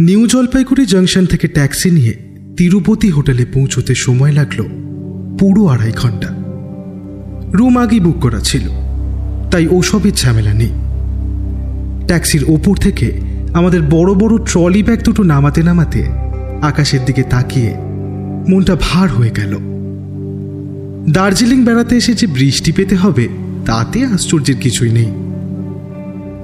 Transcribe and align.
New 0.00 0.26
Jalpaiguri 0.26 0.86
junction 0.86 1.26
থেকে 1.26 1.48
taxi 1.48 1.90
নিয়ে 1.90 2.14
তিরুপতি 2.56 3.10
হোটেলে 3.10 3.44
পৌঁছতে 3.52 3.94
সময় 3.94 4.32
লাগল 4.32 4.60
পুরো 5.38 5.66
আড়াই 5.66 5.92
ঘণ্টা। 5.96 6.28
রুম 7.52 7.78
আগেই 7.78 8.00
বুক 8.00 8.16
করা 8.20 8.40
ছিল, 8.40 8.68
তাই 9.50 9.68
ওসবের 9.70 10.12
ঝামেলা 10.12 10.54
নেই। 10.54 10.72
ট্যাক্সির 12.06 12.44
ওপর 12.48 12.76
থেকে 12.76 13.20
আমাদের 13.52 13.82
বড় 13.90 14.14
বড় 14.14 14.44
ট্রলি 14.44 14.82
ব্যাগ 14.82 15.02
দুটো 15.02 15.22
নামাতে 15.22 15.62
নামাতে 15.62 16.06
আকাশের 16.62 17.04
দিকে 17.06 17.22
তাকিয়ে 17.22 17.74
মনটা 18.48 18.76
ভার 18.80 19.08
হয়ে 19.08 19.30
গেল। 19.36 19.52
দার্জিলিং 21.12 21.64
বেড়াতে 21.64 21.96
এসে 21.96 22.14
যে 22.14 22.26
বৃষ্টি 22.26 22.72
পেতে 22.72 22.96
হবে, 22.96 23.28
তাতে 23.66 24.04
আশ্চর্যের 24.04 24.56
কিছুই 24.56 24.90
নেই। 24.90 25.10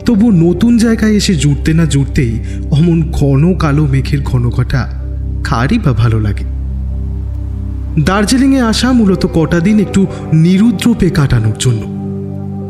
তবু 0.06 0.30
নতুন 0.30 0.78
জায়গায় 0.78 1.12
এসে 1.12 1.34
জুটতে 1.34 1.72
না 1.72 1.86
জুটতেই 1.86 2.38
অমন 2.70 3.10
ঘন 3.12 3.54
কালো 3.54 3.86
মেঘের 3.86 4.22
ঘন 4.22 4.50
ঘটা 4.50 4.88
কারই 5.44 5.78
বা 5.78 5.92
ভালো 5.92 6.20
লাগে। 6.20 6.44
দার্জিলিংয়ে 8.04 8.60
আসা 8.60 8.92
মূলত 8.92 9.26
কটা 9.34 9.60
দিন 9.60 9.80
একটু 9.80 10.06
নিরুদ্রপে 10.32 11.10
কাটানোর 11.10 11.54
জন্য। 11.58 11.82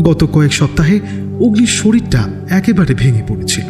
গত 0.03 0.25
কয়েক 0.33 0.53
সপ্তাহে 0.53 1.01
অগ্নির 1.41 1.67
শরীরটা 1.67 2.23
একেবারে 2.51 2.95
ভেঙে 2.95 3.23
পড়েছিল। 3.29 3.65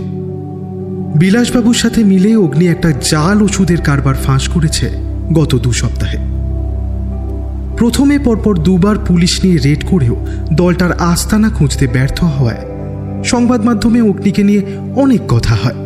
বিলাসবাবুর 1.19 1.74
সাথে 1.74 2.05
মিলে 2.05 2.37
অগ্নি 2.37 2.66
একটা 2.66 2.93
জাল 3.10 3.43
ওষুধের 3.43 3.80
কারবার 3.80 4.15
ফাঁস 4.15 4.48
করেছে 4.48 4.91
গত 5.35 5.55
দু 5.55 5.73
সপ্তাহে। 5.73 6.19
প্রথমে 7.77 8.19
পরপর 8.19 8.57
দুবার 8.57 8.96
পুলিশ 9.07 9.45
নিয়ে 9.45 9.59
রেড 9.59 9.85
করেও 9.91 10.27
দলটার 10.52 10.93
আস্তানা 10.93 11.51
খুঁজতে 11.51 11.87
ব্যর্থ 11.87 12.24
হওয়ায় 12.24 12.76
সংবাদ 13.27 13.65
মাধ্যমে 13.65 14.01
অগ্নিকে 14.01 14.43
নিয়ে 14.43 14.62
অনেক 14.97 15.21
কথা 15.29 15.55
হয়। 15.55 15.79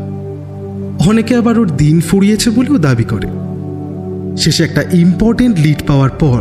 অনেকে 1.06 1.36
আবার 1.36 1.58
ওর 1.58 1.76
দিন 1.76 2.00
ফুরিয়েছে 2.00 2.50
বলেও 2.50 2.78
দাবি 2.78 3.04
করে। 3.04 3.28
শেষে 4.36 4.64
একটা 4.64 4.82
ইম্পর্টেন্ট 4.92 5.58
লিড 5.60 5.80
পাওয়ার 5.86 6.10
পর 6.10 6.40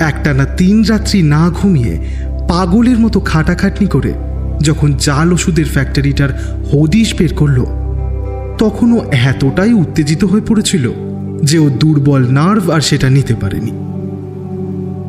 একটানা 0.00 0.44
তিন 0.44 0.82
রাত্রি 0.82 1.22
না 1.22 1.50
ঘুমিয়ে 1.50 1.98
পাগলের 2.48 2.98
মতো 2.98 3.20
খাটাখাটনি 3.20 3.86
করে 3.88 4.12
যখন 4.60 4.92
জাল 5.00 5.32
ওষুধের 5.32 5.66
ফ্যাক্টরিটার 5.66 6.30
হদিশ 6.72 7.14
বের 7.18 7.34
করল 7.34 7.58
তখনও 8.58 8.98
এতটাই 9.12 9.72
উত্তেজিত 9.72 10.24
হয়ে 10.24 10.48
পড়েছিল 10.48 10.84
যে 11.42 11.58
ও 11.58 11.68
দুর্বল 11.70 12.22
নার্ভ 12.28 12.70
আর 12.70 12.80
সেটা 12.80 13.08
নিতে 13.10 13.34
পারেনি। 13.34 13.72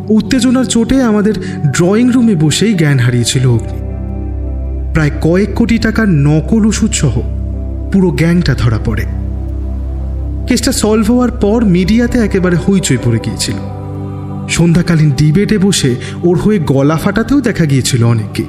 উত্তেজনার 0.10 0.66
চোটে 0.66 1.04
আমাদের 1.04 1.34
ড্রয়িং 1.72 2.12
রুমে 2.12 2.36
বসেই 2.36 2.74
জ্ঞান 2.74 3.00
হারিয়েছিল 3.00 3.46
অগ্নি। 3.48 3.83
প্রায় 4.94 5.12
কয়েক 5.22 5.54
কোটি 5.54 5.78
টাকার 5.78 6.10
নকল 6.10 6.66
ওষুধ 6.66 6.92
সহ 6.94 7.20
পুরো 7.92 8.12
গ্যাংটা 8.12 8.54
ধরা 8.54 8.80
পড়ে। 8.86 9.06
কেসটা 10.48 10.72
সলভ 10.72 11.12
হওয়ার 11.12 11.32
পর 11.32 11.66
মিডিয়াতে 11.66 12.20
একেবারে 12.20 12.58
হইচই 12.68 12.98
পড়ে 12.98 13.20
গিয়েছিল। 13.26 13.56
সন্ধ্যাকালীন 14.50 15.12
ডিবেটে 15.18 15.58
বসে 15.58 15.96
ওর 16.24 16.38
হয়ে 16.38 16.60
গলা 16.60 16.98
ফাটাতেও 16.98 17.42
দেখা 17.42 17.66
গিয়েছিল 17.66 18.04
অনেককে। 18.04 18.44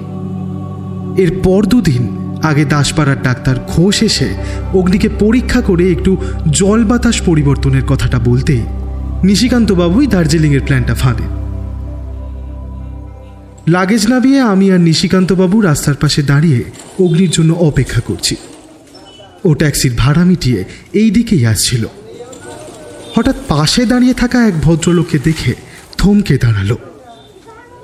এর 1.23 1.41
পর 1.45 1.65
দুদিন 1.65 2.09
আগে 2.43 2.65
দাসপাড়ার 2.65 3.23
ডাক্তার 3.23 3.57
ঘোষ 3.69 4.03
এসে 4.03 4.35
অগ্নিকে 4.73 5.09
পরীক্ষা 5.19 5.61
করে 5.61 5.93
একটু 5.93 6.17
জল 6.51 6.85
বাতাস 6.85 7.23
পরিবর্তনের 7.23 7.85
কথাটা 7.87 8.19
বলতেই 8.19 8.65
নিশিকান্তবাবুই 9.25 10.07
দার্জিলিংয়ের 10.07 10.63
প্ল্যানটা 10.63 10.95
ফাঁদেন 10.95 11.44
লাগেজ 13.69 14.07
নামিয়ে 14.07 14.41
আমি 14.41 14.73
আর 14.73 14.81
নিশিকান্তবাবু 14.81 15.61
রাস্তার 15.61 15.95
পাশে 15.95 16.23
দাঁড়িয়ে 16.23 16.65
অগ্নির 16.99 17.31
জন্য 17.31 17.53
অপেক্ষা 17.53 18.01
করছি। 18.01 18.37
ও 19.45 19.55
ট্যাক্সির 19.55 19.93
ভাড়া 19.97 20.25
মিটিয়ে 20.25 20.65
এই 20.93 21.11
দিকেই 21.11 21.47
আসছিল। 21.47 21.87
হঠাৎ 23.15 23.35
পাশে 23.49 23.87
দাঁড়িয়ে 23.87 24.15
থাকা 24.15 24.47
এক 24.47 24.55
ভদ্রলোককে 24.63 25.19
দেখে 25.19 25.55
থমকে 25.99 26.39
দাঁড়াল। 26.39 26.77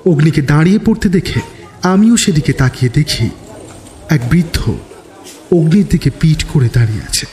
অগ্নিকে 0.05 0.41
দাঁড়িয়ে 0.41 0.79
পড়তে 0.85 1.09
দেখে 1.09 1.39
আমিও 1.83 2.17
সেদিকে 2.17 2.53
তাকিয়ে 2.53 2.91
দেখি 2.93 3.29
এক 4.09 4.21
বৃদ্ধ 4.29 4.71
অগ্নির 5.51 5.85
দিকে 5.89 6.09
পিঠ 6.19 6.43
করে 6.43 6.69
দাঁড়িয়ে 6.73 7.01
আছে। 7.01 7.25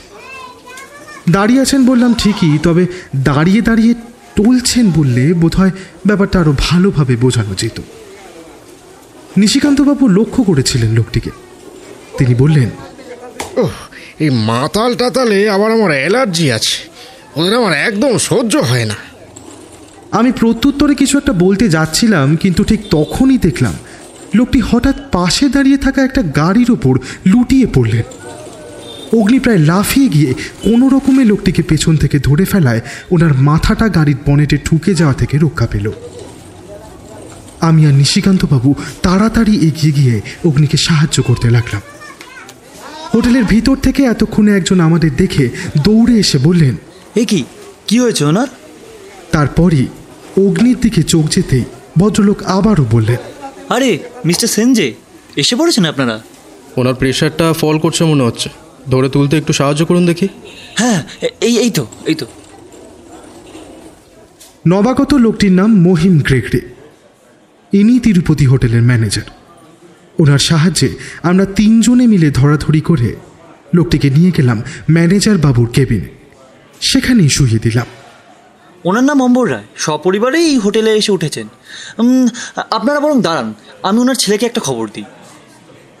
দাঁড়িয়ে 1.29 1.61
আছেন 1.61 1.85
বললাম 1.85 2.13
ঠিকই, 2.13 2.57
তবে 2.63 2.87
দাঁড়িয়ে 3.15 3.61
দাঁড়িয়ে 3.61 3.93
টলছেন 4.35 4.91
বললে 4.95 5.33
বোধহয় 5.33 5.71
ব্যাপারটা 6.05 6.39
আরও 6.39 6.53
ভালোভাবে 6.59 7.15
বোঝানো 7.15 7.53
যেত। 7.57 7.81
নিশিকান্তবাবু 9.37 10.07
লক্ষ্য 10.07 10.43
করেছিলেন 10.43 10.93
লোকটিকে। 10.93 11.29
তিনি 12.17 12.35
বললেন 12.35 12.69
ওহ 13.57 13.69
এই 14.19 14.29
মাতাল 14.29 14.95
টাতালে 14.95 15.49
আবার 15.49 15.71
আমার 15.71 15.91
অ্যালার্জি 15.91 16.51
আছে। 16.51 16.89
ওদের 17.35 17.55
আমার 17.55 17.73
একদম 17.73 18.17
সহ্য 18.17 18.57
হয় 18.57 18.85
না। 18.85 18.93
আমি 20.11 20.31
প্রত্যুত্তরে 20.31 20.95
কিছু 20.95 21.17
একটা 21.17 21.33
বলতে 21.33 21.69
যাচ্ছিলাম 21.69 22.35
কিন্তু 22.35 22.63
ঠিক 22.63 22.81
তখনই 22.89 23.37
দেখলাম 23.37 23.73
লোকটি 24.35 24.59
হঠাৎ 24.59 24.95
পাশে 25.11 25.49
দাঁড়িয়ে 25.49 25.77
থাকা 25.77 26.03
একটা 26.03 26.21
গাড়ির 26.21 26.71
ওপর 26.71 26.99
লুটিয়ে 27.25 27.67
পড়লেন। 27.73 28.03
অগ্নি 29.19 29.39
প্রায় 29.39 29.57
লাফিয়ে 29.57 30.07
গিয়ে 30.07 30.33
কোনো 30.63 30.89
রকমে 30.89 31.25
লোকটিকে 31.25 31.61
পেছন 31.63 31.97
থেকে 31.97 32.19
ধরে 32.19 32.45
ফেলায় 32.45 32.81
ওনার 33.11 33.33
মাথাটা 33.33 33.89
গাড়ির 33.89 34.15
বনেটে 34.25 34.57
ঠুকে 34.57 34.93
যাওয়া 34.95 35.13
থেকে 35.13 35.37
রক্ষা 35.37 35.67
পেল। 35.67 35.91
আমি 37.59 37.85
আর 37.85 37.93
নিশিকান্তবাবু 37.93 38.75
তাড়াতাড়ি 39.01 39.67
এগিয়ে 39.67 39.93
গিয়ে 39.93 40.21
অগ্নিকে 40.45 40.77
সাহায্য 40.77 41.23
করতে 41.23 41.49
লাগলাম। 41.49 41.81
হোটেলের 43.13 43.43
ভিতর 43.43 43.75
থেকে 43.75 44.03
এতক্ষণে 44.03 44.57
একজন 44.57 44.79
আমাদের 44.79 45.15
দেখে 45.15 45.49
দৌড়ে 45.83 46.19
এসে 46.19 46.37
বললেন 46.37 46.75
এ 47.15 47.25
কি? 47.25 47.43
কি 47.87 47.99
হয়েছে 47.99 48.25
ওনার? 48.25 48.47
তারপরই 49.31 49.85
অগ্নির 50.37 50.77
দিকে 50.81 51.03
চোখ 51.03 51.25
যেতেই 51.29 51.63
ভদ্রলোক 51.97 52.43
আবারও 52.43 52.85
বললেন 52.91 53.17
আরে 53.69 53.99
মিস্টার 54.25 54.47
সেনজে 54.47 54.93
এসে 55.35 55.55
পড়েছেন 55.55 55.85
আপনারা? 55.85 56.21
ওনার 56.77 56.93
প্রেশারটা 56.93 57.53
ফল 57.53 57.79
করছে 57.79 58.03
মনে 58.05 58.23
হচ্ছে। 58.23 58.49
ধরে 58.91 59.09
তুলতে 59.09 59.37
একটু 59.37 59.53
সাহায্য 59.53 59.85
করুন 59.85 60.05
দেখি। 60.05 60.27
হ্যাঁ 60.77 61.03
এই 61.41 61.57
এই 61.57 61.69
তো 61.69 61.87
এই 62.05 62.15
তো। 62.15 62.25
নবাগত 64.67 65.13
লোকটির 65.13 65.51
নাম 65.51 65.81
মহিম 65.81 66.19
গ্রেগরে। 66.19 66.78
ইনি 67.73 67.99
তিরুপতি 67.99 68.45
হোটেলের 68.45 68.81
ম্যানেজার। 68.81 69.23
ওনার 70.19 70.39
সাহায্যে 70.39 70.89
আমরা 71.23 71.45
তিনজনে 71.45 72.07
মিলে 72.07 72.31
ধরাধরি 72.31 72.81
করে 72.81 73.15
লোকটিকে 73.73 74.09
নিয়ে 74.09 74.31
গেলাম 74.37 74.61
ম্যানেজার 74.91 75.37
বাবুর 75.37 75.69
কেবিনে। 75.69 76.07
সেখানেই 76.81 77.29
শুয়ে 77.29 77.59
দিলাম। 77.59 77.85
ওনার 78.85 79.03
নাম 79.03 79.21
অম্বর 79.21 79.51
রায়। 79.51 79.63
সপরিবারেই 79.75 80.45
এই 80.45 80.57
হোটেলে 80.57 80.91
এসে 80.95 81.11
উঠেছেন। 81.11 81.47
আপনারা 82.71 82.99
বরং 82.99 83.21
দাঁড়ান 83.21 83.53
আমি 83.83 83.99
ওনার 83.99 84.15
ছেলেকে 84.15 84.45
একটা 84.45 84.61
খবর 84.61 84.87
দিই। 84.93 85.03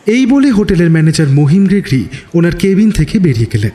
এই 0.05 0.25
বলে 0.25 0.51
হোটেলের 0.51 0.89
ম্যানেজার 0.89 1.29
মহিম 1.29 1.67
গ্রেগরি 1.67 2.05
ওনার 2.33 2.55
কেবিন 2.55 2.91
থেকে 2.91 3.19
বেরিয়ে 3.19 3.47
গেলেন। 3.53 3.71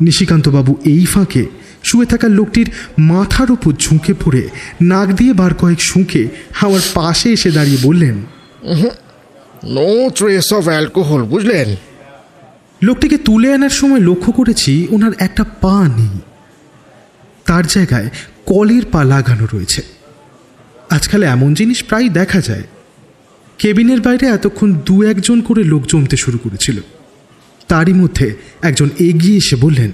নিশিকান্তবাবু 0.00 0.76
এই 0.84 1.04
ফাঁকে 1.04 1.46
শুয়ে 1.82 2.06
থাকা 2.06 2.28
লোকটির 2.28 2.70
মাথার 2.98 3.50
উপর 3.50 3.72
ঝুঁকে 3.72 4.14
পড়ে 4.14 4.48
নাক 4.82 5.08
দিয়ে 5.08 5.32
বার 5.32 5.54
কয়েক 5.54 5.80
শুঁকে 5.80 6.28
আমার 6.60 6.80
পাশে 6.94 7.32
এসে 7.32 7.50
দাঁড়িয়ে 7.50 7.78
বললেন 7.82 8.16
নো 9.64 10.10
ট্রেস 10.14 10.52
অফ 10.52 10.68
অ্যালকোহল 10.68 11.22
বুঝলেন? 11.22 11.74
লোকটিকে 12.82 13.18
তুলে 13.18 13.54
আনার 13.54 13.70
সময় 13.70 14.00
লক্ষ্য 14.00 14.32
করেছি 14.32 14.86
ওনার 14.90 15.10
একটা 15.18 15.44
পা 15.44 15.88
নেই। 15.96 16.18
তার 17.46 17.66
জায়গায় 17.66 18.10
কলের 18.46 18.82
পা 18.92 19.04
লাগানো 19.04 19.46
রয়েছে। 19.52 19.82
আজকাল 20.90 21.22
এমন 21.22 21.54
জিনিস 21.54 21.82
প্রায় 21.82 22.08
দেখা 22.08 22.40
যায়। 22.40 22.62
কেবিনের 23.58 24.00
বাইরে 24.00 24.26
এতক্ষণ 24.26 24.74
দু 24.86 25.02
একজন 25.02 25.40
করে 25.40 25.64
লোক 25.64 25.82
জমতে 25.86 26.16
শুরু 26.16 26.38
করেছিল। 26.38 26.80
তারই 27.68 27.92
মধ্যে 27.92 28.34
একজন 28.62 28.88
এগিয়ে 28.98 29.36
এসে 29.36 29.56
বললেন 29.56 29.92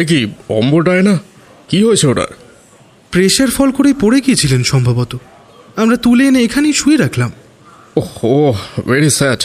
এ 0.00 0.04
কি 0.04 0.18
অম্বটায় 0.48 1.02
না? 1.02 1.18
কি 1.68 1.82
হয়েছে 1.82 2.06
ওটার? 2.06 2.30
প্রেশার 3.10 3.50
ফল 3.50 3.70
করে 3.70 3.94
পড়ে 4.00 4.20
গিয়েছিলেন 4.20 4.62
সম্ভবত। 4.62 5.12
আমরা 5.76 5.96
তুলে 5.96 6.24
এনে 6.26 6.40
এখানেই 6.42 6.72
শুয়ে 6.72 6.96
রাখলাম। 6.96 7.30
ও 8.22 8.52
ভেরি 8.86 9.10
স্যাড 9.10 9.40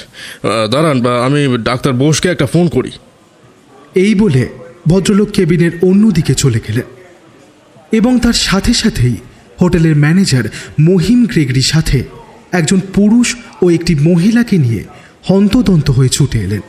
দাঁড়ান 0.71 1.01
বা 1.01 1.25
আমি 1.25 1.57
ডাক্তার 1.57 1.93
বোসকে 1.93 2.27
একটা 2.29 2.45
ফোন 2.45 2.67
করি। 2.67 2.91
এই 3.95 4.15
বলে 4.15 4.49
ভদ্রলোক 4.87 5.29
কেবিনের 5.31 5.71
অন্যদিকে 5.81 6.33
চলে 6.33 6.59
গেলেন। 6.67 6.87
এবং 7.91 8.19
তার 8.19 8.37
সাথে 8.47 8.73
সাথেই 8.73 9.15
হোটেলের 9.61 9.95
ম্যানেজার 9.95 10.43
মহিম 10.79 11.25
গ্রেগরির 11.25 11.69
সাথে 11.73 12.03
একজন 12.51 12.79
পুরুষ 12.93 13.35
ও 13.61 13.69
একটি 13.69 13.95
মহিলাকে 13.95 14.57
নিয়ে 14.57 14.83
হন্তদন্ত 15.23 15.91
হয়ে 15.91 16.09
ছুটে 16.09 16.39
এলেন। 16.39 16.61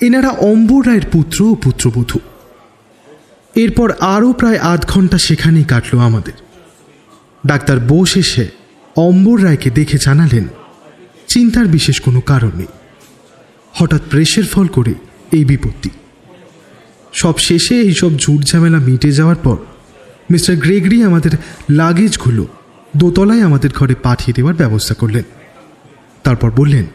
এনারা 0.00 0.28
অম্বর 0.28 0.86
রায়ের 0.86 1.06
পুত্র 1.12 1.38
ও 1.44 1.54
পুত্রবধূ। 1.54 2.18
এরপর 3.54 3.92
আরও 4.00 4.32
প্রায় 4.32 4.58
আধ 4.58 4.86
ঘণ্টা 4.88 5.18
সেখানেই 5.18 5.64
কাটল 5.64 5.98
আমাদের। 5.98 6.32
ডাক্তার 7.46 7.78
বোস 7.80 8.16
এসে 8.16 8.48
অম্বর 8.96 9.44
রায়কে 9.44 9.70
দেখে 9.70 9.98
জানালেন, 9.98 10.48
চিন্তার 11.28 11.66
বিশেষ 11.66 12.00
কোনো 12.00 12.20
কারণ 12.20 12.50
নেই। 12.54 12.66
হঠাৎ 13.72 14.02
প্রেসের 14.10 14.44
ফল 14.44 14.66
করে 14.66 14.94
এই 15.32 15.44
বিপত্তি। 15.44 15.90
সব 17.12 17.38
শেষে 17.38 17.80
এইসব 17.80 18.10
ঝুট 18.16 18.40
ঝামেলা 18.42 18.78
মিটে 18.78 19.10
যাওয়ার 19.12 19.36
পর 19.36 19.56
মিস্টার 20.30 20.56
গ্রেগরি 20.56 21.02
আমাদের 21.02 21.30
লাগেজগুলো 21.70 22.46
দোতলায় 22.96 23.40
আমাদের 23.40 23.70
ঘরে 23.74 23.94
পাঠিয়ে 23.94 24.32
দেওয়ার 24.32 24.54
ব্যবস্থা 24.54 24.94
করলেন। 24.94 25.22
তারপর 26.24 26.50
বললেন, 26.50 26.86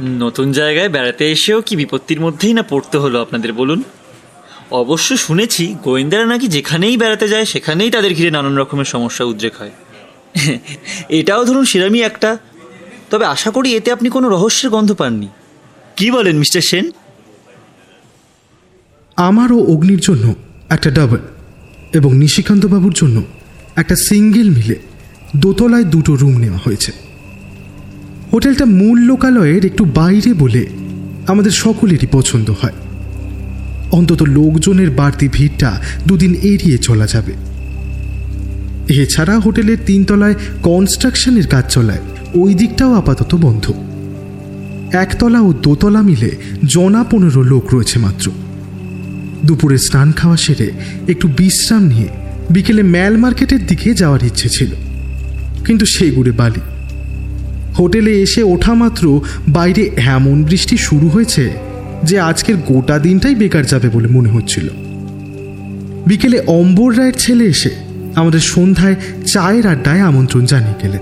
নতুন 0.00 0.52
জায়গায় 0.52 0.88
বেড়াতে 0.88 1.30
এসেও 1.30 1.62
কি 1.62 1.76
বিপত্তির 1.76 2.20
মধ্যেই 2.20 2.52
না 2.52 2.62
পড়তে 2.62 2.98
হলো 2.98 3.22
আপনাদের, 3.22 3.52
বলুন? 3.52 3.82
অবশ্য 4.70 5.16
শুনেছি 5.16 5.76
গোয়েন্দারা 5.82 6.26
নাকি 6.26 6.48
যেখানেই 6.48 6.96
বেড়াতে 6.96 7.28
যায়, 7.28 7.44
সেখানেই 7.44 7.90
তাদের 7.90 8.14
ঘিরে 8.14 8.30
নানান 8.30 8.58
রকমের 8.58 8.84
সমস্যা 8.84 9.24
উদ্রেক 9.24 9.52
হয়। 9.58 9.70
এটাও 11.08 11.44
ধরুন 11.44 11.64
সেরামই 11.64 12.00
একটা। 12.00 12.38
তবে 13.10 13.24
আশা 13.26 13.50
করি 13.50 13.74
এতে 13.74 13.92
আপনি 13.92 14.08
কোনো 14.08 14.28
রহস্যের 14.28 14.70
গন্ধ 14.70 14.94
পাননি। 14.94 15.28
কি 15.96 16.10
বলেন, 16.10 16.38
মিস্টার 16.38 16.62
সেন? 16.62 16.90
আমার 19.16 19.52
ও 19.52 19.58
অগ্নির 19.58 20.00
জন্য 20.00 20.34
একটা 20.68 20.90
ডাবল 20.90 21.18
এবং 21.92 22.14
নিশিকান্তবাবুর 22.14 22.92
জন্য 22.92 23.22
একটা 23.76 23.96
সিঙ্গেল 23.96 24.50
মিলে 24.50 24.74
দোতলায় 25.36 25.84
দুটো 25.84 26.14
রুম 26.14 26.38
নেওয়া 26.38 26.58
হয়েছে। 26.64 26.92
হোটেলটা 28.32 28.64
মূল 28.64 28.98
লোকালয়ের 28.98 29.64
একটু 29.64 29.84
বাইরে 29.84 30.34
বলে 30.34 30.66
আমাদের 31.26 31.50
সকলেরই 31.50 32.06
পছন্দ 32.12 32.50
হয়। 32.50 32.72
অন্তত 33.96 34.20
লোকজনের 34.38 34.90
বাড়তি 35.00 35.26
ভিড়টা 35.36 35.70
দুদিন 36.08 36.32
এড়িয়ে 36.52 36.78
চলা 36.86 37.06
যাবে। 37.14 37.34
এছাড়া 39.02 39.34
হোটেলের 39.44 39.80
তিনতলায় 39.88 40.36
কনস্ট্রাকশনের 40.66 41.46
কাজ 41.54 41.64
চলায়, 41.74 42.02
ওই 42.42 42.50
দিকটাও 42.60 42.92
আপাতত 43.00 43.32
বন্ধ। 43.44 43.64
একতলা 45.04 45.40
ও 45.48 45.50
দোতলা 45.64 46.02
মিলে 46.08 46.30
জনা 46.74 47.02
পনেরো 47.10 47.40
লোক 47.52 47.64
রয়েছে 47.74 47.96
মাত্র। 48.06 48.26
দুপুরে 49.46 49.78
স্নান 49.86 50.08
খাওয়া 50.18 50.38
সেরে 50.44 50.68
একটু 51.12 51.26
বিশ্রাম 51.38 51.82
নিয়ে 51.92 52.08
বিকেলে 52.54 52.82
ম্যাল 52.94 53.14
মার্কেটের 53.22 53.62
দিকে 53.70 53.88
যাওয়ার 54.00 54.22
ইচ্ছে 54.28 54.48
ছিল, 54.56 54.70
কিন্তু 55.66 55.84
সেই 55.94 56.12
গুড়ে 56.16 56.32
বালি। 56.40 56.62
হোটেলে 57.78 58.12
এসে 58.24 58.42
ওঠা 58.54 58.74
মাত্র 58.82 59.04
বাইরে 59.56 59.82
এমন 60.16 60.36
বৃষ্টি 60.48 60.76
শুরু 60.86 61.06
হয়েছে 61.08 61.44
যে 62.02 62.20
আজকের 62.20 62.56
গোটা 62.56 62.98
দিনটাই 62.98 63.34
বেকার 63.34 63.66
যাবে 63.66 63.88
বলে 63.88 64.08
মনে 64.08 64.28
হচ্ছিল। 64.28 64.68
বিকেলে 66.06 66.42
অম্বর 66.46 66.98
রায়ের 66.98 67.12
ছেলে 67.18 67.44
এসে 67.44 67.70
আমাদের 68.14 68.40
সন্ধ্যায় 68.40 68.94
চায়ের 69.26 69.66
আড্ডায় 69.66 70.00
আমন্ত্রণ 70.00 70.44
জানিয়ে 70.44 70.74
গেলেন। 70.82 71.00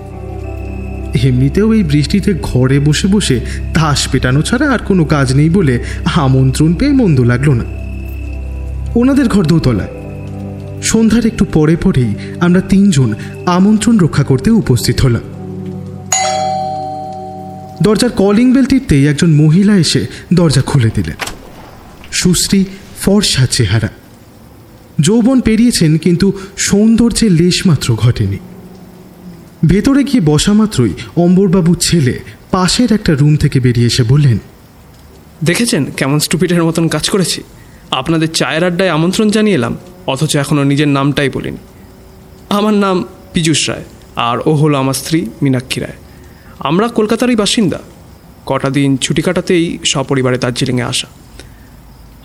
এমনিতেও 1.29 1.75
এই 1.75 1.83
বৃষ্টিতে 1.83 2.35
ঘরে 2.43 2.81
বসে 2.81 3.09
বসে 3.09 3.41
তাস 3.75 4.09
পেটানো 4.09 4.43
ছাড়া 4.43 4.71
আর 4.71 4.79
কোনো 4.79 5.05
কাজ 5.05 5.35
নেই 5.35 5.50
বলে 5.50 5.79
আমন্ত্রণ 6.05 6.75
পেয়ে 6.75 6.93
মন্দ 6.93 7.21
লাগল 7.21 7.50
না। 7.50 7.65
ওনাদের 8.94 9.29
ঘর 9.29 9.44
দোতলায়। 9.44 9.89
সন্ধ্যার 10.83 11.27
একটু 11.27 11.44
পরে 11.44 11.77
পরেই 11.77 12.15
আমরা 12.41 12.61
তিনজন 12.61 13.15
আমন্ত্রণ 13.47 13.99
রক্ষা 13.99 14.23
করতে 14.23 14.50
উপস্থিত 14.50 15.00
হলাম। 15.00 15.23
দরজার 17.84 18.12
কলিং 18.20 18.49
বেল 18.55 18.67
টিপতেই 18.70 19.05
একজন 19.11 19.31
মহিলা 19.43 19.75
এসে 19.84 20.02
দরজা 20.38 20.62
খুলে 20.70 20.90
দিলেন। 20.96 21.19
সুশ্রী 22.20 22.61
ফর্সা 23.02 23.44
চেহারা। 23.56 23.90
যৌবন 25.06 25.38
পেরিয়েছেন, 25.46 25.90
কিন্তু 26.05 26.26
সৌন্দর্যের 26.67 27.32
লেশমাত্র 27.40 27.88
ঘটেনি। 28.05 28.38
ভেতরে 29.70 30.02
গিয়ে 30.08 30.23
বসা 30.31 30.52
মাত্রই 30.61 30.94
অম্বরবাবুর 31.25 31.79
ছেলে 31.88 32.14
পাশের 32.55 32.90
একটা 32.93 33.12
রুম 33.20 33.34
থেকে 33.43 33.58
বেরিয়ে 33.61 33.90
এসে 33.93 34.02
বললেন, 34.12 34.38
দেখেছেন 35.49 35.82
কেমন 35.99 36.19
স্টুপিডের 36.26 36.67
মতন 36.69 36.84
কাজ 36.94 37.05
করেছি? 37.12 37.40
আপনাদের 38.00 38.29
চায়ের 38.38 38.62
আড্ডায় 38.69 38.94
আমন্ত্রণ 38.96 39.29
জানিয়ে 39.37 39.58
এলাম 39.61 39.75
অথচ 40.12 40.32
এখনও 40.43 40.64
নিজের 40.70 40.90
নামটাই 40.96 41.31
বলিনি। 41.37 41.61
আমার 42.58 42.75
নাম 42.84 42.96
পীযূষ 43.32 43.61
রায়, 43.70 43.87
আর 44.29 44.37
ও 44.50 44.52
হলো 44.61 44.76
আমার 44.82 44.96
স্ত্রী 45.00 45.19
মীনাক্ষী 45.43 45.79
রায়। 45.84 45.99
আমরা 46.64 46.88
কলকাতারই 46.88 47.37
বাসিন্দা। 47.37 47.79
কটা 48.47 48.70
দিন 48.70 48.97
ছুটি 48.97 49.23
কাটাতেই 49.23 49.79
সপরিবারে 49.85 50.38
দার্জিলিংয়ে 50.38 50.82
আসা। 50.82 51.09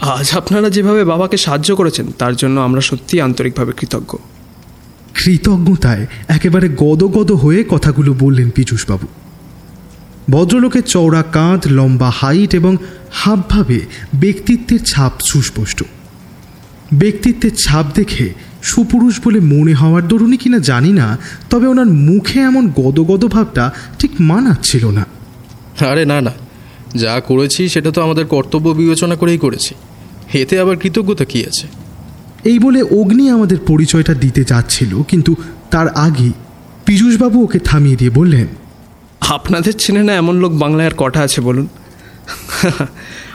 আজ 0.01 0.31
আপনারা 0.31 0.69
যেভাবে 0.69 1.03
বাবাকে 1.03 1.37
সাহায্য 1.37 1.75
করেছেন, 1.75 2.07
তার 2.19 2.35
জন্য 2.35 2.59
আমরা 2.59 2.81
সত্যিই 2.81 3.21
আন্তরিকভাবে 3.21 3.71
কৃতজ্ঞ। 3.71 4.17
কৃতজ্ঞতায় 5.13 6.07
একেবারে 6.27 6.69
গদগদ 6.69 7.31
হয়ে 7.31 7.63
কথাগুলো 7.69 8.13
বললেন 8.19 8.49
পীযূষবাবু। 8.49 9.07
ভদ্রলোকের 10.29 10.83
চওড়া 10.83 11.23
কাঁধ, 11.23 11.61
লম্বা 11.67 12.11
হাইট 12.15 12.55
এবং 12.55 12.77
হাবভাবে 13.11 13.79
ব্যক্তিত্বের 14.15 14.79
ছাপ 14.83 15.11
সুস্পষ্ট। 15.25 15.83
ব্যক্তিত্বের 16.93 17.51
ছাপ 17.55 17.85
দেখে 17.95 18.33
সুপুরুষ 18.67 19.15
বলে 19.25 19.39
মনে 19.39 19.73
হওয়ার 19.73 20.07
দরুনই 20.07 20.37
কিনা 20.37 20.59
জানি 20.59 20.91
না 20.93 21.17
তবে 21.49 21.67
ওনার 21.67 21.85
মুখে 21.85 22.39
এমন 22.39 22.63
গদগদ 22.75 23.25
ভাবটা 23.25 23.71
ঠিক 23.99 24.11
মানাচ্ছিল 24.19 24.83
না। 24.89 25.03
আরে 25.91 26.05
না 26.05 26.21
না। 26.21 26.31
যা 26.95 27.13
করেছি 27.19 27.69
সেটা 27.69 27.91
তো 27.91 27.99
আমাদের 28.01 28.25
কর্তব্য 28.25 28.69
বিবেচনা 28.69 29.15
করেই 29.15 29.37
করেছি। 29.37 29.75
এতে 30.33 30.59
আবার 30.59 30.75
কৃতজ্ঞতা 30.77 31.25
কী 31.25 31.39
আছে? 31.45 31.67
এই 32.43 32.59
বলে 32.59 32.79
অগ্নি 32.81 33.29
আমাদের 33.29 33.57
পরিচয়টা 33.67 34.13
দিতে 34.13 34.41
যাচ্ছিল 34.43 34.91
কিন্তু 35.03 35.35
তার 35.71 35.87
আগে 35.87 36.29
পীযূষবাবু 36.85 37.43
ওকে 37.43 37.59
থামিয়ে 37.59 37.95
দিয়ে 37.95 38.11
বললেন 38.11 38.47
আপনাদের 39.21 39.73
চেনে 39.77 40.03
না 40.03 40.13
এমন 40.13 40.35
লোক 40.39 40.51
বাংলায় 40.53 40.87
আর 40.87 40.95
কটা 40.97 41.19
আছে 41.19 41.39
বলুন? 41.41 41.67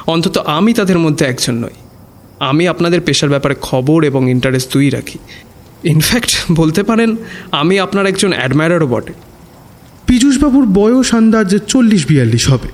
অন্তত 0.07 0.37
আমি 0.39 0.71
তাদের 0.73 0.99
মধ্যে 0.99 1.27
একজন 1.27 1.55
নই। 1.55 1.77
আমি 2.43 2.69
আপনাদের 2.69 3.01
পেশার 3.01 3.29
ব্যাপারে 3.29 3.55
খবর 3.61 4.05
এবং 4.05 4.31
ইন্টারেস্ট 4.31 4.73
দুই 4.73 4.91
রাখি। 4.91 5.19
ইনফ্যাক্ট 5.85 6.31
বলতে 6.53 6.83
পারেন 6.83 7.17
আমি 7.51 7.79
আপনার 7.79 8.07
একজন 8.07 8.33
অ্যাডমায়ারও 8.33 8.87
বটে। 8.87 9.13
পীযূষবাবুর 10.07 10.67
বয়স 10.67 11.15
আন্দাজ 11.15 11.57
চল্লিশ 11.57 12.07
বিয়াল্লিশ 12.07 12.51
হবে। 12.51 12.69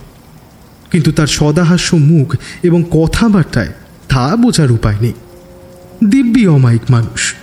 কিন্তু 0.93 1.13
তার 1.13 1.27
সদাহাস্য 1.27 1.97
মুখ 1.97 2.37
এবং 2.63 2.85
কথাবার্তায় 2.91 3.73
তা 4.09 4.37
বোঝার 4.37 4.71
উপায় 4.73 4.97
নেই। 5.01 5.13
দিব্যি 6.05 6.47
অমায়িক 6.47 6.85
মানুষ। 6.91 7.35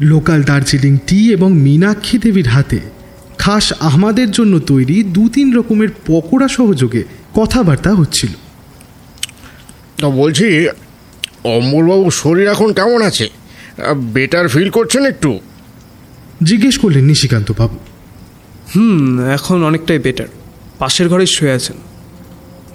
লোকাল 0.00 0.42
দার্জিলিং 0.42 0.98
টি 1.06 1.32
এবং 1.32 1.52
মীনাক্ষী 1.52 2.18
দেবীর 2.18 2.46
হাতে 2.46 2.80
খাস 3.38 3.72
আমাদের 3.80 4.30
জন্য 4.30 4.58
তৈরি 4.58 5.02
দু 5.02 5.28
তিন 5.28 5.52
রকমের 5.52 5.88
পকোড়া 6.06 6.48
সহযোগে 6.48 7.02
কথাবার্তা 7.34 7.94
হচ্ছিল। 7.94 8.32
তা 10.00 10.08
বলছি 10.08 10.68
অম্বরবাবুর 11.44 12.10
শরীর 12.10 12.48
এখন 12.48 12.72
কেমন 12.72 13.02
আছে? 13.02 13.28
বেটার 13.96 14.48
ফিল 14.48 14.70
করছেন 14.70 15.06
একটু? 15.06 15.40
জিজ্ঞেস 16.42 16.78
করলেন 16.78 17.04
নিশিকান্ত 17.04 17.52
বাবু। 17.58 17.78
হুম 18.76 19.20
এখন 19.20 19.64
অনেকটাই 19.64 19.98
বেটার 19.98 20.26
পাশের 20.78 21.08
ঘরে 21.08 21.26
শুয়ে 21.26 21.52
আছেন। 21.52 21.76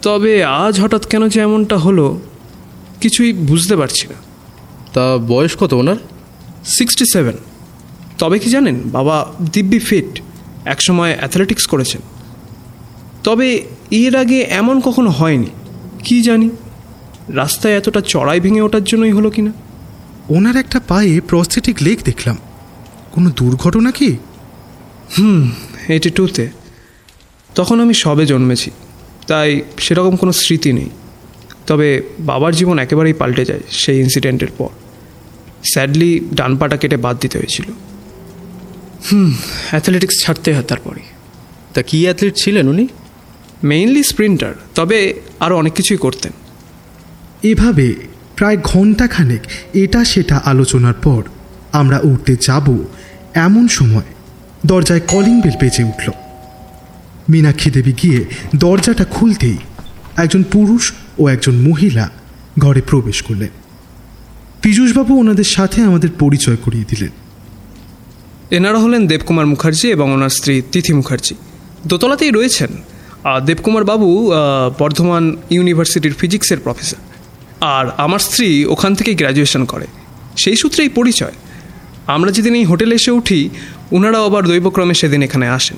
তবে 0.01 0.43
আজ 0.43 0.79
হঠাৎ 0.79 1.07
কেন 1.07 1.27
যে 1.27 1.41
এমনটা 1.41 1.77
হলো 1.77 2.19
কিছুই 3.01 3.33
বুঝতে 3.33 3.75
পারছি 3.75 4.07
না। 4.07 4.15
তা 4.93 5.17
বয়স 5.17 5.57
কত 5.57 5.73
ওনার? 5.73 5.95
সিক্সটি 6.65 7.05
সেভেন 7.05 7.33
তবে 8.17 8.39
কি 8.39 8.49
জানেন 8.49 8.81
বাবা 8.85 9.33
দিব্যি 9.53 9.79
ফিট 9.79 10.21
একসময় 10.65 11.15
অ্যাথলেটিক্স 11.17 11.65
করেছেন। 11.65 12.01
তবে 13.23 13.65
এর 13.91 14.15
আগে 14.15 14.41
এমন 14.41 14.81
কখনো 14.81 15.09
হয়নি 15.09 15.47
কি 16.03 16.21
জানি? 16.21 16.49
রাস্তায় 17.29 17.77
এতটা 17.77 18.01
চড়াই 18.01 18.39
ভেঙে 18.39 18.61
ওঠার 18.61 18.83
জন্যই 18.83 19.11
হলো 19.11 19.29
কিনা? 19.29 19.51
ওনার 20.29 20.55
একটা 20.55 20.79
পায়ে 20.79 21.21
প্রস্থেটিক 21.21 21.75
লেগ 21.81 21.99
দেখলাম। 22.03 22.37
কোনো 23.11 23.29
দুর্ঘটনা 23.29 23.91
কি? 23.91 24.17
হুম 25.17 25.51
এইটি 25.87 26.09
টুতে 26.09 26.49
তখন 27.55 27.79
আমি 27.79 27.93
সবে 27.93 28.25
জন্মেছি 28.25 28.71
তাই 29.27 29.61
সেরকম 29.79 30.15
কোনো 30.15 30.31
স্মৃতি 30.31 30.73
নেই। 30.73 30.89
তবে 31.67 32.01
বাবার 32.19 32.55
জীবন 32.55 32.79
একেবারেই 32.79 33.13
পাল্টে 33.13 33.45
যায় 33.45 33.59
সেই 33.69 33.99
ইনসিডেন্টের 33.99 34.47
পর। 34.57 34.67
স্যাডলি 35.73 36.19
ডান 36.33 36.57
পাটা 36.57 36.77
কেটে 36.77 36.97
বাদ 36.97 37.17
দিতে 37.19 37.37
হয়েছিল। 37.37 37.65
হুম 39.11 39.33
অ্যাথলেটিক্স 39.69 40.23
ছাড়তে 40.23 40.53
হয় 40.53 40.63
তারপরে। 40.63 41.01
তা 41.73 41.81
কী 41.81 42.03
অ্যাথলিট 42.03 42.35
ছিলেন 42.35 42.67
উনি? 42.67 42.87
মেইনলি 43.63 44.03
স্প্রিন্টার 44.03 44.53
তবে 44.75 45.13
আরও 45.39 45.57
অনেক 45.57 45.73
কিছুই 45.73 45.97
করতেন। 45.97 46.31
এভাবে 47.51 47.87
প্রায় 48.35 48.57
ঘন্টাখানেক 48.63 49.41
এটা 49.73 50.01
সেটা 50.05 50.35
আলোচনার 50.45 50.93
পর 50.93 51.21
আমরা 51.71 51.97
উঠতে 52.03 52.33
যাব 52.41 52.65
এমন 53.33 53.67
সময় 53.67 54.09
দরজায় 54.65 55.03
কলিং 55.07 55.35
বেল 55.41 55.57
বেজে 55.61 55.83
উঠল। 55.83 56.09
মীনাক্ষী 57.29 57.69
দেবী 57.71 57.93
গিয়ে 58.03 58.19
দরজাটা 58.55 59.05
খুলতেই 59.05 59.57
একজন 60.17 60.43
পুরুষ 60.43 60.83
ও 61.19 61.27
একজন 61.27 61.55
মহিলা 61.69 62.09
ঘরে 62.59 62.81
প্রবেশ 62.81 63.21
করলেন। 63.21 63.53
পীযূষবাবু 64.61 65.19
ওনাদের 65.19 65.47
সাথে 65.55 65.79
আমাদের 65.81 66.09
পরিচয় 66.19 66.55
করিয়ে 66.55 66.85
দিলেন। 66.89 67.13
এনারা 68.51 68.79
হলেন 68.79 69.07
দেবকুমার 69.07 69.45
মুখার্জি 69.45 69.87
এবং 69.91 70.07
ওনার 70.13 70.29
স্ত্রী 70.29 70.61
তিথি 70.71 70.93
মুখার্জি। 70.93 71.35
দোতলাতেই 71.87 72.31
রয়েছেন। 72.31 72.71
দেবকুমার 73.45 73.83
বাবু 73.83 74.31
বর্ধমান 74.79 75.23
ইউনিভার্সিটির 75.49 76.13
ফিজিক্সের 76.13 76.59
প্রফেসর। 76.59 77.01
আর 77.61 77.85
আমার 77.97 78.19
স্ত্রী 78.19 78.65
ওখান 78.65 78.95
থেকে 78.95 79.13
গ্র্যাজুয়েশন 79.13 79.65
করে। 79.65 79.87
সেই 80.37 80.55
সূত্রেই 80.55 80.89
পরিচয়। 80.89 81.31
আমরা 82.07 82.31
যেদিন 82.31 82.55
এই 82.55 82.65
হোটেলে 82.65 82.95
এসে 82.95 83.11
উঠি 83.11 83.49
ওনারাও 83.91 84.25
আবার 84.25 84.47
দৈবক্রমে 84.47 84.93
সেদিন 84.93 85.21
এখানে 85.21 85.47
আসেন। 85.47 85.77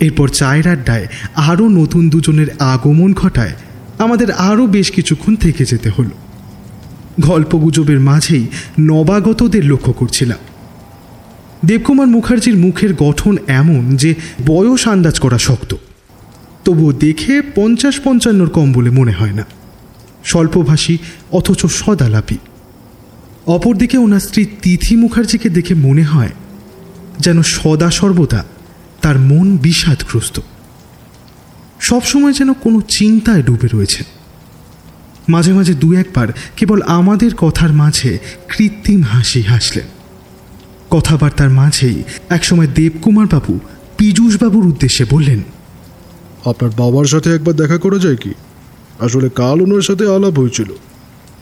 এরপর 0.00 0.28
চায়ের 0.28 0.68
আড্ডায় 0.68 1.06
আরও 1.34 1.68
নতুন 1.68 2.10
দুজনের 2.10 2.46
আগমন 2.58 3.12
ঘটায় 3.12 3.52
আমাদের 3.98 4.30
আরও 4.30 4.66
বেশ 4.66 4.90
কিছুক্ষণ 4.90 5.36
থেকে 5.36 5.64
যেতে 5.64 5.90
হলো। 5.90 6.10
গল্পগুজবের 7.20 8.00
মাঝেই 8.00 8.46
নবাগতদের 8.80 9.64
লক্ষ্য 9.64 9.92
করছিলাম। 9.92 10.38
দেবকুমার 11.64 12.06
মুখার্জির 12.06 12.56
মুখের 12.56 12.94
গঠন 12.94 13.36
এমন 13.46 13.96
যে 13.96 14.14
বয়স 14.46 14.88
আন্দাজ 14.88 15.20
করা 15.20 15.38
শক্ত। 15.38 15.74
তবুও 16.64 16.92
দেখে 16.92 17.42
পঞ্চাশ 17.54 18.00
পঞ্চান্নর 18.04 18.48
কম 18.48 18.72
বলে 18.72 18.90
মনে 18.90 19.12
হয় 19.12 19.32
না। 19.32 19.44
স্বল্পভাষী, 20.24 20.98
অথচ 21.32 21.66
সদালাপি 21.66 22.38
অপরদিকে 23.46 23.98
ওনার 23.98 24.20
স্ত্রী 24.20 24.46
তিথি 24.62 24.96
মুখার্জিকে 24.96 25.48
দেখে 25.48 25.74
মনে 25.74 26.02
হয় 26.02 26.28
যেন 27.18 27.42
সদা 27.42 27.90
সর্বদা 27.90 28.44
তার 29.02 29.18
মন 29.18 29.56
বিষাদগ্রস্ত। 29.56 30.40
সবসময় 31.80 32.32
যেন 32.32 32.52
কোনো 32.52 32.80
চিন্তায় 32.80 33.42
ডুবে 33.42 33.68
রয়েছেন। 33.72 34.04
মাঝে 35.28 35.52
মাঝে 35.52 35.74
দু 35.74 35.92
একবার 35.92 36.28
কেবল 36.56 36.82
আমাদের 36.82 37.34
কথার 37.34 37.72
মাঝে 37.72 38.18
কৃত্রিম 38.48 39.02
হাসি 39.02 39.42
হাসলেন। 39.42 39.86
কথাবার্তার 40.90 41.50
মাঝেই 41.50 42.02
একসময় 42.28 42.66
দেবকুমার 42.66 43.26
বাবু, 43.26 43.60
পীযূষবাবুর 43.98 44.66
উদ্দেশ্যে 44.66 45.04
বললেন, 45.10 45.42
আপনার 46.44 46.70
বাবার 46.76 47.04
সাথে 47.04 47.34
একবার 47.34 47.54
দেখা 47.54 47.78
করা 47.78 47.98
যায় 47.98 48.16
কি? 48.16 48.34
আসলে 49.00 49.28
কাল 49.28 49.62
ওনার 49.62 49.80
সাথে 49.80 50.04
আলাপ 50.06 50.38
হয়েছিল। 50.38 50.70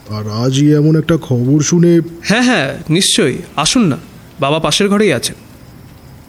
আর 0.08 0.24
আজই 0.44 0.74
এমন 0.74 0.96
একটা 0.96 1.16
খবর 1.22 1.60
শুনে 1.60 2.00
হ্যাঁ 2.22 2.42
হ্যাঁ 2.42 2.78
নিশ্চয়ই। 2.90 3.38
আসুন 3.56 3.84
না 3.86 3.96
বাবা 4.40 4.58
পাশের 4.58 4.88
ঘরেই 4.88 5.12
আছেন। 5.12 5.36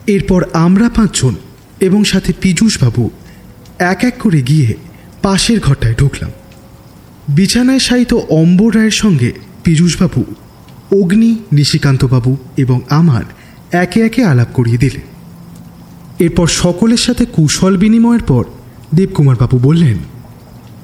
এরপর 0.06 0.44
আমরা 0.52 0.88
পাঁচজন 0.88 1.34
এবং 1.80 2.04
সাথে 2.04 2.32
পীযূষবাবু 2.40 3.10
এক 3.78 4.04
এক 4.04 4.14
করে 4.18 4.42
গিয়ে 4.42 4.74
পাশের 5.22 5.60
ঘরটায় 5.60 5.94
ঢুকলাম। 5.94 6.30
বিছানায় 7.28 7.78
শায়িত 7.78 8.14
অম্বর 8.14 8.74
রায়ের 8.74 8.90
সঙ্গে 8.90 9.32
পীযূষবাবু 9.64 10.24
অগ্নি 11.00 11.38
নিশিকান্তবাবু 11.52 12.36
এবং 12.56 12.80
আমার 12.88 13.22
একে 13.72 14.00
একে 14.00 14.24
আলাপ 14.24 14.48
করিয়ে 14.54 14.78
দিলেন। 14.78 15.06
এরপর 16.18 16.46
সকলের 16.46 16.96
সাথে 16.96 17.24
কুশল 17.24 17.76
বিনিময়ের 17.76 18.22
পর 18.22 18.44
দেবকুমারবাবু 18.94 19.58
বললেন 19.58 19.98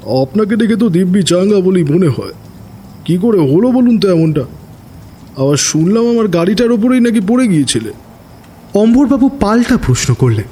আপনাকে 0.07 0.57
দেখে 0.57 0.77
তো 0.77 0.89
দিব্যি 0.89 1.23
চাঙ্গা 1.23 1.61
বলেই 1.61 1.85
মনে 1.85 2.09
হয়। 2.09 2.33
কি 3.05 3.19
করে 3.19 3.39
হলো 3.39 3.73
বলুন 3.73 3.99
তো 3.99 4.11
এমনটা? 4.11 4.45
আবার 5.37 5.57
শুনলাম 5.57 6.09
আমার 6.09 6.29
গাড়িটার 6.29 6.73
ওপরেই 6.73 7.01
নাকি 7.01 7.21
পড়ে 7.21 7.49
গিয়েছিলে। 7.49 7.93
অম্বরবাবু 8.75 9.29
পাল্টা 9.29 9.77
প্রশ্ন 9.77 10.15
করলেন। 10.15 10.45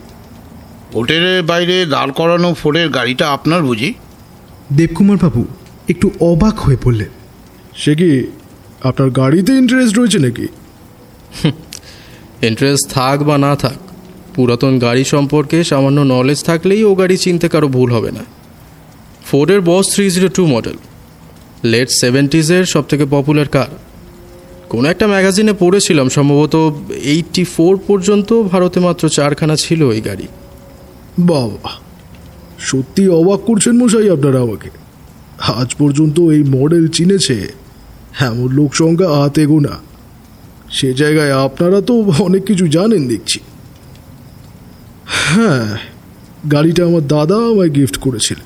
হোটেলের 0.94 1.42
বাইরে 1.42 1.86
দাঁড় 1.86 2.12
করানো 2.12 2.54
ফোরের 2.54 2.88
গাড়িটা 2.88 3.28
আপনার 3.28 3.62
বুঝি? 3.62 3.94
দেবকুমারবাবু 4.72 5.44
একটু 5.88 6.10
অবাক 6.20 6.58
হয়ে 6.58 6.76
বললেন। 6.84 7.08
সে 7.74 7.94
কি 7.94 8.26
আপনার 8.82 9.10
গাড়িতে 9.10 9.52
ইন্টারেস্ট 9.52 9.98
রয়েছে 9.98 10.18
নাকি? 10.18 10.46
ইন্টারেস্ট 12.42 12.90
থাক 12.90 13.22
বা 13.22 13.38
না 13.38 13.56
থাক 13.56 13.76
পুরাতন 14.34 14.78
গাড়ি 14.78 15.04
সম্পর্কে 15.04 15.64
সামান্য 15.64 16.00
নলেজ 16.00 16.44
থাকলেই 16.44 16.84
ও 16.84 16.94
গাড়ি 16.94 17.16
চিনতে 17.16 17.48
কারও 17.48 17.68
ভুল 17.68 17.92
হবে 17.92 18.10
না। 18.10 18.24
ফোর্ডের 19.28 19.60
Boss 19.60 19.84
three 19.92 20.04
zero 20.10 20.28
two 20.28 20.42
model 20.46 20.76
late 21.72 21.88
সেভেন্টিজের 22.00 22.64
সব 22.64 22.84
থেকে 22.90 23.04
পপুলার 23.10 23.48
কার 23.48 23.70
কোনো 24.68 24.86
একটা 24.88 25.06
ম্যাগাজিনে 25.06 25.52
পড়েছিলাম, 25.52 26.06
সম্ভবত 26.08 26.54
এইটটি 27.12 27.42
ফোর 27.44 27.74
পর্যন্ত 27.86 28.30
ভারতে 28.42 28.78
মাত্র 28.80 29.08
চারখানা 29.08 29.56
ছিল 29.56 29.80
এই 29.90 30.00
গাড়ি। 30.00 30.26
বাবা, 31.30 31.72
সত্যি 32.58 33.02
অবাক 33.08 33.40
করছেন 33.40 33.74
মশাই 33.82 34.08
আপনারা 34.10 34.38
আমাকে। 34.40 34.70
আজ 35.60 35.70
পর্যন্ত 35.74 36.16
এই 36.34 36.42
মডেল 36.56 36.84
চিনেছে, 36.88 37.36
এমন 38.20 38.48
লোক 38.58 38.70
সংখ্যা 38.74 39.08
হাতে 39.16 39.42
গোনা। 39.46 39.74
সে 40.70 40.88
জায়গায় 40.94 41.32
আপনারা 41.46 41.78
তো 41.80 41.94
অনেক 42.26 42.42
কিছু 42.44 42.64
জানেন 42.66 43.02
দেখছি। 43.08 43.38
হ্যাঁ 45.06 45.66
গাড়িটা 46.52 46.82
আমার 46.84 47.04
দাদা 47.06 47.36
আমায় 47.50 47.70
গিফট 47.70 47.96
করেছিল। 47.96 48.40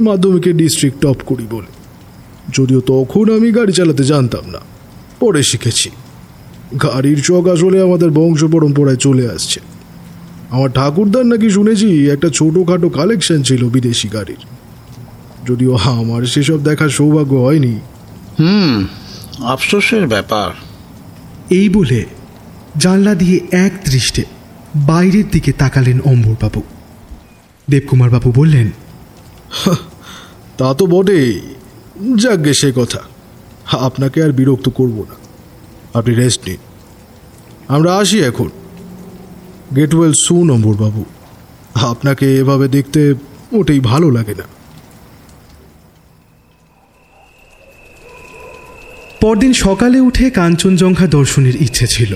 মাধ্যমিকে 0.00 0.52
ডিস্ট্রিক্ট 0.52 1.00
টপ 1.00 1.16
করি 1.26 1.46
বলে। 1.50 1.66
যদিও 2.52 2.80
তখন 2.80 3.36
আমি 3.36 3.52
গাড়ি 3.52 3.72
চালাতে 3.72 4.04
জানতাম 4.04 4.50
না 4.50 4.58
পরে 5.20 5.42
শিখেছি। 5.42 5.90
গাড়ির 6.82 7.22
চক 7.22 7.48
আসলে 7.48 7.82
আমাদের 7.82 8.10
বংশ 8.10 8.44
পরম্পরায় 8.44 8.96
চলে 8.96 9.30
আসছে। 9.30 9.60
আমার 10.50 10.70
ঠাকুরদার 10.70 11.26
নাকি 11.26 11.50
শুনেছি 11.50 12.10
একটা 12.10 12.28
ছোটোখাটো 12.28 12.88
কালেকশন 12.88 13.42
ছিল 13.42 13.68
বিদেশি 13.68 14.08
গাড়ির। 14.08 14.36
যদিও 15.48 15.76
আমার 15.76 16.22
সেসব 16.22 16.62
দেখার 16.62 16.88
সৌভাগ্য 16.88 17.36
হয়নি। 17.36 17.80
হুম 18.40 18.86
আফসোসের 19.44 20.08
ব্যাপার। 20.08 20.50
এই 21.50 21.68
বলে 21.68 22.04
জানলা 22.76 23.14
দিয়ে 23.14 23.40
এক 23.50 23.72
দৃষ্টে 23.90 24.24
বাইরের 24.76 25.24
দিকে 25.32 25.52
তাকালেন 25.52 26.00
অম্বরবাবু। 26.04 26.62
দেবকুমারবাবু 27.70 28.32
বললেন 28.36 28.70
তা 30.60 30.74
তো 30.74 30.86
বটেই। 30.86 31.40
যাকগে 32.22 32.54
সে 32.54 32.72
কথা। 32.76 32.98
আপনাকে 33.72 34.22
আর 34.22 34.32
বিরক্ত 34.32 34.68
করব 34.68 35.04
না। 35.08 35.14
আপনি 35.98 36.14
রেস্ট 36.14 36.48
নিন। 36.48 36.56
আমরা 37.68 37.96
আসি 37.96 38.20
এখন। 38.20 38.50
গেট 39.76 39.94
ওয়েল 39.94 40.12
সু 40.12 40.44
নম্বর 40.44 40.74
বাবু। 40.74 41.04
আপনাকে 41.74 42.36
এভাবে 42.36 42.68
দেখতে 42.68 43.14
ওটাই 43.52 43.80
ভালো 43.80 44.10
লাগে 44.10 44.34
না। 44.34 44.44
পরদিন 49.20 49.52
সকালে 49.52 50.00
উঠে 50.00 50.30
কাঞ্চনজঙ্ঘা 50.30 51.06
দর্শনের 51.06 51.62
ইচ্ছে 51.62 51.86
ছিল। 51.86 52.14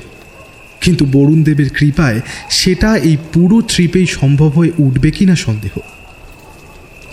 কিন্তু 0.81 1.05
বরুণদেবের 1.13 1.71
কৃপায় 1.71 2.21
সেটা 2.51 2.97
এই 2.97 3.17
পুরো 3.33 3.61
ট্রিপেই 3.61 4.07
সম্ভব 4.07 4.49
হয়ে 4.49 4.73
উঠবে 4.79 5.11
কিনা 5.11 5.37
সন্দেহ। 5.37 5.79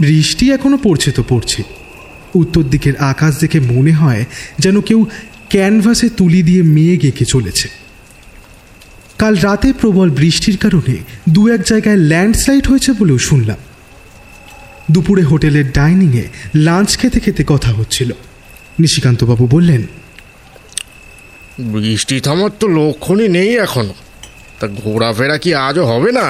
বৃষ্টি 0.02 0.46
এখনও 0.52 0.78
পড়ছে 0.78 1.10
তো 1.12 1.22
পড়ছে। 1.30 1.62
উত্তর 2.36 2.64
দিকের 2.64 2.96
আকাশ 3.12 3.34
দেখে 3.40 3.60
মনে 3.60 3.92
হয় 3.92 4.24
যেন 4.60 4.76
কেউ 4.82 5.00
ক্যানভাসে 5.50 6.08
তুলি 6.10 6.42
দিয়ে 6.44 6.62
মেয়ে 6.76 6.96
গেঁকে 6.98 7.26
চলেছে। 7.26 7.68
কাল 9.18 9.34
রাতে 9.38 9.70
প্রবল 9.74 10.10
বৃষ্টির 10.10 10.58
কারণে 10.58 10.96
দু 11.30 11.42
এক 11.48 11.62
জায়গায় 11.62 12.00
ল্যান্ডস্লাইড 12.12 12.66
হয়েছে 12.68 12.92
বলেও 13.00 13.20
শুনলাম। 13.30 13.60
দুপুরে 14.92 15.24
হোটেলের 15.24 15.68
ডাইনিংয়ে 15.72 16.26
লাঞ্চ 16.56 16.90
খেতে 16.98 17.20
খেতে 17.20 17.44
কথা 17.48 17.72
হচ্ছিল। 17.72 18.10
নিশিকান্তবাবু 18.80 19.46
বললেন, 19.48 19.82
বৃষ্টি 21.74 22.16
থামার 22.20 22.54
তো 22.60 22.66
লক্ষণই 22.78 23.28
নেই 23.28 23.52
এখনও। 23.58 23.96
তা 24.60 24.66
ঘোরাফেরা 24.82 25.38
কি 25.38 25.50
আজও 25.68 25.84
হবে 25.86 26.12
না? 26.12 26.28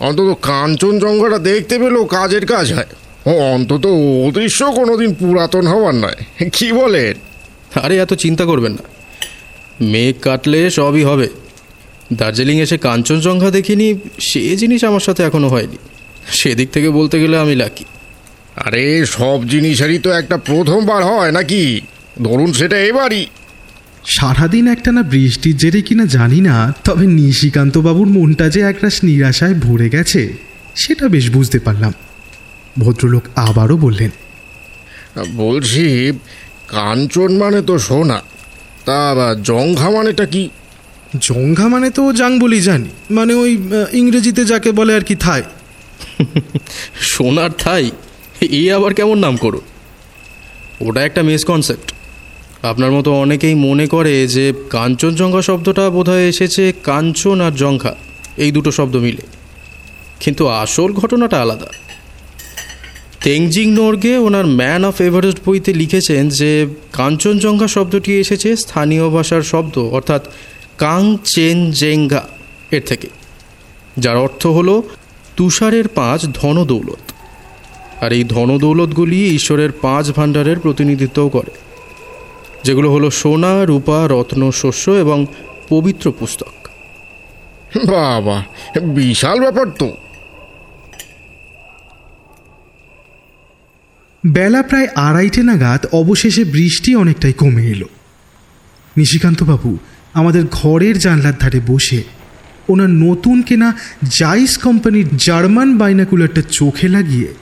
অন্তত 0.00 0.38
কাঞ্চনজঙ্ঘাটা 0.42 1.38
দেখতে 1.38 1.78
পেলেও 1.78 2.04
কাজের 2.04 2.46
কাজ 2.46 2.72
হয়। 2.72 2.86
ও 3.26 3.30
অন্তত 3.30 3.86
অদৃশ্য 3.86 4.40
দৃশ্য 4.40 4.72
কোনোদিন 4.72 5.14
পুরাতন 5.14 5.66
হওয়ার 5.66 5.94
নয়। 5.94 6.48
কি 6.52 6.72
বলেন 6.72 7.14
আরে 7.82 7.98
এত 7.98 8.14
চিন্তা 8.14 8.44
করবেন 8.44 8.72
না। 8.72 8.82
মেঘ 9.80 10.14
কাটলে 10.22 10.70
সবই 10.70 11.02
হবে। 11.02 11.28
দার্জিলিং 12.12 12.60
এসে 12.60 12.78
কাঞ্চনজঙ্ঘা 12.78 13.50
দেখিনি 13.50 13.94
সে 14.20 14.56
জিনিস 14.56 14.84
আমার 14.84 15.00
সাথে 15.00 15.22
এখনও 15.22 15.48
হয়নি। 15.48 15.76
সেদিক 16.32 16.70
থেকে 16.70 16.90
বলতে 16.90 17.20
গেলে 17.20 17.38
আমি 17.38 17.56
লাকি। 17.56 17.84
আরে 18.56 19.06
সব 19.06 19.48
জিনিসেরই 19.48 19.98
তো 19.98 20.10
একটা 20.10 20.36
প্রথমবার 20.36 21.04
হয় 21.04 21.32
নাকি? 21.32 21.80
ধরুন 22.24 22.52
সেটা 22.52 22.78
এবারই। 22.78 23.26
সারাদিন 24.08 24.68
একটানা 24.68 25.02
বৃষ্টির 25.02 25.56
জেরে 25.56 25.80
কিনা 25.82 26.04
জানি 26.06 26.40
না 26.40 26.74
তবে 26.84 27.06
নিশিকান্তবাবুর 27.06 28.08
মনটা 28.08 28.48
যে 28.48 28.60
একরাশ 28.60 29.04
নিরাশায় 29.04 29.54
ভরে 29.54 29.88
গেছে 29.90 30.32
সেটা 30.74 31.08
বেশ 31.08 31.30
বুঝতে 31.30 31.58
পারলাম। 31.58 31.92
ভদ্রলোক 32.78 33.24
আবারও 33.36 33.76
বললেন 33.76 34.10
বলছি 35.36 36.12
কাঞ্চন 36.68 37.30
মানে 37.38 37.62
তো 37.62 37.78
সোনা 37.78 38.18
তা 38.84 39.14
বা 39.14 39.28
জঙ্ঘা 39.34 39.90
মানেটা 39.90 40.26
কি? 40.26 40.44
জঙ্ঘা 41.20 41.68
মানে 41.68 41.90
তো 41.90 42.02
জাং 42.12 42.32
বলি 42.38 42.60
জানি 42.60 42.90
মানে 43.10 43.32
ওই 43.34 43.50
ইংরেজিতে 43.92 44.42
যাকে 44.44 44.70
বলে 44.72 44.92
আর 44.94 45.04
কি 45.08 45.14
থাই। 45.14 45.42
সোনার 47.12 47.52
থাই 47.58 47.84
এ 48.60 48.62
আবার 48.72 48.94
কেমন 48.94 49.18
নাম 49.18 49.36
করো? 49.36 49.60
ওটা 50.80 51.00
একটা 51.04 51.22
মিসকনসেপ্ট। 51.22 51.88
আপনার 52.62 52.92
মতো 52.92 53.12
অনেকেই 53.12 53.54
মনে 53.54 53.86
করে 53.86 54.26
যে 54.26 54.52
কাঞ্চনজঙ্ঘা 54.70 55.42
শব্দটা 55.42 55.90
বোধহয় 55.90 56.28
এসেছে 56.28 56.72
কাঞ্চন 56.84 57.40
আর 57.40 57.52
জঙ্ঘা, 57.52 57.96
এই 58.36 58.52
দুটো 58.52 58.70
শব্দ 58.70 58.96
মিলে। 58.96 59.22
কিন্তু 60.20 60.48
আসল 60.48 60.92
ঘটনাটা 60.92 61.42
আলাদা। 61.42 61.66
তেংজিং 63.24 63.70
নোরগে 63.70 64.16
ওনার 64.16 64.46
ম্যান 64.46 64.84
অফ 64.84 65.00
এভারেস্ট 65.00 65.38
বইতে 65.46 65.74
লিখেছেন 65.74 66.28
যে 66.28 66.66
কাঞ্চনজঙ্ঘা 66.92 67.68
শব্দটি 67.68 68.20
এসেছে 68.20 68.56
স্থানীয় 68.56 69.08
ভাষার 69.08 69.42
শব্দ, 69.42 69.78
অর্থাৎ 69.78 70.26
কাং 70.78 71.16
চেন 71.24 71.70
জেঙ্গা 71.70 72.28
এর 72.70 72.82
থেকে, 72.86 73.08
যার 73.98 74.16
অর্থ 74.16 74.46
হলো 74.46 74.82
তুষারের 75.36 75.88
পাঁচ 75.88 76.26
ধনদৌলত। 76.34 77.12
আর 78.04 78.12
এই 78.12 78.24
ধনদৌলতগুলি 78.24 79.34
ঈশ্বরের 79.34 79.72
পাঁচ 79.72 80.10
ভাণ্ডারের 80.10 80.58
প্রতিনিধিত্বও 80.58 81.28
করে। 81.28 81.67
যেগুলো 82.62 82.92
হলো 82.92 83.10
সোনা 83.10 83.64
রূপা 83.64 84.08
রত্ন 84.10 84.50
শস্য 84.50 84.90
এবং 84.90 85.26
পবিত্র 85.68 86.12
পুস্তক। 86.18 86.68
বাবা 87.76 88.44
বিশাল 88.82 89.40
ব্যাপার 89.40 89.66
তো। 89.70 89.96
বেলা 94.26 94.62
প্রায় 94.62 94.88
আড়াইটে 94.94 95.42
নাগাদ 95.42 95.86
অবশেষে 95.92 96.44
বৃষ্টি 96.44 96.96
অনেকটাই 96.96 97.32
কমে 97.32 97.66
এলো। 97.66 97.86
নিশিকান্তবাবু 98.96 99.78
আমাদের 100.14 100.44
ঘরের 100.50 100.98
জানলার 100.98 101.32
ধারে 101.38 101.60
বসে 101.66 102.02
ওনার 102.68 102.90
নতুন 102.90 103.42
কেনা 103.42 103.78
জাইস 104.18 104.58
কোম্পানির 104.58 105.06
জার্মান 105.16 105.78
বাইনাকুলারটা 105.78 106.42
চোখে 106.50 106.88
লাগিয়ে 106.88 107.34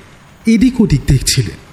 এদিক 0.47 0.81
ওদিক 0.81 1.01
দেখছিলেন। 1.07 1.66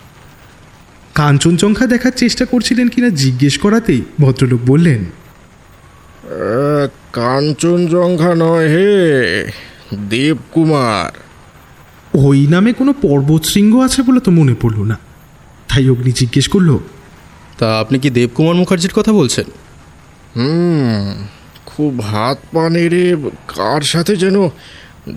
কাঞ্চনজঙ্ঘা 1.15 1.85
দেখার 1.85 2.11
চেষ্টা 2.11 2.43
করছিলেন 2.45 2.87
কিনা 2.87 3.09
জিজ্ঞেস 3.09 3.57
করাতেই 3.57 4.01
ভদ্রলোক 4.21 4.61
বললেন 4.65 5.01
কাঞ্চনজঙ্ঘা 7.13 8.31
নয় 8.35 8.67
হে 8.67 8.91
দেবকুমার। 10.09 11.11
ওই 12.13 12.39
নামে 12.47 12.71
কোনো 12.73 12.91
পর্বতশৃঙ্গ 13.01 13.73
আছে 13.79 13.99
বলে 14.01 14.19
তো 14.19 14.31
মনে 14.31 14.55
পড়ল 14.61 14.79
না। 14.83 14.97
তাই 15.69 15.89
অগ্নি 15.89 16.11
জিজ্ঞেস 16.11 16.47
করল 16.47 16.69
তা 17.59 17.67
আপনি 17.79 17.97
কি 17.99 18.09
দেবকুমার 18.09 18.55
মুখার্জির 18.55 18.93
কথা 18.95 19.11
বলছেন? 19.13 19.47
হুম 20.35 21.27
খুব 21.65 21.93
হাত 22.01 22.37
পা 22.51 22.63
নেড়ে 22.69 23.03
কার 23.47 23.81
সাথে 23.81 24.13
যেন 24.15 24.37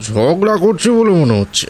ঝগড়া 0.00 0.54
করছে 0.56 0.88
বলে 0.90 1.10
মনে 1.10 1.34
হচ্ছে। 1.40 1.66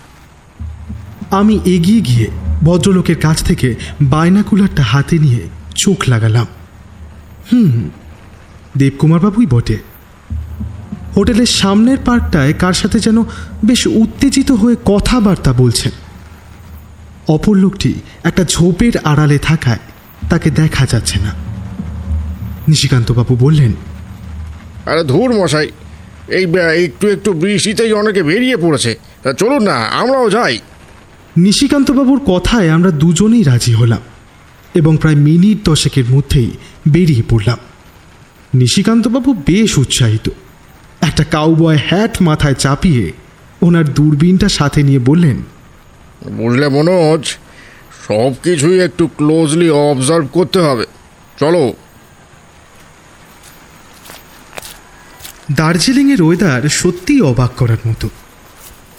আমি 1.30 1.61
এগিয়ে 1.64 2.00
গিয়ে 2.00 2.30
ভদ্রলোকের 2.62 3.16
কাছ 3.16 3.42
থেকে 3.45 3.75
বাইনাকুলারটা 4.02 4.83
হাতে 4.83 5.18
নিয়ে 5.18 5.49
চোখ 5.75 6.04
লাগালাম। 6.09 6.47
হুম 7.52 7.90
দেবকুমার 8.76 9.21
বাবুই 9.21 9.47
বটে। 9.47 9.78
হোটেলের 11.16 11.47
সামনের 11.47 11.99
পার্কটায় 12.04 12.52
কার 12.52 12.73
সাথে 12.73 12.99
যেন 12.99 13.23
বেশ 13.64 13.87
উত্তেজিত 13.87 14.52
হয়ে 14.52 14.76
কথাবার্তা 14.85 15.52
বলছেন। 15.52 15.92
অপর 17.28 17.56
লোকটি 17.56 17.95
একটা 18.25 18.45
ঝোপের 18.45 18.92
আড়ালে 19.04 19.38
থাকায় 19.38 19.78
তাকে 20.30 20.50
দেখা 20.50 20.87
যাচ্ছে 20.87 21.18
না। 21.18 21.35
নিশিকান্তবাবু 22.68 23.37
বললেন, 23.37 23.73
আরে 24.87 25.04
ধুর 25.04 25.33
মশাই, 25.33 25.68
এই 26.28 26.47
একটু 26.85 27.09
একটু 27.09 27.33
বৃষ্টিতেই 27.33 27.92
অনেকে 27.92 28.23
বেরিয়ে 28.23 28.56
পড়েছে। 28.56 28.99
চলুন 29.38 29.62
না, 29.62 29.75
আমরাও 29.75 30.30
যাই। 30.30 30.59
নিশিকান্তবাবুর 31.37 32.19
কথায় 32.19 32.71
আমরা 32.71 32.90
দুজনেই 32.90 33.43
রাজি 33.43 33.73
হলাম 33.73 33.99
এবং 34.75 34.97
প্রায় 34.97 35.16
মিনিট 35.16 35.69
দশেকের 35.69 36.05
মধ্যেই 36.11 36.50
বেরিয়ে 36.88 37.23
পড়লাম। 37.28 37.59
নিশিকান্তবাবু 38.55 39.35
বেশ 39.35 39.78
উৎসাহিত। 39.78 40.31
একটা 41.00 41.25
কাউবয় 41.25 41.78
হ্যাট 41.87 42.23
মাথায় 42.23 42.55
চাপিয়ে 42.55 43.12
ওনার 43.62 43.95
দূরবীনটা 43.95 44.49
সাথে 44.49 44.83
নিয়ে 44.83 44.99
বললেন 44.99 45.37
বুঝলে 46.31 46.69
মনোজ 46.69 47.37
সব 48.09 48.33
কিছুই 48.43 48.81
একটু 48.81 49.07
ক্লোজলি 49.07 49.71
অবজার্ভ 49.71 50.26
করতে 50.33 50.59
হবে। 50.59 50.87
চলো। 51.40 51.73
দার্জিলিংয়ের 55.52 56.23
ওয়েদার 56.23 56.69
সত্যিই 56.69 57.21
অবাক 57.21 57.50
করার 57.56 57.76
মতো। 57.87 58.08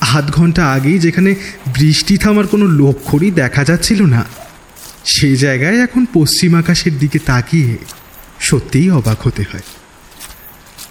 আধ 0.02 0.32
ঘণ্টা 0.32 0.72
আগেই 0.72 1.00
যেখানে 1.00 1.36
বৃষ্টি 1.68 2.18
থামার 2.18 2.48
কোনো 2.48 2.66
লক্ষণই 2.66 3.32
দেখা 3.32 3.64
যাচ্ছিল 3.64 4.06
না। 4.06 4.26
সেই 5.06 5.36
জায়গায় 5.36 5.78
এখন 5.78 6.06
পশ্চিম 6.14 6.56
আকাশের 6.56 6.98
দিকে 6.98 7.20
তাকিয়ে 7.20 7.78
সত্যিই 8.40 8.92
অবাক 8.92 9.22
হতে 9.22 9.44
হয়। 9.54 9.62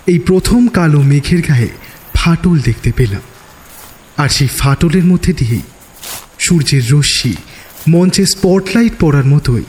এই 0.07 0.19
প্রথম 0.19 0.69
কালো 0.69 1.03
মেঘের 1.03 1.42
গায়ে 1.49 1.69
ফাটল 2.14 2.59
দেখতে 2.59 2.92
পেলাম। 2.97 3.21
আর 4.16 4.29
সেই 4.29 4.49
ফাটলের 4.49 5.05
মধ্যে 5.05 5.33
দিয়েই 5.33 5.62
সূর্যের 6.38 6.90
রশ্মি, 6.90 7.35
মঞ্চে 7.88 8.27
স্পটলাইট 8.27 8.92
পড়ার 9.01 9.25
মতোই 9.25 9.64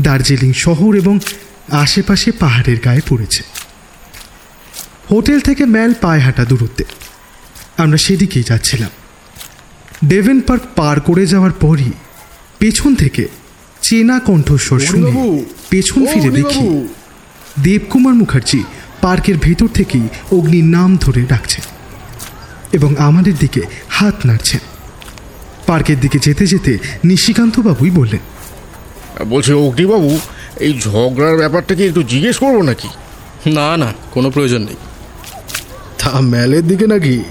দার্জিলিং 0.00 0.52
শহর 0.52 0.94
এবং 0.94 1.18
আশেপাশে 1.70 2.32
পাহাড়ের 2.32 2.76
গায়ে 2.84 3.00
পড়েছে। 3.08 3.42
হোটেল 5.10 5.40
থেকে 5.40 5.64
ম্যাল 5.64 5.94
পায়ে 6.00 6.20
হাঁটা 6.20 6.44
দূরত্বে 6.44 6.84
আমরা 7.76 7.96
সেদিকেই 7.96 8.42
যাচ্ছিলাম। 8.42 8.90
ডেভেন 10.08 10.40
পার্ক 10.40 10.62
পার 10.76 11.00
করে 11.00 11.26
যাওয়ার 11.26 11.52
পরই 11.52 11.92
পেছন 12.58 12.94
থেকে 12.94 13.28
চেনা 13.82 14.18
কণ্ঠস্বর 14.18 14.80
শুনে 14.80 15.42
পেছন 15.70 16.06
ফিরে 16.06 16.30
দেখি 16.30 16.86
দেবকুমার 17.62 18.14
মুখার্জি 18.14 18.64
পার্কের 19.00 19.36
ভেতর 19.38 19.68
থেকেই 19.74 20.08
অগ্নির 20.32 20.64
নাম 20.64 20.96
ধরে 20.96 21.22
ডাকছেন 21.22 21.64
এবং 22.72 22.96
আমাদের 22.98 23.34
দিকে 23.38 23.62
হাত 23.88 24.26
নাড়ছেন। 24.26 24.60
পার্কের 25.66 26.00
দিকে 26.00 26.18
যেতে 26.18 26.46
যেতে 26.46 26.78
নিশিকান্তবাবুই 27.04 27.90
বললেন 27.90 28.22
বলছি 29.28 29.52
অগ্নিবাবু 29.52 30.18
এই 30.60 30.80
ঝগড়ার 30.80 31.36
ব্যাপারটা 31.36 31.74
কি 31.74 31.82
একটু 31.82 32.02
জিজ্ঞেস 32.02 32.36
করব 32.38 32.62
নাকি? 32.62 32.88
না 33.50 33.76
না 33.76 33.92
কোনো 34.10 34.30
প্রয়োজন 34.30 34.62
নেই। 34.62 34.76
তা 35.98 36.20
ম্যালের 36.20 36.68
দিকে 36.68 36.86
নাকি 36.86 37.24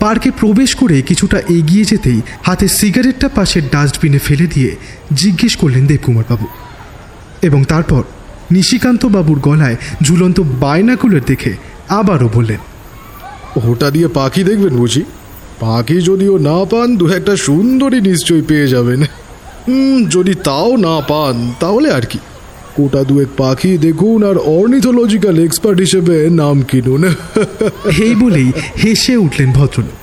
পার্কে 0.00 0.30
প্রবেশ 0.30 0.70
করে 0.74 0.96
কিছুটা 1.02 1.38
এগিয়ে 1.48 1.84
যেতেই 1.84 2.20
হাতে 2.42 2.66
সিগারেটটা 2.68 3.28
পাশের 3.28 3.64
ডাস্টবিনে 3.72 4.18
ফেলে 4.18 4.46
দিয়ে 4.46 4.70
জিজ্ঞেস 5.12 5.52
করলেন 5.56 5.84
দেবকুমারবাবু। 5.86 6.46
এবং 7.42 7.60
তারপর 7.64 8.02
নিশিকান্ত 8.50 9.02
বাবুর 9.06 9.38
গলায় 9.38 9.76
ঝুলন্ত 10.02 10.38
বাইনাকুলার 10.60 11.24
দেখে 11.26 11.52
আবারও 11.88 12.28
বললেন, 12.34 12.60
ওটা 13.70 13.88
দিয়ে 13.90 14.08
পাখি 14.08 14.42
দেখবেন 14.44 14.74
বুঝি? 14.76 15.02
পাখি 15.60 15.96
যদিও 16.00 16.34
না 16.38 16.58
পান, 16.70 16.88
দু 16.96 17.04
একটা 17.08 17.34
সুন্দরী 17.36 17.98
নিশ্চয়ই 18.00 18.44
পেয়ে 18.48 18.68
যাবেন। 18.68 19.00
যদি 20.08 20.34
তাও 20.44 20.70
না 20.76 20.96
পান, 21.08 21.36
তাহলে 21.60 21.88
আর 21.92 22.04
কি? 22.10 22.18
কোটা 22.76 23.04
দুয়েক 23.04 23.30
পাখি 23.36 23.72
দেখুন 23.78 24.18
আর 24.30 24.36
অর্নিথোলজিক্যাল 24.56 25.36
এক্সপার্ট 25.38 25.78
হিসেবে 25.80 26.16
নাম 26.40 26.56
কিনুন। 26.62 27.02
এই 28.06 28.14
বলেই 28.14 28.48
হেসে 28.82 29.14
উঠলেন 29.16 29.50
ভদ্রলোক। 29.52 29.98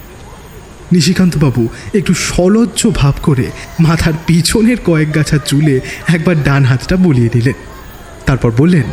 নিশিকান্তবাবু 0.91 1.63
একটু 1.93 2.13
সলজ্জ 2.13 2.82
ভাব 2.95 3.15
করে 3.23 3.45
মাথার 3.80 4.15
পিছনের 4.27 4.80
কয়েক 4.86 5.10
গাছা 5.15 5.38
চুলে 5.38 5.75
একবার 6.15 6.36
ডান 6.43 6.63
হাতটা 6.63 6.95
বলিয়ে 6.95 7.34
দিলেন। 7.34 7.58
তারপর 8.25 8.51
বললেন 8.58 8.88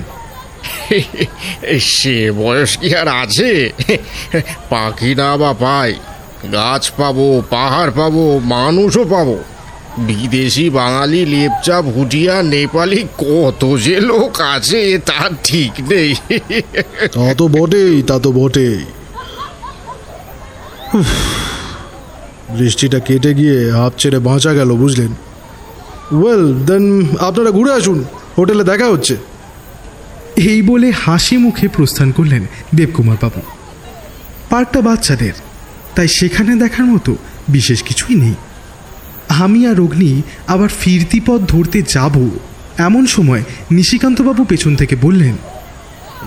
সে 1.80 2.16
বয়স 2.32 2.72
কি 2.76 2.88
আর 2.94 3.08
আছে? 3.22 3.50
পাখি 4.70 5.12
না 5.14 5.36
বা 5.36 5.50
পাই 5.52 5.90
গাছ 6.52 6.84
পাবো 6.96 7.26
পাহাড় 7.50 7.92
পাবো 7.96 8.24
মানুষও 8.44 9.04
পাবো। 9.04 9.36
বিদেশি 9.98 10.70
বাঙালি 10.70 11.24
লেপচা 11.24 11.82
ভুটিয়া 11.82 12.42
নেপালি 12.42 13.04
কত 13.18 13.78
যে 13.78 14.00
লোক 14.00 14.40
আছে 14.40 14.98
তার 14.98 15.30
ঠিক 15.44 15.72
নেই। 15.88 16.14
তা 17.12 17.34
তো 17.34 17.48
বটেই 17.48 18.02
তা 18.02 18.18
তো 18.18 18.32
বটেই। 18.32 18.84
উফ, 20.94 21.06
বৃষ্টিটা 22.50 22.98
কেটে 22.98 23.34
গিয়ে 23.34 23.72
হাফ 23.72 23.92
ছেড়ে 23.98 24.18
বাঁচা 24.18 24.52
গেল 24.52 24.72
বুঝলেন? 24.72 25.14
ওয়েল 26.12 26.54
দেন 26.54 27.16
আপনারা 27.18 27.50
ঘুরে 27.50 27.72
আসুন 27.72 28.04
হোটেলে 28.38 28.64
দেখা 28.64 28.86
হচ্ছে। 28.86 29.16
এই 30.36 30.62
বলে 30.62 30.90
হাসি 30.90 31.36
মুখে 31.36 31.68
প্রস্থান 31.68 32.12
করলেন 32.12 32.46
দেবকুমার 32.74 33.16
বাবু। 33.22 33.40
পার্কটা 34.50 34.80
বাচ্চাদের 34.80 35.32
তাই 35.94 36.08
সেখানে 36.08 36.56
দেখার 36.56 36.84
মতো 36.84 37.16
বিশেষ 37.48 37.82
কিছুই 37.82 38.14
নেই। 38.14 38.34
আমি 39.42 39.60
আর 39.66 39.80
অগ্নি 39.80 40.22
আবার 40.46 40.68
ফিরতি 40.80 41.20
পথ 41.26 41.40
ধরতে 41.40 41.78
যাব। 41.88 42.14
এমন 42.78 43.06
সময় 43.06 43.42
নিশিকান্তবাবু 43.70 44.44
পেছন 44.44 44.76
থেকে 44.76 44.96
বললেন 44.96 45.36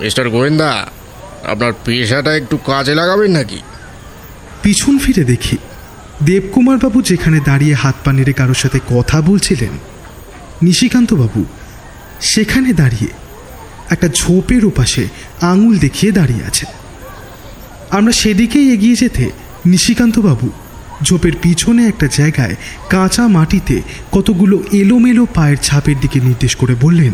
মিস্টার 0.00 0.26
গোয়েন্দা 0.30 0.72
আপনার 1.46 1.72
পেশাটা 1.84 2.32
একটু 2.36 2.56
কাজে 2.56 2.94
লাগাবেন 2.94 3.30
নাকি? 3.30 3.58
পিছন 4.62 4.98
ফিরে 4.98 5.24
দেখি 5.24 5.56
দেবকুমারবাবু 6.22 6.98
যেখানে 7.02 7.38
দাঁড়িয়ে 7.44 7.74
হাত 7.74 7.94
পা 8.04 8.12
নেড়ে 8.12 8.32
কারোর 8.32 8.54
সাথে 8.54 8.78
কথা 8.88 9.20
বলছিলেন 9.20 9.74
নিশিকান্তবাবু 10.62 11.44
সেখানে 12.20 12.72
দাঁড়িয়ে 12.72 13.10
একটা 13.90 14.08
ঝোপের 14.08 14.62
ওপাশে 14.64 15.02
আঙুল 15.40 15.74
দেখিয়ে 15.78 16.12
দাঁড়িয়ে 16.12 16.44
আছেন। 16.44 16.70
আমরা 17.90 18.12
সেদিকেই 18.12 18.72
এগিয়ে 18.72 18.96
যেতে 18.96 19.24
নিশিকান্তবাবু 19.66 20.48
ঝোপের 21.02 21.32
পিছনে 21.42 21.86
একটা 21.86 22.06
জায়গায় 22.06 22.56
কাঁচা 22.90 23.28
মাটিতে 23.28 23.82
কতগুলো 24.12 24.62
এলোমেলো 24.72 25.26
পায়ের 25.34 25.56
ছাপের 25.62 26.00
দিকে 26.00 26.20
নির্দেশ 26.20 26.56
করে 26.56 26.74
বললেন 26.80 27.12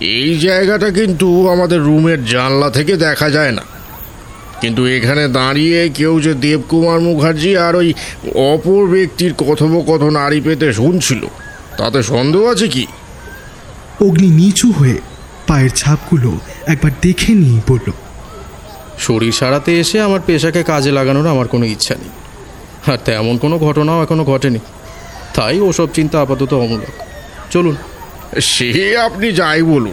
এই 0.00 0.38
জায়গাটা 0.38 0.90
কিন্তু 0.90 1.48
আমাদের 1.48 1.80
রুমের 1.80 2.24
জানলা 2.24 2.70
থেকে 2.70 2.96
দেখা 2.96 3.30
যায় 3.30 3.52
না। 3.52 3.62
কিন্তু 4.60 4.86
এখানে 4.86 5.28
দাঁড়িয়ে 5.28 5.88
কেউ 5.88 6.20
যে 6.20 6.34
দেবকুমার 6.34 7.00
মুখার্জি 7.00 7.56
আর 7.56 7.76
ওই 7.76 7.94
অপর 8.34 8.86
ব্যক্তির 8.86 9.34
কথোপকথন 9.34 10.16
আড়ি 10.16 10.40
পেতে 10.40 10.72
শুনছিল 10.72 11.26
তাতে 11.78 12.02
সন্দেহ 12.02 12.44
আছে 12.44 12.68
কি? 12.68 12.86
অগ্নি 14.00 14.26
নিচু 14.26 14.72
হয়ে 14.72 14.98
পায়ের 15.46 15.70
ছাপগুলো 15.70 16.38
একবার 16.66 16.90
দেখে 17.02 17.32
নিয়ে 17.32 17.60
বলল 17.68 17.90
শরীর 18.98 19.32
সারাতে 19.32 19.80
এসে 19.80 20.00
আমার 20.00 20.20
পেশাকে 20.26 20.62
কাজে 20.62 20.92
লাগানোর 20.92 21.26
আমার 21.26 21.48
কোনো 21.48 21.66
ইচ্ছা 21.66 21.94
নেই। 21.94 22.10
আর 22.86 22.98
তেমন 23.04 23.38
কোনো 23.38 23.58
ঘটনাও 23.58 24.02
এখনও 24.02 24.24
ঘটেনি। 24.24 24.58
তাই 25.34 25.60
ওসব 25.60 25.88
চিন্তা 25.94 26.20
আপাতত 26.20 26.54
অমূলক। 26.54 27.02
চলুন। 27.50 27.76
সে 28.40 28.98
আপনি 28.98 29.32
যাই 29.32 29.62
বলুন। 29.62 29.92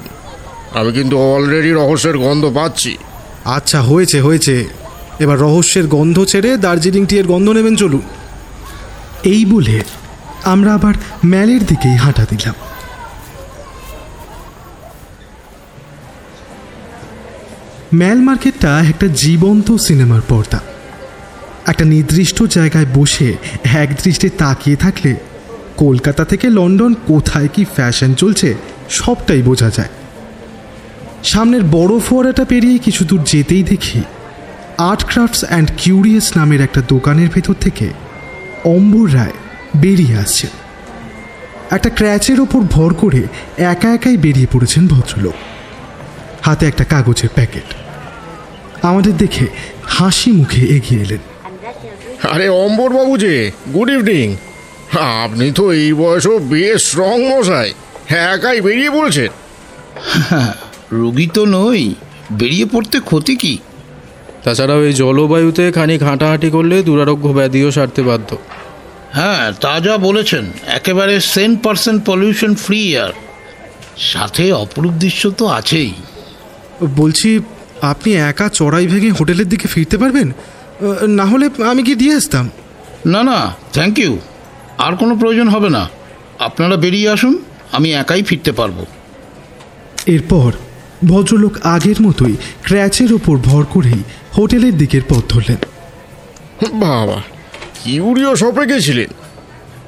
আমি 0.73 0.91
কিন্তু 0.91 1.17
অলরেডি 1.17 1.71
রহস্যের 1.71 2.17
গন্ধ 2.17 2.51
পাচ্ছি। 2.55 2.97
আচ্ছা 3.45 3.81
হয়েছে 3.81 4.21
হয়েছে। 4.21 4.65
এবার 5.19 5.39
রহস্যের 5.39 5.87
গন্ধ 5.87 6.25
ছেড়ে 6.25 6.57
দার্জিলিং 6.57 7.05
টিয়ের 7.05 7.27
গন্ধ 7.27 7.49
নেবেন 7.49 7.75
চলুন। 7.75 8.01
এই 9.23 9.45
বলে 9.45 9.81
আমরা 10.43 10.73
আবার 10.73 10.93
ম্যালের 11.25 11.65
দিকেই 11.65 11.95
হাঁটা 11.95 12.25
দিলাম। 12.29 12.55
ম্যাল 17.93 18.17
মার্কেটটা 18.17 18.79
একটা 18.89 19.07
জীবন্ত 19.07 19.75
সিনেমার 19.75 20.21
পর্দা। 20.21 20.59
একটা 21.67 21.85
নির্দিষ্ট 21.85 22.43
জায়গায় 22.43 22.85
বসে 22.93 23.33
এক 23.63 23.89
দৃষ্টে 24.03 24.29
তাকিয়ে 24.29 24.75
থাকলে, 24.75 25.15
কলকাতা 25.77 26.25
থেকে 26.25 26.49
লন্ডন 26.49 26.93
কোথায় 26.93 27.47
কি 27.53 27.65
ফ্যাশন 27.65 28.13
চলছে, 28.13 28.55
সবটাই 28.89 29.41
বোঝা 29.41 29.69
যায়। 29.69 29.89
সামনের 31.23 31.63
বড় 31.63 31.99
ফোয়ারাটা 31.99 32.45
পেরিয়ে 32.45 32.77
কিছু 32.77 33.05
দূর 33.05 33.23
যেতেই 33.25 33.63
দেখি, 33.63 34.01
আর্ট 34.77 35.05
ক্রাফটস 35.05 35.45
অ্যান্ড 35.45 35.71
কিউরিয়াস 35.77 36.37
নামের 36.37 36.61
একটা 36.61 36.81
দোকানের 36.87 37.29
ভেতর 37.29 37.53
থেকে 37.61 37.89
অম্বর 38.63 39.13
রায় 39.13 39.31
বেরিয়ে 39.75 40.17
আসছে। 40.17 40.47
একটা 41.71 41.89
ক্র্যাচের 41.89 42.39
ওপর 42.39 42.59
ভর 42.59 42.93
করে 42.93 43.23
একা 43.57 43.93
একাই 43.93 44.17
বেরিয়ে 44.17 44.47
পড়েছেন 44.51 44.87
ভদ্রলোক। 44.87 45.33
হাতে 46.41 46.67
একটা 46.67 46.83
কাগজের 46.83 47.29
প্যাকেট। 47.35 47.75
আমাদের 48.81 49.17
দেখে 49.17 49.47
হাসি 49.83 50.31
মুখে 50.31 50.61
এগিয়ে 50.61 51.01
এলেন। 51.01 51.32
আরে 52.29 52.49
অম্বরবাবু 52.49 53.17
যে 53.17 53.51
গুড 53.73 53.89
ইভিনিং 53.89 54.35
আপনি 55.23 55.51
তো 55.51 55.73
এই 55.73 55.93
বয়সও 55.93 56.39
বেশ 56.39 56.87
স্ট্রং 56.87 57.21
মশাই 57.23 57.73
হ্যাঁ 58.09 58.33
একাই 58.33 58.61
বেরিয়ে 58.61 58.91
পড়েছেন। 58.91 59.27
রুগী 60.91 61.27
তো 61.33 61.45
নই 61.45 61.95
বেরিয়ে 62.31 62.65
পড়তে 62.65 62.99
ক্ষতি 62.99 63.35
কি? 63.35 63.57
তাছাড়াও 64.43 64.83
এই 64.83 64.93
জলবায়ুতে 64.93 65.71
খানিক 65.71 66.03
হাঁটাহাঁটি 66.03 66.49
করলে 66.49 66.83
দুরারোগ্য 66.83 67.27
ব্যাধিও 67.27 67.71
সারতে 67.71 68.01
বাধ্য। 68.03 68.37
হ্যাঁ 69.13 69.51
তা 69.61 69.79
যা 69.79 69.97
বলেছেন 69.97 70.51
একেবারে 70.67 71.19
cent 71.19 71.55
percent 71.55 72.05
pollution 72.05 72.55
free 72.55 72.87
air. 72.87 73.13
সাথে 73.97 74.51
অপরূপ 74.51 74.91
দৃশ্য 74.91 75.31
তো 75.31 75.47
আছেই। 75.47 75.93
বলছি 76.95 77.39
আপনি 77.81 78.13
একা 78.13 78.49
চড়াই 78.49 78.87
ভেঙে 78.87 79.11
হোটেলের 79.11 79.49
দিকে 79.49 79.67
ফিরতে 79.67 79.97
পারবেন? 79.97 80.31
না 81.07 81.25
হলে 81.25 81.49
আমি 81.63 81.83
কি 81.83 81.95
দিয়ে 81.95 82.15
আসতাম। 82.15 82.49
না 83.05 83.23
না 83.23 83.55
থ্যাংক 83.73 83.99
ইউ 83.99 84.17
আর 84.77 84.95
কোনো 84.95 85.15
প্রয়োজন 85.15 85.47
হবে 85.47 85.69
না। 85.69 85.89
আপনারা 86.39 86.75
বেরিয়ে 86.75 87.09
আসুন 87.09 87.37
আমি 87.71 87.93
একাই 87.93 88.23
ফিরতে 88.23 88.51
পারব। 88.51 88.85
এরপর 90.05 90.51
ভদ্রলোক 91.05 91.53
আগের 91.63 91.95
মতোই 92.01 92.35
ক্র্যাচের 92.63 93.13
ওপর 93.13 93.37
ভর 93.37 93.65
করেই 93.65 94.03
হোটেলের 94.37 94.77
দিকের 94.77 95.01
পথ 95.09 95.23
ধরলেন। 95.29 95.57
বাবা 96.79 97.21
কিউরিও 97.83 98.35
শপে 98.35 98.65
গেছিলেন। 98.65 99.09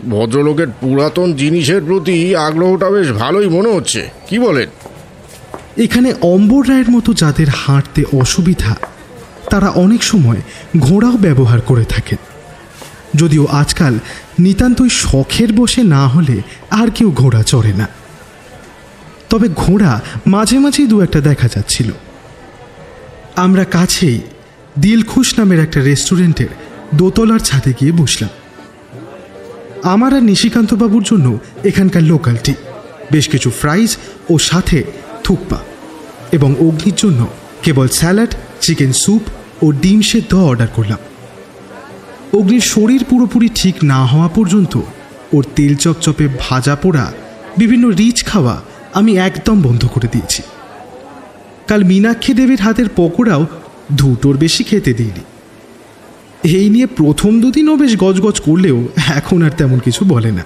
ভদ্রলোকের 0.10 0.68
পুরাতন 0.82 1.34
জিনিসের 1.34 1.82
প্রতি 1.84 2.36
আগ্রহটা 2.36 2.90
বেশ 2.90 3.12
ভালোই 3.12 3.48
মনে 3.48 3.70
হচ্ছে। 3.70 4.10
কি 4.30 4.40
বলেন? 4.40 4.70
এখানে 5.78 6.14
অম্বর 6.22 6.70
রায়ের 6.70 6.90
মতো 6.90 7.14
যাদের 7.14 7.48
হাঁটতে 7.50 8.04
অসুবিধা 8.14 8.76
তারা 9.56 9.70
অনেক 9.70 10.04
সময় 10.04 10.42
ঘোড়াও 10.80 11.12
ব্যবহার 11.12 11.62
করে 11.62 11.86
থাকেন। 11.86 12.18
যদিও 13.16 13.46
আজকাল 13.46 14.00
নিতান্তই 14.40 14.90
শখের 14.90 15.54
বসে 15.54 15.84
না 15.84 16.08
হলে 16.08 16.42
আর 16.72 16.88
কেউ 16.92 17.12
ঘোড়া 17.12 17.44
চড়ে 17.44 17.74
না। 17.74 17.88
তবে 19.30 19.50
ঘোড়া 19.56 20.02
মাঝে 20.28 20.60
মাঝেই 20.60 20.88
দু 20.88 21.02
একটা 21.02 21.20
দেখা 21.22 21.48
যাচ্ছিল। 21.48 21.92
আমরা 23.36 23.64
কাছেই 23.66 24.20
দিলখুশ 24.80 25.40
নামের 25.40 25.60
একটা 25.60 25.82
রেস্টুরেন্টের 25.82 26.52
দোতলার 26.96 27.40
ছাদে 27.40 27.74
গিয়ে 27.80 27.92
বসলাম। 27.92 28.30
আমার 29.84 30.14
আর 30.14 30.24
নিশিকান্তবাবুর 30.24 31.04
জন্য 31.04 31.38
এখানকার 31.64 32.04
লোকালটি, 32.04 32.54
বেশ 33.12 33.28
কিছু 33.30 33.50
ফ্রাইজ 33.50 33.98
ও 34.30 34.38
সাথে 34.38 34.84
থুকপা 35.24 35.58
এবং 36.32 36.56
অগ্নির 36.60 36.94
জন্য 36.98 37.28
কেবল 37.64 37.88
স্যালাড, 37.88 38.36
চিকেন 38.62 38.92
স্যুপ 38.94 39.22
ও 39.62 39.72
ডিম 39.72 40.02
সেদ্ধ 40.02 40.36
অর্ডার 40.36 40.68
করলাম। 40.76 40.98
অগ্নির 42.38 42.62
শরীর 42.62 43.04
পুরোপুরি 43.10 43.50
ঠিক 43.56 43.76
না 43.84 44.06
হওয়া 44.06 44.28
পর্যন্ত 44.28 44.80
ওর 45.34 45.46
তেল 45.56 45.76
চপচপে 45.76 46.28
ভাজা 46.40 46.76
পোড়া, 46.76 47.14
বিভিন্ন 47.58 47.90
রিচ 47.90 48.24
খাওয়া 48.24 48.62
আমি 48.94 49.18
একদম 49.18 49.62
বন্ধ 49.62 49.86
করে 49.86 50.08
দিয়েছি। 50.12 50.42
কাল 51.68 51.84
মীনাক্ষী 51.84 52.34
দেবীর 52.34 52.62
হাতের 52.62 52.86
পকোড়াও 52.96 53.46
দুটোর 53.92 54.38
বেশি 54.38 54.64
খেতে 54.64 54.94
দিইনি। 54.94 55.24
এই 56.58 56.70
নিয়ে 56.70 56.86
প্রথম 56.86 57.42
দুদিনও 57.42 57.76
বেশ 57.76 57.98
গজগজ 57.98 58.40
করলেও 58.40 58.88
এখন 58.98 59.44
আর 59.44 59.50
তেমন 59.50 59.80
কিছু 59.80 60.06
বলে 60.06 60.32
না। 60.32 60.44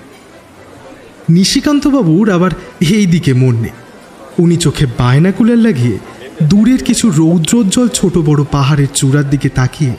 নিশিকান্তবাবুর 1.30 2.30
আবার 2.30 2.52
এই 2.82 3.06
দিকে 3.06 3.34
মন 3.34 3.56
নেই। 3.56 3.72
উনি 4.40 4.56
চোখে 4.56 4.86
বায়নাকুলার 4.98 5.58
লাগিয়ে 5.58 5.98
দূরের 6.44 6.84
কিছু 6.84 7.10
রৌদ্রোজ্জ্বল 7.10 7.88
ছোট 7.88 8.18
বড় 8.18 8.44
পাহাড়ের 8.52 8.88
চূড়ার 8.94 9.30
দিকে 9.30 9.50
তাকিয়ে 9.50 9.94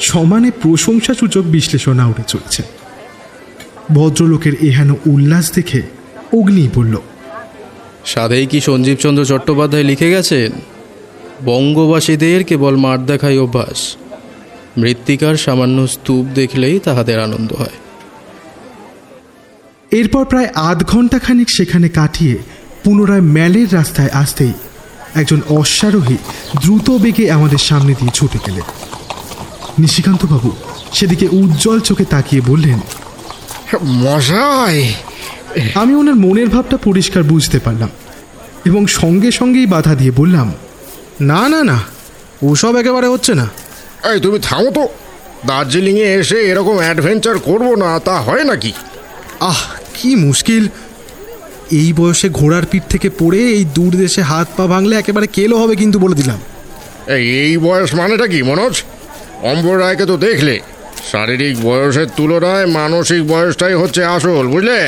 সমানে 0.00 0.50
প্রশংসাসূচক 0.50 1.42
বিশ্লেষণ 1.42 1.98
আউড়ে 1.98 2.22
চলছে। 2.26 2.62
ভদ্রলোকের 3.94 4.64
এহেন 4.64 4.94
উল্লাস 5.06 5.52
দেখে 5.52 5.82
অগ্নি 6.32 6.68
বলল 6.74 6.96
সাধেই 8.04 8.46
কি 8.46 8.60
সঞ্জীবচন্দ্র 8.60 9.24
চট্টোপাধ্যায় 9.24 9.82
লিখে 9.82 10.10
গেছেন? 10.10 10.52
বঙ্গবাসীদের 11.44 12.44
কেবল 12.44 12.76
মার 12.76 13.06
দেখাই 13.06 13.38
অভ্যাস। 13.38 13.96
মৃত্তিকার 14.78 15.36
সামান্য 15.36 15.88
স্তূপ 15.88 16.26
দেখলেই 16.34 16.78
তাহাদের 16.78 17.20
আনন্দ 17.20 17.52
হয়। 17.52 17.76
এরপর 19.90 20.24
প্রায় 20.24 20.48
আধ 20.54 20.84
ঘণ্টা 20.84 21.18
খানিক 21.18 21.50
সেখানে 21.50 21.88
কাটিয়ে 21.88 22.38
পুনরায় 22.84 23.20
ম্যালের 23.20 23.72
রাস্তায় 23.72 24.08
আসতেই 24.08 24.52
একজন 25.14 25.40
অশ্বারোহী 25.48 26.16
দ্রুত 26.62 26.90
বেগে 26.90 27.30
আমাদের 27.30 27.58
সামনে 27.58 27.94
দিয়ে 27.94 28.10
ছুটে 28.14 28.38
গেলেন। 28.46 28.62
নিশিকান্তবাবু 29.78 30.50
সেদিকে 30.92 31.28
উজ্জ্বল 31.32 31.80
চোখে 31.80 32.04
তাকিয়ে 32.04 32.42
বললেন 32.46 32.80
মশাই! 33.84 34.92
আমি 35.74 35.94
ওনার 35.94 36.14
মনের 36.14 36.48
ভাবটা 36.48 36.76
পরিষ্কার 36.76 37.22
বুঝতে 37.22 37.58
পারলাম 37.58 37.88
এবং 38.64 38.86
সঙ্গে 38.86 39.30
সঙ্গেই 39.30 39.66
বাধা 39.66 39.94
দিয়ে 39.94 40.10
বললাম 40.10 40.52
না 41.20 41.48
না 41.48 41.64
না 41.64 41.80
ওসব 42.42 42.76
একেবারে 42.76 43.06
হচ্ছে 43.06 43.34
না। 43.34 43.48
এই 44.14 44.20
তুমি 44.20 44.38
থামো 44.38 44.70
তো। 44.70 44.88
দার্জিলিংয়ে 45.46 46.14
এসে 46.14 46.36
এরকম 46.36 46.76
অ্যাডভেঞ্চার 46.76 47.38
করব 47.38 47.74
না 47.74 47.98
তা 47.98 48.20
হয় 48.20 48.44
নাকি? 48.44 48.72
আহ 49.40 49.58
কি 49.94 50.14
মুশকিল। 50.14 50.68
এই 51.72 51.92
বয়সে 51.92 52.28
ঘোড়ার 52.28 52.64
পিঠ 52.70 52.82
থেকে 52.88 53.10
পড়ে 53.18 53.38
এই 53.38 53.64
দূর 53.74 53.92
দেশে 53.96 54.22
হাত 54.22 54.48
পা 54.56 54.66
ভাঙলে 54.66 54.94
একেবারে 54.96 55.26
কেলো 55.26 55.56
হবে 55.58 55.76
কিন্তু 55.76 55.98
বলে 55.98 56.14
দিলাম। 56.14 56.40
এই 57.08 57.58
বয়স 57.58 57.94
মানেটা 57.94 58.26
কি 58.26 58.42
মনোজ? 58.42 58.82
অম্বর 59.42 59.80
রায়কে 59.80 60.06
তো 60.06 60.16
দেখলে। 60.16 60.60
শারীরিক 61.12 61.54
বয়সের 61.62 62.08
তুলনায় 62.16 62.66
মানসিক 62.66 63.22
বয়সটাই 63.28 63.74
হচ্ছে 63.74 64.04
আসল 64.04 64.46
বুঝলে? 64.46 64.78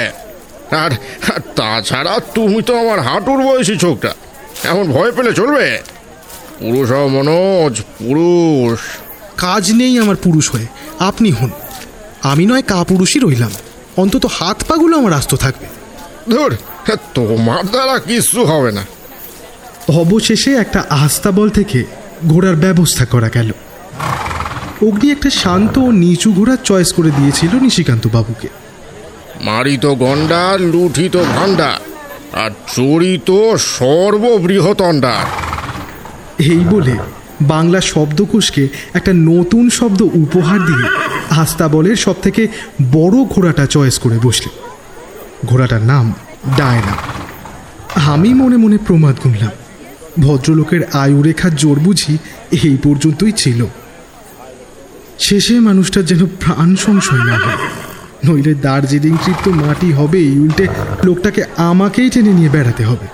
আর 0.85 0.91
আর 1.35 1.41
তাছাড়া 1.57 2.21
তুমি 2.35 2.63
তো 2.63 2.73
আমার 2.79 3.01
হাঁটুর 3.01 3.41
বয়সী 3.43 3.75
ছোকটা 3.77 4.13
এমন 4.65 4.93
ভয় 4.93 5.13
পেলে 5.13 5.33
চলবে? 5.33 5.67
পুরুষ 6.59 6.91
হও 6.91 7.09
মনোজ 7.09 7.75
পুরুষ। 7.99 8.79
কাজ 9.37 9.73
নেই 9.73 9.99
আমার 9.99 10.17
পুরুষ 10.17 10.47
হয়ে 10.53 10.67
আপনি 10.99 11.29
হন। 11.31 11.51
আমি 12.23 12.47
নয় 12.47 12.63
কাপুরুষই 12.63 13.21
রইলাম। 13.21 13.53
অন্তত 13.97 14.25
হাত 14.33 14.59
পাগুলো 14.69 14.95
আমার 14.99 15.13
আস্ত 15.13 15.33
থাকবে। 15.35 15.67
ধুর 16.31 16.53
তোমার 17.15 17.67
দ্বারা 17.67 17.99
কিছু 17.99 18.45
হবে 18.45 18.73
না। 18.73 18.85
অবশেষে 20.01 20.55
একটা 20.55 20.85
আস্তাবল 20.91 21.51
থেকে 21.51 21.85
ঘোড়ার 22.29 22.57
ব্যবস্থা 22.57 23.05
করা 23.05 23.29
গেল। 23.29 23.53
অগ্নি 24.87 25.11
একটা 25.11 25.31
শান্ত 25.31 25.79
ও 25.79 25.91
নিচু 25.91 26.33
ঘোড়ার 26.33 26.57
চয়েস 26.65 26.93
করে 26.93 27.11
দিয়েছিল 27.11 27.55
নিশিকান্ত 27.55 28.07
বাবুকে 28.13 28.49
মারিত 29.41 29.87
গন্ডার 29.87 30.61
লুঠিত 30.61 31.17
ভাণ্ডার 31.17 31.79
আর 32.41 32.51
চরিত 32.51 33.57
সর্ববৃহৎ 33.57 34.83
অন্ডা 34.83 35.17
এই 36.39 36.65
বলে 36.71 36.93
বাংলা 37.43 37.81
শব্দকোষকে 37.81 38.69
একটা 38.95 39.13
নতুন 39.15 39.71
শব্দ 39.71 40.03
উপহার 40.03 40.67
দিয়ে 40.67 40.89
আস্তাবলের 41.31 41.97
সব 41.97 42.15
থেকে 42.23 42.49
বড় 42.93 43.25
ঘোড়াটা 43.25 43.67
চয়েস 43.67 43.99
করে 43.99 44.19
বসলেন। 44.23 44.71
ঘোড়াটার 45.47 45.83
নাম 45.83 46.15
ডায়না 46.57 46.95
আমি 48.01 48.35
মনে 48.35 48.57
মনে 48.57 48.79
প্রমাদ 48.79 49.17
গুনলাম। 49.25 49.51
ভদ্রলোকের 50.21 50.81
আয়ুরেখার 50.93 51.57
জোর 51.57 51.79
বুঝি 51.79 52.19
এই 52.53 52.77
পর্যন্তই 52.85 53.33
ছিল। 53.33 53.67
শেষে 55.19 55.61
মানুষটার 55.61 56.05
যেন 56.05 56.27
প্রাণ 56.27 56.77
সংশয় 56.77 57.25
না 57.25 57.39
হয়। 57.39 57.57
নইলে 58.25 58.55
দার্জিলিং 58.55 59.17
ট্রিপ 59.17 59.37
তো 59.45 59.51
মাটি 59.51 59.93
হবেই 59.93 60.39
উল্টে 60.39 60.67
লোকটাকে 61.05 61.45
আমাকেই 61.57 62.11
টেনে 62.11 62.31
নিয়ে 62.31 62.49
বেড়াতে 62.49 62.85
হবে। 62.85 63.07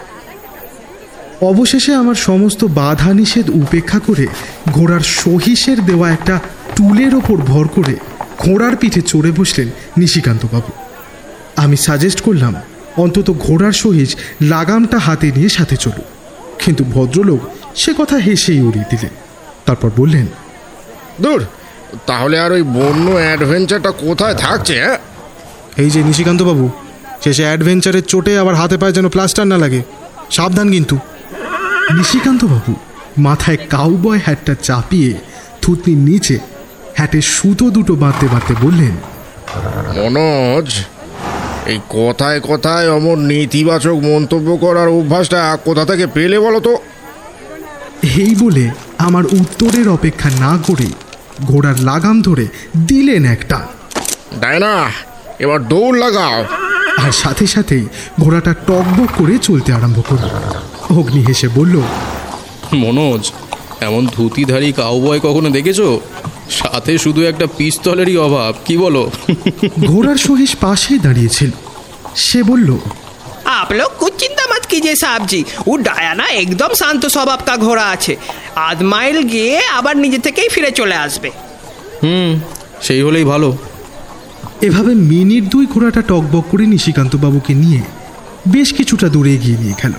অবশেষে 1.46 1.94
আমার 1.94 2.14
সমস্ত 2.14 2.64
বাধা 2.64 3.14
নিষেধ 3.14 3.50
উপেক্ষা 3.50 3.98
করে 3.98 4.26
ঘোড়ার 4.72 5.00
সহিসের 5.00 5.84
দেওয়া 5.84 6.10
একটা 6.10 6.40
টুলের 6.76 7.14
ওপর 7.14 7.36
ভর 7.36 7.68
করে 7.68 7.96
ঘোড়ার 8.38 8.76
পিঠে 8.76 9.00
চড়ে 9.00 9.32
বসলেন 9.36 9.68
নিশিকান্তবাবু। 9.96 10.72
আমি 11.56 11.76
সাজেস্ট 11.76 12.20
করলাম 12.20 12.54
অন্তত 12.96 13.30
ঘোড়ার 13.30 13.72
সহিত 13.72 14.08
লাগামটা 14.42 14.98
হাতে 14.98 15.32
নিয়ে 15.36 15.48
সাথে 15.48 15.76
চলুক। 15.76 16.04
কিন্তু 16.64 16.84
ভদ্রলোক 16.84 17.40
সে 17.74 17.94
কথা 17.98 18.16
হেসেই 18.16 18.60
উড়িয়ে 18.60 18.84
দিলেন। 18.90 19.10
তারপর 19.66 19.90
বললেন 19.96 20.26
দূর 21.20 21.44
তাহলে 22.06 22.38
আর 22.40 22.52
ওই 22.52 22.62
বন্য 22.62 23.10
অ্যাডভেঞ্চারটা 23.10 23.90
কোথায় 23.90 24.34
থাকছে 24.34 24.80
হ্যাঁ? 24.80 24.98
এই 25.76 25.90
যে 25.90 26.02
নিশিকান্তবাবু 26.02 26.70
শেষে 27.24 27.42
অ্যাডভেঞ্চারের 27.42 28.02
চোটে 28.02 28.38
আবার 28.38 28.54
হাতে 28.54 28.76
পায়ে 28.76 28.92
যেন 28.92 29.08
প্লাস্টার 29.08 29.46
না 29.46 29.58
লাগে। 29.58 29.82
সাবধান 30.30 30.70
কিন্তু। 30.70 30.98
নিশিকান্তবাবু 31.92 32.74
মাথায় 33.18 33.56
কাউবয় 33.70 34.20
হ্যাটটা 34.24 34.54
চাপিয়ে 34.62 35.14
থুতনির 35.62 35.96
নিচে 35.96 36.38
হ্যাটের 36.94 37.22
সুতো 37.22 37.70
দুটো 37.70 37.94
বাঁধতে 37.94 38.26
বাঁধতে 38.28 38.54
বললেন 38.62 38.96
মনোজ 39.96 40.84
এই 41.70 41.80
কথায় 41.88 42.40
কথায় 42.40 42.86
অমর 42.90 43.18
নেতিবাচক 43.18 43.96
মন্তব্য 44.02 44.56
করার 44.56 44.88
অভ্যাসটা 44.88 45.58
কোথা 45.64 45.84
থেকে 45.84 46.06
পেলে 46.06 46.38
বলো 46.38 46.60
তো 46.60 46.72
এই 48.18 48.34
বলে 48.40 48.64
আমার 48.98 49.24
উত্তরের 49.26 49.88
অপেক্ষা 49.88 50.30
না 50.40 50.58
করে 50.66 50.88
ঘোড়ার 51.44 51.78
লাগাম 51.80 52.22
ধরে 52.22 52.46
দিলেন 52.86 53.24
একটা। 53.24 53.58
ডায়না 54.40 54.74
এবার 55.38 55.68
দৌড় 55.68 55.98
লাগাও। 55.98 56.44
আর 57.04 57.12
সাথে 57.12 57.46
সাথেই 57.46 57.84
ঘোড়াটা 58.20 58.52
টকবক 58.66 59.10
করে 59.16 59.38
চলতে 59.38 59.72
আরম্ভ 59.72 59.98
করল। 60.08 60.26
অগ্নি 60.98 61.20
হেসে 61.20 61.48
বলল 61.48 61.76
মনোজ 62.74 63.32
এমন 63.80 64.02
ধুতিধারী 64.06 64.72
কাউবয় 64.72 65.20
কখনো 65.20 65.50
দেখেছ? 65.50 65.80
সাথে 66.51 66.91
শুধু 66.97 67.21
একটা 67.21 67.45
পিস্তলেরই 67.57 68.17
অভাব 68.17 68.53
কি 68.65 68.75
বলো 68.77 69.03
ঘোড়ার 69.85 70.19
সহিস 70.27 70.51
পাশেই 70.61 70.99
দাঁড়িয়েছিল 70.99 71.51
সে 72.25 72.39
বলল 72.43 72.69
आप 73.57 73.69
लोग 73.71 73.89
कुछ 73.97 74.13
चिंता 74.15 74.43
मत 74.45 74.63
कीजिए 74.65 74.95
साहब 74.95 75.21
जी 75.27 75.41
वो 75.67 75.73
ডায়ানা 75.79 76.25
একদম 76.35 76.71
শান্ত 76.73 77.03
স্বভাব 77.15 77.39
কা 77.47 77.55
ঘোড়া 77.57 77.85
আছে 77.95 78.13
আধ 78.59 78.79
মাইল 78.83 79.17
গিয়ে 79.23 79.53
আবার 79.77 79.95
নিজে 79.97 80.19
থেকেই 80.19 80.49
ফিরে 80.49 80.71
চলে 80.71 80.95
আসবে 81.05 81.29
হুম 82.03 82.31
সেই 82.81 83.01
হলেই 83.01 83.25
ভালো 83.25 83.49
এভাবে 84.61 84.91
মিনিট 85.11 85.43
দুই 85.51 85.65
ঘোড়াটা 85.65 86.01
টকবক 86.01 86.45
করে 86.51 86.65
নিশিকান্তবাবুকে 86.65 87.53
নিয়ে 87.53 87.81
বেশ 88.47 88.69
কিছুটা 88.77 89.07
দূরে 89.09 89.31
এগিয়ে 89.33 89.57
নিয়ে 89.57 89.79
গেল 89.81 89.93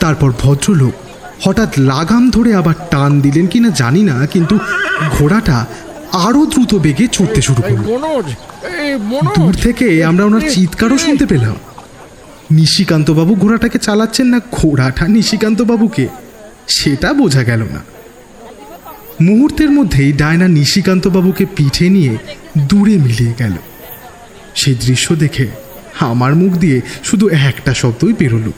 তারপর 0.00 0.30
ভদ্রলোক 0.38 0.94
হঠাৎ 1.41 1.79
লাগাম 1.79 2.29
ধরে 2.29 2.55
আবার 2.55 2.73
টান 2.91 3.21
দিলেন 3.21 3.47
কিনা 3.47 3.69
জানি 3.69 4.03
না 4.03 4.27
কিন্তু 4.27 4.59
ঘোড়াটা 5.11 5.65
আরও 6.11 6.45
দ্রুত 6.45 6.75
বেগে 6.75 7.07
ছুটতে 7.07 7.41
শুরু 7.41 7.61
করল। 7.61 7.83
দূর 9.35 9.53
থেকে 9.53 10.03
আমরা 10.03 10.25
ওনার 10.25 10.41
চিৎকারও 10.49 10.97
শুনতে 10.97 11.25
পেলাম। 11.25 11.55
নিশিকান্তবাবু 12.51 13.35
ঘোড়াটাকে 13.35 13.79
চালাচ্ছেন 13.79 14.27
না 14.27 14.39
ঘোড়াটা 14.51 15.07
নিশিকান্তবাবুকে। 15.07 16.07
সেটা 16.67 17.13
বোঝা 17.13 17.43
গেল 17.43 17.61
না। 17.63 17.81
মুহূর্তের 19.21 19.71
মধ্যেই 19.71 20.13
ডায়না 20.13 20.47
নিশিকান্তবাবুকে 20.47 21.45
পিঠে 21.55 21.89
নিয়ে 21.89 22.17
দূরে 22.57 22.97
মিলিয়ে 22.97 23.33
গেল। 23.39 23.53
সে 24.55 24.75
দৃশ্য 24.75 25.15
দেখে 25.15 25.47
আমার 25.99 26.35
মুখ 26.35 26.53
দিয়ে 26.53 26.81
শুধু 27.03 27.29
একটা 27.29 27.73
শব্দই 27.73 28.13
বেরোলো। 28.13 28.51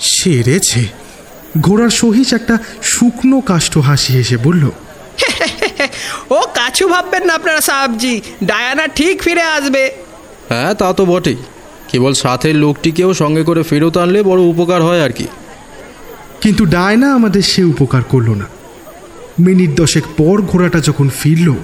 সেরেছে। 0.00 1.07
ঘোড়ার 1.60 1.90
সহিস 1.90 2.32
একটা 2.32 2.58
শুকনো 2.82 3.40
কাষ্ঠ 3.40 3.78
হাসি 3.78 4.12
হেসে 4.12 4.36
বলল 4.36 4.70
ও 6.30 6.40
কাছু 6.54 6.88
ভাববেন 6.88 7.24
না 7.24 7.34
আপনারা 7.34 7.60
সাহাবজি 7.60 8.20
ডায়ানা 8.44 8.86
ঠিক 8.86 9.22
ফিরে 9.22 9.42
আসবে। 9.42 9.90
হ্যাঁ 10.48 10.74
তা 10.74 10.92
তো 10.92 11.06
বটেই। 11.06 11.36
কেবল 11.88 12.12
সাথের 12.12 12.54
লোকটিকেও 12.54 13.14
সঙ্গে 13.14 13.42
করে 13.42 13.62
ফেরত 13.62 13.96
আনলে 13.98 14.22
বড় 14.22 14.40
উপকার 14.42 14.82
হয় 14.82 15.04
আর 15.04 15.12
কি। 15.12 15.26
কিন্তু 16.40 16.64
ডায়না 16.64 17.14
আমাদের 17.14 17.42
সে 17.42 17.64
উপকার 17.64 18.02
করল 18.02 18.30
না। 18.30 18.46
মিনিট 19.40 19.70
দশেক 19.74 20.04
পর 20.16 20.42
ঘোড়াটা 20.42 20.80
যখন 20.80 21.08
ফিরল 21.08 21.54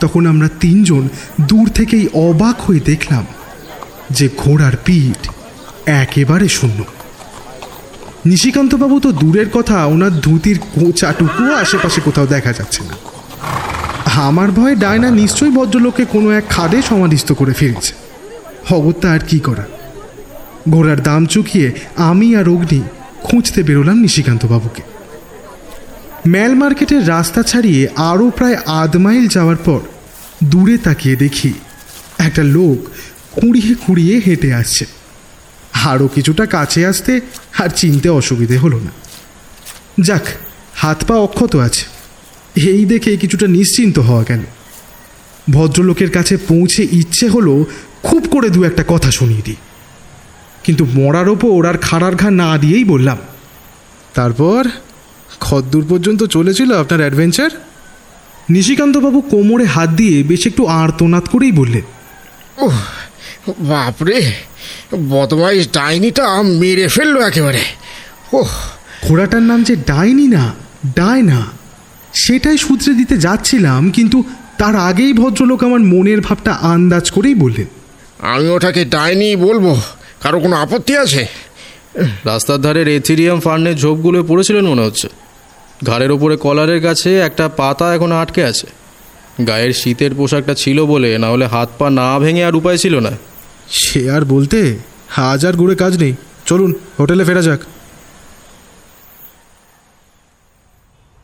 তখন 0.00 0.26
আমরা 0.26 0.48
তিনজন 0.60 1.08
দূর 1.40 1.68
থেকেই 1.68 2.08
অবাক 2.14 2.60
হয়ে 2.60 2.80
দেখলাম 2.80 3.24
যে 4.10 4.28
ঘোড়ার 4.36 4.72
পিঠ 4.84 5.28
একেবারে 5.86 6.48
শূন্য। 6.48 6.84
নিশিকান্তবাবু 8.30 8.96
তো 9.00 9.12
দূরের 9.12 9.48
কথা, 9.50 9.84
ওনার 9.84 10.14
ধুতির 10.20 10.58
কোচাটুকুও 10.74 11.52
আশেপাশে 11.54 12.00
কোথাও 12.00 12.26
দেখা 12.26 12.52
যাচ্ছে 12.52 12.80
না। 12.88 12.94
আমার 14.28 14.48
ভয়ে 14.50 14.74
ডায়না 14.74 15.10
নিশ্চয়ই 15.10 15.50
ভদ্রলোককে 15.50 16.04
কোনো 16.04 16.30
এক 16.30 16.44
খাদে 16.50 16.82
সমাধিস্থ 16.82 17.32
করে 17.32 17.52
ফিরেছে। 17.52 17.92
অগত্যা 18.70 19.08
আর 19.12 19.22
কি 19.28 19.38
করা? 19.38 19.64
ঘোড়ার 20.70 21.00
দাম 21.02 21.26
চুকিয়ে 21.26 21.68
আমি 21.96 22.36
আর 22.36 22.48
অগ্নি 22.48 22.80
খুঁজতে 23.22 23.62
বেরোলাম 23.62 23.98
নিশিকান্তবাবুকে। 23.98 24.82
ম্যাল 26.28 26.52
মার্কেটের 26.54 27.08
রাস্তা 27.08 27.40
ছাড়িয়ে 27.42 27.88
আরও 28.10 28.30
প্রায় 28.30 28.56
আধ 28.80 28.92
মাইল 28.96 29.26
যাওয়ার 29.26 29.56
পর 29.56 29.80
দূরে 30.44 30.76
তাকিয়ে 30.78 31.16
দেখি, 31.16 31.52
একটা 32.18 32.42
লোক 32.56 32.78
কুড়িয়ে 33.36 33.72
কুড়িয়ে 33.86 34.14
হেঁটে 34.26 34.50
আসছে। 34.54 34.84
আরও 35.84 36.08
কিছুটা 36.08 36.46
কাছে 36.46 36.86
আসতে 36.86 37.20
আর 37.58 37.68
চিনতে 37.68 38.08
অসুবিধে 38.08 38.58
হলো 38.58 38.80
না। 38.80 38.90
যাক 40.00 40.22
হাত 40.74 41.04
পা 41.04 41.14
অক্ষত 41.14 41.56
আছে। 41.56 41.84
এই 42.56 42.84
দেখে 42.84 43.16
কিছুটা 43.16 43.46
নিশ্চিন্ত 43.46 43.98
হওয়া 43.98 44.24
গেল 44.28 44.40
ভদ্রলোকের 45.50 46.10
কাছে 46.10 46.36
পৌঁছে 46.36 46.86
ইচ্ছে 46.92 47.28
হলো 47.28 47.64
খুব 48.02 48.28
করে 48.30 48.50
দু 48.50 48.64
একটা 48.64 48.84
কথা 48.88 49.10
শুনিয়ে 49.10 49.42
দিই। 49.42 49.56
কিন্তু 50.64 50.86
মরার 50.94 51.28
ওপর 51.28 51.66
আর 51.66 51.78
খাড়ার 51.78 52.16
ঘা 52.16 52.30
না 52.30 52.58
দিয়েই 52.58 52.84
বললাম 52.84 53.16
তারপর? 54.14 54.68
খদ্দূর 55.40 55.86
পর্যন্ত 55.88 56.22
চলেছিল 56.22 56.72
আপনার 56.78 57.00
অ্যাডভেঞ্চার 57.00 57.50
নিশিকান্তবাবু 58.50 59.20
কোমরে 59.20 59.64
হাত 59.64 59.90
দিয়ে 59.90 60.22
বেশ 60.22 60.46
একটু 60.46 60.66
আর্তনাদ 60.66 61.24
করেই 61.24 61.52
বললেন 61.52 61.82
ওহ, 62.56 62.74
বাপরে! 63.58 64.32
বদমাইশ 65.08 65.68
ডাইনিটা 65.72 66.42
মেরে 66.42 66.88
ফেলল 66.88 67.20
একেবারে। 67.20 67.60
ওহ। 68.32 68.48
ঘোড়াটার 69.08 69.42
নাম 69.42 69.62
যে 69.62 69.76
ডাইনি 69.76 70.28
না 70.28 70.54
ডায়না 70.96 71.46
সেটাই 72.14 72.58
সূত্রে 72.58 72.94
দিতে 72.94 73.18
যাচ্ছিলাম 73.18 73.90
কিন্তু 73.90 74.24
তার 74.58 74.76
আগেই 74.76 75.12
ভদ্রলোক 75.12 75.64
আমার 75.64 75.80
মনের 75.80 76.20
ভাবটা 76.20 76.52
আন্দাজ 76.52 77.10
করেই 77.10 77.34
বললেন। 77.34 77.66
আমি 78.18 78.48
ওটাকে 78.48 78.84
ডাইনি 78.84 79.36
বলব 79.36 79.80
কারও 80.22 80.40
কোনো 80.40 80.56
আপত্তি 80.56 80.96
আছে? 80.96 81.26
রাস্তার 82.24 82.60
ধারে 82.60 82.96
এথিরিয়াম 82.96 83.40
ফার্নের 83.40 83.76
ঝোপগুলো 83.76 84.24
পড়েছিলেন 84.24 84.66
মনে 84.66 84.82
হচ্ছে। 84.82 85.08
ঘাড়ের 85.86 86.10
ওপরে 86.10 86.36
কলারের 86.36 86.82
কাছে 86.82 87.18
একটা 87.18 87.48
পাতা 87.48 87.94
এখন 87.94 88.12
আটকে 88.12 88.44
আছে। 88.44 88.66
গায়ের 89.46 89.72
শীতের 89.72 90.14
পোশাকটা 90.14 90.54
ছিল 90.54 90.84
বলে 90.84 91.18
না 91.18 91.28
হলে 91.28 91.46
হাত 91.46 91.68
পা 91.78 91.90
না 91.90 92.18
ভেঙে 92.18 92.44
আর 92.44 92.54
উপায় 92.54 92.76
ছিল 92.76 92.98
না। 92.98 93.10
সে 93.70 94.10
আর 94.10 94.24
বলতে 94.24 94.78
হাজার 95.08 95.56
ঘুরে 95.56 95.74
কাজ 95.74 95.98
নেই। 95.98 96.14
চলুন 96.46 96.74
হোটেলে 96.98 97.24
ফেরা 97.24 97.42
যাক। 97.42 97.60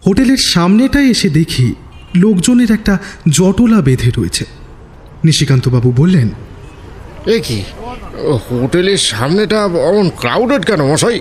হোটেলের 0.07 0.37
সামনেটায় 0.37 1.05
এসে 1.05 1.29
দেখি 1.29 1.75
লোকজনের 2.17 2.71
একটা 2.71 2.99
জটলা 3.29 3.81
বেঁধে 3.81 4.11
রয়েছে। 4.17 4.45
নিশিকান্তবাবু 5.25 5.93
বললেন 5.97 6.29
এ 7.27 7.41
কি? 7.41 7.63
হোটেলের 8.51 8.99
সামনেটা 8.99 9.65
অমন 9.65 10.11
ক্রাউডেড 10.11 10.65
কেন 10.65 10.93
মশাই? 10.93 11.21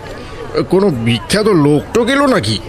কোনো 0.69 0.89
বিখ্যাত 0.89 1.47
লোক 1.47 1.81
তো 1.93 2.03
গেল 2.03 2.25
নাকি? 2.25 2.59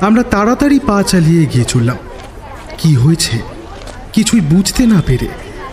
আমরা 0.00 0.22
তাড়াতাড়ি 0.22 0.78
পা 0.78 1.02
চালিয়ে 1.02 1.46
গিয়ে 1.46 1.64
চললাম। 1.64 1.96
কি 2.78 2.94
হয়েছে? 2.94 3.38
কিছুই 4.12 4.40
বুঝতে 4.40 4.86
না 4.86 5.02
পেরে 5.06 5.28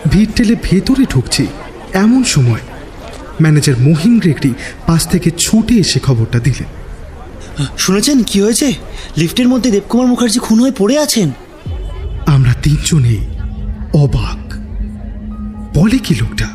ভিড় 0.10 0.32
ঠেলে 0.36 0.56
ভেতরে 0.64 1.06
ঢুকছি। 1.06 1.48
এমন 1.94 2.24
সময় 2.24 2.60
ম্যানেজার 3.42 3.80
মহিম 3.80 4.20
গ্রেগরি 4.20 4.54
পাশ 4.88 5.08
থেকে 5.08 5.32
ছুটে 5.38 5.76
এসে 5.76 6.00
খবরটা 6.00 6.40
দিলেন। 6.40 6.66
শুনেছেন? 7.78 8.24
কি 8.24 8.42
হয়েছে? 8.42 8.74
লিফটের 9.18 9.48
মধ্যে 9.48 9.72
দেবকুমার 9.72 10.08
মুখার্জি 10.08 10.40
খুন 10.40 10.60
হয়ে 10.60 10.72
পড়ে 10.72 11.00
আছেন। 11.00 11.32
আমরা 12.26 12.54
তিনজনে 12.64 13.18
অবাক। 13.94 14.54
বলে 15.78 15.98
কি 15.98 16.16
লোকটা? 16.16 16.48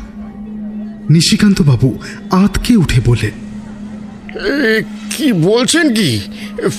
নিশিকান্ত 1.09 1.61
বাবু 1.61 1.99
আঁতকে 2.31 2.75
উঠে 2.75 3.01
বললেন 3.05 3.31
এ, 4.45 4.83
কি 5.17 5.33
বলছেন 5.33 5.93
কি? 5.93 6.19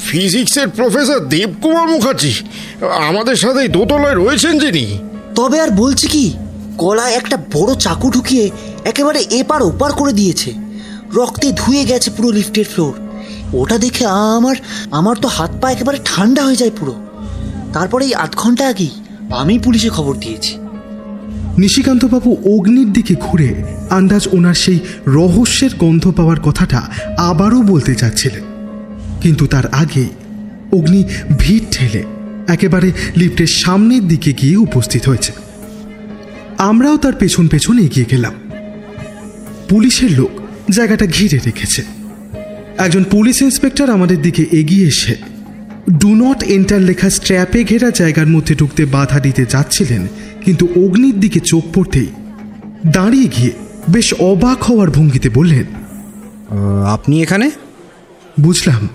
ফিজিক্সের 0.04 0.68
প্রফেসর 0.68 1.18
দেবকুমার 1.18 1.88
মুখার্জি 1.88 2.34
আমাদের 2.82 3.36
সাথেই 3.36 3.68
দোতলায় 3.68 4.14
রয়েছেন 4.14 4.58
যিনি। 4.58 4.98
তবে 5.34 5.60
আর 5.60 5.70
বলছি 5.70 6.08
কি? 6.08 6.32
গলায় 6.78 7.14
একটা 7.14 7.36
বড় 7.52 7.74
চাকু 7.74 8.10
ঢুকিয়ে 8.10 8.50
একেবারে 8.84 9.20
এপার 9.30 9.62
ওপার 9.62 9.92
করে 9.92 10.12
দিয়েছে। 10.12 10.50
রক্তে 11.14 11.52
ধুয়ে 11.52 11.84
গেছে 11.84 12.10
পুরো 12.10 12.30
লিফটের 12.30 12.64
ফ্লোর। 12.64 12.94
ওটা 13.52 13.78
দেখে 13.78 14.04
আমার 14.06 14.56
আমার 14.90 15.16
তো 15.16 15.28
হাত 15.28 15.50
পা 15.60 15.70
একেবারে 15.70 15.98
ঠান্ডা 16.04 16.42
হয়ে 16.44 16.56
যায় 16.56 16.70
পুরো। 16.70 16.94
তারপরে 17.72 18.04
এই 18.04 18.14
আধ 18.14 18.32
ঘণ্টা 18.36 18.68
আগেই 18.68 18.90
আমি 19.30 19.58
পুলিশে 19.58 19.88
খবর 19.88 20.14
দিয়েছি। 20.16 20.56
নিশিকান্তবাবু 21.58 22.30
অগ্নির 22.54 22.92
দিকে 22.92 23.14
ঘুরে 23.14 23.48
আন্দাজ 23.90 24.28
ওনার 24.32 24.54
সেই 24.54 24.78
রহস্যের 25.06 25.72
গন্ধ 25.78 26.04
পাওয়ার 26.16 26.40
কথাটা 26.40 26.80
আবারও 27.18 27.62
বলতে 27.62 27.94
চাচ্ছিলেন। 27.94 28.44
কিন্তু 29.20 29.46
তার 29.46 29.66
আগে 29.66 30.04
অগ্নি 30.72 31.04
ভিড় 31.38 31.64
ঠেলে 31.70 32.02
একেবারে 32.46 32.92
লিফটের 33.16 33.46
সামনের 33.46 34.08
দিকে 34.08 34.32
গিয়ে 34.32 34.56
উপস্থিত 34.56 35.02
হয়েছে 35.08 35.32
আমরাও 36.58 36.96
তার 36.96 37.12
পেছন 37.12 37.48
পেছন 37.48 37.78
এগিয়ে 37.78 38.06
গেলাম। 38.10 38.34
পুলিশের 39.68 40.10
লোক 40.10 40.30
জায়গাটা 40.70 41.06
ঘিরে 41.06 41.38
রেখেছে। 41.46 41.82
একজন 42.78 43.04
পুলিশ 43.04 43.42
ইন্সপেক্টর 43.42 43.90
আমাদের 43.90 44.22
দিকে 44.22 44.44
এগিয়ে 44.52 44.86
এসে 44.88 45.14
ডু 45.98 46.14
নট 46.14 46.42
এন্টার 46.42 46.80
লেখা 46.80 47.10
স্ট্র্যাপে 47.10 47.64
ঘেরা 47.64 47.90
জায়গার 47.90 48.26
মধ্যে 48.26 48.54
ঢুকতে 48.54 48.84
বাধা 48.84 49.20
দিতে 49.20 49.44
যাচ্ছিলেন 49.44 50.06
কিন্তু 50.44 50.68
অগ্নির 50.76 51.20
দিকে 51.20 51.40
চোখ 51.40 51.64
পড়তেই 51.74 52.06
দাঁড়িয়ে 52.86 53.28
গিয়ে 53.28 53.50
বেশ 53.88 54.14
অবাক 54.14 54.62
হওয়ার 54.62 54.90
ভঙ্গিতে 54.90 55.28
বললেন 55.28 55.64
আপনি 56.86 57.22
এখানে? 57.22 57.50
বুঝলাম। 58.40 58.88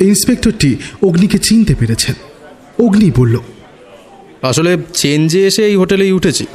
ইন্সপেক্টরটি 0.00 0.76
অগ্নিকে 1.02 1.38
চিনতে 1.38 1.74
পেরেছেন। 1.74 2.14
অগ্নি 2.84 3.10
বলল 3.16 3.38
আসলে 4.42 4.76
চেঞ্জে 4.92 5.46
এসে 5.46 5.64
এই 5.66 5.76
হোটেলেই 5.76 6.12
উঠেছি। 6.12 6.46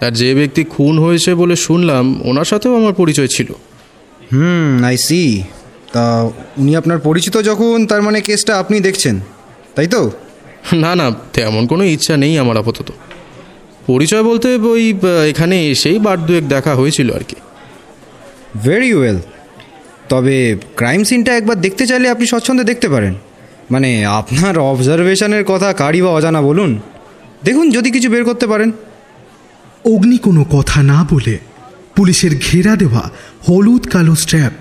আর 0.00 0.12
যে 0.20 0.30
ব্যক্তি 0.34 0.62
খুন 0.64 0.94
হয়েছে 0.98 1.30
বলে 1.34 1.56
শুনলাম 1.56 2.04
ওনার 2.24 2.44
সাথেও 2.44 2.72
আমার 2.76 2.94
পরিচয় 2.94 3.26
ছিল। 3.26 3.48
হুম 4.32 4.84
আই 4.84 4.96
সি 4.96 5.42
তা 5.92 6.04
উনি 6.56 6.72
আপনার 6.76 6.98
পরিচিত 6.98 7.34
যখন 7.40 7.76
তার 7.86 8.02
মানে 8.02 8.18
কেসটা 8.20 8.52
আপনি 8.58 8.76
দেখছেন 8.80 9.20
তাই 9.74 9.86
তো? 9.86 10.10
না 10.72 10.92
না 10.94 11.06
তেমন 11.32 11.62
কোনো 11.66 11.84
ইচ্ছা 11.84 12.14
নেই 12.16 12.38
আমার 12.38 12.56
আপাতত। 12.56 12.88
পরিচয় 13.86 14.22
বলতে 14.22 14.48
ওই 14.72 14.84
এখানে 15.30 15.56
এসেই 15.70 15.98
বার 15.98 16.18
দুয়েক 16.26 16.44
দেখা 16.48 16.74
হয়েছিল 16.74 17.08
আর 17.14 17.24
কি। 17.28 17.36
ভেরি 18.64 18.90
ওয়েল 18.94 19.18
তবে 20.08 20.36
ক্রাইম 20.76 21.04
সিনটা 21.04 21.32
একবার 21.36 21.56
দেখতে 21.60 21.84
চাইলে 21.86 22.06
আপনি 22.08 22.26
স্বচ্ছন্দে 22.26 22.64
দেখতে 22.64 22.88
পারেন। 22.88 23.14
মানে 23.70 23.90
আপনার 24.06 24.58
অবজারভেশনের 24.72 25.44
কথা 25.44 25.68
কারি 25.72 26.02
বা 26.02 26.10
অজানা 26.10 26.40
বলুন। 26.42 26.70
দেখুন 27.44 27.70
যদি 27.70 27.90
কিছু 27.90 28.08
বের 28.10 28.24
করতে 28.24 28.46
পারেন। 28.46 28.72
অগ্নি 29.86 30.18
কোনো 30.18 30.44
কথা 30.44 30.82
না 30.82 31.06
বলে 31.10 31.38
পুলিশের 31.96 32.38
ঘেরা 32.38 32.76
দেওয়া 32.76 33.10
হলুদ 33.48 33.86
কালো 33.86 34.14
স্ট্র্যাপ 34.14 34.52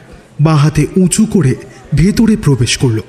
বাঁ 0.42 0.56
হাতে 0.56 0.88
উঁচু 0.98 1.26
করে 1.26 1.56
ভেতরে 1.96 2.38
প্রবেশ 2.38 2.78
করল। 2.78 3.00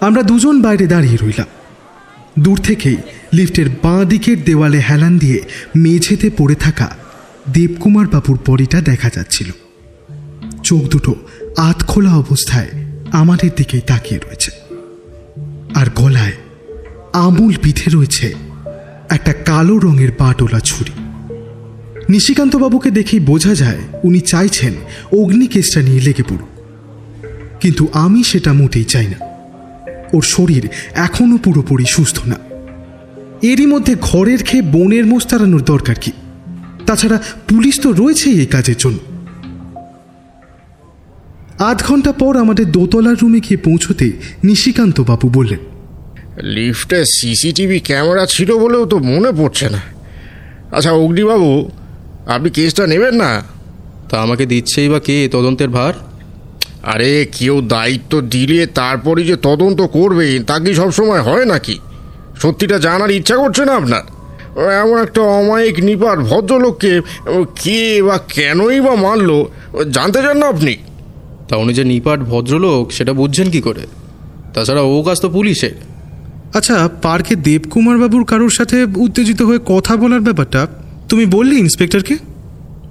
আমরা 0.00 0.22
দুজন 0.22 0.62
বাইরে 0.62 0.86
দাঁড়িয়ে 0.86 1.16
রইলাম। 1.16 1.46
দূর 2.38 2.58
থেকেই 2.58 2.96
লিফটের 3.32 3.66
বাঁ 3.82 4.04
দিকের 4.04 4.44
দেওয়ালে 4.44 4.82
হেলান 4.90 5.18
দিয়ে 5.18 5.42
মেঝেতে 5.76 6.30
পড়ে 6.38 6.54
থাকা 6.54 6.96
দেবকুমার 7.52 8.06
বাবুর 8.06 8.38
বডিটা 8.46 8.80
দেখা 8.80 9.10
যাচ্ছিল। 9.14 9.50
চোখ 10.64 10.82
দুটো 10.82 11.14
আত 11.56 11.84
খোলা 11.84 12.16
অবস্থায় 12.16 12.68
আমাদের 13.12 13.50
দিকেই 13.56 13.80
তাকিয়ে 13.80 14.20
রয়েছে। 14.20 14.50
আর 15.74 15.86
গলায় 15.94 16.32
আমূল 17.12 17.54
পিঠে 17.62 17.90
রয়েছে 17.90 18.47
একটা 19.10 19.32
কালো 19.32 19.78
রঙের 19.78 20.08
বাটোলা 20.18 20.60
ছুরি। 20.60 20.90
নিশিকান্তবাবুকে 22.08 22.90
দেখেই 22.90 23.20
বোঝা 23.20 23.54
যায়, 23.54 23.78
উনি 24.02 24.20
চাইছেন 24.20 24.72
অগ্নি 25.12 25.46
কেসটা 25.46 25.82
নিয়ে 25.82 26.00
লেগে 26.00 26.22
পড়ুক। 26.22 26.48
কিন্তু 27.60 27.88
আমি 27.92 28.24
সেটা 28.24 28.52
মোটেই 28.52 28.84
চাই 28.84 29.06
না। 29.06 29.26
ওর 30.12 30.22
শরীর 30.22 30.68
এখনও 30.94 31.36
পুরোপুরি 31.36 31.84
সুস্থ 31.84 32.18
না। 32.26 32.36
এরই 33.42 33.66
মধ্যে 33.66 33.96
ঘরের 34.00 34.44
খেয়ে 34.44 34.62
বনের 34.62 35.06
মোষ 35.06 35.26
তাড়ানোর 35.26 35.62
দরকার 35.62 35.94
কি? 36.00 36.12
তাছাড়া 36.86 37.22
পুলিশ 37.48 37.80
তো 37.80 37.92
রয়েছেই 37.92 38.40
এই 38.40 38.46
কাজের 38.46 38.74
জন্য। 38.78 38.98
আধ 41.58 41.82
ঘণ্টা 41.84 42.12
পর 42.12 42.36
আমাদের 42.36 42.72
দোতলার 42.72 43.16
রুমে 43.22 43.40
গিয়ে 43.40 43.56
পৌঁছতে 43.56 44.12
নিশিকান্তবাবু 44.44 45.28
বললেন 45.28 45.58
লিফটে 46.42 47.04
সিসিটিভি 47.04 47.80
ক্যামেরা 47.80 48.26
ছিল 48.26 48.58
বলেও 48.58 48.86
তো 48.86 48.98
মনে 48.98 49.32
পড়ছে 49.32 49.68
না। 49.68 49.80
আচ্ছা 50.72 50.92
অগ্নিবাবু 50.92 51.70
আপনি 52.26 52.50
কেসটা 52.50 52.86
নেবেন 52.86 53.14
না? 53.14 53.42
তা 54.08 54.20
আমাকে 54.20 54.46
দিচ্ছেই 54.46 54.88
বা 54.88 55.00
কে? 55.00 55.28
তদন্তের 55.32 55.68
ভার? 55.68 55.94
আরে 56.82 57.26
কেউ 57.32 57.60
দায়িত্ব 57.60 58.20
দিলে 58.20 58.66
তারপরে 58.66 59.24
যে 59.24 59.36
তদন্ত 59.36 59.82
করবেন 59.82 60.44
তা 60.44 60.58
কি 60.58 60.74
সবসময় 60.74 61.20
হয় 61.20 61.44
নাকি? 61.44 61.78
সত্যিটা 62.42 62.78
জানার 62.78 63.10
ইচ্ছা 63.10 63.36
করছে 63.36 63.64
না 63.64 63.72
আপনার? 63.72 64.02
ও 64.56 64.70
এমন 64.70 65.02
একটা 65.02 65.20
অমায়িক 65.20 65.80
নিপার 65.80 66.18
ভদ্রলোককে 66.18 67.00
কে 67.62 68.02
বা 68.02 68.18
কেনই 68.18 68.80
বা 68.80 68.94
মারলো 68.94 69.48
জানতে 69.90 70.22
চান 70.22 70.38
না 70.38 70.46
আপনি? 70.46 70.76
তা 71.48 71.56
উনি 71.56 71.74
যে 71.74 71.84
নিপাট 71.84 72.20
ভদ্রলোক 72.20 72.92
সেটা 72.92 73.12
বুঝছেন 73.12 73.50
কি 73.50 73.60
করে? 73.60 73.86
তাছাড়া 74.54 74.80
ও 74.80 75.02
কাজ 75.02 75.20
তো 75.20 75.28
পুলিশের। 75.28 75.87
আচ্ছা 76.54 76.88
পার্কে 77.02 77.36
দেবকুমার 77.36 77.98
বাবুর 77.98 78.24
কারোর 78.24 78.50
সাথে 78.50 78.86
উত্তেজিত 78.96 79.42
হয়ে 79.42 79.58
কথা 79.66 79.96
বলার 79.96 80.20
ব্যাপারটা 80.20 80.66
তুমি 81.08 81.26
বললে 81.26 81.54
ইন্সপেক্টরকে? 81.54 82.16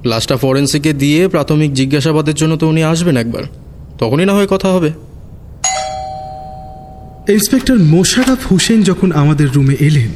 লাস্টটা 0.05 0.37
ফরেন্সিকে 0.37 0.93
দিয়ে 0.93 1.27
প্রাথমিক 1.27 1.73
জিজ্ঞাসাবাদের 1.73 2.35
জন্য 2.35 2.57
তো 2.57 2.67
উনি 2.67 2.83
আসবেন 2.83 3.17
একবার। 3.17 3.43
তখনই 3.97 4.25
না 4.25 4.33
হয় 4.33 4.47
কথা 4.47 4.67
হবে। 4.67 4.91
ইন্সপেক্টর 7.33 7.79
মোশারফ 7.79 8.47
হোসেন 8.51 8.83
যখন 8.83 9.11
আমাদের 9.11 9.51
রুমে 9.51 9.75
এলেন 9.79 10.09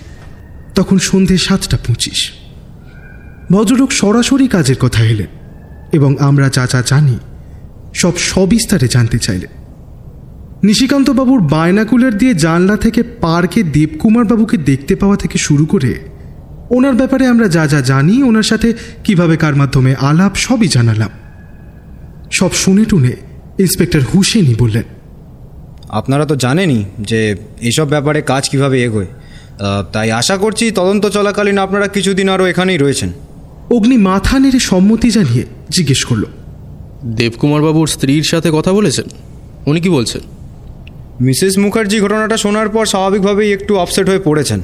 তখন 0.75 0.99
সন্ধে 0.99 1.37
সাতটা 1.37 1.77
পঁচিশ। 1.87 2.31
ভদ্রলোক 3.51 3.91
সরাসরি 3.91 4.47
কাজের 4.47 4.75
কথা 4.75 5.03
এলেন 5.03 5.27
এবং 5.91 6.15
আমরা 6.19 6.49
যা 6.49 6.67
যা 6.71 6.83
জানি 6.85 7.19
সব 7.93 8.17
সবিস্তারে 8.17 8.87
জানতে 8.87 9.19
চাইলেন। 9.19 9.60
নিশিকান্তবাবুর 10.63 11.41
বায়নাকুলার 11.41 12.17
দিয়ে 12.17 12.33
জানলা 12.33 12.75
থেকে 12.77 13.03
পার্কে 13.03 13.63
দেবকুমার 13.63 14.25
বাবুকে 14.25 14.57
দেখতে 14.57 14.93
পাওয়া 14.95 15.17
থেকে 15.17 15.37
শুরু 15.37 15.65
করে 15.65 15.91
ওনার 16.69 16.93
ব্যাপারে 16.93 17.23
আমরা 17.27 17.47
যা 17.47 17.67
যা 17.67 17.81
জানি 17.81 18.23
ওনার 18.23 18.43
সাথে 18.43 18.73
কীভাবে 19.03 19.35
কার 19.37 19.55
মাধ্যমে 19.55 19.95
আলাপ 19.95 20.33
সবই 20.35 20.67
জানালাম। 20.67 21.09
সব 22.31 22.51
শুনে 22.53 22.85
টুনে 22.85 23.13
ইন্সপেক্টর 23.59 24.01
হুসেনই 24.13 24.55
বললেন 24.59 24.83
আপনারা 25.89 26.25
তো 26.25 26.35
জানেনই 26.35 26.83
যে 26.99 27.35
এসব 27.61 27.87
ব্যাপারে 27.87 28.21
কাজ 28.21 28.43
কীভাবে 28.49 28.77
এগোয়। 28.83 29.09
তাই 29.93 30.11
আশা 30.11 30.35
করছি 30.37 30.71
তদন্ত 30.71 31.05
চলাকালীন 31.05 31.57
আপনারা 31.57 31.87
কিছুদিন 31.87 32.29
আরও 32.29 32.45
এখানেই 32.45 32.77
রয়েছেন। 32.77 33.09
অগ্নি 33.69 33.97
মাথা 33.97 34.35
নেড়ে 34.39 34.59
সম্মতি 34.59 35.09
জানিয়ে 35.09 35.43
জিজ্ঞেস 35.69 36.01
করল 36.03 36.23
দেবকুমার 37.05 37.61
বাবুর 37.61 37.87
স্ত্রীর 37.87 38.23
সাথে 38.23 38.49
কথা 38.53 38.71
বলেছেন? 38.73 39.07
উনি 39.65 39.79
কি 39.81 39.89
বলছেন? 39.89 40.21
মিসেস 41.21 41.57
মুখার্জি 41.57 42.01
ঘটনাটা 42.01 42.37
শোনার 42.37 42.69
পর 42.69 42.85
স্বাভাবিকভাবেই 42.85 43.53
একটু 43.53 43.79
আপসেট 43.79 44.09
হয়ে 44.09 44.19
পড়েছেন। 44.19 44.61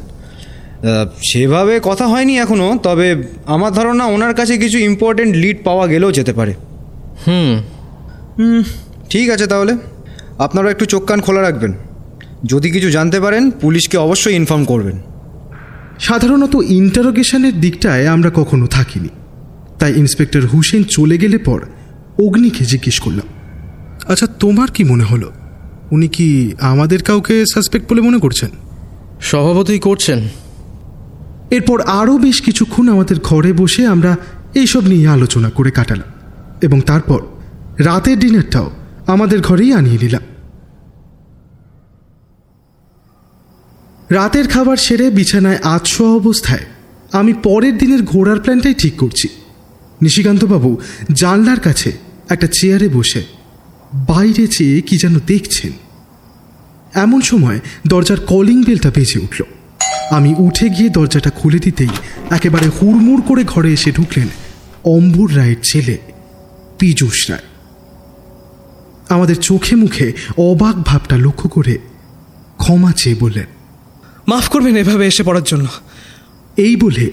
সেভাবে 1.18 1.80
কথা 1.84 2.08
হয়নি 2.08 2.38
এখনও 2.38 2.78
তবে 2.84 3.24
আমার 3.46 3.74
ধারণা 3.74 4.06
ওনার 4.06 4.34
কাছে 4.34 4.58
কিছু 4.58 4.78
ইম্পর্টেন্ট 4.78 5.36
লিড 5.36 5.58
পাওয়া 5.64 5.88
গেলেও 5.88 6.12
যেতে 6.12 6.34
পারে। 6.34 6.54
হুম। 7.28 7.62
হুম 8.40 8.64
ঠিক 9.10 9.30
আছে 9.30 9.48
তাহলে। 9.48 9.78
আপনারা 10.38 10.72
একটু 10.72 10.86
চোখ 10.86 11.06
কান 11.06 11.22
খোলা 11.22 11.42
রাখবেন। 11.42 11.74
যদি 12.46 12.72
কিছু 12.72 12.92
জানতে 12.92 13.20
পারেন 13.20 13.52
পুলিশকে 13.52 13.98
অবশ্যই 13.98 14.36
ইনফর্ম 14.36 14.66
করবেন। 14.66 15.02
সাধারণত 16.00 16.56
ইন্টারোগেশনের 16.56 17.62
দিকটায় 17.62 18.08
আমরা 18.08 18.32
কখনো 18.36 18.68
থাকিনি। 18.68 19.10
তাই 19.80 19.94
ইন্সপেক্টর 19.96 20.48
হুসেন 20.48 20.84
চলে 20.84 21.18
গেলে 21.18 21.38
পর 21.38 21.66
অগ্নিকে 22.20 22.66
জিজ্ঞেস 22.66 23.00
করলাম 23.00 23.28
আচ্ছা 24.12 24.28
তোমার 24.28 24.68
কি 24.72 24.84
মনে 24.84 25.04
হলো? 25.04 25.32
উনি 25.92 26.08
কি 26.08 26.54
আমাদের 26.60 27.04
কাউকে 27.04 27.46
সাসপেক্ট 27.54 27.92
বলে 27.92 28.02
মনে 28.02 28.20
করছেন? 28.20 28.50
স্বভাবতই 29.22 29.80
করছেন। 29.80 30.28
এরপর 31.52 31.82
আরও 31.82 32.18
বেশ 32.18 32.42
কিছুক্ষণ 32.42 32.90
আমাদের 32.90 33.20
ঘরে 33.20 33.54
বসে 33.54 33.88
আমরা 33.88 34.18
এইসব 34.54 34.84
নিয়ে 34.84 35.08
আলোচনা 35.08 35.50
করে 35.50 35.72
কাটালাম 35.72 36.12
এবং 36.62 36.82
তারপর 36.82 37.22
রাতের 37.78 38.20
ডিনারটাও 38.20 38.72
আমাদের 39.08 39.42
ঘরেই 39.42 39.74
আনিয়ে 39.74 39.98
নিলাম। 40.02 40.22
রাতের 44.10 44.48
খাবার 44.48 44.78
সেরে 44.78 45.10
বিছানায় 45.10 45.60
আতশোয়া 45.64 46.12
অবস্থায় 46.12 46.66
আমি 47.12 47.34
পরের 47.34 47.78
দিনের 47.78 48.04
ঘোড়ার 48.04 48.40
প্ল্যানটাই 48.40 48.74
ঠিক 48.74 48.96
করছি। 48.98 49.28
নিশিকান্তবাবু 50.02 50.78
জানলার 51.14 51.60
কাছে 51.60 51.92
একটা 52.30 52.48
চেয়ারে 52.48 52.90
বসে 52.90 53.37
বাইরে 53.94 54.48
চেয়ে 54.48 54.82
কি 54.82 54.98
যেন 54.98 55.20
দেখছেন? 55.28 55.72
এমন 56.94 57.22
সময় 57.22 57.60
দরজার 57.88 58.20
কলিং 58.20 58.64
বেলটা 58.64 58.92
বেজে 58.96 59.20
উঠল। 59.20 59.44
আমি 60.12 60.36
উঠে 60.38 60.70
গিয়ে 60.70 60.90
দরজাটা 60.90 61.30
খুলে 61.30 61.60
দিতেই 61.60 61.88
একেবারে 62.30 62.68
হুড়মুড় 62.68 63.22
করে 63.22 63.44
ঘরে 63.44 63.74
এসে 63.74 63.92
ঢুকলেন 63.92 64.28
অম্বুর 64.84 65.38
রায়ের 65.38 65.56
ছেলে 65.64 65.98
পীযূষ 66.80 67.30
রায়। 67.30 67.42
আমাদের 69.10 69.36
চোখে 69.36 69.76
মুখে 69.76 70.14
অবাক 70.38 70.76
ভাবটা 70.76 71.18
লক্ষ্য 71.18 71.50
করে 71.50 71.78
ক্ষমা 72.58 72.92
চেয়ে 72.92 73.16
বললেন 73.20 73.46
মাফ 74.28 74.50
করবেন 74.50 74.76
এভাবে 74.76 75.08
এসে 75.08 75.24
পড়ার 75.24 75.44
জন্য। 75.46 75.68
এই 76.58 76.76
বলে 76.76 77.12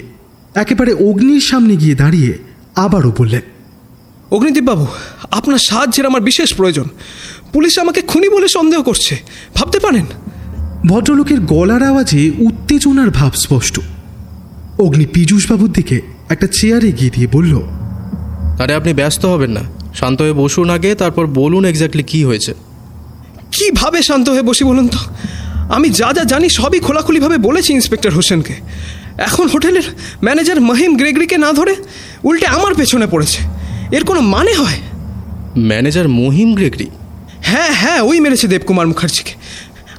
একেবারে 0.55 0.93
অগ্নির 0.93 1.41
সামনে 1.41 1.75
গিয়ে 1.75 1.95
দাঁড়িয়ে 1.95 2.37
আবারও 2.75 3.13
বললেন 3.17 3.41
অগ্নিদীপবাবু 4.31 4.87
আপনার 5.31 5.57
সাহায্যের 5.57 6.05
আমার 6.05 6.21
বিশেষ 6.21 6.53
প্রয়োজন। 6.53 6.89
পুলিশ 7.53 7.79
আমাকে 7.79 8.01
খুনি 8.01 8.29
বলে 8.29 8.47
সন্দেহ 8.47 8.83
করছে। 8.83 9.17
ভাবতে 9.55 9.79
পারেন? 9.79 10.05
ভদ্রলোকের 10.87 11.39
গলার 11.39 11.83
আওয়াজে 11.83 12.31
উত্তেজনার 12.39 13.09
ভাব 13.09 13.31
স্পষ্ট। 13.33 13.79
অগ্নি 14.79 15.05
পীযূষবাবুর 15.05 15.71
দিকে 15.71 16.01
একটা 16.29 16.47
চেয়ারে 16.47 16.91
গিয়ে 16.91 17.11
দিয়ে 17.11 17.27
বলল 17.27 17.61
আরে 18.59 18.73
আপনি 18.73 18.93
ব্যস্ত 18.93 19.25
হবেন 19.25 19.51
না। 19.51 19.61
শান্ত 19.95 20.21
হয়ে 20.21 20.33
বসুন 20.33 20.69
আগে 20.69 20.95
তারপর 20.95 21.27
বলুন 21.27 21.65
এক্স্যাক্টলি 21.65 22.03
কি 22.03 22.23
হয়েছে। 22.23 22.53
কীভাবে 23.51 24.03
শান্ত 24.03 24.29
হয়ে 24.29 24.41
বসি 24.41 24.63
বলুন 24.63 24.87
তো? 24.87 24.97
আমি 25.73 25.89
যা 25.89 26.13
যা 26.13 26.23
জানি 26.23 26.49
সবই 26.49 26.79
খোলাখুলিভাবে 26.79 27.37
বলেছি 27.37 27.73
ইন্সপেক্টর 27.73 28.11
হোসেনকে। 28.11 28.55
এখন 29.17 29.47
হোটেলের 29.47 29.83
ম্যানেজার 30.23 30.61
মহিম 30.61 30.97
গ্রেগরিকে 30.97 31.37
না 31.37 31.53
ধরে 31.53 31.75
উল্টে 32.23 32.45
আমার 32.45 32.75
পেছনে 32.75 33.07
পড়েছে। 33.07 33.54
এর 33.91 34.03
কোনো 34.03 34.21
মানে 34.21 34.53
হয়? 34.53 34.79
Manager 35.57 36.09
Mahim 36.09 36.55
Gregory. 36.55 36.87
হ্যাঁ 37.41 37.73
হ্যাঁ 37.73 38.01
ওই 38.01 38.19
মেরেছে 38.19 38.47
দেবকুমার 38.47 38.87
মুখার্জিকে। 38.87 39.31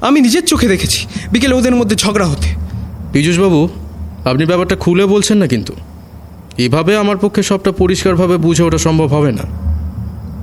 আমি 0.01 0.21
নিজের 0.21 0.45
চোখে 0.45 0.69
দেখেছি 0.69 1.07
বিকেলে 1.33 1.55
ওদের 1.55 1.75
মধ্যে 1.75 1.97
ঝগড়া 1.97 2.27
হতে। 2.27 2.49
পীযূষবাবু 3.13 3.69
আপনি 4.25 4.47
ব্যাপারটা 4.47 4.77
খুলে 4.77 5.07
বলছেন 5.07 5.39
না 5.39 5.47
কিন্তু। 5.47 5.73
এভাবে 6.59 6.97
আমার 6.97 7.17
পক্ষে 7.17 7.43
সবটা 7.43 7.73
পরিষ্কারভাবে 7.73 8.37
বুঝে 8.37 8.63
ওটা 8.63 8.79
সম্ভব 8.79 9.07
হবে 9.07 9.33
না। 9.33 9.67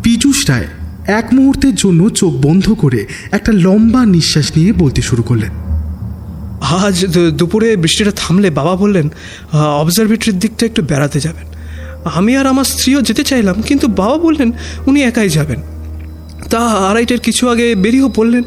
পীযূষ 0.04 0.50
রায় 0.50 0.68
এক 1.08 1.28
মুহূর্তের 1.34 1.76
জন্য 1.76 2.10
চোখ 2.10 2.34
বন্ধ 2.34 2.72
করে 2.72 3.06
একটা 3.32 3.52
লম্বা 3.52 4.06
নিঃশ্বাস 4.06 4.52
নিয়ে 4.56 4.74
বলতে 4.74 5.02
শুরু 5.02 5.24
করলেন। 5.24 5.50
আজ 6.62 7.06
দুপুরে 7.32 7.76
বৃষ্টিটা 7.76 8.12
থামলে 8.16 8.50
বাবা 8.50 8.76
বললেন 8.76 9.10
অবজারভেটরির 9.54 10.40
দিকটা 10.40 10.66
একটু 10.66 10.82
বেড়াতে 10.82 11.20
যাবেন। 11.20 11.53
আমি 12.06 12.38
আর 12.38 12.48
আমার 12.48 12.64
স্ত্রীও 12.64 13.02
যেতে 13.02 13.24
চাইলাম, 13.24 13.62
কিন্তু 13.62 13.88
বাবা 13.88 14.18
বললেন, 14.18 14.52
উনি 14.88 15.04
একাই 15.04 15.30
যাবেন। 15.30 15.62
তা 16.50 16.60
আড়াইটের 16.60 17.20
কিছু 17.20 17.50
আগে 17.50 17.76
বেরিয়েও 17.76 18.10
পড়লেন। 18.10 18.44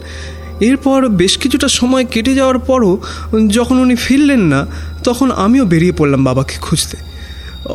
এরপর 0.61 1.09
বেশ 1.09 1.39
কিছুটা 1.39 1.69
সময় 1.69 2.05
কেটে 2.05 2.35
যাওয়ার 2.35 2.59
পরও 2.59 2.99
যখন 3.47 3.79
উনি 3.79 3.97
ফিরলেন 3.97 4.41
না, 4.41 4.67
তখন 5.05 5.31
আমিও 5.31 5.65
বেরিয়ে 5.65 5.93
পড়লাম 5.93 6.25
বাবাকে 6.25 6.57
খুঁজতে। 6.61 6.97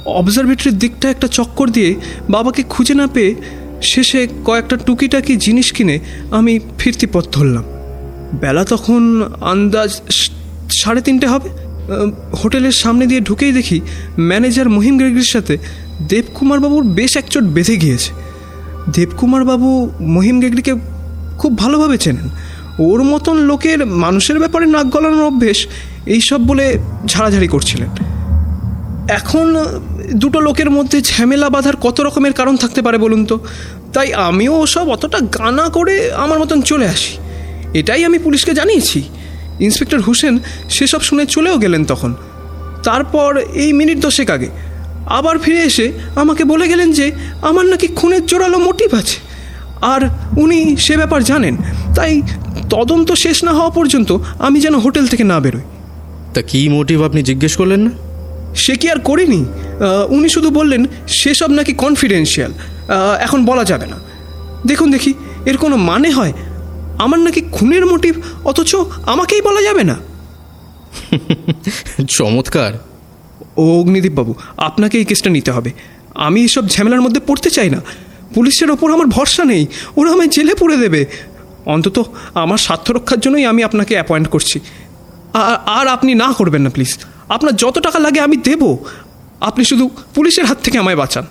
অবজারভেটরির 0.06 0.78
দিকটা 0.78 1.10
একটা 1.10 1.28
চক্কর 1.28 1.70
দিয়ে 1.70 1.96
বাবাকে 2.30 2.64
খুঁজে 2.64 2.94
না 2.94 3.08
পেয়ে 3.08 3.36
শেষে 3.82 4.28
কয়েকটা 4.46 4.78
টুকিটাকি 4.78 5.36
জিনিস 5.36 5.72
কিনে 5.72 6.00
আমি 6.32 6.60
ফিরতি 6.78 7.08
পথ 7.14 7.26
ধরলাম। 7.32 7.64
বেলা 8.42 8.64
তখন 8.64 9.30
আন্দাজ 9.42 10.02
সাড়ে 10.72 11.02
তিনটে 11.02 11.28
হবে। 11.28 11.50
হোটেলের 12.44 12.72
সামনে 12.72 13.06
দিয়ে 13.06 13.20
ঢুকেই 13.20 13.52
দেখি 13.52 13.82
ম্যানেজার 14.20 14.70
মহিম 14.70 14.98
গ্রেগরির 14.98 15.24
সাথে 15.24 15.58
দেবকুমার 16.10 16.60
বাবুর 16.60 16.84
বেশ 16.84 17.18
একচোট 17.18 17.44
বেঁধে 17.44 17.78
গিয়েছে। 17.78 18.12
দেবকুমার 18.94 19.44
বাবু 19.46 19.92
মহিম 20.02 20.40
গ্রেগরিকে 20.40 20.76
খুব 21.38 21.58
ভালোভাবে 21.58 21.98
চেনেন। 21.98 22.30
ওর 22.80 23.04
মতন 23.04 23.38
লোকের 23.38 23.86
মানুষের 23.86 24.40
ব্যাপারে 24.40 24.66
নাক 24.66 24.86
গলানোর 24.86 25.24
অভ্যেস 25.24 25.68
এইসব 26.06 26.42
বলে 26.48 26.78
ঝাড়াঝাড়ি 27.06 27.48
করছিলেন। 27.48 27.90
এখন 29.10 29.66
দুটো 30.14 30.40
লোকের 30.40 30.70
মধ্যে 30.70 31.02
ঝামেলা 31.02 31.50
বাঁধার 31.50 31.76
কত 31.76 32.02
রকমের 32.02 32.34
কারণ 32.34 32.56
থাকতে 32.58 32.82
পারে 32.82 32.98
বলুন 32.98 33.26
তো? 33.26 33.40
তাই 33.94 34.14
আমিও 34.14 34.54
ওসব 34.54 34.90
অতটা 34.90 35.20
গানা 35.20 35.70
করে 35.70 36.12
আমার 36.14 36.40
মতন 36.40 36.62
চলে 36.62 36.88
আসি। 36.88 37.18
এটাই 37.74 38.06
আমি 38.06 38.20
পুলিশকে 38.20 38.54
জানিয়েছি। 38.54 39.04
ইন্সপেক্টর 39.66 40.02
হোসেন 40.08 40.34
সেসব 40.76 41.02
শুনে 41.08 41.24
চলেও 41.36 41.56
গেলেন 41.64 41.82
তখন। 41.92 42.12
তারপর 42.88 43.30
এই 43.64 43.70
মিনিট 43.80 43.98
দশেক 44.06 44.30
আগে 44.36 44.50
আবার 45.18 45.36
ফিরে 45.44 45.62
এসে 45.70 45.86
আমাকে 46.22 46.44
বলে 46.52 46.66
গেলেন 46.72 46.90
যে 47.00 47.06
আমার 47.50 47.66
নাকি 47.66 47.88
খুনের 48.00 48.24
জোরালো 48.30 48.58
মোটিভ 48.68 48.90
আছে। 49.02 49.18
আর 49.94 50.02
উনি 50.44 50.60
সে 50.86 50.94
ব্যাপার 51.02 51.22
জানেন 51.24 51.56
তাই 51.98 52.14
তদন্ত 52.70 53.10
শেষ 53.24 53.38
না 53.44 53.52
হওয়া 53.58 53.72
পর্যন্ত 53.78 54.10
আমি 54.46 54.58
যেন 54.66 54.76
হোটেল 54.86 55.06
থেকে 55.12 55.24
না 55.32 55.38
বেরোই। 55.44 55.66
তা 56.34 56.42
কি 56.50 56.60
মোটিভ 56.76 56.98
আপনি 57.08 57.22
জিজ্ঞেস 57.30 57.54
করলেন 57.60 57.82
না? 57.86 57.92
সে 58.64 58.74
কি 58.82 58.88
আর 58.94 59.00
করিনি? 59.10 59.42
উনি 60.16 60.30
শুধু 60.36 60.50
বললেন 60.60 60.82
সেসব 61.20 61.50
নাকি 61.58 61.74
কনফিডেন্সিয়াল 61.84 62.52
এখন 63.26 63.40
বলা 63.50 63.64
যাবে 63.72 63.88
না। 63.94 63.98
দেখুন 64.70 64.88
দেখি 64.96 65.12
এর 65.50 65.58
কোনো 65.58 65.76
মানে 65.90 66.10
হয়? 66.18 66.34
আমার 67.02 67.20
নাকি 67.20 67.42
খুনের 67.52 67.86
মোটিভ 67.86 68.16
অথচ 68.44 68.76
আমাকেই 69.06 69.42
বলা 69.42 69.62
যাবে 69.62 69.84
না। 69.84 69.96
চমৎকার। 72.10 72.74
ও 73.58 73.80
অগ্নিদীপবাবু 73.80 74.36
আপনাকে 74.58 74.98
এই 74.98 75.06
কেসটা 75.06 75.30
নিতে 75.30 75.52
হবে। 75.52 75.72
আমি 76.16 76.44
এসব 76.44 76.70
ঝামেলার 76.70 77.02
মধ্যে 77.02 77.22
পড়তে 77.28 77.50
চাই 77.50 77.70
না। 77.70 77.82
পুলিশের 78.36 78.72
ওপর 78.72 78.94
আমার 78.94 79.08
ভরসা 79.08 79.46
নেই। 79.46 79.68
ওরা 79.98 80.12
আমায় 80.12 80.28
জেলে 80.28 80.56
পুরে 80.56 80.78
দেবে। 80.78 81.06
অন্তত 81.66 81.98
আমার 82.34 82.58
স্বার্থ 82.58 82.92
রক্ষার 82.92 83.20
জন্যই 83.20 83.46
আমি 83.46 83.64
আপনাকে 83.64 83.94
অ্যাপয়েন্ট 83.94 84.28
করছি। 84.30 84.60
আর 85.34 85.58
আর 85.66 85.88
আপনি 85.88 86.16
না 86.16 86.34
করবেন 86.34 86.62
না 86.62 86.70
প্লিজ 86.70 86.98
আপনার 87.30 87.56
যত 87.56 87.80
টাকা 87.80 88.00
লাগে 88.00 88.20
আমি 88.20 88.38
দেব। 88.38 88.78
আপনি 89.42 89.66
শুধু 89.66 89.90
পুলিশের 90.16 90.46
হাত 90.46 90.58
থেকে 90.64 90.78
আমায় 90.78 90.96
বাঁচান। 90.96 91.26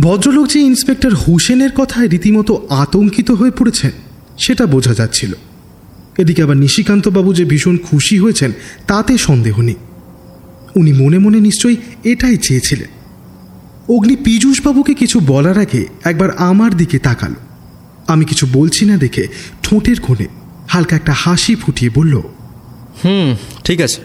ভদ্রলোক 0.00 0.46
যে 0.46 0.60
ইন্সপেক্টর 0.60 1.14
হোসেনের 1.14 1.70
কথায় 1.72 2.08
রীতিমতো 2.08 2.66
আতঙ্কিত 2.70 3.30
হয়ে 3.30 3.50
পড়েছেন 3.50 3.90
সেটা 4.38 4.66
বোঝা 4.66 4.94
যাচ্ছিল। 4.94 5.32
এদিকে 6.18 6.42
আবার 6.42 6.56
নিশিকান্তবাবু 6.56 7.34
যে 7.34 7.44
ভীষণ 7.44 7.76
খুশি 7.76 8.18
হয়েছেন, 8.18 8.52
তাতে 8.86 9.18
সন্দেহ 9.18 9.60
নেই। 9.60 9.74
উনি 10.76 10.92
মনে 10.92 11.18
মনে 11.18 11.40
নিশ্চয়ই 11.40 11.76
এটাই 12.04 12.36
চেয়েছিলেন। 12.36 12.88
অগ্নি 13.94 14.16
পীযূষবাবুকে 14.16 14.94
কিছু 14.94 15.20
বলার 15.20 15.58
আগে 15.58 15.86
একবার 16.04 16.30
আমার 16.36 16.76
দিকে 16.76 16.98
তাকালো। 16.98 17.34
আমি 18.06 18.24
কিছু 18.24 18.46
বলছি 18.52 18.84
না 18.84 18.96
দেখে 18.96 19.28
ঠোঁটের 19.62 20.00
কোণে 20.00 20.26
হালকা 20.68 20.96
একটা 20.96 21.12
হাসি 21.12 21.54
ফুটিয়ে 21.54 21.90
বলল, 21.94 22.16
হুম, 23.04 23.36
ঠিক 23.64 23.80
আছে। 23.80 24.00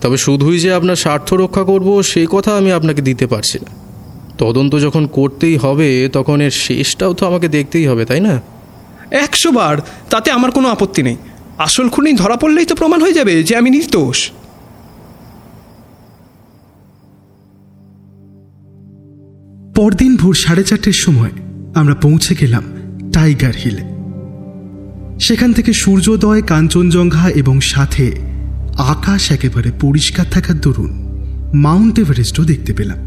তবে 0.00 0.16
শুধুই 0.16 0.58
যে 0.58 0.72
আপনার 0.72 0.96
স্বার্থ 0.96 1.34
রক্ষা 1.34 1.62
করব, 1.62 2.02
সে 2.02 2.26
কথা 2.30 2.56
আমি 2.56 2.72
আপনাকে 2.72 3.02
দিতে 3.02 3.26
পারছি 3.26 3.58
না। 3.58 3.70
তদন্ত 4.38 4.78
যখন 4.78 5.06
করতেই 5.06 5.56
হবে, 5.56 6.08
তখন 6.12 6.40
এর 6.40 6.50
শেষটাও 6.50 7.14
তো 7.14 7.26
আমাকে 7.26 7.48
দেখতেই 7.48 7.86
হবে, 7.86 8.04
তাই 8.04 8.20
না? 8.20 8.42
একশো 9.10 9.52
বার, 9.52 9.76
তাতে 10.10 10.30
আমার 10.30 10.50
কোনো 10.50 10.68
আপত্তি 10.68 11.02
নেই। 11.02 11.16
আসল 11.58 11.88
খুনি 11.88 12.12
ধরা 12.12 12.36
পড়লেই 12.36 12.66
তো 12.66 12.74
প্রমাণ 12.74 13.00
হয়ে 13.02 13.12
যাবে 13.12 13.42
যে 13.42 13.56
আমি 13.56 13.70
নির্দোষ। 13.70 14.30
পরদিন 19.74 20.16
ভোর 20.16 20.34
সাড়ে 20.34 20.64
চারটের 20.64 20.92
সময় 20.92 21.30
আমরা 21.74 21.94
পৌঁছে 21.94 22.34
গেলাম 22.34 22.64
টাইগার 23.12 23.54
হিলে। 23.64 23.84
সেখান 25.20 25.52
থেকে 25.52 25.72
সূর্যোদয়, 25.72 26.42
কাঞ্চনজঙ্ঘা 26.42 27.28
এবং 27.28 27.60
সাথে 27.60 28.12
আকাশ 28.78 29.30
একেবারে 29.30 29.70
পরিষ্কার 29.80 30.26
থাকার 30.30 30.60
দরুন 30.60 30.92
মাউন্ট 31.54 31.98
এভারেস্টও 31.98 32.44
দেখতে 32.44 32.72
পেলাম। 32.72 32.98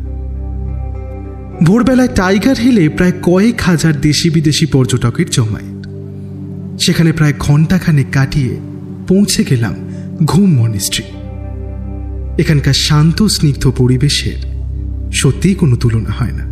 ভোরবেলায় 1.63 2.07
টাইগার 2.07 2.57
হিলে 2.57 2.89
প্রায় 2.89 3.11
কয়েক 3.21 3.61
হাজার 3.61 4.01
দেশি 4.01 4.29
বিদেশি 4.29 4.65
পর্যটকের 4.65 5.29
জমায়েত। 5.29 5.78
সেখানে 6.79 7.11
প্রায় 7.11 7.33
ঘণ্টাখানেক 7.39 8.05
কাটিয়ে 8.11 8.57
পৌঁছে 9.07 9.43
গেলাম 9.43 9.75
ঘুম 10.25 10.53
মনিস্ট্রি 10.53 11.03
এখানকার 12.41 12.73
শান্ত, 12.73 13.23
স্নিগ্ধ 13.23 13.71
পরিবেশের 13.77 14.37
সত্যিই 15.13 15.55
কোনো 15.55 15.75
তুলনা 15.75 16.09
হয় 16.09 16.31
না। 16.31 16.45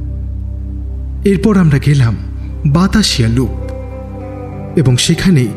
এরপর 1.26 1.58
আমরা 1.58 1.78
গেলাম 1.78 2.16
বাতাসিয়া 2.66 3.30
লুপ। 3.30 3.50
এবং 4.80 4.98
সেখানেই 4.98 5.48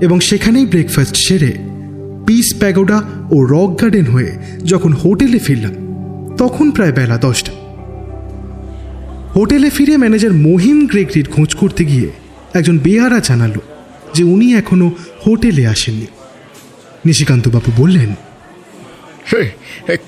এবং 0.00 0.20
সেখানেই 0.20 0.66
ব্রেকফাস্ট 0.66 1.16
সেরে 1.16 1.52
পিস 2.26 2.54
প্যাগোডা 2.58 3.02
ও 3.30 3.44
রক 3.44 3.80
গার্ডেন 3.80 4.04
হয়ে 4.04 4.38
যখন 4.64 4.92
হোটেলে 4.92 5.38
ফিরলাম, 5.38 5.74
তখন 6.38 6.70
প্রায় 6.70 6.92
বেলা 6.92 7.18
দশটা। 7.18 7.52
হোটেলে 9.36 9.70
ফিরে 9.70 9.96
ম্যানেজার 9.96 10.32
মহিম 10.32 10.86
গ্রেগরির 10.86 11.28
খোঁজ 11.28 11.54
করতে 11.54 11.84
গিয়ে 11.84 12.08
একজন 12.54 12.78
বেহারা 12.78 13.20
জানালো 13.20 13.73
যে 14.14 14.22
উনি 14.24 14.46
এখনও 14.60 14.88
হোটেলে 15.24 15.64
আসেননি। 15.66 16.06
নিশিকান্তবাবু 17.06 17.70
বললেন 17.76 18.10
হে, 19.30 19.44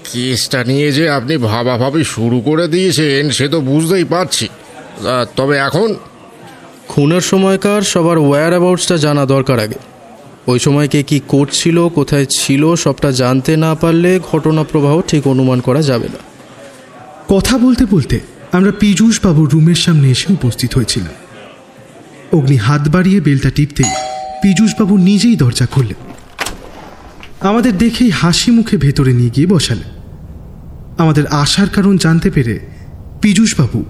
কেসটা 0.04 0.60
নিয়ে 0.64 0.88
যে 0.92 1.04
আপনি 1.10 1.34
ভাবাভাবি 1.36 2.04
শুরু 2.04 2.40
করে 2.40 2.64
দিয়েছেন 2.68 3.30
সে 3.30 3.46
তো 3.48 3.58
বুঝতেই 3.60 4.04
পারছি। 4.04 4.46
তবে 5.36 5.56
এখন 5.56 5.88
খুনের 6.88 7.20
সময়কার 7.20 7.82
সবার 7.82 8.18
ওয়্যার 8.18 8.50
অ্যাবাউটসটা 8.50 8.96
জানা 8.96 9.24
দরকার 9.26 9.58
আগে। 9.60 9.78
ওই 10.46 10.58
সময় 10.58 10.88
কে 10.88 11.00
কী 11.02 11.18
করছিল 11.28 11.88
কোথায় 11.88 12.26
ছিল 12.38 12.62
সবটা 12.74 13.10
জানতে 13.12 13.52
না 13.56 13.74
পারলে 13.74 14.10
ঘটনা 14.32 14.62
প্রবাহ 14.64 14.94
ঠিক 15.00 15.22
অনুমান 15.26 15.58
করা 15.60 15.82
যাবে 15.82 16.08
না। 16.14 16.20
কথা 17.34 17.54
বলতে 17.58 17.84
বলতে 17.90 18.16
আমরা 18.52 18.72
পীযূষবাবুর 18.80 19.48
রুমের 19.48 19.80
সামনে 19.84 20.06
এসে 20.10 20.28
উপস্থিত 20.32 20.70
হয়েছিলাম। 20.74 21.14
অগ্নি 22.32 22.56
হাত 22.56 22.88
বাড়িয়ে 22.88 23.20
বেলটা 23.20 23.50
টিপতেই 23.50 23.90
পীযূষবাবু 24.42 24.96
নিজেই 24.96 25.36
দরজা 25.36 25.66
খুললেন। 25.66 26.12
আমাদের 27.40 27.78
দেখেই 27.78 28.10
হাসি 28.10 28.50
মুখে 28.50 28.76
ভেতরে 28.76 29.12
নিয়ে 29.12 29.30
গিয়ে 29.30 29.46
বসালেন। 29.46 29.90
আমাদের 30.98 31.26
আসার 31.26 31.68
কারণ 31.68 31.96
জানতে 31.96 32.30
পেরে 32.30 32.60
পীযূষবাবু 33.22 33.84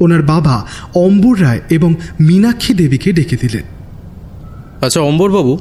ওনার 0.00 0.22
বাবা 0.22 0.66
অম্বর 0.94 1.42
রায় 1.42 1.60
এবং 1.70 1.94
মীনাক্ষী 2.20 2.74
দেবীকে 2.74 3.12
ডেকে 3.12 3.36
দিলেন। 3.36 3.62
আচ্ছা 4.80 5.00
অম্বরবাবু, 5.00 5.58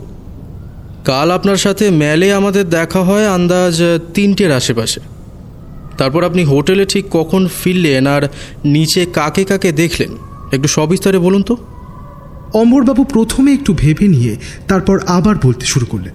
কাল 1.05 1.31
আপনার 1.31 1.55
সাথে 1.55 1.89
ম্যালে 1.89 2.33
আমাদের 2.33 2.69
দেখা 2.69 3.03
হয় 3.03 3.29
আন্দাজ 3.29 3.81
তিনটের 4.13 4.51
আশেপাশে। 4.51 4.99
তারপর 5.97 6.23
আপনি 6.23 6.43
হোটেলে 6.43 6.85
ঠিক 6.85 7.05
কখন 7.11 7.47
ফিরলেন 7.63 8.07
আর 8.07 8.21
নিচে 8.65 9.05
কাকে 9.05 9.43
কাকে 9.43 9.71
দেখলেন? 9.71 10.09
একটু 10.53 10.67
সবিস্তারে 10.67 11.19
বলুন 11.19 11.43
তো। 11.43 11.57
অম্বরবাবু 12.53 13.03
প্রথমে 13.03 13.53
একটু 13.53 13.73
ভেবে 13.73 14.07
নিয়ে 14.07 14.35
তারপর 14.67 14.99
আবার 15.07 15.35
বলতে 15.43 15.65
শুরু 15.65 15.85
করলেন। 15.85 16.13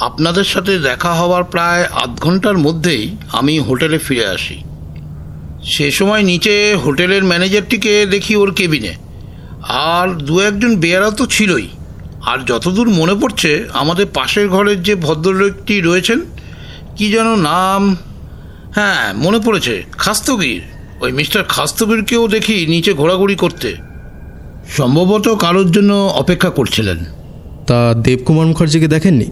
আপনাদের 0.00 0.44
সাথে 0.44 0.78
দেখা 0.78 1.14
হওয়ার 1.14 1.44
প্রায় 1.44 1.84
আধ 1.84 2.20
ঘণ্টার 2.20 2.58
মধ্যেই 2.58 3.16
আমি 3.32 3.58
হোটেলে 3.58 3.98
ফিরে 3.98 4.26
আসি। 4.26 4.62
সে 5.64 5.90
সময় 5.90 6.22
নিচে 6.22 6.76
হোটেলের 6.84 7.24
ম্যানেজারটিকে 7.24 8.06
দেখি 8.06 8.36
ওর 8.36 8.52
কেবিনে। 8.52 8.94
আর 9.68 10.14
দু 10.14 10.40
একজন 10.40 10.76
বেয়ারা 10.76 11.10
তো 11.10 11.26
ছিলই। 11.26 11.68
আর 12.26 12.38
যতদূর 12.44 12.88
মনে 12.88 13.14
পড়ছে, 13.14 13.68
আমাদের 13.72 14.06
পাশের 14.14 14.48
ঘরের 14.48 14.82
যে 14.82 14.94
ভদ্রলোকটি 14.94 15.80
রয়েছেন, 15.80 16.20
কি 16.96 17.10
যেন 17.10 17.36
নাম? 17.36 17.96
হ্যাঁ 18.74 19.14
মনে 19.14 19.38
পড়েছে, 19.38 19.84
খাস্তগির। 19.92 20.62
ওই 21.00 21.12
মিস্টার 21.12 21.44
খাস্তগিরকেও 21.44 22.28
দেখি 22.28 22.66
নিচে 22.66 22.92
ঘোরাঘুরি 22.92 23.34
করতে। 23.34 23.87
সম্ভবত 24.68 25.28
কারোর 25.28 25.70
জন্য 25.70 25.92
অপেক্ষা 25.92 26.50
করছিলেন। 26.50 26.98
তা 27.66 27.94
দেবকুমার 27.94 28.46
মুখার্জিকে 28.46 28.88
দেখেননি? 28.88 29.26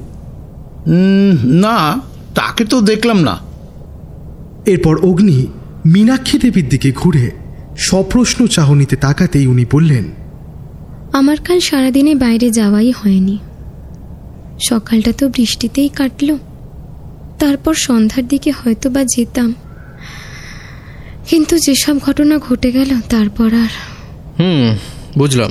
না 1.45 2.01
তাকে 2.35 2.65
তো 2.65 2.81
দেখলাম 2.81 3.19
না। 3.19 3.39
এরপর 4.67 4.99
অগ্নি 4.99 5.47
মীনাক্ষী 5.87 6.39
দেবীর 6.39 6.69
দিকে 6.69 6.93
ঘুরে 6.93 7.31
সপ্রশ্ন 7.79 8.47
চাহনিতে 8.47 8.97
তাকাতেই 8.97 9.47
উনি 9.47 9.65
বললেন 9.73 10.05
আমার 11.13 11.37
কাল 11.45 11.61
সারাদিনে 11.61 12.15
বাইরে 12.15 12.51
যাওয়াই 12.51 12.91
হয়নি। 12.91 13.39
সকালটা 14.69 15.13
তো 15.13 15.29
বৃষ্টিতেই 15.29 15.89
কাটল। 15.89 16.37
তারপর 17.39 17.75
সন্ধ্যার 17.75 18.29
দিকে 18.29 18.51
হয়তো 18.51 18.91
বা 18.91 19.05
যেতাম। 19.05 19.55
কিন্তু 21.29 21.59
যেসব 21.59 21.99
ঘটনা 21.99 22.39
ঘটে 22.39 22.73
গেল 22.73 23.01
তারপর 23.11 23.47
আর 23.47 23.73
হুম 24.39 24.77
বুঝলাম। 25.19 25.51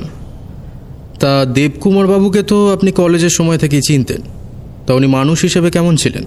তা 1.20 1.44
দেবকুমার 1.44 2.06
বাবুকে 2.06 2.42
তো 2.42 2.72
আপনি 2.72 2.92
কলেজের 2.92 3.30
সময় 3.30 3.58
থেকেই 3.58 3.82
চিনতেন। 3.82 4.20
তা 4.86 4.94
উনি 4.94 5.06
মানুষ 5.06 5.42
হিসেবে 5.42 5.70
কেমন 5.70 5.96
ছিলেন? 5.96 6.24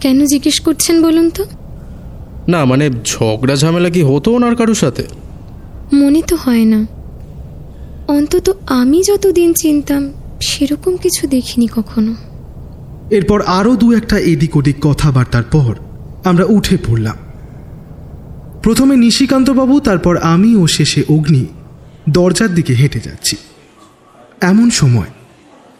কেন 0.00 0.24
জিজ্ঞেস 0.24 0.60
করছেন 0.60 1.02
বলুন 1.02 1.30
তো? 1.30 1.44
না 2.48 2.64
মানে 2.64 2.90
ঝগড়া 3.04 3.56
ঝামেলা 3.56 3.90
কি 3.90 4.02
হতো 4.02 4.32
ওনার 4.32 4.56
কারোর 4.56 4.74
সাথে? 4.74 5.04
মনে 5.92 6.22
তো 6.22 6.36
হয় 6.36 6.64
না। 6.64 6.86
অন্তত 8.08 8.56
আমি 8.66 9.02
যতদিন 9.02 9.52
চিনতাম 9.52 10.12
সেরকম 10.42 10.96
কিছু 10.96 11.26
দেখিনি 11.26 11.66
কখনো। 11.66 12.14
এরপর 13.10 13.42
আরও 13.42 13.76
দু 13.76 13.92
একটা 13.92 14.18
এদিক 14.18 14.56
ওদিক 14.56 14.76
কথাবার্তার 14.82 15.42
পর 15.42 15.74
আমরা 16.24 16.44
উঠে 16.48 16.76
পড়লাম। 16.76 17.16
প্রথমে 18.62 18.96
নিশিকান্তবাবু 18.96 19.80
তারপর 19.80 20.16
আমি 20.16 20.56
ও 20.56 20.66
শেষে 20.66 21.02
অগ্নি। 21.08 21.46
দরজার 22.08 22.54
দিকে 22.54 22.74
হেঁটে 22.74 23.00
যাচ্ছি। 23.00 23.36
এমন 24.40 24.70
সময় 24.70 25.06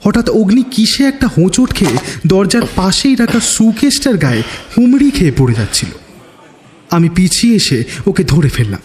হঠাৎ 0.04 0.30
অগ্নি 0.30 0.62
কিসে 0.62 1.04
একটা 1.04 1.26
হোঁচট 1.26 1.74
খেয়ে 1.74 1.96
দরজার 2.26 2.62
পাশেই 2.76 3.14
রাখা 3.14 3.40
সুকেসটার 3.40 4.16
গায়ে 4.16 4.42
হুমড়ি 4.78 5.10
খেয়ে 5.10 5.32
পড়ে 5.38 5.54
যাচ্ছিল। 5.54 5.88
আমি 6.90 7.08
পিছিয়ে 7.08 7.56
এসে 7.56 7.84
ওকে 8.06 8.24
ধরে 8.24 8.48
ফেললাম। 8.48 8.80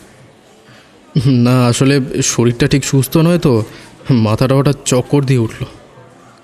না 1.31 1.67
আসলে 1.67 2.01
শরীরটা 2.23 2.67
ঠিক 2.67 2.83
সুস্থ 2.83 3.17
নয় 3.17 3.39
তো। 3.39 3.65
মাথাটা 4.09 4.55
হঠাৎ 4.55 4.77
চক্কর 4.85 5.23
দিয়ে 5.23 5.39
উঠল। 5.39 5.65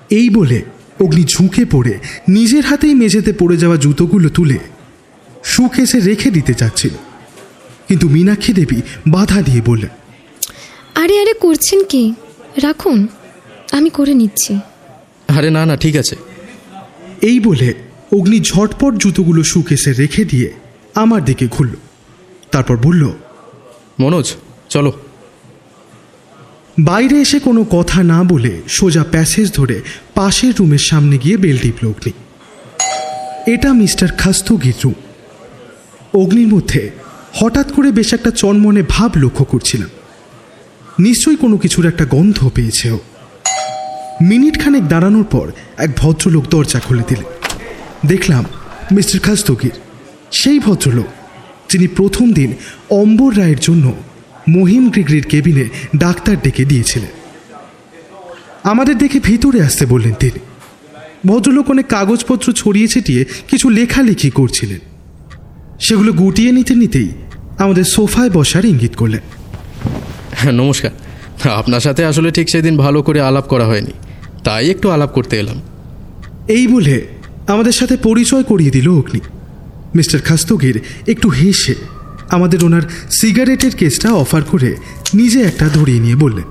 এই 0.10 0.30
বলে 0.30 0.62
অগ্নি 1.02 1.24
ঝুঁকে 1.24 1.66
পড়ে 1.66 2.00
নিজের 2.28 2.66
হাতেই 2.66 2.94
মেঝেতে 2.94 3.34
পড়ে 3.34 3.58
যাওয়া 3.58 3.78
জুতোগুলো 3.78 4.30
তুলে 4.30 4.60
সুকেসে 5.44 6.00
রেখে 6.00 6.32
দিতে 6.32 6.54
চাচ্ছিল। 6.54 6.92
কিন্তু 7.88 8.10
মীনাক্ষী 8.10 8.54
দেবী 8.54 8.82
বাধা 9.08 9.42
দিয়ে 9.42 9.62
বললেন 9.66 9.90
আরে 10.96 11.22
আরে 11.22 11.34
করছেন 11.34 11.84
কি? 11.84 12.14
রাখুন 12.62 13.08
আমি 13.72 13.90
করে 13.90 14.14
নিচ্ছি। 14.14 14.60
আরে 15.28 15.50
না 15.50 15.66
না 15.66 15.78
ঠিক 15.78 15.96
আছে। 15.96 16.16
এই 17.22 17.40
বলে 17.40 17.74
অগ্নি 18.16 18.40
ঝটপট 18.40 18.94
জুতোগুলো 18.94 19.44
সুকেসে 19.44 19.94
রেখে 19.94 20.26
দিয়ে 20.26 20.54
আমার 20.96 21.26
দিকে 21.26 21.48
ঘুরল। 21.48 21.76
তারপর 22.52 22.78
বলল 22.78 23.14
মনোজ 24.00 24.34
চলো। 24.70 24.94
বাইরে 26.80 27.22
এসে 27.22 27.40
কোনো 27.40 27.64
কথা 27.64 28.04
না 28.04 28.24
বলে 28.24 28.62
সোজা 28.68 29.04
প্যাসেজ 29.04 29.54
ধরে 29.54 29.82
পাশের 30.14 30.54
রুমের 30.60 30.78
সামনে 30.78 31.18
গিয়ে 31.18 31.38
বেল 31.38 31.58
টিপল 31.58 31.88
অগ্নি। 31.88 32.12
এটা 33.54 33.74
মিস্টার 33.74 34.10
খাস্তগির 34.10 34.74
রুম। 34.84 34.94
অগ্নির 36.14 36.48
মধ্যে 36.48 36.92
হঠাৎ 37.34 37.72
করে 37.74 37.92
বেশ 37.92 38.14
একটা 38.14 38.32
চনমনে 38.32 38.84
ভাব 38.90 39.12
লক্ষ্য 39.16 39.46
করছিলাম। 39.46 39.90
নিশ্চয়ই 41.00 41.36
কোনো 41.36 41.58
কিছুর 41.58 41.86
একটা 41.86 42.06
গন্ধ 42.06 42.50
পেয়েছে 42.56 42.92
ও 42.92 43.00
মিনিট 44.22 44.64
খানেক 44.64 44.88
দাঁড়ানোর 44.88 45.24
পর 45.24 45.52
এক 45.78 45.90
ভদ্রলোক 45.98 46.46
দরজা 46.50 46.80
খুলে 46.80 47.04
দিলেন। 47.08 47.24
দেখলাম 48.06 48.46
মিস্টার 48.92 49.20
খাস্তগির। 49.20 49.72
সেই 50.32 50.60
ভদ্রলোক, 50.60 51.06
যিনি 51.72 51.88
প্রথম 51.88 52.34
দিন 52.34 52.54
অম্বর 52.90 53.38
রায়ের 53.38 53.60
জন্য 53.62 53.94
মহিম 54.50 54.90
গ্রিগরির 54.90 55.24
কেবিনে 55.24 55.70
ডাক্তার 55.98 56.42
ডেকে 56.42 56.66
দিয়েছিলেন। 56.66 57.10
আমাদের 58.64 58.98
দেখে 58.98 59.20
ভিতরে 59.20 59.62
আসতে 59.62 59.86
বললেন 59.86 60.14
তিনি। 60.14 60.40
ভদ্রলোক 61.26 61.70
অনেক 61.70 61.88
কাগজপত্র 61.88 62.54
ছড়িয়ে 62.54 62.88
ছিটিয়ে 62.88 63.26
কিছু 63.48 63.70
লেখালেখি 63.70 64.30
করছিলেন। 64.30 64.80
সেগুলো 65.80 66.14
গুটিয়ে 66.14 66.52
নিতে 66.52 66.76
নিতেই 66.76 67.10
আমাদের 67.58 67.84
সোফায় 67.84 68.30
বসার 68.30 68.66
ইঙ্গিত 68.66 68.96
করলেন। 68.96 69.22
নমস্কার। 70.52 70.92
আপনার 71.50 71.80
সাথে 71.80 72.06
আসলে 72.06 72.32
ঠিক 72.32 72.50
সেদিন 72.50 72.78
ভালো 72.78 73.02
করে 73.02 73.22
আলাপ 73.22 73.48
করা 73.48 73.68
হয়নি। 73.68 73.92
তাই 74.44 74.70
একটু 74.70 74.90
আলাপ 74.90 75.10
করতে 75.10 75.40
এলাম। 75.40 75.62
এই 76.48 76.68
বলে 76.68 77.08
আমাদের 77.48 77.72
সাথে 77.72 77.98
পরিচয় 77.98 78.44
করিয়ে 78.44 78.72
দিল 78.72 78.90
অগ্নি। 78.90 79.20
মিস্টার 79.96 80.22
খাস্তগির 80.22 80.82
একটু 81.08 81.30
হেসে 81.30 81.76
আমাদের 82.30 82.64
ওনার 82.64 82.82
সিগারেটের 83.22 83.76
কেসটা 83.76 84.12
অফার 84.12 84.44
করে 84.44 84.76
নিজে 85.14 85.42
একটা 85.42 85.70
ধরিয়ে 85.70 86.00
নিয়ে 86.00 86.16
বললেন। 86.16 86.44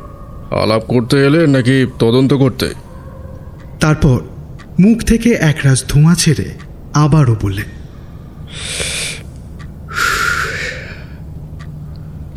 আলাপ 0.63 0.83
করতে 0.83 1.27
এলেন 1.27 1.51
নাকি 1.51 1.87
তদন্ত 1.99 2.35
করতে? 2.35 2.75
তারপর 3.81 4.21
মুখ 4.81 5.03
থেকে 5.03 5.31
একরাশ 5.31 5.85
ধোঁয়া 5.89 6.15
ছেড়ে 6.15 6.45
আবারও 6.95 7.37
বললেন। 7.43 7.65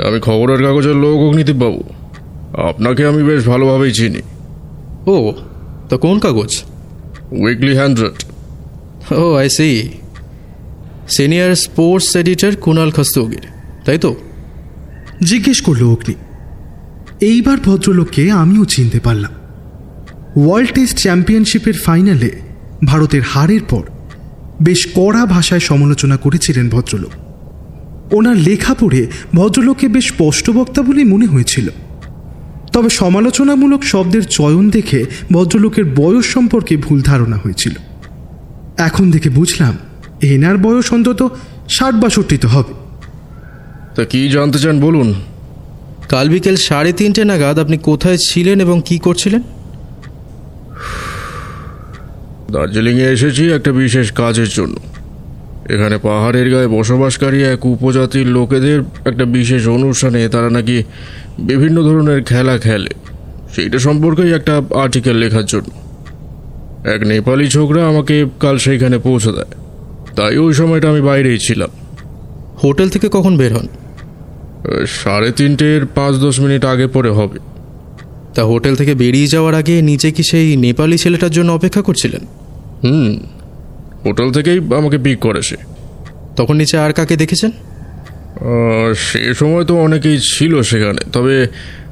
আমি 0.08 0.20
খবরের 0.20 0.64
কাগজের 0.64 0.96
লোক 0.96 1.20
অগ্নিদীপ 1.20 1.56
বাবু 1.56 1.84
আপনাকে 2.62 3.06
আমি 3.06 3.24
বেশ 3.24 3.48
ভালোভাবেই 3.48 3.94
চিনি। 3.94 4.22
ও 5.06 5.34
তা 5.90 5.98
কোন 5.98 6.20
কাগজ? 6.20 6.64
Weekly 7.32 7.78
hundred 7.78 8.24
O 9.14 9.36
I 9.36 9.50
C 9.50 9.90
senior 11.10 11.56
sports 11.56 12.16
editor 12.16 12.56
Kunal 12.56 12.92
Khastagir 12.92 13.46
তাই 13.86 13.98
তো? 13.98 14.16
জিজ্ঞেস 15.24 15.62
করল 15.62 15.84
অগ্নি। 15.84 16.16
এইবার 17.22 17.58
ভদ্রলোককে 17.58 18.32
আমিও 18.32 18.66
চিনতে 18.66 19.00
পারলাম। 19.00 19.34
ওয়ার্ল্ড 20.46 20.72
টেস্ট 20.74 20.98
চ্যাম্পিয়নশিপের 20.98 21.74
ফাইনালে 21.74 22.32
ভারতের 22.86 23.22
হারের 23.22 23.64
পর 23.70 23.84
বেশ 24.62 24.88
কড়া 24.96 25.26
ভাষায় 25.26 25.60
সমালোচনা 25.60 26.18
করেছিলেন 26.18 26.70
ভদ্রলোক। 26.70 27.12
ওনার 28.12 28.36
লেখা 28.36 28.74
পড়ে 28.74 29.08
ভদ্রলোককে 29.36 29.88
বেশ 29.88 30.08
স্পষ্টবক্তা 30.08 30.82
বলেই 30.82 31.04
মনে 31.04 31.26
হয়েছিল। 31.26 31.70
তবে 32.74 32.90
সমালোচনামূলক 32.90 33.84
শব্দের 33.84 34.24
চয়ন 34.24 34.70
দেখে 34.70 35.06
ভদ্রলোকের 35.32 35.86
বয়স 35.86 36.26
সম্পর্কে 36.26 36.78
ভুল 36.78 37.02
ধারণা 37.02 37.38
হয়েছিল। 37.38 37.74
এখন 38.78 39.12
দেখে 39.12 39.30
বুঝলাম 39.30 39.78
এনার 40.22 40.58
বয়স 40.58 40.94
অন্তত 40.94 41.38
ষাট 41.70 41.96
বাষট্টি 41.96 42.38
তো 42.38 42.48
হবে। 42.48 42.74
তা 43.96 44.06
কি 44.06 44.30
জানতে 44.30 44.60
চান 44.60 44.80
বলুন? 44.80 45.14
কাল 46.10 46.30
বিকেল 46.30 46.56
সাড়ে 46.56 46.94
তিনটে 46.94 47.26
নাগাদ 47.26 47.60
আপনি 47.60 47.78
কোথায় 47.78 48.18
ছিলেন 48.30 48.62
এবং 48.62 48.82
কি 48.86 49.00
করছিলেন? 49.00 49.42
দার্জিলিংয়ে 52.52 53.12
এসেছি 53.12 53.52
একটা 53.52 53.72
বিশেষ 53.72 54.12
কাজের 54.12 54.48
জন্য। 54.50 54.76
এখানে 55.70 55.98
পাহাড়ের 55.98 56.52
গায়ে 56.52 56.68
বসবাসকারী 56.68 57.44
এক 57.44 57.66
উপজাতির 57.66 58.28
লোকেদের 58.28 58.82
একটা 59.06 59.26
বিশেষ 59.26 59.68
অনুষ্ঠানে 59.68 60.30
তারা 60.30 60.50
নাকি 60.50 60.84
বিভিন্ন 61.40 61.84
ধরনের 61.84 62.24
খেলা 62.24 62.58
খেলে। 62.58 62.90
সেইটা 63.56 63.80
সম্পর্কেই 63.80 64.34
একটা 64.34 64.62
আর্টিকেল 64.76 65.16
লেখার 65.16 65.46
জন্য। 65.46 65.86
এক 66.88 67.02
নেপালি 67.02 67.48
ছোকরা 67.48 67.88
আমাকে 67.88 68.26
কাল 68.40 68.58
সেইখানে 68.58 68.98
পৌঁছে 68.98 69.32
দেয়। 69.32 69.46
তাই 70.16 70.38
ওই 70.38 70.54
সময়টা 70.54 70.90
আমি 70.90 71.02
বাইরেই 71.02 71.40
ছিলাম। 71.40 71.70
হোটেল 72.64 72.90
থেকে 72.90 73.10
কখন 73.12 73.38
বের 73.38 73.54
হন? 73.54 73.68
সাড়ে 74.86 75.32
তিনটের 75.32 75.86
পাঁচ 75.86 76.16
দশ 76.16 76.40
মিনিট 76.40 76.66
আগে 76.66 76.88
পরে 76.88 77.10
হবে। 77.10 77.40
তা 78.36 78.44
হোটেল 78.44 78.76
থেকে 78.76 78.96
বেরিয়ে 78.96 79.28
যাওয়ার 79.28 79.56
আগে 79.56 79.82
নিচে 79.82 80.12
কি 80.12 80.24
সেই 80.24 80.58
নেপালি 80.58 80.98
ছেলেটার 80.98 81.32
জন্য 81.32 81.52
অপেক্ষা 81.52 81.82
করছিলেন? 81.82 82.22
হুম 82.84 83.20
হোটেল 84.06 84.32
থেকেই 84.32 84.58
আমাকে 84.58 84.98
পিক 84.98 85.20
করে 85.20 85.42
সে। 85.42 85.56
তখন 86.36 86.56
নিচে 86.56 86.78
আর 86.78 86.94
কাকে 86.94 87.16
দেখেছেন? 87.16 87.52
আহ, 87.52 88.94
সে 88.94 89.34
সময় 89.34 89.66
তো 89.66 89.78
অনেকেই 89.78 90.20
ছিল 90.20 90.62
সেখানে 90.62 91.10
তবে 91.14 91.48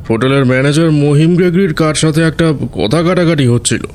হোটেলের 0.09 0.45
ম্যানেজার 0.45 0.91
মহিম 0.91 1.35
গ্রেগরির 1.35 1.73
কার 1.73 1.93
সাথে 1.93 2.21
একটা 2.21 2.53
কথা 2.73 3.03
কাটাকাটি 3.03 3.47
হচ্ছিল। 3.47 3.85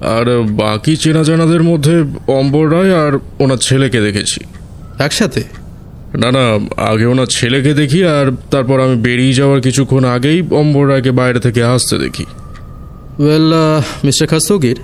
আর 0.00 0.42
বাকি 0.42 0.96
চেনা 0.96 1.22
জানাদের 1.22 1.62
মধ্যে 1.62 2.04
অম্বর 2.28 2.72
রায় 2.72 2.96
আর 2.96 3.18
ওনার 3.38 3.56
ছেলেকে 3.56 4.00
দেখেছি। 4.00 4.40
একসাথে? 4.98 5.42
না 6.14 6.30
না 6.30 6.58
আগে 6.82 7.06
ওনার 7.06 7.26
ছেলেকে 7.26 7.74
দেখি 7.74 8.04
আর 8.04 8.36
তারপর 8.50 8.80
আমি 8.80 8.96
বেরিয়ে 8.96 9.32
যাওয়ার 9.32 9.60
কিছুক্ষণ 9.60 10.04
আগেই 10.04 10.42
অম্বর 10.50 10.88
রায়কে 10.88 11.10
বাইরে 11.10 11.40
থেকে 11.40 11.64
আসতে 11.64 11.98
দেখি। 11.98 12.24
ওয়েল 13.18 13.52
মিস্টার 14.04 14.28
খাস্তগির 14.28 14.80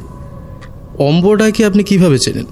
অম্বরডাকে 0.98 1.64
আপনি 1.64 1.82
কীভাবে 1.82 2.18
চেনেন? 2.18 2.44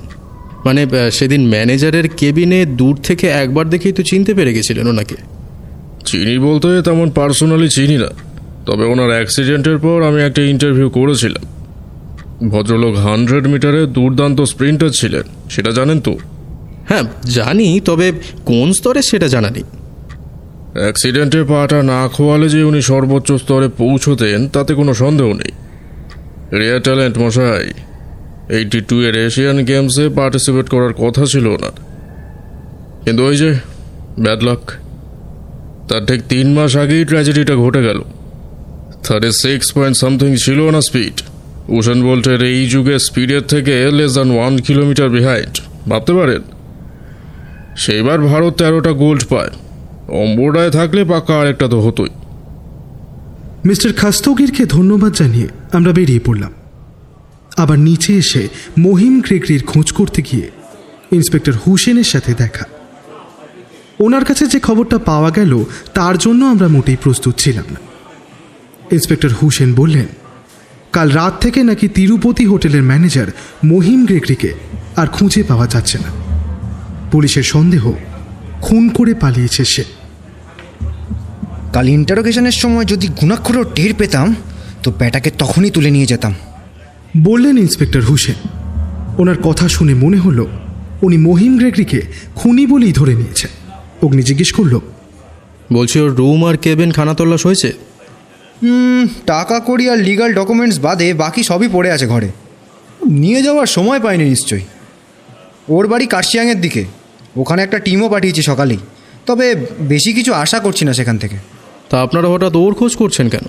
মানে 0.68 0.82
সেদিন 1.10 1.42
ম্যানেজারের 1.48 2.06
কেবিনে 2.16 2.60
দূর 2.80 2.94
থেকে 3.02 3.26
একবার 3.42 3.66
দেখেই 3.70 3.92
তো 3.92 4.02
চিনতে 4.02 4.32
পেরে 4.34 4.52
গেছিলেন 4.54 4.86
ওনাকে। 4.88 5.16
চিনি 6.04 6.34
বলতে 6.38 6.68
তেমন 6.82 7.08
পার্সোনালি 7.10 7.68
চিনি 7.68 7.96
না। 7.98 8.10
তবে 8.66 8.84
ওনার 8.84 9.10
অ্যাক্সিডেন্টের 9.10 9.78
পর 9.78 9.98
আমি 10.02 10.20
একটা 10.22 10.42
ইন্টারভিউ 10.42 10.88
করেছিলাম। 10.90 11.44
ভদ্রলোক 12.48 12.94
হান্ড্রেড 12.96 13.44
মিটারে 13.46 13.82
দুর্দান্ত 13.86 14.40
স্প্রিন্টার 14.42 14.90
ছিলেন 14.90 15.26
সেটা 15.50 15.70
জানেন 15.70 15.98
তো? 16.00 16.12
হ্যাঁ 16.88 17.04
জানি 17.30 17.68
তবে 17.80 18.06
কোন 18.44 18.68
স্তরে 18.72 19.00
সেটা 19.02 19.28
জানা 19.28 19.50
নেই। 19.50 19.66
অ্যাক্সিডেন্টে 20.80 21.40
পাটা 21.42 21.78
না 21.82 21.98
খোয়ালে 22.08 22.48
যে 22.48 22.60
উনি 22.62 22.80
সর্বোচ্চ 22.82 23.28
স্তরে 23.32 23.68
পৌঁছতেন 23.76 24.38
তাতে 24.48 24.72
কোনো 24.74 24.92
সন্দেহ 24.94 25.28
নেই। 25.32 25.52
রেয়ার 26.58 26.80
ট্যালেন্ট 26.80 27.18
মশাই। 27.18 27.68
এইটি 28.49 28.80
টু 28.80 29.03
এর 29.03 29.26
এশিয়ান 29.26 29.64
গেমসে 29.64 30.09
পার্টিসিপেট 30.09 30.68
করার 30.68 30.92
কথা 30.92 31.26
ছিল 31.26 31.46
ওনার। 31.46 31.76
কিন্তু 33.05 33.24
ওই 33.24 33.36
যে 33.36 33.55
ব্যাড 34.18 34.42
লাক 34.42 34.72
তার 35.88 36.07
ঠিক 36.07 36.22
তিন 36.28 36.53
মাস 36.53 36.76
আগেই 36.76 37.05
ট্র্যাজেডিটা 37.05 37.55
ঘটে 37.57 37.82
গেল। 37.82 38.03
থার্টি 39.05 39.32
সিক্স 39.32 39.72
পয়েন্ট 39.72 39.96
সামথিং 39.96 40.36
ছিল 40.36 40.70
না 40.70 40.80
স্পিড 40.80 41.22
উষান 41.68 42.03
বোল্টের 42.03 42.42
এই 42.42 42.68
যুগে 42.68 42.99
স্পিডের 42.99 43.42
থেকে 43.42 43.90
less 43.90 44.12
than 44.12 44.30
one 44.30 44.59
kilometre 44.59 45.09
behind 45.09 45.55
ভাবতে 45.88 46.12
পারেন? 46.12 46.42
সেইবার 47.76 48.18
ভারত 48.20 48.55
তেরোটা 48.55 48.92
গোল্ড 48.92 49.24
পায়। 49.28 49.51
অম্বোডায় 50.09 50.70
থাকলে 50.70 51.05
পাক্কা 51.05 51.40
আরেকটা 51.40 51.68
তো 51.68 51.80
হতোই। 51.80 52.09
মিস্টার 53.64 53.92
খাস্তগিরকে 53.92 54.66
ধন্যবাদ 54.66 55.12
জানিয়ে 55.12 55.49
আমরা 55.72 55.92
বেরিয়ে 55.92 56.20
পড়লাম। 56.24 56.53
আবার 57.59 57.78
নিচে 57.78 58.12
এসে 58.16 58.48
মহিম 58.78 59.20
ক্রেকরির 59.20 59.62
খোঁজ 59.62 59.92
করতে 59.92 60.22
গিয়ে 60.22 60.50
ইন্সপেক্টর 61.12 61.52
হুসেনের 61.66 62.04
সাথে 62.04 62.34
দেখা। 62.34 62.64
ওনার 64.00 64.24
কাছে 64.24 64.46
যে 64.46 64.61
খবরটা 64.61 64.98
পাওয়া 64.98 65.30
গেল, 65.30 65.64
তার 65.94 66.18
জন্য 66.18 66.44
আমরা 66.44 66.68
মোটেই 66.68 66.96
প্রস্তুত 67.02 67.34
ছিলাম 67.38 67.64
না। 67.70 67.80
ইন্সপেক্টর 68.92 69.28
হুসেন 69.42 69.74
বললেন, 69.74 70.06
কাল 70.92 71.11
রাত 71.11 71.34
থেকে 71.40 71.62
নাকি 71.62 71.88
তিরুপতি 71.88 72.46
হোটেলের 72.46 72.82
ম্যানেজার 72.82 73.26
মহিম 73.64 74.06
গ্রেগরিকে 74.06 74.54
আর 74.96 75.06
খুঁজে 75.06 75.42
পাওয়া 75.42 75.66
যাচ্ছে 75.66 75.98
না। 75.98 76.11
পুলিশের 77.12 77.42
সন্দেহ 77.42 77.92
খুন 78.62 78.88
করে 78.88 79.14
পালিয়েছে 79.14 79.64
সে। 79.64 79.84
কাল 81.72 81.88
ইন্টারোগেশনের 81.88 82.52
সময় 82.52 82.84
যদি 82.84 83.09
গুণাক্ষরও 83.20 83.64
টের 83.64 83.94
পেতাম, 83.98 84.34
তো 84.82 84.92
ব্যাটাকে 84.98 85.30
তখনই 85.38 85.70
তুলে 85.70 85.90
নিয়ে 85.90 86.06
যেতাম। 86.06 86.34
বললেন 87.16 87.59
ইন্সপেক্টর 87.59 88.00
হুসেন। 88.00 88.34
ওনার 89.18 89.38
কথা 89.42 89.68
শুনে 89.68 89.94
মনে 89.94 90.16
হলো 90.16 90.46
উনি 91.02 91.16
মহিম 91.16 91.59
গ্রেগরিকে 91.59 92.02
খুনি 92.34 92.66
বলেই 92.66 92.92
ধরে 92.92 93.14
নিয়েছেন। 93.14 93.50
অগ্নি 94.02 94.22
জিজ্ঞেস 94.22 94.52
করল 94.52 94.80
বলছি 95.72 96.00
ওর 96.00 96.11
রুম 96.11 96.46
আর 96.46 96.56
কেবিন 96.56 96.92
খানাতল্লাশ 96.92 97.46
হয়েছে? 97.46 97.72
টাকা 99.26 99.61
কড়ি 99.61 99.90
আর 99.90 99.98
লিগাল 99.98 100.34
ডকুমেন্টস 100.34 100.80
বাদে 100.80 101.14
বাকি 101.14 101.42
সবই 101.42 101.68
পড়ে 101.72 101.92
আছে 101.92 102.06
ঘরে। 102.06 102.28
নিয়ে 103.06 103.42
যাওয়ার 103.42 103.66
সময় 103.66 104.00
পাইনি 104.00 104.24
নিশ্চয়ই। 104.24 104.61
ওর 105.68 105.88
বাড়ি 105.88 106.06
কার্শিয়াংয়ের 106.06 106.61
দিকে। 106.61 106.84
ওখানে 107.36 107.62
একটা 107.62 107.78
টিমও 107.78 108.09
পাঠিয়েছি 108.09 108.42
সকালেই। 108.42 108.78
তবে 109.26 109.66
বেশি 109.80 110.12
কিছু 110.12 110.34
আশা 110.34 110.59
করছি 110.59 110.84
না 110.84 110.92
সেখান 110.92 111.18
থেকে। 111.18 111.36
তা 111.90 112.02
আপনারা 112.02 112.28
হঠাৎ 112.28 112.56
ওর 112.56 112.74
খোঁজ 112.74 112.96
করছেন 112.96 113.28
কেন? 113.28 113.48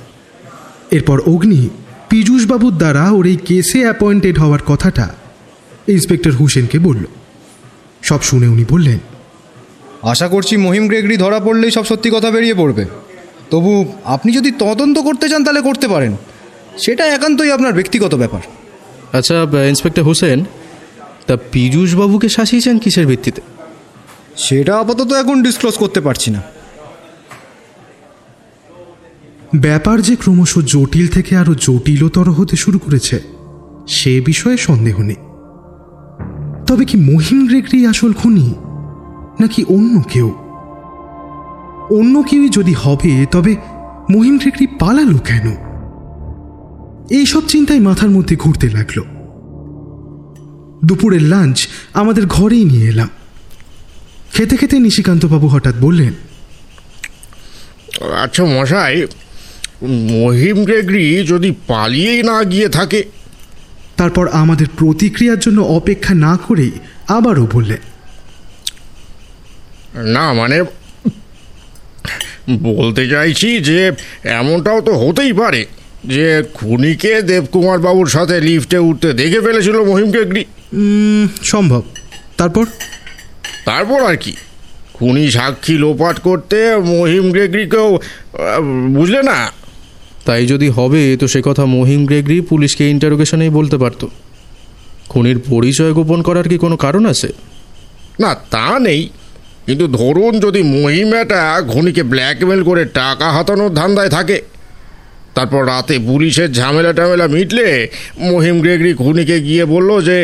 এরপর 0.91 1.21
অগ্নি 1.21 1.69
পীযূষবাবুর 2.09 2.73
দ্বারা 2.73 3.03
ওর 3.11 3.25
এই 3.25 3.37
কেসে 3.47 3.79
অ্যাপয়েন্টেড 3.79 4.35
হওয়ার 4.39 4.61
কথাটা 4.67 5.05
ইন্সপেক্টর 5.87 6.31
হুসেনকে 6.31 6.77
বলল। 6.79 7.03
সব 8.03 8.21
শুনে 8.21 8.47
উনি 8.47 8.65
বললেন 8.69 8.99
আশা 10.01 10.27
করছি 10.27 10.53
মহিম 10.57 10.85
গ্রেগরি 10.87 11.15
ধরা 11.17 11.39
পড়লেই 11.39 11.71
সব 11.71 11.85
সত্যি 11.85 12.09
কথা 12.13 12.29
বেরিয়ে 12.31 12.53
পড়বে। 12.53 12.85
তবু 13.51 13.71
আপনি 14.15 14.29
যদি 14.31 14.49
তদন্ত 14.59 14.97
করতে 14.99 15.25
চান 15.29 15.41
তাহলে 15.43 15.61
করতে 15.61 15.87
পারেন। 15.87 16.13
সেটা 16.77 17.03
একান্তই 17.15 17.51
আপনার 17.51 17.73
ব্যক্তিগত 17.73 18.13
ব্যাপার। 18.15 18.41
আচ্ছা 19.17 19.35
ইন্সপেক্টর 19.67 20.03
হোসেন 20.03 20.39
তা 21.27 21.37
পীযূষবাবুকে 21.51 22.29
শাসিয়েছেন 22.29 22.75
কিসের 22.83 23.05
ভিত্তিতে? 23.07 23.41
সেটা 24.37 24.73
আপাতত 24.81 25.11
এখন 25.13 25.37
ডিসক্লোজ 25.43 25.75
করতে 25.77 25.99
পারছি 26.01 26.29
না। 26.31 26.41
ব্যাপার 29.55 30.01
যে 30.01 30.15
ক্রমশ 30.15 30.57
জটিল 30.57 31.07
থেকে 31.07 31.37
আরও 31.37 31.55
জটিলতর 31.55 32.31
হতে 32.31 32.55
শুরু 32.55 32.79
করেছে, 32.79 33.19
সে 33.87 34.21
বিষয়ে 34.25 34.57
সন্দেহ 34.57 35.01
নেই। 35.01 35.15
তবে 36.67 36.85
কি 36.85 36.97
মহিম 36.97 37.47
গ্রেগরি 37.47 37.87
আসল 37.87 38.13
খুনি, 38.13 38.53
নাকি 39.39 39.63
অন্য 39.63 40.03
কেউ? 40.13 40.35
অন্য 41.89 42.23
কেউই 42.23 42.49
যদি 42.49 42.73
হবে, 42.73 43.25
তবে 43.31 43.55
মহিম 44.09 44.37
গ্রেগরি 44.37 44.67
পালালো 44.67 45.17
কেন? 45.17 45.55
এইসব 47.09 47.41
চিন্তায় 47.47 47.79
মাথার 47.79 48.09
মধ্যে 48.09 48.35
ঘুরতে 48.35 48.69
লাগল। 48.69 49.01
দুপুরের 50.85 51.23
লাঞ্চ 51.23 51.67
আমাদের 51.93 52.25
ঘরেই 52.27 52.65
নিয়ে 52.65 52.89
এলাম। 52.89 53.09
খেতে 54.33 54.57
খেতে 54.57 54.79
নিশিকান্তবাবু 54.79 55.47
হঠাৎ 55.47 55.75
বললেন 55.81 56.13
আচ্ছা 58.23 58.45
মশাই 58.45 59.07
মহিম 59.83 60.63
গ্রেগরি 60.63 61.23
যদি 61.27 61.53
পালিয়েই 61.67 62.23
না 62.23 62.43
গিয়ে 62.43 62.69
থাকে। 62.69 63.03
তারপর 63.97 64.27
আমাদের 64.27 64.67
প্রতিক্রিয়ার 64.77 65.39
জন্য 65.39 65.61
অপেক্ষা 65.61 66.13
না 66.13 66.37
করেই 66.47 66.71
আবারও 67.07 67.47
বললেন 67.53 67.77
না 70.05 70.33
মানে 70.33 70.63
বলতে 72.49 73.09
চাইছি 73.09 73.59
যে 73.59 73.91
এমনটাও 74.23 74.81
তো 74.81 74.97
হতেই 74.97 75.33
পারে 75.33 75.65
যে 76.05 76.43
খুনিকে 76.53 77.21
দেবকুমার 77.21 77.79
বাবুর 77.79 78.07
সাথে 78.07 78.41
লিফটে 78.41 78.77
উঠতে 78.77 79.13
দেখে 79.13 79.41
ফেলেছিল 79.41 79.83
মহিম 79.83 80.11
গ্রেগরি 80.11 80.45
সম্ভব। 81.43 81.81
তারপর? 82.37 82.65
তারপর 83.65 84.03
আর 84.03 84.17
কি? 84.17 84.33
খুনি 84.93 85.31
সাক্ষী 85.31 85.73
লোপাট 85.73 86.19
করতে 86.19 86.75
মহিম 86.75 87.31
গ্রেগরিকেও 87.31 87.99
বুঝলে 88.89 89.23
না 89.23 89.58
তাই 90.29 90.43
যদি 90.53 90.67
হবে, 90.77 91.03
তো 91.21 91.25
সে 91.33 91.39
কথা 91.47 91.63
মহিম 91.77 92.01
গ্রেগরি 92.09 92.37
পুলিশকে 92.49 92.83
ইন্টারোগেশনেই 92.93 93.51
বলতে 93.57 93.77
পারতো। 93.83 94.05
খুনির 95.11 95.39
পরিচয় 95.49 95.93
গোপন 95.97 96.19
করার 96.27 96.47
কি 96.51 96.57
কোনো 96.65 96.75
কারণ 96.85 97.03
আছে? 97.13 97.29
না, 98.23 98.31
তা 98.53 98.67
নেই। 98.87 99.01
কিন্তু 99.67 99.85
ধরুন 99.99 100.33
যদি 100.45 100.61
মহিমাটা 100.77 101.41
ঘনিকে 101.73 102.03
ব্ল্যাকমেল 102.11 102.61
করে 102.69 102.83
টাকা 102.99 103.27
হাতানোর 103.35 103.71
ধান্দায় 103.79 104.11
থাকে, 104.17 104.37
তারপর 105.35 105.61
রাতে 105.71 105.95
পুলিশের 106.07 106.49
ঝামেলা 106.59 106.91
টামেলা 106.99 107.27
মিটলে 107.35 107.67
মহিম 108.31 108.57
গ্রেগরি 108.63 108.91
খুনিকে 109.01 109.37
গিয়ে 109.47 109.63
বলল 109.73 109.89
যে 110.07 110.17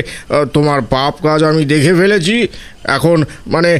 তোমার 0.55 0.79
পাপ 0.95 1.13
কাজ 1.25 1.39
আমি 1.51 1.61
দেখে 1.73 1.93
ফেলেছি। 1.99 2.37
এখন 2.97 3.17
মানে 3.53 3.71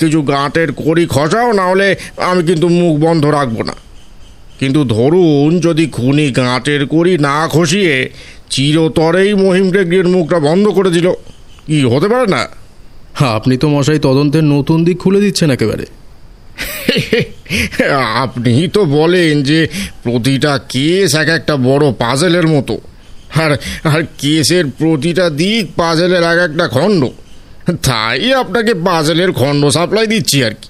কিছু 0.00 0.18
গাঁটের 0.32 0.70
করি 0.84 1.04
খসাও, 1.14 1.48
না 1.60 1.64
হলে 1.72 1.88
আমি 2.30 2.42
কিন্তু 2.48 2.66
মুখ 2.80 2.94
বন্ধ 3.04 3.24
রাখব 3.38 3.58
না। 3.70 3.74
কিন্তু 4.60 4.84
ধরুন 4.84 5.60
যদি 5.60 5.86
খুনি 5.86 6.30
গাঁটের 6.30 6.86
করি 6.86 7.18
না 7.18 7.48
খসিয়ে 7.48 8.10
চিরতরেই 8.50 9.34
মহিম 9.34 9.70
গ্রেগরির 9.70 10.08
মুখটা 10.08 10.38
বন্ধ 10.38 10.68
করে 10.68 10.90
দিল 10.90 11.12
কি 11.66 11.82
হতে 11.82 12.08
পারে 12.08 12.26
না? 12.26 12.48
হ্যাঁ 13.14 13.30
আপনি 13.30 13.56
তো 13.56 13.68
মশাই 13.68 13.98
তদন্তের 13.98 14.44
নতুন 14.44 14.84
দিক 14.84 14.98
খুলে 14.98 15.20
দিচ্ছেন 15.20 15.50
একেবারে। 15.50 15.86
আপনি 18.22 18.68
তো 18.68 18.84
বলেন 18.84 19.42
যে 19.42 19.68
প্রতিটা 20.02 20.58
কেস 20.68 21.14
এক 21.14 21.28
একটা 21.28 21.56
বড় 21.56 21.92
পাজেলের 21.92 22.46
মতো। 22.46 22.78
আর 23.34 23.50
আর 23.84 24.02
কেসের 24.18 24.64
প্রতিটা 24.78 25.30
দিক 25.30 25.66
পাজেলের 25.76 26.22
এক 26.22 26.38
একটা 26.50 26.68
খণ্ড। 26.68 27.04
তাই 27.82 28.32
আপনাকে 28.32 28.74
পাজেলের 28.74 29.32
খণ্ড 29.32 29.66
সাপ্লাই 29.66 30.06
দিচ্ছি 30.06 30.44
আর 30.44 30.50
কি। 30.50 30.68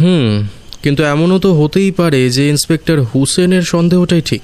হুম 0.00 0.59
কিন্তু 0.82 1.02
এমনও 1.02 1.38
তো 1.38 1.62
হতেই 1.62 1.90
পারে 1.90 2.30
যে 2.30 2.48
ইন্সপেক্টর 2.48 3.02
হুসেনের 3.02 3.62
সন্দেহটাই 3.62 4.20
ঠিক। 4.20 4.42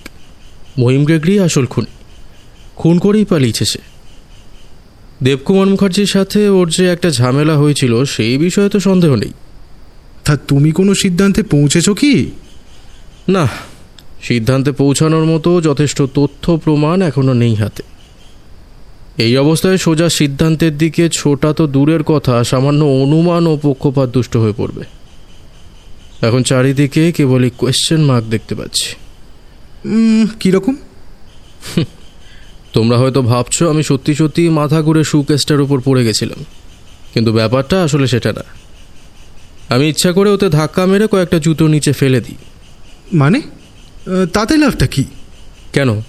মহিম 0.79 1.05
গ্রেগরি 1.05 1.41
আসল 1.41 1.67
খুন। 1.67 1.85
খুন 2.77 2.99
করেই 2.99 3.25
পালিয়েছে 3.25 3.65
সে। 3.65 3.79
দেবকুমার 5.23 5.67
মুখার্জির 5.67 6.07
সাথে 6.07 6.49
ওর 6.49 6.71
যে 6.71 6.87
একটা 6.87 7.11
ঝামেলা 7.11 7.57
হয়েছিল 7.57 8.05
সেই 8.05 8.39
বিষয়ে 8.39 8.69
তো 8.69 8.81
সন্দেহ 8.81 9.15
নেই। 9.15 9.33
তা 10.25 10.37
তুমি 10.37 10.73
কোনো 10.73 10.95
সিদ্ধান্তে 10.95 11.43
পৌঁছেছো 11.43 11.95
কি? 11.95 12.31
না 13.29 13.49
সিদ্ধান্তে 14.23 14.73
পৌঁছানোর 14.73 15.25
মতো 15.25 15.61
যথেষ্ট 15.61 16.03
তথ্য 16.03 16.57
প্রমাণ 16.57 17.03
এখনও 17.03 17.33
নেই 17.33 17.55
হাতে। 17.55 17.83
এই 19.19 19.37
অবস্থায় 19.37 19.77
সোজা 19.77 20.09
সিদ্ধান্তের 20.09 20.79
দিকে 20.79 21.09
ছোটা 21.09 21.53
তো 21.53 21.67
দূরের 21.67 22.03
কথা 22.03 22.45
সামান্য 22.45 22.85
অনুমান 22.85 23.47
ও 23.47 23.59
পক্ষপাত 23.63 24.09
দুষ্ট 24.09 24.37
হয়ে 24.37 24.53
পড়বে। 24.57 24.85
এখন 26.23 26.43
চারিদিকে 26.43 27.13
কেবলই 27.13 27.51
কোয়েশ্চেন 27.51 28.05
মার্ক 28.05 28.27
দেখতে 28.27 28.55
পাচ্ছি। 28.55 28.95
কীরকম 30.41 30.77
তোমরা 32.73 32.99
হয়তো 32.99 33.23
ভাবছ 33.23 33.63
আমি 33.63 33.83
সত্যি 33.83 34.15
সত্যি 34.15 34.49
মাথা 34.49 34.83
ঘুরে 34.83 35.05
শু 35.05 35.23
কেসটার 35.23 35.61
উপর 35.61 35.81
পড়ে 35.81 36.05
গেছিলাম। 36.05 36.45
কিন্তু 37.15 37.33
ব্যাপারটা 37.33 37.83
আসলে 37.83 38.07
সেটা 38.07 38.33
না। 38.33 38.45
আমি 39.75 39.89
ইচ্ছা 39.89 40.13
করে 40.13 40.31
ওতে 40.31 40.49
ধাক্কা 40.49 40.87
মেরে 40.87 41.07
কয়েকটা 41.07 41.39
জুতো 41.39 41.69
নিচে 41.69 41.93
ফেলে 41.93 42.21
দিই। 42.21 42.35
মানে? 43.15 43.43
তাতে 44.33 44.57
লাভটা 44.57 44.87
কি? 44.87 45.05
কেন? 45.73 46.01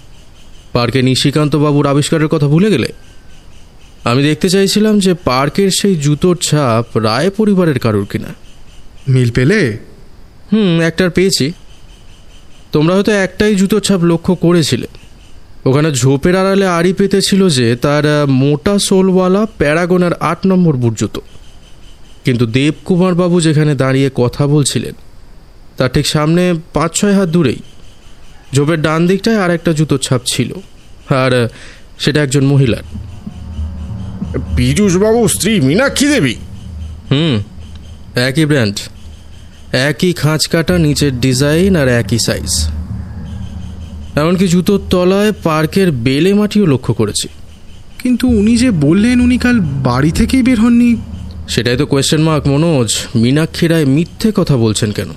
পার্কে 0.72 1.02
নিশিকান্ত 1.02 1.56
বাবুর 1.56 1.86
আবিষ্কারের 1.86 2.28
কথা 2.28 2.46
ভুলে 2.46 2.70
গেলে? 2.70 2.92
আমি 4.04 4.22
দেখতে 4.22 4.48
চাইছিলাম 4.48 4.98
যে 4.98 5.14
পার্কের 5.14 5.70
সেই 5.80 5.94
জুতোর 5.94 6.36
ছাপ 6.36 6.96
রায় 6.96 7.30
পরিবারের 7.30 7.78
কারোর 7.78 8.06
কিনা। 8.06 8.34
মিল 9.08 9.30
পেলে? 9.30 9.78
হুম 10.52 10.80
একটার 10.80 11.10
পেয়েছি। 11.10 11.52
তোমরা 12.72 12.94
হয়তো 12.94 13.12
একটাই 13.12 13.54
জুতোর 13.54 13.80
ছাপ 13.80 14.04
লক্ষ্য 14.04 14.34
করেছিলে। 14.34 14.86
ওখানে 15.66 15.92
ঝোপের 15.92 16.36
আড়ালে 16.36 16.66
আড়ি 16.66 16.92
পেতেছিল 16.92 17.48
যে 17.48 17.76
তার 17.76 18.26
মোটা 18.26 18.78
সোলওয়ালা 18.78 19.46
প্যারাগনের 19.58 20.12
আট 20.12 20.46
নম্বর 20.46 20.76
বুট 20.76 20.98
জুতো। 20.98 21.20
কিন্তু 22.24 22.46
দেবকুমার 22.46 23.14
বাবু 23.14 23.40
যেখানে 23.40 23.74
দাঁড়িয়ে 23.74 24.10
কথা 24.14 24.46
বলছিলেন 24.46 24.94
তার 25.76 25.90
ঠিক 25.92 26.06
সামনে 26.06 26.54
পাঁচ 26.72 26.94
ছয় 26.94 27.12
হাত 27.12 27.28
দূরেই 27.28 27.56
ঝোপের 28.54 28.82
ডান 28.82 29.06
দিকটায় 29.06 29.40
আর 29.40 29.50
একটা 29.50 29.72
জুতোর 29.72 29.98
ছাপ 29.98 30.20
ছিল। 30.26 30.52
আর 31.08 31.48
সেটা 31.98 32.22
একজন 32.22 32.44
মহিলার। 32.44 32.82
পীযূষবাবু 34.56 35.28
স্ত্রী 35.28 35.60
মীনাক্ষী 35.60 36.06
দেবী? 36.06 36.34
হুম 37.10 37.42
একই 38.14 38.44
ব্র্যান্ড। 38.44 38.78
একই 39.72 40.12
খাঁজ 40.12 40.46
কাটা 40.46 40.78
নিচের 40.78 41.20
ডিজাইন 41.20 41.76
আর 41.76 41.88
একই 41.88 42.18
সাইজ। 42.18 42.68
এমনকি 44.16 44.48
জুতোর 44.48 44.80
তলায় 44.90 45.32
পার্কের 45.42 45.92
বেলে 45.92 46.34
মাটিও 46.34 46.66
লক্ষ্য 46.66 46.94
করেছি। 46.94 47.28
কিন্তু 48.02 48.28
উনি 48.28 48.56
যে 48.56 48.70
বললেন 48.70 49.20
উনি 49.20 49.38
কাল 49.38 49.60
বাড়ি 49.60 50.10
থেকেই 50.10 50.42
বের 50.42 50.60
হননি। 50.60 50.96
সেটাই 51.48 51.76
তো 51.76 51.86
কোয়েশ্চেন 51.86 52.22
মার্ক 52.22 52.46
মনোজ। 52.46 52.94
মীনাক্ষী 53.16 53.66
রায় 53.66 53.84
মিথ্যে 53.84 54.32
কথা 54.34 54.56
বলছেন 54.56 54.90
কেন? 54.90 55.08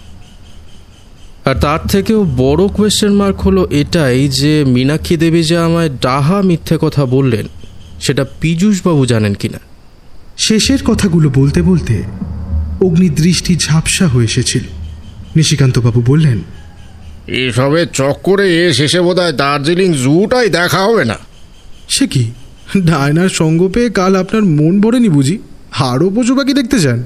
আর 1.45 1.55
তার 1.55 1.79
থেকেও 1.87 2.23
বড় 2.37 2.67
কোয়েশ্চেন 2.67 3.13
মার্ক 3.13 3.41
হলো 3.41 3.67
এটাই 3.71 4.27
যে 4.27 4.63
মীনাক্ষী 4.67 5.17
দেবী 5.17 5.43
যে 5.43 5.57
আমায় 5.57 5.89
ডাহা 5.89 6.41
মিথ্যে 6.41 6.77
কথা 6.81 7.05
বললেন 7.05 7.45
সেটা 8.01 8.25
পীযূষবাবু 8.41 9.05
জানেন 9.05 9.33
কিনা? 9.33 9.59
শেষের 10.37 10.83
কথাগুলো 10.83 11.31
বলতে 11.35 11.61
বলতে 11.61 12.03
অগ্নি 12.81 13.09
দৃষ্টি 13.09 13.55
ঝাপসা 13.55 14.07
হয়ে 14.07 14.25
এসেছিল। 14.25 14.63
নিশিকান্তবাবু 15.35 16.01
বললেন 16.01 16.41
এসবের 17.27 17.87
চক্করে 17.93 18.73
শেষে 18.73 19.01
বোধ 19.01 19.19
হয় 19.19 19.33
দার্জিলিং 19.33 19.93
জুটাই 19.93 20.49
দেখা 20.49 20.79
হবে 20.79 21.05
না। 21.05 21.17
সে 21.89 22.07
কি? 22.07 22.31
ডায়নার 22.77 23.29
সঙ্গ 23.29 23.67
পেয়ে 23.67 23.89
কাল 23.89 24.15
আপনার 24.15 24.43
মন 24.43 24.81
ভরেনি 24.81 25.09
বুঝি? 25.09 25.37
হাড়ও 25.71 26.09
পশু 26.09 26.35
পাখি 26.35 26.53
দেখতে 26.53 26.79
চান 26.79 27.03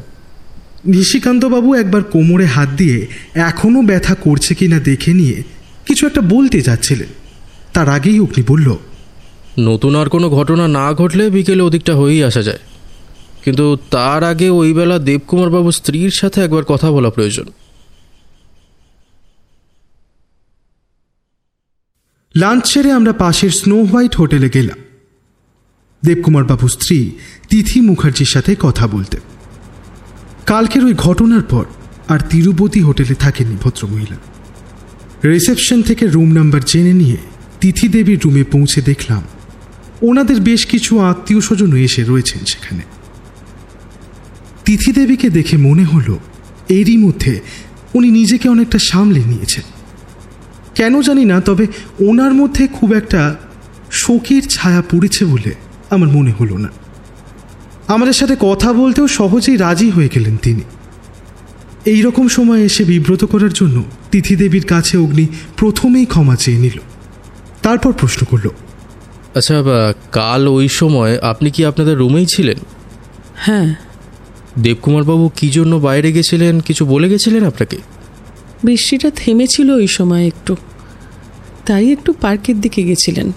নিশিকান্তবাবু 0.86 1.74
একবার 1.74 2.04
কোমরে 2.04 2.46
হাত 2.46 2.70
দিয়ে 2.70 3.08
এখনও 3.34 3.82
ব্যথা 3.82 4.16
করছে 4.16 4.56
কিনা 4.56 4.80
দেখে 4.80 5.14
নিয়ে 5.14 5.44
কিছু 5.86 6.08
একটা 6.08 6.22
বলতে 6.22 6.62
যাচ্ছিলেন। 6.62 7.08
তার 7.74 7.90
আগেই 7.90 8.20
অগ্নি 8.20 8.44
বলল 8.48 8.76
নতুন 9.60 9.96
আর 9.96 10.10
কোনো 10.10 10.30
ঘটনা 10.30 10.68
না 10.68 10.94
ঘটলে 10.94 11.30
বিকেলে 11.30 11.64
ওদিকটা 11.64 11.96
হয়েই 11.96 12.24
আসা 12.24 12.42
যায়। 12.42 12.60
কিন্তু 13.46 13.66
তার 13.92 14.22
আগে 14.24 14.48
ওই 14.50 14.74
বেলা 14.74 14.98
দেবকুমার 15.00 15.50
বাবু 15.50 15.70
স্ত্রীর 15.72 16.12
সাথে 16.12 16.38
একবার 16.42 16.64
কথা 16.64 16.88
বলা 16.92 17.10
প্রয়োজন। 17.10 17.48
লাঞ্চ 22.36 22.66
সেরে 22.66 22.92
আমরা 22.92 23.14
পাশের 23.14 23.50
স্নো 23.50 23.78
হোয়াইট 23.84 24.14
হোটেলে 24.16 24.50
গেলাম। 24.50 24.80
দেবকুমার 26.04 26.44
বাবু 26.44 26.68
স্ত্রী 26.68 26.98
তিথি 27.50 27.78
মুখার্জির 27.82 28.26
সাথে 28.26 28.52
কথা 28.60 28.86
বলতে। 28.88 29.18
কালকের 30.46 30.84
ওই 30.86 30.94
ঘটনার 30.94 31.44
পর 31.44 31.66
আর 32.08 32.20
তিরুপতি 32.30 32.80
হোটেলে 32.82 33.16
থাকেননি 33.16 33.58
ভদ্রমহিলা। 33.64 34.18
রিসেপশন 35.30 35.80
থেকে 35.82 36.04
রুম 36.08 36.30
নাম্বার 36.34 36.62
জেনে 36.66 36.94
নিয়ে 36.94 37.18
তিথি 37.62 37.86
দেবীর 37.88 38.20
রুমে 38.26 38.44
পৌঁছে 38.44 38.80
দেখলাম, 38.82 39.24
ওনাদের 40.02 40.40
বেশ 40.40 40.62
কিছু 40.66 40.92
আত্মীয় 41.00 41.42
স্বজনও 41.42 41.78
এসে 41.78 42.02
রয়েছেন 42.04 42.42
সেখানে। 42.46 42.84
তিথি 44.66 44.92
দেবীকে 44.92 45.30
দেখে 45.30 45.58
মনে 45.58 45.84
হলো 45.84 46.20
এরই 46.70 46.98
মধ্যে 46.98 47.40
উনি 47.94 48.12
নিজেকে 48.12 48.50
অনেকটা 48.50 48.80
সামলে 48.80 49.22
নিয়েছেন। 49.26 49.64
কেন 50.76 51.02
জানি 51.02 51.26
না 51.26 51.42
তবে 51.42 51.68
ওনার 52.00 52.34
মধ্যে 52.34 52.68
খুব 52.68 52.94
একটা 52.94 53.36
শোকের 53.92 54.44
ছায়া 54.50 54.82
পড়েছে 54.92 55.26
বলে 55.26 55.54
আমার 55.90 56.10
মনে 56.10 56.32
হলো 56.32 56.58
না। 56.58 56.70
আমাদের 57.88 58.14
সাথে 58.14 58.36
কথা 58.40 58.74
বলতেও 58.74 59.08
সহজেই 59.08 59.58
রাজি 59.58 59.90
হয়ে 59.90 60.10
গেলেন 60.16 60.38
তিনি। 60.38 60.62
এই 61.86 62.02
রকম 62.02 62.28
সময় 62.28 62.62
এসে 62.64 62.84
বিব্রত 62.84 63.24
করার 63.26 63.54
জন্য 63.54 63.84
তিথি 64.12 64.36
দেবীর 64.36 64.66
কাছে 64.66 64.98
অগ্নি 64.98 65.28
প্রথমেই 65.58 66.06
ক্ষমা 66.06 66.36
চেয়ে 66.36 66.58
নিল। 66.58 66.78
তারপর 67.62 67.92
প্রশ্ন 67.94 68.26
করল 68.30 68.50
আচ্ছা 69.36 69.56
কাল 70.12 70.48
ওই 70.48 70.68
সময় 70.68 71.20
আপনি 71.22 71.50
কি 71.52 71.66
আপনাদের 71.66 71.98
রুমেই 71.98 72.26
ছিলেন? 72.26 72.58
হ্যাঁ। 73.36 73.76
দেবকুমার 74.60 75.04
বাবু 75.04 75.30
কি 75.36 75.50
জন্য 75.50 75.76
বাইরে 75.76 76.12
গেছিলেন? 76.12 76.60
কিছু 76.60 76.86
বলে 76.86 77.10
গেছিলেন 77.10 77.48
আপনাকে? 77.48 77.78
বৃষ্টিটা 78.64 79.12
থেমেছিল 79.16 79.72
ওই 79.72 79.88
সময় 79.88 80.28
একটু। 80.28 80.56
তাই 81.66 81.92
একটু 81.92 82.14
পার্কের 82.14 82.62
দিকে 82.62 82.84
গেছিলেন। 82.84 83.32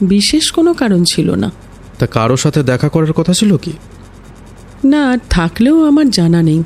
বিশেষ 0.00 0.50
কোনো 0.52 0.74
কারণ 0.74 1.04
ছিল 1.04 1.34
না। 1.34 1.52
তা 1.98 2.06
কারোর 2.06 2.36
সাথে 2.36 2.62
দেখা 2.62 2.88
করার 2.88 3.12
কথা 3.12 3.32
ছিল 3.32 3.56
কি? 3.56 3.72
না 4.84 5.18
থাকলেও 5.30 5.84
আমার 5.84 6.10
জানা 6.10 6.42
নেই। 6.42 6.62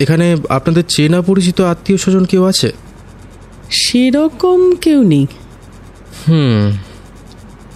এখানে 0.00 0.36
আপনাদের 0.48 0.84
চেনা 0.88 1.22
পরিচিত 1.22 1.60
আত্মীয় 1.60 1.98
স্বজন 1.98 2.24
কেউ 2.24 2.44
আছে? 2.44 2.72
সেরকম 3.70 4.74
কেউ 4.74 5.02
নেই। 5.02 5.26
হুম। 6.28 6.72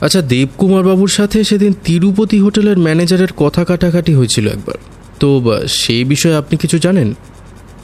আচ্ছা 0.01 0.23
দেবকুমার 0.23 0.85
বাবুর 0.85 1.09
সাথে 1.09 1.45
সেদিন 1.45 1.75
তিরুপতি 1.85 2.39
হোটেলের 2.39 2.79
ম্যানেজারের 2.79 3.33
কথা 3.33 3.65
কাটাকাটি 3.65 4.15
হয়েছিল 4.15 4.49
একবার। 4.49 4.75
তো 5.21 5.43
সেই 5.69 6.05
বিষয়ে 6.05 6.37
আপনি 6.37 6.59
কিছু 6.59 6.79
জানেন? 6.79 7.15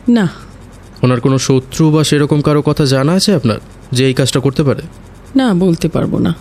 না। 0.09 0.29
ওনার 1.03 1.21
কোনো 1.21 1.39
শত্রু 1.39 1.91
বা 1.91 2.05
সেরকম 2.05 2.41
কারও 2.41 2.63
কথা 2.63 2.85
জানা 2.85 3.13
আছে 3.13 3.35
আপনার 3.35 3.59
যে 3.93 4.07
এই 4.07 4.15
কাজটা 4.15 4.41
করতে 4.41 4.63
পারে? 4.63 4.83
না 5.37 5.55
বলতে 5.55 5.89
পারব 5.89 6.19
না। 6.19 6.35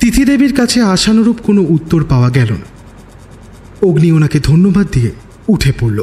তিথিদেবীর 0.00 0.54
কাছে 0.54 0.82
আশানুরূপ 0.82 1.36
কোনো 1.42 1.66
উত্তর 1.68 2.04
পাওয়া 2.04 2.30
গেল 2.30 2.52
না। 2.52 2.74
অগ্নি 3.86 4.12
ওনাকে 4.12 4.40
ধন্যবাদ 4.40 4.86
দিয়ে 4.92 5.10
উঠে 5.48 5.72
পড়ল। 5.80 6.02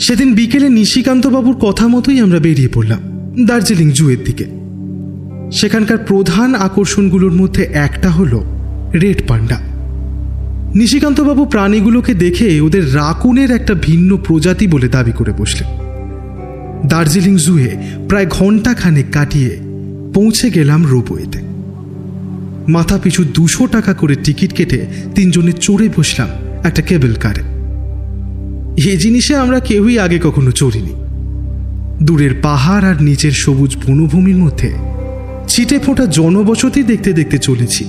সেদিন 0.00 0.34
বিকেলে 0.34 0.68
নিশিকান্তবাবুর 0.68 1.56
কথা 1.56 1.88
মতোই 1.88 2.20
আমরা 2.20 2.38
বেরিয়ে 2.38 2.68
পড়লাম। 2.68 3.11
দার্জিলিং 3.40 3.90
জুয়ের 3.90 4.24
দিকে। 4.24 4.46
সেখানকার 5.52 5.98
প্রধান 5.98 6.54
আকর্ষণগুলোর 6.54 7.32
মধ্যে 7.32 7.62
একটা 7.62 8.10
হলো 8.10 8.44
রেড 8.94 9.22
পান্ডা। 9.28 9.60
নিশিকান্তবাবু 10.74 11.44
প্রাণীগুলোকে 11.44 12.14
দেখে 12.14 12.60
ওদের 12.60 12.94
রাকুনের 12.94 13.50
একটা 13.50 13.74
ভিন্ন 13.74 14.16
প্রজাতি 14.16 14.66
বলে 14.66 14.88
দাবি 14.88 15.12
করে 15.12 15.32
বসলেন। 15.32 15.68
দার্জিলিং 16.88 17.36
জুয়ে 17.36 17.76
প্রায় 18.08 18.26
ঘণ্টা 18.30 18.74
খানেক 18.74 19.06
কাটিয়ে 19.12 19.58
পৌঁছে 20.14 20.50
গেলাম 20.50 20.86
রোপওয়েতে। 20.86 21.38
মাথা 22.68 22.98
পিছু 22.98 23.24
দুশো 23.24 23.66
টাকা 23.66 23.94
করে 23.94 24.14
টিকিট 24.14 24.52
কেটে 24.52 24.86
তিনজনে 25.14 25.52
চড়ে 25.52 25.88
বসলাম 25.96 26.28
একটা 26.64 26.82
কেবল 26.82 27.14
কারে। 27.14 27.42
এই 28.90 28.96
জিনিসে 28.96 29.36
আমরা 29.36 29.60
কেউই 29.60 29.98
আগে 29.98 30.20
কখনো 30.22 30.50
চড়িনি। 30.50 31.01
দূরের 32.00 32.34
পাহাড় 32.42 32.88
আর 32.88 33.02
নিচের 33.02 33.32
সবুজ 33.32 33.76
বনভূমির 33.76 34.36
মধ্যে 34.36 34.70
ছিটে 35.48 35.78
ফোঁটা 35.78 36.06
জনবসতি 36.06 36.82
দেখতে 36.82 37.12
দেখতে 37.12 37.38
চলেছি। 37.38 37.84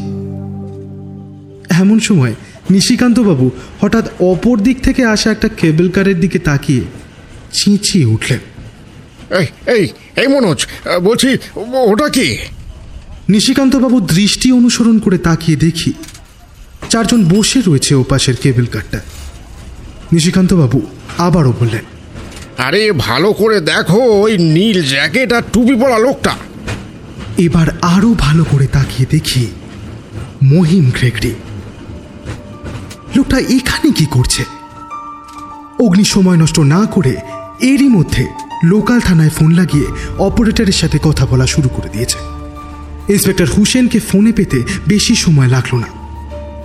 এমন 1.70 2.00
সময় 2.00 2.36
নিশিকান্তবাবু 2.70 3.52
হঠাৎ 3.82 4.06
অপর 4.20 4.60
দিক 4.60 4.82
থেকে 4.82 5.06
আসা 5.06 5.32
একটা 5.32 5.48
কেবল 5.48 5.90
কারের 5.90 6.20
দিকে 6.20 6.40
তাকিয়ে 6.40 6.82
চিঁচিয়ে 7.54 8.06
উঠলেন। 8.06 8.40
এই 9.40 9.48
এই 9.76 9.88
এই 10.16 10.28
মনোজ 10.28 10.68
বলছি 11.04 11.28
ওটা 11.92 12.10
কি? 12.10 12.38
নিশিকান্তবাবু 13.30 14.00
দৃষ্টি 14.00 14.52
অনুসরণ 14.52 15.00
করে 15.00 15.18
তাকিয়ে 15.18 15.58
দেখি 15.58 15.94
চারজন 16.90 17.26
বসে 17.26 17.62
রয়েছে 17.62 17.96
ওপাশের 17.96 18.36
কেবল 18.36 18.66
কারটা। 18.66 19.00
নিশিকান্তবাবু 20.12 20.82
আবারও 21.18 21.54
বললেন 21.60 21.86
আরে, 22.58 22.92
ভালো 22.92 23.34
করে 23.34 23.60
দেখো 23.62 23.98
ওই 23.98 24.38
নীল 24.38 24.88
জ্যাকেট 24.88 25.34
আর 25.34 25.42
টুপি 25.54 25.76
পরা 25.76 26.00
লোকটা। 26.00 26.36
এবার 27.38 27.68
আরও 27.82 28.16
ভালো 28.20 28.44
করে 28.44 28.68
তাকিয়ে 28.68 29.06
দেখি 29.10 29.48
মহিম 30.44 30.92
গ্রেগরি 30.96 31.34
লোকটা 33.16 33.38
এখানে 33.40 33.92
কি 33.92 34.06
করছে? 34.06 34.46
অগ্নি 35.80 36.04
সময় 36.04 36.38
নষ্ট 36.38 36.60
না 36.60 36.86
করে 36.86 37.16
এরই 37.62 37.88
মধ্যে 37.88 38.28
লোকাল 38.64 39.00
থানায় 39.00 39.30
ফোন 39.30 39.52
লাগিয়ে 39.52 39.86
অপারেটরের 40.18 40.74
সাথে 40.74 41.00
কথা 41.04 41.26
বলা 41.26 41.48
শুরু 41.48 41.70
করে 41.70 41.90
দিয়েছে। 41.90 42.18
ইন্সপেক্টর 43.10 43.46
হুসেনকে 43.58 44.00
ফোনে 44.00 44.32
পেতে 44.32 44.64
বেশি 44.88 45.16
সময় 45.16 45.48
লাগল 45.48 45.78
না। 45.78 45.88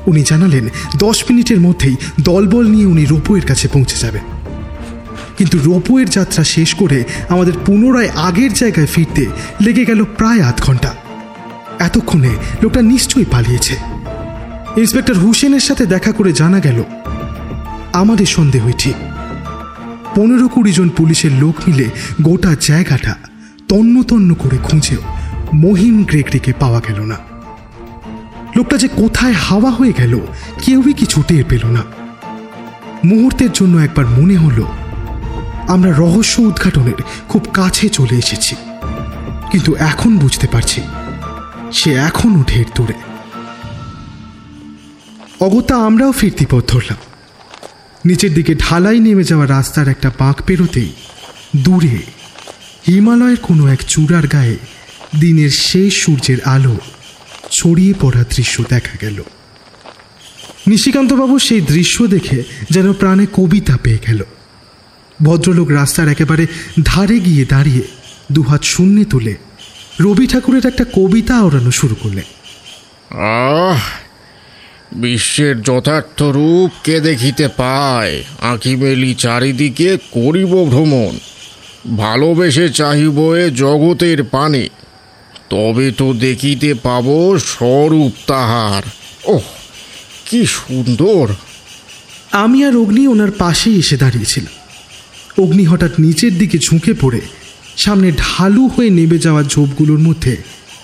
উনি 0.07 0.22
জানালেন, 0.22 0.68
দশ 0.97 1.24
মিনিটের 1.30 1.61
মধ্যেই 1.61 1.97
দলবল 2.20 2.66
নিয়ে 2.66 2.86
উনি 2.86 3.05
রোপোয়ের 3.05 3.47
কাছে 3.47 3.68
পৌঁছে 3.68 3.97
যাবেন। 3.97 4.38
কিন্তু 5.39 5.57
রোপোয়ের 5.64 6.09
যাত্রা 6.11 6.45
শেষ 6.45 6.74
করে 6.74 6.99
আমাদের 7.28 7.55
পুনরায় 7.66 8.11
আগের 8.18 8.53
জায়গায় 8.53 8.86
ফিরতে 8.86 9.24
লেগে 9.61 9.84
গেল 9.84 10.01
প্রায় 10.05 10.41
আধ 10.43 10.59
ঘণ্টা। 10.62 10.91
এতক্ষণে 11.78 12.32
লোকটা 12.62 12.80
নিশ্চয়ই 12.82 13.28
পালিয়েছে। 13.30 13.74
ইন্সপেক্টর 14.76 15.14
হুসেনের 15.14 15.61
সাথে 15.61 15.84
দেখা 15.86 16.12
করে 16.12 16.30
জানা 16.32 16.61
গেল, 16.61 16.78
আমাদের 17.93 18.26
সন্দেহই 18.26 18.72
ঠিক। 18.78 18.97
পনেরো 20.14 20.47
কুড়ি 20.49 20.72
জন 20.72 20.89
পুলিশের 20.89 21.32
লোক 21.32 21.57
মিলে 21.66 21.86
গোটা 22.22 22.53
জায়গাটা 22.61 23.14
তন্ন 23.68 23.95
তন্ন 24.03 24.30
করে 24.34 24.59
খুঁজেও 24.62 25.03
মহিম 25.55 25.97
গ্রেগরিকে 26.05 26.53
পাওয়া 26.61 26.80
গেল 26.89 26.99
না। 27.03 27.18
লোকটা 28.57 28.76
যে 28.76 28.89
কোথায় 28.97 29.32
হাওয়া 29.32 29.70
হয়ে 29.70 29.95
গেল, 29.99 30.14
কেউই 30.64 30.93
কিছু 30.93 31.18
টের 31.28 31.45
পেল 31.49 31.64
না। 31.66 31.82
মুহূর্তের 33.05 33.53
জন্য 33.55 33.74
একবার 33.78 34.07
মনে 34.07 34.36
হলো 34.36 34.64
আমরা 35.69 35.91
রহস্য 35.93 36.41
উদ্ঘাটনের 36.41 37.03
খুব 37.29 37.47
কাছে 37.53 37.89
চলে 37.89 38.16
এসেছি। 38.16 38.57
কিন্তু 39.53 39.75
এখন 39.75 40.19
বুঝতে 40.19 40.47
পারছি, 40.53 40.81
সে 41.73 41.91
এখনও 41.93 42.45
ঢের 42.47 42.64
দূরে। 42.75 42.93
অগত্যা 45.41 45.77
আমরাও 45.77 46.12
ফিরতি 46.12 46.47
পথ 46.51 46.64
ধরলাম। 46.69 46.99
নিচের 48.05 48.35
দিকে 48.35 48.55
ঢালাই 48.55 49.01
নেমে 49.01 49.25
যাওয়া 49.25 49.47
রাস্তার 49.47 49.89
একটা 49.89 50.11
বাঁক 50.19 50.43
পেরোতেই 50.47 50.93
দূরে 51.57 51.99
হিমালয়ের 52.87 53.37
কোনো 53.37 53.66
এক 53.66 53.81
চূড়ার 53.89 54.27
গায়ে 54.27 54.57
দিনের 55.21 55.51
শেষ 55.51 55.93
সূর্যের 56.05 56.41
আলো 56.45 56.77
ছড়িয়ে 57.51 57.95
পড়া 58.01 58.25
দৃশ্য 58.37 58.64
দেখা 58.69 58.97
গেল। 59.01 59.23
নিশিকান্তবাবু 60.66 61.39
সেই 61.39 61.61
দৃশ্য 61.61 62.07
দেখে 62.07 62.43
যেন 62.71 62.93
প্রাণে 62.93 63.27
কবিতা 63.33 63.77
পেয়ে 63.83 63.99
গেল। 64.07 64.23
ভদ্রলোক 65.23 65.71
রাস্তার 65.71 66.09
একেবারে 66.09 66.47
ধারে 66.85 67.21
গিয়ে 67.21 67.45
দাঁড়িয়ে 67.45 67.83
দুহাত 68.33 68.62
শূন্যে 68.62 69.05
তুলে 69.05 69.35
রবি 70.01 70.27
ঠাকুরের 70.27 70.66
একটা 70.66 70.85
কবিতা 70.95 71.43
ওড়ানো 71.43 71.71
শুরু 71.71 71.95
করলেন। 71.95 72.25
আহ 73.19 73.81
বিশ্বের 74.93 75.62
যথার্থ 75.62 76.23
রূপ 76.23 76.71
কে 76.85 77.01
দেখিতে 77.01 77.49
পায়? 77.49 78.25
আঁখি 78.41 78.77
মেলি 78.77 79.14
চারিদিকে 79.14 79.99
করিব 80.11 80.64
ভ্রমণ। 80.64 81.19
ভালোবেসে 81.97 82.69
চাহিব 82.69 83.35
এ 83.35 83.51
জগতের 83.51 84.25
পানে। 84.25 84.69
তবে 85.51 85.93
তো 85.93 86.12
দেখিতে 86.12 86.75
পাব 86.75 87.39
স্বরূপ 87.39 88.12
তাহার। 88.27 88.83
ওহ 89.25 89.43
কি 90.27 90.47
সুন্দর! 90.47 91.29
আমি 92.33 92.64
আর 92.64 92.77
অগ্নি 92.77 93.07
ওনার 93.07 93.31
পাশেই 93.31 93.79
এসে 93.79 93.97
দাঁড়িয়েছিলাম। 93.97 94.58
অগ্নি 95.43 95.64
হঠাৎ 95.64 95.93
নিচের 95.99 96.32
দিকে 96.39 96.57
ঝুঁকে 96.59 96.93
পড়ে। 97.01 97.20
সামনে 97.76 98.09
ঢালু 98.22 98.62
হয়ে 98.68 98.91
নেমে 98.91 99.18
যাওয়া 99.18 99.43
ঝোপগুলোর 99.43 99.99
মধ্যে 99.99 100.32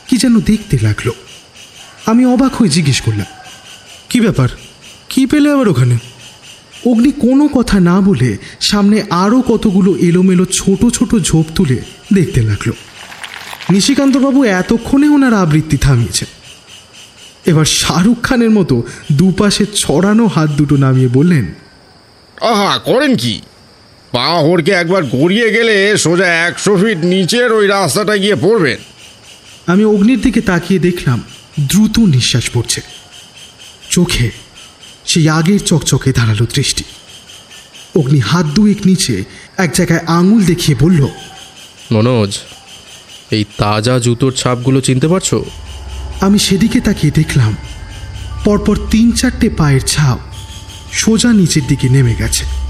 কি 0.08 0.14
যেন 0.16 0.34
দেখতে 0.40 0.76
লাগল। 0.82 1.08
আমি 2.06 2.22
অবাক 2.26 2.52
হয়ে 2.54 2.74
জিজ্ঞেস 2.76 2.98
করলাম, 3.00 3.30
কি 4.10 4.18
ব্যাপার? 4.20 4.48
কি 5.08 5.22
পেলে 5.26 5.48
আবার 5.50 5.68
ওখানে? 5.68 5.96
অগ্নি 6.86 7.10
কোনো 7.18 7.44
কথা 7.48 7.76
না 7.80 7.96
বলে 8.00 8.30
সামনে 8.60 8.98
আরও 9.10 9.38
কতগুলো 9.42 9.90
এলোমেলো 9.98 10.44
ছোট 10.52 10.80
ছোট 10.92 11.10
ঝোপ 11.22 11.46
তুলে 11.54 11.78
দেখতে 12.14 12.40
লাগল। 12.42 12.68
নিশিকান্তবাবু 13.70 14.40
এতক্ষণে 14.60 15.08
ওনার 15.08 15.34
আবৃত্তি 15.34 15.76
থামিয়েছে 15.76 16.26
এবার 17.46 17.66
শাহরুখ 17.80 18.18
খানের 18.22 18.50
মতো 18.50 18.76
দুপাশে 19.12 19.64
ছড়ানো 19.76 20.26
হাত 20.26 20.50
দুটো 20.50 20.74
নামিয়ে 20.76 21.08
বললেন, 21.08 21.44
আহা, 22.40 22.72
করেন 22.78 23.12
কি? 23.16 23.34
পা 24.14 24.28
হড়কে 24.40 24.72
একবার 24.72 25.02
গড়িয়ে 25.04 25.50
গেলে 25.50 25.98
সোজা 25.98 26.26
একশো 26.26 26.76
ফিট 26.76 26.98
নিচের 27.04 27.52
ওই 27.52 27.66
রাস্তাটা 27.66 28.16
গিয়ে 28.16 28.34
পড়বেন 28.34 28.78
আমি 29.66 29.84
অগ্নির 29.84 30.20
দিকে 30.20 30.40
তাকিয়ে 30.40 30.80
দেখলাম 30.80 31.22
দ্রুত 31.60 31.98
নিঃশ্বাস 31.98 32.50
পড়ছে। 32.54 32.80
চোখে 33.90 34.30
সেই 35.04 35.28
আগের 35.28 35.60
চকচকে 35.60 36.12
দাঁড়াল 36.12 36.46
দৃষ্টি। 36.54 36.84
অগ্নি 37.98 38.18
হাত 38.18 38.46
দুয়েক 38.46 38.80
নিচে 38.86 39.24
এক 39.56 39.70
জায়গায় 39.74 40.00
আঙুল 40.06 40.44
দেখিয়ে 40.44 40.76
বলল 40.80 41.08
মনোজ 41.92 42.38
এই 43.30 43.44
তাজা 43.58 43.98
জুতোর 43.98 44.32
ছাপগুলো 44.32 44.80
চিনতে 44.80 45.08
পারছ? 45.08 45.34
আমি 46.20 46.38
সেদিকে 46.38 46.80
তাকিয়ে 46.80 47.12
দেখলাম 47.12 47.56
পরপর 48.44 48.76
তিন 48.90 49.12
চারটে 49.12 49.48
পায়ের 49.50 49.80
ছাপ 49.80 50.18
সোজা 50.92 51.32
নিচের 51.32 51.62
দিকে 51.68 51.88
নেমে 51.88 52.14
গেছে। 52.14 52.63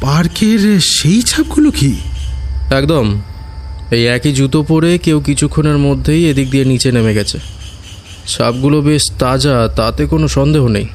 পার্কের 0.00 0.80
সেই 0.80 1.22
ছাপগুলো 1.22 1.70
কি? 1.70 1.96
একদম। 2.70 3.20
এই 3.90 4.06
একই 4.06 4.32
জুতো 4.32 4.62
পরে 4.62 4.98
কেউ 4.98 5.20
কিছুক্ষণের 5.20 5.78
মধ্যেই 5.78 6.30
এদিক 6.30 6.50
দিয়ে 6.50 6.64
নিচে 6.64 6.92
নেমে 6.92 7.14
গেছে। 7.14 7.38
ছাপগুলো 8.28 8.80
বেশ 8.80 9.02
তাজা 9.18 9.68
তাতে 9.76 10.06
কোনো 10.06 10.28
সন্দেহ 10.28 10.68
নেই। 10.68 10.86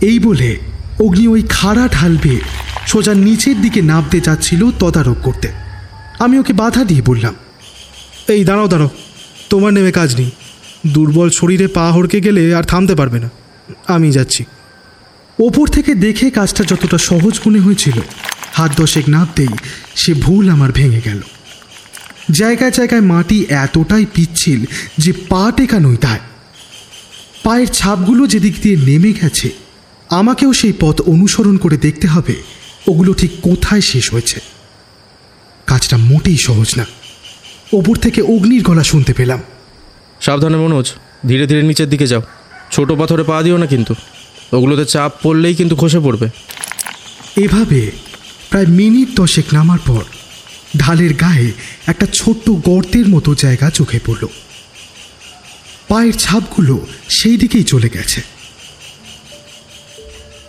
এই 0.00 0.18
বলে 0.18 0.56
অগ্নি 1.04 1.28
ওই 1.28 1.42
খাড়া 1.48 1.88
ঢাল 1.92 2.16
বেয়ে 2.22 2.40
সোজা 2.86 3.14
নিচের 3.14 3.62
দিকে 3.62 3.82
নামতে 3.82 4.20
যাচ্ছিল 4.20 4.70
তদারক 4.78 5.16
করতে। 5.22 5.48
আমি 6.18 6.38
ওকে 6.38 6.52
বাধা 6.52 6.84
দিয়ে 6.84 7.02
বললাম 7.02 7.34
এই 8.28 8.44
দাঁড়াও 8.44 8.68
দাঁড়াও 8.68 8.90
তোমার 9.50 9.72
নেমে 9.72 9.92
কাজ 9.92 10.16
নেই। 10.16 10.30
দুর্বল 10.86 11.30
শরীরে 11.30 11.66
পা 11.66 11.92
হড়কে 11.92 12.20
গেলে 12.20 12.54
আর 12.54 12.62
থামতে 12.62 12.94
পারবে 12.94 13.18
না। 13.18 13.30
আমি 13.88 14.10
যাচ্ছি। 14.10 14.44
ওপর 15.38 15.66
থেকে 15.66 15.94
দেখে 15.94 16.30
কাজটা 16.30 16.64
যতটা 16.64 16.98
সহজ 16.98 17.40
মনে 17.46 17.60
হয়েছিল, 17.60 18.00
হাত 18.52 18.80
দশেক 18.80 19.08
নামতেই 19.08 19.48
সে 19.96 20.14
ভুল 20.14 20.48
আমার 20.48 20.72
ভেঙে 20.72 21.00
গেল। 21.04 21.20
জায়গায় 22.30 22.70
জায়গায় 22.70 23.00
মাটি 23.00 23.46
এতটাই 23.48 24.06
পিচ্ছিল 24.14 24.64
যে 24.98 25.12
পা 25.12 25.52
টেকানোই 25.56 25.96
দায় 26.00 26.20
পায়ের 27.44 27.66
ছাপগুলো 27.68 28.26
যেদিক 28.26 28.54
দিয়ে 28.62 28.76
নেমে 28.76 29.12
গেছে, 29.12 29.50
আমাকেও 30.10 30.52
সেই 30.52 30.72
পথ 30.80 31.00
অনুসরণ 31.00 31.56
করে 31.56 31.76
দেখতে 31.76 32.06
হবে, 32.06 32.34
ওগুলো 32.86 33.14
ঠিক 33.14 33.30
কোথায় 33.42 33.80
শেষ 33.80 34.12
হয়েছে। 34.12 34.40
কাজটা 35.66 35.96
মোটেই 35.96 36.36
সহজ 36.36 36.74
না। 36.76 36.86
ওপর 37.72 37.96
থেকে 37.96 38.22
অগ্নির 38.22 38.62
গলা 38.62 38.82
শুনতে 38.82 39.12
পেলাম। 39.12 39.42
সাবধানে 40.20 40.56
মনোজ, 40.56 40.92
ধীরে 41.26 41.46
ধীরে 41.46 41.62
নিচের 41.62 41.88
দিকে 41.88 42.06
যাও। 42.06 42.22
ছোট 42.70 42.92
পাথরে 42.92 43.24
পা 43.24 43.42
দিও 43.42 43.56
না 43.56 43.66
কিন্তু। 43.66 43.94
ওগুলোতে 44.52 44.84
চাপ 44.84 45.12
পড়লেই 45.22 45.54
কিন্তু 45.54 45.76
খসে 45.76 46.00
পড়বে। 46.00 46.28
এভাবে 47.36 47.90
প্রায় 48.50 48.66
মিনিট 48.66 49.08
দশেক 49.16 49.44
নামার 49.52 49.78
পর 49.86 50.04
ঢালের 50.76 51.14
গায়ে 51.14 51.52
একটা 51.86 52.06
ছোট্ট 52.12 52.50
গর্তের 52.50 53.08
মতো 53.08 53.34
জায়গা 53.34 53.70
চোখে 53.70 54.00
পড়ল। 54.06 54.26
পায়ের 55.88 56.12
ছাপগুলো 56.12 56.86
সেই 57.08 57.36
দিকেই 57.36 57.64
চলে 57.64 57.88
গেছে। 57.88 58.22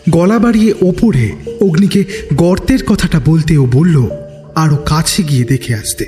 গলা 0.09 0.39
বাড়িয়ে 0.39 0.73
ওপরে 0.81 1.31
অগ্নিকে 1.61 2.05
গর্তের 2.33 2.85
কথাটা 2.85 3.19
বলতেও 3.25 3.65
বলল, 3.65 4.07
আরও 4.55 4.75
কাছে 4.75 5.23
গিয়ে 5.23 5.43
দেখে 5.43 5.75
আসতে। 5.75 6.05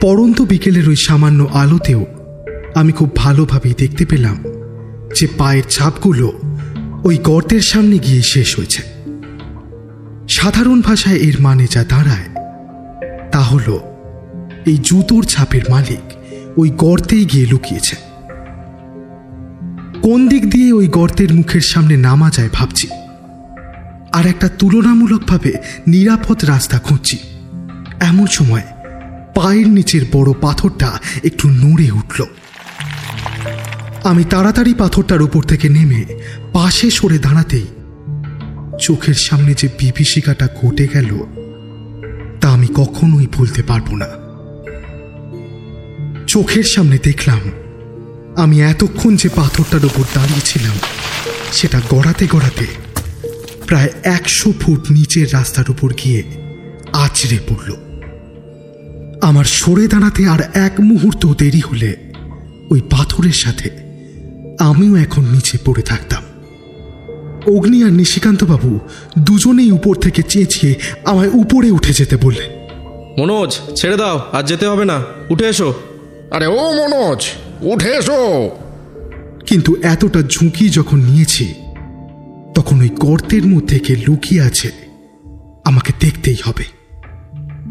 পরন্ত 0.00 0.42
বিকেলের 0.42 0.88
ওই 0.88 0.96
সামান্য 0.96 1.48
আলোতেও 1.52 2.06
আমি 2.74 2.92
খুব 2.92 3.16
ভালোভাবেই 3.16 3.74
দেখতে 3.78 4.04
পেলাম 4.04 4.44
যে 5.16 5.26
পায়ের 5.38 5.66
ছাপগুলো 5.74 6.28
ওই 7.04 7.16
গর্তের 7.28 7.64
সামনে 7.70 7.96
গিয়ে 7.98 8.22
শেষ 8.32 8.48
হয়েছে। 8.58 8.82
সাধারণ 10.28 10.78
ভাষায় 10.80 11.20
এর 11.28 11.36
মানে 11.40 11.66
যা 11.74 11.82
দাঁড়ায়, 11.84 12.28
তা 13.32 13.40
হল 13.50 13.68
এই 14.66 14.78
জুতোর 14.88 15.22
ছাপের 15.24 15.64
মালিক 15.70 16.04
ওই 16.56 16.68
গর্তেই 16.82 17.24
গিয়ে 17.24 17.46
লুকিয়েছে। 17.52 17.96
কোন 20.02 20.20
দিক 20.28 20.44
দিয়ে 20.50 20.70
ওই 20.72 20.86
গর্তের 20.88 21.30
মুখের 21.34 21.64
সামনে 21.72 21.96
নামা 22.06 22.28
যায় 22.36 22.52
ভাবছি, 22.52 22.86
আর 24.12 24.24
একটা 24.32 24.48
তুলনামূলকভাবে 24.58 25.52
নিরাপদ 25.86 26.38
রাস্তা 26.44 26.78
খুঁজছি। 26.78 27.16
এমন 28.00 28.26
সময় 28.26 28.66
পায়ের 29.36 29.68
নিচের 29.68 30.04
বড় 30.12 30.30
পাথরটা 30.40 30.90
একটু 31.24 31.44
নড়ে 31.62 31.88
উঠল। 32.00 32.20
আমি 34.08 34.24
তাড়াতাড়ি 34.24 34.74
পাথরটার 34.74 35.22
উপর 35.22 35.42
থেকে 35.42 35.68
নেমে 35.68 36.04
পাশে 36.52 36.90
সরে 36.90 37.18
দাঁড়াতেই 37.18 37.66
চোখের 38.80 39.14
সামনে 39.14 39.54
যে 39.54 39.68
বিভীষিকাটা 39.78 40.48
ঘটে 40.60 40.88
গেল, 40.94 41.10
তা 42.40 42.48
আমি 42.48 42.68
কখনোই 42.74 43.26
ভুলতে 43.26 43.62
পারব 43.62 43.88
না। 43.94 44.08
চোখের 46.26 46.64
সামনে 46.64 46.98
দেখলাম, 47.02 47.42
আমি 48.36 48.60
এতক্ষণ 48.62 49.16
যে 49.16 49.28
পাথরটার 49.28 49.84
উপর 49.84 50.04
দাঁড়িয়েছিলাম, 50.14 50.76
সেটা 51.52 51.80
গড়াতে 51.88 52.26
গড়াতে 52.26 52.66
প্রায় 53.66 53.90
একশো 54.04 54.52
ফুট 54.60 54.82
নিচের 54.90 55.32
রাস্তার 55.32 55.70
উপর 55.70 55.92
গিয়ে 55.92 56.22
আছড়ে 56.92 57.38
পড়ল। 57.48 57.68
আমার 59.22 59.44
সরে 59.44 59.88
দাঁড়াতে 59.88 60.28
আর 60.28 60.40
এক 60.54 60.74
মুহূর্ত 60.80 61.22
দেরি 61.38 61.62
হলে 61.70 61.96
ওই 62.70 62.80
পাথরের 62.90 63.32
সাথে 63.32 63.87
আমিও 64.58 64.96
এখন 64.96 65.22
নিচে 65.22 65.58
পড়ে 65.64 65.82
থাকতাম। 65.82 66.22
অগ্নি 67.56 67.84
আর 67.84 67.92
নিশিকান্তবাবু 67.92 68.78
দুজনেই 69.18 69.72
উপর 69.72 69.94
থেকে 69.94 70.22
চেঁচিয়ে 70.22 70.74
আমায় 71.04 71.28
উপরে 71.28 71.70
উঠে 71.70 71.92
যেতে 71.92 72.16
বললেন। 72.16 72.58
মনোজ 73.22 73.58
ছেড়ে 73.76 73.96
দাও 73.96 74.22
আর 74.32 74.42
যেতে 74.42 74.66
হবে 74.66 74.84
না। 74.84 75.04
উঠে 75.30 75.44
এসো। 75.44 75.74
আরে 76.30 76.46
ও 76.46 76.72
মনোজ 76.72 77.26
উঠে 77.60 77.88
এসো। 77.88 78.50
কিন্তু 79.46 79.76
এতটা 79.82 80.22
ঝুঁকি 80.22 80.68
যখন 80.68 80.98
নিয়েছি 80.98 81.54
তখন 82.54 82.80
ওই 82.80 82.88
গর্তের 82.88 83.46
মধ্যে 83.46 83.78
কে 83.78 83.96
লুকিয়ে 83.96 84.42
আছে 84.42 84.70
আমাকে 85.64 85.92
দেখতেই 86.00 86.36
হবে। 86.44 86.64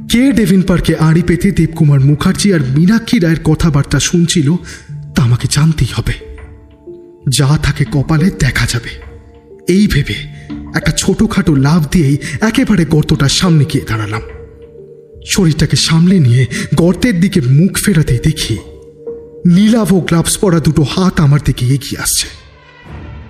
কে 0.09 0.31
ডেভিন 0.31 0.61
পার্কে 0.61 0.95
আড়ি 0.95 1.21
পেতে 1.21 1.51
দেবকুমার 1.51 1.99
মুখার্জি 1.99 2.53
আর 2.53 2.59
মীনাক্ষী 2.77 3.19
রায়ের 3.19 3.43
কথাবার্তা 3.43 3.99
শুনছিল 3.99 4.55
তা 5.15 5.23
আমাকে 5.23 5.47
জানতেই 5.51 5.87
হবে। 5.93 6.26
যা 7.27 7.57
থাকে 7.63 7.85
কপালে 7.91 8.29
দেখা 8.29 8.65
যাবে। 8.65 8.89
এই 9.73 9.87
ভেবে 9.87 10.13
একটা 10.75 10.91
ছোটখাটো 10.91 11.55
লাভ 11.55 11.85
দিয়েই 11.91 12.17
একেবারে 12.41 12.85
গর্তটার 12.85 13.29
সামনে 13.29 13.65
গিয়ে 13.65 13.85
দাঁড়ালাম। 13.87 14.21
শরীরটাকে 15.25 15.75
সামলে 15.75 16.19
নিয়ে 16.19 16.45
গর্তের 16.75 17.19
দিকে 17.19 17.41
মুখ 17.41 17.77
ফেরাতেই 17.77 18.19
দেখি 18.23 18.57
নীলাভ 19.47 19.93
গ্লাভস 19.93 20.37
পরা 20.37 20.59
দুটো 20.59 20.83
হাত 20.83 21.19
আমার 21.19 21.39
দিকে 21.45 21.65
এগিয়ে 21.65 22.01
আসছে। 22.01 22.27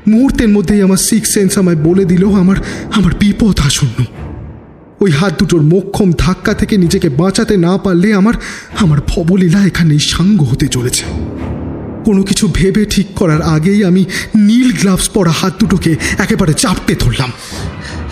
মুহূর্তের 0.07 0.47
মধ্যেই 0.47 0.81
আমার 0.81 0.97
সিক্স 0.97 1.33
সেন্স 1.33 1.57
আমায় 1.57 1.75
বলে 1.75 2.05
দিল, 2.05 2.29
আমার 2.29 2.55
আমার 2.93 3.11
বিপদ 3.19 3.59
আসন্ন। 3.59 4.03
ওই 5.01 5.11
হাত 5.11 5.39
দুটোর 5.39 5.61
মোক্ষম 5.61 6.11
ধাক্কা 6.17 6.53
থেকে 6.53 6.77
নিজেকে 6.77 7.09
বাঁচাতে 7.09 7.57
না 7.57 7.77
পারলে 7.77 8.13
আমার 8.13 8.33
আমার 8.77 8.99
ভবলীলা 9.07 9.65
এখানেই 9.65 9.99
সাঙ্গ 9.99 10.43
হতে 10.43 10.67
চলেছে। 10.67 11.03
কোনো 12.07 12.21
কিছু 12.23 12.45
ভেবে 12.53 12.83
ঠিক 12.85 13.07
করার 13.15 13.41
আগেই 13.55 13.79
আমি 13.89 14.03
নীল 14.47 14.69
গ্লাভস 14.79 15.07
পরা 15.09 15.33
হাত 15.39 15.53
দুটোকে 15.59 15.91
একেবারে 16.17 16.53
চাপটে 16.53 16.93
ধরলাম। 16.99 17.31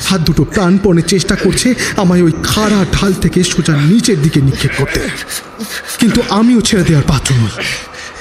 হাত 0.08 0.22
দুটো 0.22 0.44
প্রাণপণে 0.44 1.02
চেষ্টা 1.02 1.36
করছে 1.36 1.68
আমায় 1.98 2.24
ওই 2.24 2.34
খাড়া 2.44 2.80
ঢাল 2.94 3.12
থেকে 3.14 3.40
সোজা 3.44 3.76
নিচের 3.92 4.22
দিকে 4.22 4.40
নিক্ষেপ 4.42 4.74
করতে। 4.78 5.00
কিন্তু 6.00 6.20
আমিও 6.30 6.62
ছেড়ে 6.62 6.84
দেওয়ার 6.84 7.08
পাত্র 7.08 7.30
নই। 7.36 7.54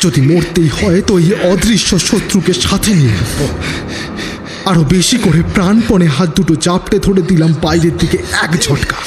যদি 0.01 0.21
মরতেই 0.21 0.71
হয় 0.79 1.01
তো 1.01 1.13
এই 1.19 1.31
অদৃশ্য 1.53 1.91
শত্রুকে 1.99 2.53
সাথে 2.67 2.91
নিয়ে 2.95 3.19
আরও 4.65 4.83
বেশি 4.85 5.17
করে 5.17 5.41
প্রাণপণে 5.55 6.09
হাত 6.17 6.31
দুটো 6.37 6.55
চাপটে 6.55 6.97
ধরে 6.99 7.23
দিলাম 7.23 7.53
বাইরের 7.63 7.95
দিকে 7.99 8.19
এক 8.43 8.53
ঝটকা। 8.63 8.99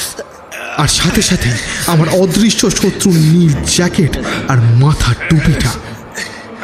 আর 0.82 0.90
সাথে 1.00 1.22
সাথে 1.22 1.50
আমার 1.92 2.08
অদৃশ্য 2.22 2.62
শত্রুর 2.70 3.16
নীল 3.32 3.52
জ্যাকেট 3.76 4.12
আর 4.48 4.58
মাথার 4.82 5.16
টুপিটা 5.28 5.70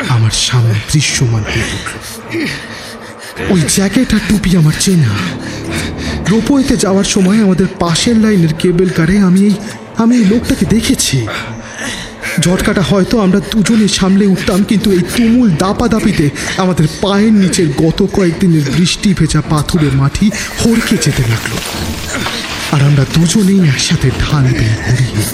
আমার 0.09 0.31
সামনে 0.31 0.75
দৃশ্যমান 0.93 1.43
হয়ে 1.43 1.69
উঠল। 1.77 1.95
ওই 3.51 3.61
জ্যাকেট 3.69 4.15
আর 4.15 4.21
টুপি 4.29 4.57
আমার 4.57 4.73
চেনা। 4.81 5.13
রোপওয়েতে 6.31 6.77
যাওয়ার 6.77 7.05
সময় 7.05 7.43
আমাদের 7.43 7.67
পাশের 7.79 8.17
লাইনের 8.19 8.55
কেবল 8.55 8.89
কারে 8.89 9.19
আমি 9.19 9.41
এই 9.45 9.55
আমি 9.97 10.17
এই 10.17 10.25
লোকটাকে 10.25 10.65
দেখেছি। 10.67 11.27
ঝটকাটা 12.41 12.83
হয়তো 12.83 13.21
আমরা 13.21 13.41
দুজনে 13.53 13.89
সামলে 13.89 14.27
উঠতাম, 14.27 14.65
কিন্তু 14.65 14.91
এই 14.91 15.03
তুমুল 15.17 15.51
দাপাদাপিতে 15.51 16.31
আমাদের 16.57 16.89
পায়ের 17.01 17.33
নিচের 17.33 17.69
গত 17.69 18.07
কয়েকদিনের 18.13 18.63
বৃষ্টি 18.77 19.15
ভেজা 19.15 19.43
পাথুরের 19.51 19.93
মাটি 19.93 20.31
হড়কে 20.61 20.97
যেতে 20.97 21.23
লাগল। 21.23 21.53
আর 22.73 22.83
আমরা 22.83 23.05
দুজনেই 23.15 23.69
একসাথে 23.69 24.11
ঢাল 24.11 24.45
ঘুরিয়ে 24.45 25.25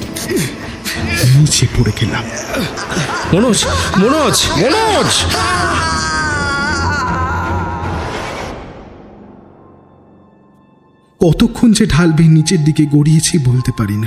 নিচে 1.39 1.67
পড়ে 1.79 1.93
গেলাম। 2.01 2.25
মনোজ 3.35 3.65
মনোজ 3.99 4.47
মনোজ! 4.57 5.25
কতক্ষণ 11.21 11.73
যে 11.73 11.87
ঢাল 11.87 12.13
বেয়ে 12.13 12.29
নিচের 12.29 12.65
দিকে 12.65 12.87
গড়িয়েছি 12.87 13.39
বলতে 13.39 13.73
পারি 13.79 13.97
না। 13.97 14.07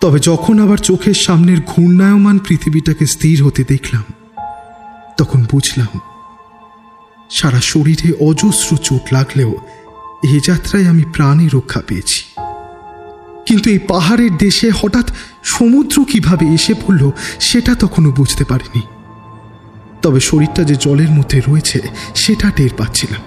তবে 0.00 0.18
যখন 0.18 0.60
আবার 0.60 0.78
চোখের 0.78 1.14
সামনের 1.14 1.60
ঘূর্ণায়মান 1.66 2.38
পৃথিবীটাকে 2.38 3.06
স্থির 3.06 3.44
হতে 3.44 3.64
দেখলাম 3.68 4.02
তখন 5.18 5.46
বুঝলাম 5.50 6.00
সারা 7.30 7.60
শরীরে 7.60 8.12
অজস্র 8.20 8.76
চোট 8.76 9.12
লাগলেও 9.12 9.56
এ 10.24 10.40
যাত্রায় 10.44 10.86
আমি 10.86 11.04
প্রাণে 11.12 11.48
রক্ষা 11.52 11.82
পেয়েছি। 11.86 12.27
কিন্তু 13.48 13.66
এই 13.70 13.78
পাহাড়ের 13.78 14.32
দেশে 14.36 14.68
হঠাৎ 14.70 15.06
সমুদ্র 15.44 15.96
কীভাবে 16.04 16.46
এসে 16.54 16.74
পড়ল, 16.74 17.02
সেটা 17.40 17.72
তখনও 17.74 18.10
বুঝতে 18.10 18.44
পারিনি। 18.44 18.82
তবে 20.02 20.20
শরীরটা 20.20 20.62
যে 20.64 20.74
জলের 20.74 21.10
মধ্যে 21.10 21.38
রয়েছে, 21.48 21.78
সেটা 22.14 22.50
টের 22.50 22.72
পাচ্ছিলাম। 22.76 23.22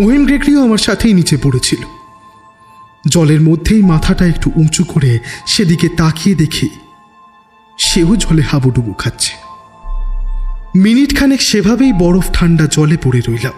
মহিম 0.00 0.22
গ্রেগরিও 0.24 0.64
আমার 0.64 0.78
সাথেই 0.78 1.12
নিচে 1.12 1.36
পড়েছিল। 1.36 1.82
জলের 3.08 3.40
মধ্যেই 3.40 3.82
মাথাটা 3.82 4.24
একটু 4.26 4.48
উঁচু 4.56 4.84
করে 4.84 5.18
সেদিকে 5.46 5.88
তাকিয়ে 5.88 6.34
দেখি, 6.34 6.68
সেও 7.78 8.16
জলে 8.16 8.42
হাবুডুবু 8.42 8.92
খাচ্ছে। 8.92 9.32
মিনিট 10.76 11.10
খানেক 11.18 11.40
সেভাবেই 11.42 11.92
বরফ 11.92 12.26
ঠান্ডা 12.32 12.64
জলে 12.66 12.96
পড়ে 13.02 13.20
রইলাম। 13.28 13.56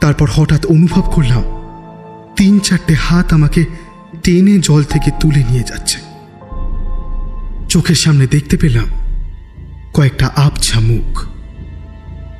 তারপর 0.00 0.28
হঠাৎ 0.32 0.62
অনুভব 0.66 1.04
করলাম, 1.12 1.44
তিন 2.36 2.54
চারটে 2.58 2.94
হাত 2.94 3.28
আমাকে 3.32 3.62
টেনে 4.24 4.58
জল 4.58 4.82
থেকে 4.84 5.10
তুলে 5.20 5.44
নিয়ে 5.50 5.62
যাচ্ছে। 5.62 5.98
চোখের 7.68 7.94
সামনে 7.94 8.26
দেখতে 8.26 8.56
পেলাম 8.56 8.86
কয়েকটা 9.94 10.30
আবছা 10.36 10.80
মুখ। 10.80 11.24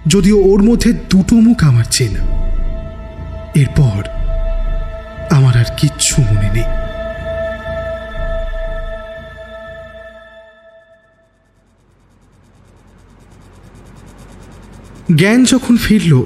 যদিও 0.07 0.39
ওর 0.39 0.63
মধ্যে 0.63 0.93
দুটো 0.93 1.37
মুখ 1.37 1.65
আমার 1.65 1.85
চেনা। 1.91 2.23
এরপর 3.55 4.09
আমার 5.31 5.57
আর 5.57 5.65
কিচ্ছু 5.77 6.23
মনে 6.23 6.51
নেই। 6.51 6.63
জ্ঞান 15.17 15.45
যখন 15.45 15.77
ফিরল, 15.77 16.23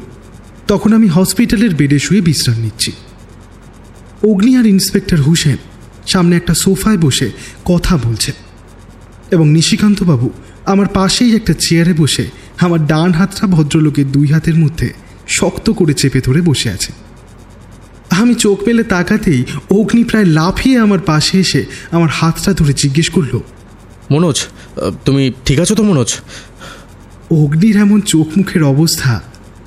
তখন 0.66 0.92
আমি 0.92 1.08
হসপিটালের 1.08 1.74
বেডে 1.74 1.98
শুয়ে 1.98 2.20
বিশ্রাম 2.20 2.58
নিচ্ছি। 2.58 2.92
অগ্নি 4.22 4.56
আর 4.56 4.66
ইন্সপেক্টর 4.66 5.20
হুসেন 5.20 5.56
সামনে 6.06 6.36
একটা 6.36 6.54
সোফায় 6.54 6.98
বসে 6.98 7.30
কথা 7.64 7.96
বলছেন 7.96 8.34
এবং 9.30 9.48
নিশিকান্তবাবু 9.48 10.30
আমার 10.64 10.86
পাশেই 10.88 11.36
একটা 11.36 11.54
চেয়ারে 11.58 11.94
বসে 11.94 12.30
আমার 12.60 12.86
ডান 12.86 13.12
হাতটা 13.12 13.46
ভদ্রলোকের 13.46 14.12
দুই 14.12 14.26
হাতের 14.26 14.54
মধ্যে 14.54 14.92
শক্ত 15.28 15.70
করে 15.70 15.94
চেপে 15.94 16.20
ধরে 16.20 16.40
বসে 16.42 16.70
আছে। 16.70 16.92
আমি 18.10 18.34
চোখ 18.34 18.62
মেলে 18.66 18.84
তাকাতেই 18.84 19.44
অগ্নি 19.70 20.04
প্রায় 20.04 20.24
লাফিয়ে 20.24 20.78
আমার 20.78 20.98
পাশে 20.98 21.40
এসে 21.40 21.64
আমার 21.90 22.08
হাতটা 22.08 22.52
ধরে 22.52 22.72
জিজ্ঞেস 22.72 23.08
করল 23.08 23.40
মনোজ 24.10 24.46
তুমি 25.04 25.32
ঠিক 25.44 25.60
আছো 25.60 25.74
তো 25.74 25.82
মনোজ? 25.82 26.20
অগ্নির 27.30 27.76
এমন 27.76 28.00
চোখ 28.00 28.28
মুখের 28.36 28.62
অবস্থা 28.62 29.22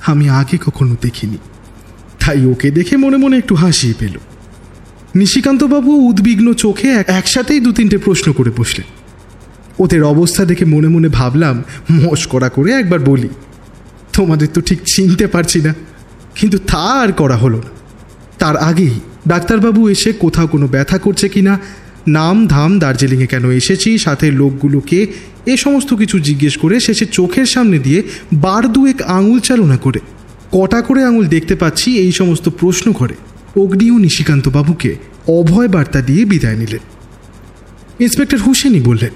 আমি 0.06 0.30
আগে 0.30 0.58
কখনো 0.58 0.96
দেখিনি। 1.02 1.38
তাই 2.20 2.46
ওকে 2.46 2.72
দেখে 2.72 2.98
মনে 2.98 3.18
মনে 3.18 3.38
একটু 3.38 3.56
হাসিয়ে 3.56 3.94
পেল। 4.00 4.18
নিশিকান্তবাবু 5.16 5.92
উদ্বিগ্ন 6.10 6.48
চোখে 6.54 6.90
একসাথেই 7.20 7.60
দু 7.60 7.72
তিনটে 7.72 7.98
প্রশ্ন 7.98 8.28
করে 8.34 8.52
বসলেন। 8.58 8.88
ওদের 9.80 10.04
অবস্থা 10.04 10.46
দেখে 10.46 10.66
মনে 10.66 10.88
মনে 10.88 11.10
ভাবলাম 11.10 11.64
মস্করা 12.04 12.50
করে 12.50 12.70
একবার 12.72 13.00
বলি। 13.00 13.30
তোমাদের 14.14 14.50
তো 14.54 14.62
ঠিক 14.62 14.80
চিনতে 14.94 15.28
পারছি 15.28 15.60
না, 15.62 15.74
কিন্তু 16.36 16.58
তা 16.72 16.86
আর 17.04 17.12
করা 17.12 17.36
হলো 17.36 17.58
না। 17.58 17.72
তার 18.40 18.56
আগেই 18.58 18.96
ডাক্তারবাবু 19.28 19.90
এসে 19.90 20.10
কোথাও 20.14 20.48
কোনো 20.48 20.68
ব্যথা 20.68 20.98
করছে 20.98 21.30
কিনা, 21.30 21.60
নাম 22.08 22.48
ধাম 22.48 22.80
দার্জিলিংয়ে 22.80 23.28
কেন 23.28 23.46
এসেছি, 23.52 23.98
সাথে 23.98 24.32
লোকগুলোকে 24.32 25.08
এ 25.46 25.58
সমস্ত 25.58 25.94
কিছু 25.94 26.20
জিজ্ঞেস 26.20 26.58
করে 26.58 26.80
শেষে 26.80 27.06
চোখের 27.06 27.46
সামনে 27.46 27.80
দিয়ে 27.80 28.04
বার 28.34 28.64
দুয়েক 28.74 29.02
আঙুল 29.02 29.40
চালনা 29.40 29.78
করে, 29.78 30.00
কটা 30.52 30.82
করে 30.82 31.04
আঙুল 31.04 31.26
দেখতে 31.28 31.56
পাচ্ছি 31.56 31.98
এই 31.98 32.12
সমস্ত 32.12 32.50
প্রশ্ন 32.50 32.92
করে। 32.92 33.16
অগ্নি 33.56 33.88
ও 33.92 33.98
নিশিকান্ত 33.98 34.46
বাবুকে 34.48 34.92
অভয় 35.28 35.68
বার্তা 35.68 36.00
দিয়ে 36.02 36.24
বিদায় 36.26 36.56
নিলেন। 36.56 36.84
ইন্সপেক্টর 38.00 38.40
হুসেনই 38.46 38.80
বললেন, 38.80 39.14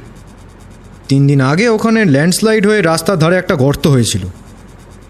তিন 1.07 1.21
দিন 1.27 1.39
আগে 1.41 1.65
ওখানে 1.69 1.99
ল্যান্ডস্লাইড 2.05 2.63
হয়ে 2.67 2.81
রাস্তার 2.81 3.17
ধারে 3.17 3.35
একটা 3.39 3.55
গর্ত 3.55 3.83
হয়েছিল। 3.87 4.23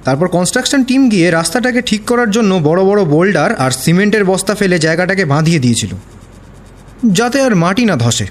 তারপর 0.04 0.28
কনস্ট্রাকশন 0.28 0.84
টিম 0.84 1.02
গিয়ে 1.10 1.28
রাস্তাটাকে 1.32 1.82
ঠিক 1.82 2.02
করার 2.06 2.30
জন্য 2.32 2.52
বড় 2.64 2.82
বড় 2.86 3.02
বোল্ডার 3.06 3.52
আর 3.56 3.72
সিমেন্টের 3.72 4.24
বস্তা 4.26 4.54
ফেলে 4.56 4.78
জায়গাটাকে 4.80 5.24
বাঁধিয়ে 5.26 5.60
দিয়েছিল, 5.60 5.92
যাতে 7.12 7.38
আর 7.42 7.56
মাটি 7.56 7.86
না 7.86 7.96
ধসে। 7.96 8.28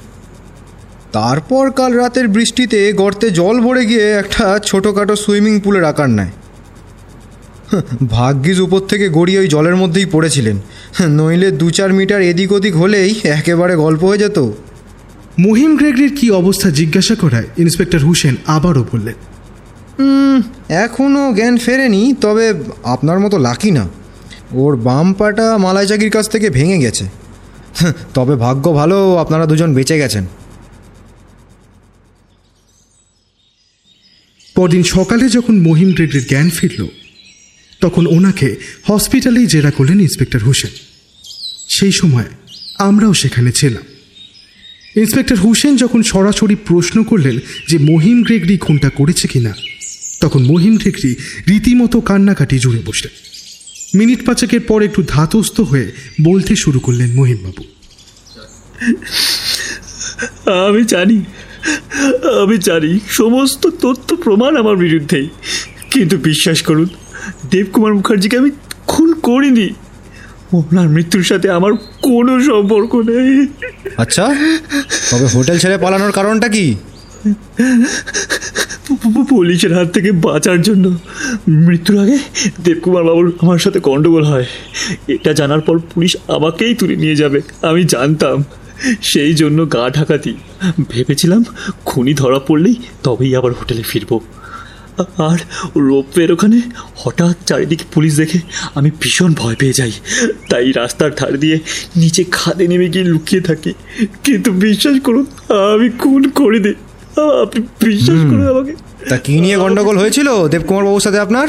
তারপর 1.12 1.64
কাল 1.70 1.92
রাতের 1.92 2.28
বৃষ্টিতে 2.28 2.92
গর্তে 2.92 3.26
জল 3.30 3.56
ভরে 3.60 3.82
গিয়ে 3.86 4.06
একটা 4.12 4.46
ছোটোখাটো 4.64 5.14
সুইমিং 5.16 5.54
পুলের 5.60 5.84
আকার 5.84 6.10
নেয়। 6.10 6.32
ভাগ্যিস 8.08 8.58
উপর 8.60 8.80
থেকে 8.80 9.06
গড়িয়ে 9.08 9.38
ওই 9.38 9.48
জলের 9.48 9.76
মধ্যেই 9.76 10.06
পড়েছিলেন। 10.06 10.56
নইলে 11.10 11.50
দু 11.50 11.70
চার 11.70 11.90
মিটার 11.92 12.20
এদিক 12.22 12.52
ওদিক 12.52 12.74
হলেই 12.76 13.10
একেবারে 13.38 13.74
গল্প 13.76 14.02
হয়ে 14.04 14.18
যেত। 14.18 14.38
মহিম 15.38 15.76
গ্রেগরির 15.76 16.12
কি 16.16 16.26
অবস্থা 16.30 16.68
জিজ্ঞাসা 16.70 17.14
করায় 17.14 17.48
ইন্সপেক্টর 17.58 17.98
হুসেন 17.98 18.34
আবারও 18.46 18.84
বললেন। 18.92 19.18
এখনও 20.68 21.34
জ্ঞান 21.34 21.56
ফেরেনি 21.58 22.02
তবে 22.20 22.46
আপনার 22.84 23.18
মতো 23.20 23.38
লাকি 23.38 23.70
না। 23.70 23.84
ওর 24.52 24.76
বাম 24.76 25.08
পাটা 25.12 25.46
মালাই 25.58 25.86
চাকির 25.86 26.10
কাছ 26.10 26.28
থেকে 26.28 26.50
ভেঙে 26.50 26.78
গেছে। 26.78 27.04
হ্যাঁ, 27.74 27.92
তবে 28.14 28.34
ভাগ্য 28.36 28.64
ভালো 28.72 29.16
আপনারা 29.16 29.44
দুজন 29.46 29.70
বেঁচে 29.74 29.96
গেছেন। 29.98 30.24
পরদিন 34.56 34.82
সকালে 34.82 35.24
যখন 35.28 35.54
মহিম 35.60 35.90
গ্রেগরির 35.92 36.26
জ্ঞান 36.28 36.48
ফিরল 36.50 36.86
তখন 37.82 38.04
ওনাকে 38.06 38.48
হসপিটালেই 38.88 39.46
জেরা 39.46 39.70
করলেন 39.70 39.98
ইন্সপেক্টর 40.00 40.42
হোসেন। 40.48 40.72
সেই 41.68 41.92
সময় 42.00 42.28
আমরাও 42.78 43.14
সেখানে 43.22 43.50
ছিলাম। 43.52 43.84
ইন্সপেক্টর 44.96 45.38
হোসেন 45.44 45.72
যখন 45.76 46.00
সরাসরি 46.02 46.56
প্রশ্ন 46.68 46.96
করলেন 47.02 47.36
যে 47.68 47.76
মহিম 47.90 48.18
গ্রেগরি 48.22 48.56
খুনটা 48.58 48.90
করেছে 48.90 49.26
কিনা, 49.28 49.52
তখন 50.20 50.40
মহিম 50.42 50.74
গ্রেগরি 50.76 51.12
রীতিমতো 51.48 51.98
কান্নাকাটি 52.00 52.56
জুড়ে 52.58 52.80
বসলেন। 52.86 53.14
মিনিট 53.98 54.20
পাঁচেকের 54.26 54.62
পর 54.68 54.78
একটু 54.82 55.00
ধাতস্থ 55.08 55.56
হয়ে 55.70 55.88
বলতে 56.22 56.52
শুরু 56.56 56.78
করলেন 56.80 57.10
মহিমবাবু। 57.12 57.62
আমি 60.66 60.82
জানি 60.84 61.18
আমি 62.42 62.56
জানি 62.68 62.92
সমস্ত 63.20 63.62
তথ্য 63.84 64.08
প্রমাণ 64.24 64.52
আমার 64.56 64.76
বিরুদ্ধেই, 64.76 65.26
কিন্তু 65.92 66.16
বিশ্বাস 66.28 66.58
করুন 66.62 66.88
দেবকুমার 67.50 67.94
মুখার্জিকে 67.94 68.36
আমি 68.38 68.50
খুন 68.86 69.14
করিনি। 69.14 69.68
ওনার 70.52 70.88
মৃত্যুর 70.88 71.22
সাথে 71.22 71.50
আমার 71.50 71.72
কোনো 72.02 72.40
সম্পর্ক 72.40 72.96
নেই। 72.96 73.46
আচ্ছা 73.96 74.24
তবে 75.10 75.26
হোটেল 75.26 75.58
ছেড়ে 75.58 75.78
পালানোর 75.78 76.12
কারণটা 76.12 76.48
কি? 76.48 76.74
পুলিশের 79.28 79.74
হাত 79.74 79.88
থেকে 79.92 80.12
বাঁচার 80.12 80.62
জন্য 80.62 80.98
মৃত্যুর 81.48 82.02
আগে 82.02 82.18
দেবকুমার 82.64 83.04
বাবুর 83.04 83.32
আমার 83.42 83.58
সাথে 83.58 83.80
গন্ডগোল 83.80 84.24
হয়। 84.24 84.46
এটা 85.08 85.32
জানার 85.32 85.60
পর 85.60 85.78
পুলিশ 85.78 86.16
আমাকেই 86.28 86.74
তুলে 86.74 86.96
নিয়ে 86.96 87.16
যাবে 87.16 87.40
আমি 87.62 87.84
জানতাম। 87.84 88.44
সেই 89.02 89.34
জন্য 89.34 89.72
গা 89.72 89.90
ঢাকাতি। 89.90 90.34
ভেবেছিলাম 90.90 91.44
খুনি 91.84 92.14
ধরা 92.14 92.38
পড়লেই 92.38 92.74
তবেই 93.02 93.36
আবার 93.36 93.52
হোটেলে 93.52 93.82
ফিরবো। 93.82 94.20
আর 94.98 95.38
রোপওয়ের 95.76 96.32
ওখানে 96.32 96.60
হঠাৎ 96.96 97.36
চারিদিকে 97.46 97.84
পুলিশ 97.94 98.16
দেখে 98.16 98.38
আমি 98.74 98.90
ভীষণ 99.00 99.34
ভয় 99.34 99.54
পেয়ে 99.54 99.72
যাই। 99.72 99.92
তাই 100.50 100.72
রাস্তার 100.72 101.14
ধার 101.14 101.38
দিয়ে 101.38 101.58
নিচে 101.96 102.24
খাদে 102.30 102.68
নেমে 102.68 102.88
গিয়ে 102.88 103.04
লুকিয়ে 103.04 103.42
থাকি। 103.42 103.72
কিন্তু 104.24 104.52
বিশ্বাস 104.52 105.00
করুন 105.00 105.26
আমি 105.72 105.90
খুন 105.90 106.30
করে 106.30 106.58
দিই। 106.58 106.74
আপনি 107.42 107.62
বিশ্বাস 107.84 108.18
করুন 108.18 108.48
আমাকে। 108.48 108.74
তা 109.08 109.16
কি 109.16 109.40
নিয়ে 109.40 109.56
গন্ডগোল 109.56 109.98
হয়েছিল 109.98 110.48
দেবকুমার 110.48 110.84
বাবুর 110.84 111.00
সাথে 111.00 111.18
আপনার? 111.18 111.48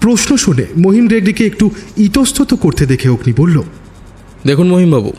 প্রশ্ন 0.00 0.36
শুনে 0.36 0.64
মহিম 0.78 1.08
রেড্ডিকে 1.08 1.46
একটু 1.46 1.70
ইতস্তত 1.96 2.54
করতে 2.54 2.86
দেখে 2.86 3.08
অগ্নি 3.08 3.32
বলল 3.36 3.62
দেখুন 4.46 4.66
মহিমবাবু 4.68 5.12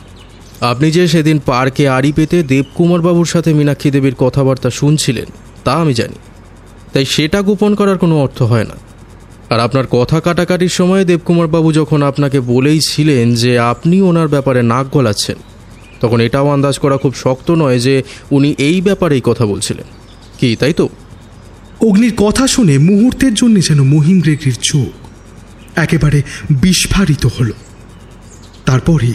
আপনি 0.62 0.92
যে 0.92 1.08
সেদিন 1.08 1.40
পার্কে 1.46 1.90
আড়ি 1.90 2.12
পেতে 2.12 2.44
দেবকুমার 2.44 3.02
বাবুর 3.02 3.26
সাথে 3.26 3.54
মীনাক্ষী 3.54 3.92
দেবীর 3.92 4.16
কথাবার্তা 4.16 4.70
শুনছিলেন 4.70 5.26
তা 5.64 5.74
আমি 5.74 5.94
জানি। 5.94 6.16
তাই 6.94 7.06
সেটা 7.06 7.42
গোপন 7.42 7.76
করার 7.76 7.98
কোনো 7.98 8.22
অর্থ 8.22 8.42
হয় 8.42 8.64
না। 8.64 8.76
আর 9.50 9.60
আপনার 9.60 9.88
কথা 9.88 10.20
কাটাকাটির 10.20 10.70
সময় 10.70 11.06
দেবকুমার 11.06 11.48
বাবু 11.48 11.74
যখন 11.74 12.04
আপনাকে 12.04 12.40
বলেই 12.40 12.80
ছিলেন 12.90 13.36
যে 13.36 13.60
আপনি 13.60 14.02
ওনার 14.02 14.28
ব্যাপারে 14.28 14.62
নাক 14.62 14.88
গলাচ্ছেন 14.92 15.36
তখন 16.00 16.20
এটাও 16.20 16.50
আন্দাজ 16.50 16.80
করা 16.80 16.98
খুব 16.98 17.14
শক্ত 17.16 17.52
নয় 17.52 17.80
যে 17.80 18.04
উনি 18.32 18.56
এই 18.58 18.82
ব্যাপারেই 18.82 19.22
কথা 19.24 19.46
বলছিলেন। 19.46 19.86
কি 20.40 20.56
তাই 20.60 20.74
তো? 20.74 20.90
অগ্নির 21.82 22.14
কথা 22.18 22.48
শুনে 22.48 22.78
মুহূর্তের 22.78 23.34
জন্য 23.34 23.62
যেন 23.62 23.84
মহিম 23.84 24.20
গ্রেগরির 24.20 24.58
চোখ 24.62 24.92
একেবারে 25.76 26.22
বিস্ফারিত 26.52 27.26
হলো। 27.40 27.54
তারপরই 28.66 29.14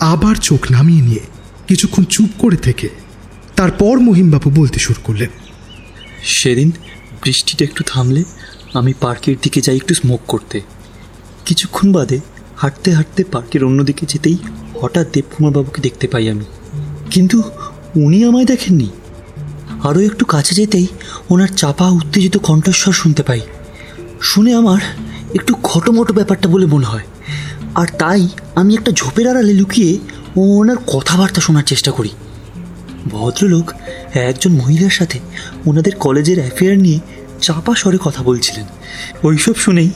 আবার 0.00 0.34
চোখ 0.34 0.66
নামিয়ে 0.70 1.02
নিয়ে 1.02 1.20
কিছুক্ষণ 1.68 2.04
চুপ 2.04 2.28
করে 2.38 2.56
থেকে 2.56 2.88
তারপর 3.56 3.98
মহিমবাবু 3.98 4.50
বলতে 4.50 4.78
শুরু 4.78 5.00
করলেন 5.04 5.28
সেদিন 6.24 6.70
বৃষ্টিটা 7.24 7.64
একটু 7.64 7.84
থামলে 7.86 8.24
আমি 8.74 8.92
পার্কের 9.00 9.36
দিকে 9.42 9.60
যাই 9.60 9.76
একটু 9.76 9.94
স্মোক 9.94 10.20
করতে। 10.28 10.60
কিছুক্ষণ 11.44 11.92
বাদে 11.92 12.20
হাঁটতে 12.56 12.92
হাঁটতে 12.92 13.24
পার্কের 13.24 13.64
অন্যদিকে 13.64 14.06
যেতেই 14.08 14.36
হঠাৎ 14.80 15.06
দেবকুমার 15.12 15.52
বাবুকে 15.52 15.82
দেখতে 15.82 16.06
পাই 16.06 16.30
আমি। 16.30 16.44
কিন্তু 17.10 17.42
উনি 17.96 18.24
আমায় 18.24 18.44
দেখেননি। 18.44 18.88
আরও 19.84 20.00
একটু 20.00 20.24
কাছে 20.24 20.54
যেতেই 20.54 20.86
ওনার 21.30 21.48
চাপা, 21.48 21.88
উত্তেজিত 21.88 22.36
কণ্ঠস্বর 22.36 22.92
শুনতে 22.92 23.22
পাই। 23.22 23.40
শুনে 24.22 24.54
আমার 24.54 24.80
একটু 25.34 25.54
খটোমটো 25.62 26.14
ব্যাপারটা 26.14 26.48
বলে 26.48 26.66
মনে 26.66 26.86
হয়। 26.86 27.02
আর 27.74 27.86
তাই 27.98 28.28
আমি 28.54 28.74
একটা 28.74 28.92
ঝোপের 28.92 29.28
আড়ালে 29.28 29.52
লুকিয়ে 29.52 29.98
ওনার 30.36 30.76
কথাবার্তা 30.76 31.40
শোনার 31.40 31.62
চেষ্টা 31.62 31.90
করি। 31.90 32.08
ভদ্রলোক 33.06 33.72
একজন 34.14 34.52
মহিলার 34.52 34.90
সাথে 34.90 35.18
ওনাদের 35.66 35.94
কলেজের 35.94 36.38
অ্যাফেয়ার 36.38 36.78
নিয়ে 36.78 36.98
চাপা 37.40 37.74
স্বরে 37.74 37.98
কথা 38.00 38.22
বলছিলেন। 38.22 38.66
ওইসব 39.22 39.54
শুনেই 39.54 39.90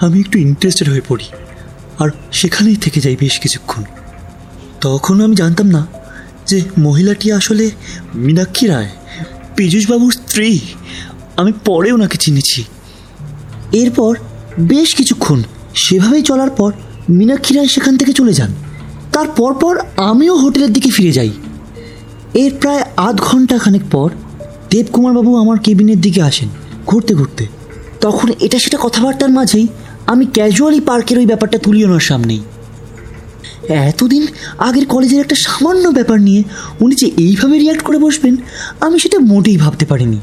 আমি 0.00 0.20
একটু 0.20 0.38
ইন্টারেস্টেড 0.38 0.88
হয়ে 0.88 1.00
পড়ি, 1.08 1.24
আর 1.98 2.08
সেখানেই 2.32 2.76
থেকে 2.76 3.00
যাই 3.00 3.16
বেশ 3.20 3.38
কিছুক্ষণ। 3.38 3.82
তখন 4.80 5.20
আমি 5.20 5.34
জানতাম 5.34 5.66
না 5.66 5.86
যে 6.46 6.62
মহিলাটি 6.78 7.32
আসলে 7.32 7.70
মীনাক্ষী 8.14 8.66
রায়, 8.66 8.88
পীযূষবাবুর 9.56 10.12
স্ত্রী। 10.12 10.58
আমি 11.36 11.52
পরে 11.64 11.92
ওনাকে 11.92 12.16
চিনেছি। 12.16 12.64
এরপর 13.72 14.16
বেশ 14.60 14.94
কিছুক্ষণ 14.94 15.42
সেভাবেই 15.74 16.22
চলার 16.22 16.50
পর 16.50 16.72
মীনাক্ষী 17.10 17.54
রায় 17.54 17.66
সেখান 17.66 17.96
থেকে 17.96 18.12
চলে 18.12 18.32
যান। 18.32 18.52
তার 19.12 19.28
পরপর 19.36 19.78
আমিও 19.96 20.36
হোটেলের 20.36 20.72
দিকে 20.72 20.90
ফিরে 20.90 21.12
যাই। 21.12 21.30
এর 22.40 22.52
প্রায় 22.60 22.82
আধ 23.08 23.16
ঘণ্টা 23.28 23.56
খানেক 23.58 23.84
পর 23.90 24.08
দেবকুমারবাবু 24.70 25.30
আমার 25.36 25.58
কেবিনের 25.58 26.00
দিকে 26.00 26.20
আসেন, 26.22 26.48
ঘুরতে 26.86 27.12
ঘুরতে। 27.14 27.44
তখন 28.00 28.28
এটা 28.40 28.58
সেটা 28.58 28.78
কথাবার্তার 28.82 29.32
মাঝেই 29.38 29.66
আমি 30.06 30.24
ক্যাজুয়ালি 30.26 30.80
পার্কের 30.80 31.18
ওই 31.18 31.26
ব্যাপারটা 31.26 31.58
তুলি 31.58 31.80
ওনার 31.84 32.00
সামনেই। 32.00 32.42
এতদিন 33.90 34.22
আগের 34.58 34.86
কলেজের 34.86 35.20
একটা 35.20 35.36
সামান্য 35.46 35.84
ব্যাপার 35.98 36.18
নিয়ে 36.20 36.42
উনি 36.80 36.94
যে 36.94 37.08
এইভাবে 37.16 37.58
রিয়াক্ট 37.58 37.82
করে 37.82 37.98
বসবেন, 37.98 38.36
আমি 38.80 38.96
সেটা 38.98 39.18
মোটেই 39.18 39.56
ভাবতে 39.56 39.84
পারিনি। 39.86 40.18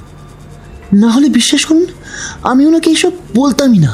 না 1.02 1.10
হলে 1.10 1.28
বিশ্বাস 1.30 1.66
করুন, 1.66 1.86
আমি 2.52 2.62
ওনাকে 2.66 2.90
এইসব 2.90 3.14
বলতামই 3.36 3.80
না। 3.80 3.94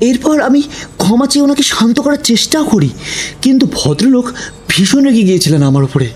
এরপর 0.00 0.36
আমি 0.40 0.60
ক্ষমা 0.98 1.26
চেয়ে 1.26 1.44
ওনাকে 1.44 1.62
শান্ত 1.72 1.96
করার 2.00 2.20
চেষ্টাও 2.30 2.64
করি, 2.64 2.90
কিন্তু 3.42 3.64
ভদ্রলোক 3.78 4.26
ভীষণ 4.68 5.04
রেগে 5.04 5.22
গিয়েছিলেন 5.22 5.62
আমার 5.62 5.82
উপরে। 5.82 6.08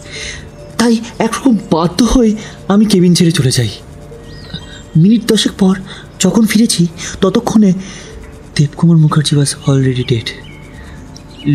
তাই 0.84 0.96
একরকম 1.26 1.54
বাধ্য 1.74 1.98
হয়ে 2.14 2.30
আমি 2.72 2.84
কেবিন 2.92 3.12
ছেড়ে 3.18 3.32
চলে 3.38 3.52
যাই। 3.58 3.70
মিনিট 5.02 5.22
দশেক 5.30 5.54
পর 5.62 5.74
যখন 6.22 6.44
ফিরেছি, 6.50 6.82
ততক্ষণে 7.22 7.70
Debkumar 8.56 8.98
Mukherjee 9.04 9.34
was 9.36 9.50
already 9.68 10.04
dead 10.10 10.26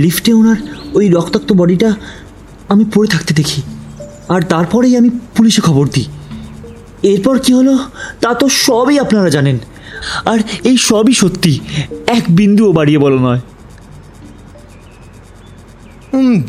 লিফটে 0.01 0.31
ওনার 0.39 0.57
ওই 0.97 1.05
রক্তাক্ত 1.15 1.49
বডিটা 1.59 1.89
আমি 2.69 2.83
পড়ে 2.93 3.09
থাকতে 3.13 3.31
দেখি, 3.39 3.61
আর 4.33 4.41
তারপরেই 4.51 4.93
আমি 4.99 5.09
পুলিশে 5.35 5.61
খবর 5.67 5.85
দিই। 5.93 6.07
এরপর 7.11 7.35
কি 7.43 7.51
হলো, 7.59 7.73
তা 8.21 8.31
তো 8.41 8.45
সবই 8.65 8.95
আপনারা 9.03 9.29
জানেন। 9.35 9.57
আর 10.31 10.39
এই 10.69 10.77
সবই 10.89 11.13
সত্যি, 11.21 11.53
এক 12.17 12.23
বিন্দুও 12.39 12.71
বাড়িয়ে 12.77 12.99
বলা 13.05 13.19
নয়। 13.27 13.41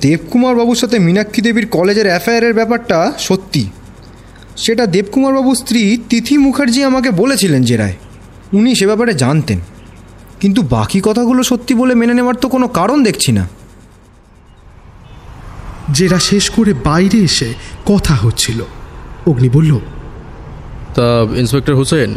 দেবকুমার 0.01 0.57
বাবুর 0.57 0.77
সাথে 0.77 0.99
মীনাক্ষী 0.99 1.43
দেবীর 1.43 1.67
কলেজের 1.67 2.07
অ্যাফায়ারের 2.07 2.55
ব্যাপারটা 2.55 3.13
সত্যি। 3.19 3.71
সেটা 4.57 4.87
দেবকুমার 4.87 5.35
বাবুর 5.35 5.57
স্ত্রী 5.57 5.99
তিথি 6.09 6.39
মুখার্জি 6.39 6.85
আমাকে 6.85 7.11
বলেছিলেন 7.11 7.63
জেরায়। 7.63 7.97
উনি 8.53 8.75
সে 8.75 8.87
ব্যাপারে 8.87 9.15
জানতেন। 9.15 9.61
কিন্তু 10.41 10.63
বাকি 10.63 11.01
কথাগুলো 11.05 11.43
সত্যি 11.43 11.75
বলে 11.75 11.95
মেনে 11.95 12.15
নেওয়ার 12.15 12.35
তো 12.35 12.49
কোনো 12.49 12.69
কারণ 12.69 13.05
দেখছি 13.05 13.33
না। 13.33 13.49
জেরা 15.93 16.19
শেষ 16.19 16.51
করে 16.51 16.75
বাইরে 16.75 17.19
এসে 17.19 17.55
কথা 17.87 18.15
হচ্ছিল। 18.15 18.63
অগ্নি 19.27 19.49
বলল 19.49 19.79
তা 20.95 21.27
ইন্সপেক্টর 21.37 21.75
হোসেন 21.75 22.15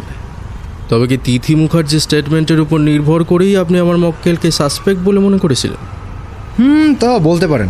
তবে 0.88 1.06
কি 1.06 1.18
তিথি 1.24 1.54
মুখার্জির 1.54 2.00
স্টেটমেন্টের 2.00 2.60
উপর 2.60 2.78
নির্ভর 2.78 3.24
করেই 3.24 3.56
আপনি 3.56 3.78
আমার 3.78 3.96
মক্কেলকে 3.96 4.50
সাসপেক্ট 4.50 5.02
বলে 5.02 5.20
মনে 5.20 5.38
করেছিলেন? 5.38 6.03
হুম, 6.58 6.94
তা 6.94 7.18
বলতে 7.18 7.46
পারেন। 7.46 7.68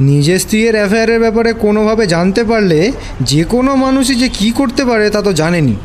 নিজের 0.00 0.38
স্ত্রীর 0.38 0.74
অ্যাফেয়ারের 0.74 1.20
ব্যাপারে 1.20 1.52
কোনোভাবে 1.52 2.06
জানতে 2.06 2.44
পারলে 2.44 2.92
যে 3.20 3.44
কোনো 3.44 3.76
মানুষই 3.76 4.14
যে 4.14 4.28
কী 4.28 4.50
করতে 4.50 4.84
পারে 4.84 5.10
তা 5.10 5.22
তো 5.22 5.32
জানেনি। 5.32 5.76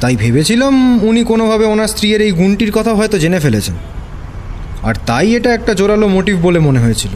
তাই 0.00 0.16
ভেবেছিলাম 0.16 1.04
উনি 1.04 1.24
কোনোভাবে 1.24 1.64
ওনার 1.64 1.88
স্ত্রীর 1.88 2.20
এই 2.20 2.32
গুণটির 2.32 2.72
কথা 2.72 2.94
হয়তো 2.94 3.18
জেনে 3.18 3.40
ফেলেছেন। 3.40 3.74
আর 4.82 4.94
তাই 5.06 5.34
এটা 5.34 5.54
একটা 5.54 5.74
জোরালো 5.74 6.08
মোটিভ 6.08 6.42
বলে 6.42 6.58
মনে 6.58 6.80
হয়েছিল। 6.80 7.10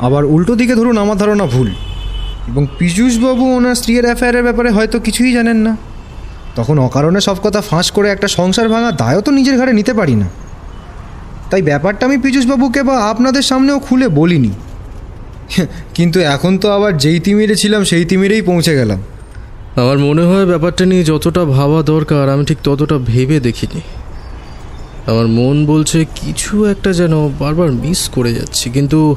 আবার 0.00 0.24
উল্টো 0.24 0.54
দিকে 0.54 0.74
ধরুন 0.74 0.98
আমার 0.98 1.16
ধারণা 1.16 1.46
ভুল। 1.46 1.70
এবং 2.48 2.66
পীযূষবাবু 2.78 3.56
ওনার 3.56 3.74
স্ত্রীর 3.74 4.04
অ্যাফেয়ারের 4.04 4.42
ব্যাপারে 4.42 4.70
হয়তো 4.70 5.00
কিছুই 5.00 5.32
জানেন 5.32 5.56
না। 5.56 5.76
তখন 6.56 6.78
অকারণে 6.78 7.20
সব 7.20 7.36
কথা 7.42 7.60
ফাঁস 7.60 7.90
করে 7.90 8.10
একটা 8.10 8.28
সংসার 8.28 8.68
ভাঙা 8.68 8.90
দায়ও 8.90 9.20
তো 9.20 9.30
নিজের 9.30 9.58
ঘাড়ে 9.58 9.72
নিতে 9.72 9.94
পারি 9.94 10.14
না। 10.14 10.28
তাই 11.50 11.62
ব্যাপারটা 11.62 12.06
আমি 12.06 12.18
পীযূষবাবুকে 12.18 12.82
বা 12.82 12.96
আপনাদের 12.98 13.42
সামনেও 13.42 13.78
খুলে 13.78 14.08
বলিনি। 14.08 14.50
কিন্তু 15.94 16.20
এখন 16.20 16.58
তো 16.58 16.70
আবার 16.72 16.98
যেই 16.98 17.20
তিমিরে 17.20 17.56
ছিলাম 17.56 17.84
সেই 17.84 18.04
তিমিরেই 18.04 18.42
পৌঁছে 18.42 18.74
গেলাম। 18.74 19.02
আমার 19.76 19.98
মনে 19.98 20.22
হয় 20.22 20.46
ব্যাপারটা 20.46 20.84
নিয়ে 20.84 21.04
যতটা 21.04 21.44
ভাবা 21.44 21.82
দরকার 21.82 22.28
আমি 22.28 22.44
ঠিক 22.44 22.58
ততটা 22.64 22.98
ভেবে 22.98 23.40
দেখিনি। 23.40 23.80
আমার 25.06 25.26
মন 25.26 25.66
বলছে 25.66 26.04
কিছু 26.14 26.64
একটা 26.64 26.92
যেন 26.92 27.28
বারবার 27.28 27.72
মিস 27.72 28.08
করে 28.08 28.34
যাচ্ছি 28.34 28.70
কিন্তু 28.70 29.16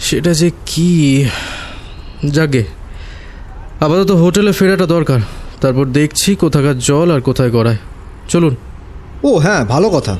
সেটা 0.00 0.34
যে 0.34 0.50
কি? 0.66 1.24
যাগে 2.24 2.64
আপাতত 3.80 4.10
হোটেলে 4.10 4.52
ফেরাটা 4.52 4.86
দরকার। 4.86 5.20
তারপর 5.60 5.86
দেখছি 5.86 6.34
কোথাকার 6.34 6.78
জল 6.78 7.10
আর 7.10 7.20
কোথায় 7.20 7.50
গড়ায়। 7.50 7.76
চলুন। 8.28 8.56
ও 9.22 9.36
হ্যাঁ 9.36 9.64
ভালো 9.64 9.90
কথা। 9.90 10.18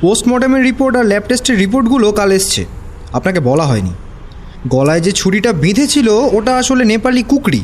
পোস্টমর্টমের 0.00 0.62
রিপোর্ট 0.62 0.96
আর 0.96 1.04
ল্যাব 1.04 1.22
টেস্টের 1.28 1.58
রিপোর্টগুলো 1.58 2.12
কাল 2.12 2.32
এসছে। 2.32 2.64
আপনাকে 3.12 3.40
বলা 3.40 3.64
হয়নি। 3.64 3.90
গলায় 4.68 5.00
যে 5.00 5.12
ছুরিটা 5.12 5.52
বেঁধেছিল, 5.52 6.08
ওটা 6.08 6.56
আসলে 6.56 6.84
নেপালি 6.84 7.22
কুকরি 7.22 7.60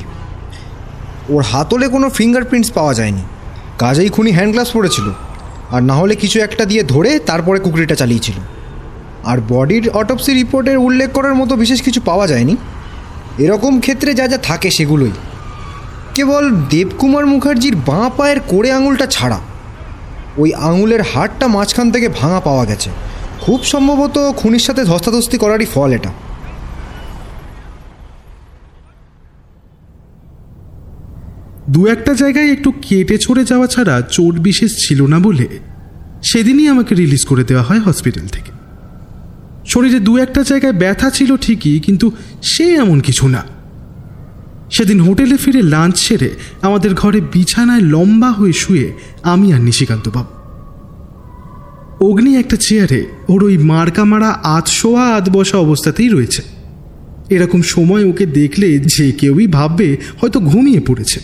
ওর 1.29 1.43
হাতলে 1.43 1.89
কোনো 1.89 2.11
ফিঙ্গারপ্রিন্টস 2.11 2.71
পাওয়া 2.71 2.95
যায়নি। 2.95 3.23
কাজেই 3.79 4.09
খুনি 4.09 4.31
হ্যান্ড 4.31 4.53
গ্লাভস 4.53 4.71
পরেছিল। 4.71 5.11
আর 5.71 5.83
না 5.83 5.95
হলে 5.95 6.17
কিছু 6.17 6.41
একটা 6.41 6.65
দিয়ে 6.65 6.83
ধরে 6.83 7.19
তারপরে 7.19 7.61
কুকরিটা 7.61 7.95
চালিয়েছিল। 7.95 8.35
আর 9.25 9.39
বডির 9.49 9.91
অটোপসি 9.91 10.35
রিপোর্টের 10.35 10.79
উল্লেখ 10.79 11.13
করার 11.13 11.35
মতো 11.35 11.57
বিশেষ 11.57 11.83
কিছু 11.83 12.01
পাওয়া 12.01 12.27
যায়নি। 12.27 12.57
এরকম 13.39 13.81
ক্ষেত্রে 13.81 14.15
যা 14.15 14.29
যা 14.29 14.39
থাকে 14.39 14.71
সেগুলোই। 14.71 15.11
কেবল 16.15 16.51
দেবকুমার 16.71 17.27
মুখার্জির 17.27 17.77
বাঁ 17.77 18.11
পায়ের 18.17 18.41
কোড়ে 18.41 18.73
আঙুলটা 18.73 19.07
ছাড়া। 19.07 19.41
ওই 20.39 20.55
আঙুলের 20.55 21.03
হাড়টা 21.03 21.49
মাঝখান 21.49 21.91
থেকে 21.91 22.09
ভাঙা 22.09 22.41
পাওয়া 22.41 22.65
গেছে। 22.65 22.91
খুব 23.41 23.65
সম্ভবত 23.65 24.33
খুনির 24.37 24.59
সাথে 24.59 24.85
ধস্তাধস্তি 24.85 25.39
করারই 25.39 25.67
ফল 25.75 25.93
এটা। 25.93 26.13
দু 31.69 31.87
একটা 31.87 32.15
জায়গায় 32.15 32.53
একটু 32.53 32.73
কেটে 32.83 33.19
ছড়ে 33.19 33.45
যাওয়া 33.45 33.67
ছাড়া 33.67 34.03
চোট 34.03 34.39
বিশেষ 34.39 34.89
ছিল 34.89 35.07
না 35.07 35.19
বলে 35.19 35.49
সেদিনই 36.23 36.69
আমাকে 36.69 36.95
রিলিজ 36.95 37.25
করে 37.25 37.45
দেওয়া 37.45 37.63
হয় 37.63 37.81
হসপিটাল 37.81 38.27
থেকে। 38.27 38.53
শরীরে 39.67 40.01
দু 40.01 40.17
একটা 40.17 40.43
জায়গায় 40.43 40.73
ব্যথা 40.73 41.11
ছিল 41.11 41.37
ঠিকই, 41.37 41.81
কিন্তু 41.81 42.11
সে 42.43 42.75
এমন 42.75 43.01
কিছু 43.01 43.29
না। 43.29 43.43
সেদিন 44.73 45.01
হোটেলে 45.01 45.37
ফিরে 45.37 45.63
লাঞ্চ 45.63 45.97
সেরে 45.97 46.31
আমাদের 46.63 46.95
ঘরে 46.95 47.21
বিছানায় 47.21 47.81
লম্বা 47.81 48.31
হয়ে 48.31 48.53
শুয়ে 48.53 48.93
আমি 49.23 49.53
আর 49.53 49.61
নিশিকান্ত 49.61 50.09
বাবু। 50.09 50.33
অগ্নি 52.09 52.37
একটা 52.37 52.57
চেয়ারে 52.57 53.07
ওর 53.29 53.45
ওই 53.45 53.59
মার্কা 53.59 54.05
মারা 54.05 54.29
আধ 54.29 54.67
শোয়া 54.67 55.15
আধ 55.15 55.29
বসা 55.33 55.59
অবস্থাতেই 55.59 56.09
রয়েছে। 56.09 56.43
এরকম 57.31 57.63
সময় 57.63 58.05
ওকে 58.05 58.27
দেখলে 58.27 58.79
যে 58.79 59.13
কেউই 59.13 59.47
ভাববে 59.47 59.97
হয়তো 60.21 60.41
ঘুমিয়ে 60.41 60.81
পড়েছে। 60.81 61.21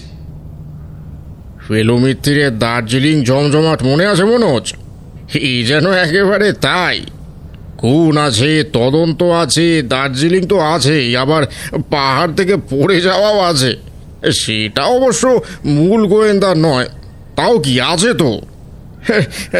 ফেলুমিত্তিরের 1.68 2.58
দার্জিলিং 2.58 3.24
জমজমাট 3.24 3.82
মনে 3.82 4.06
আছে 4.06 4.24
মনোজ? 4.24 4.74
এই 5.34 5.64
যেন 5.64 5.86
একেবারে 5.86 6.52
তাই। 6.52 7.06
খুন 7.78 8.16
আছে 8.16 8.64
তদন্ত 8.72 9.22
আছে 9.22 9.82
দার্জিলিং 9.82 10.46
তো 10.46 10.58
আছেই 10.58 11.16
আবার 11.16 11.46
পাহাড় 11.90 12.32
থেকে 12.32 12.56
পড়ে 12.56 13.00
যাওয়াও 13.00 13.38
আছে। 13.40 13.76
সেটা 14.32 14.82
অবশ্য 14.82 15.40
মূল 15.64 16.06
গোয়েন্দা 16.06 16.54
নয় 16.54 16.88
তাও 17.36 17.58
কি 17.58 17.80
আছে 17.80 18.14
তো? 18.14 18.40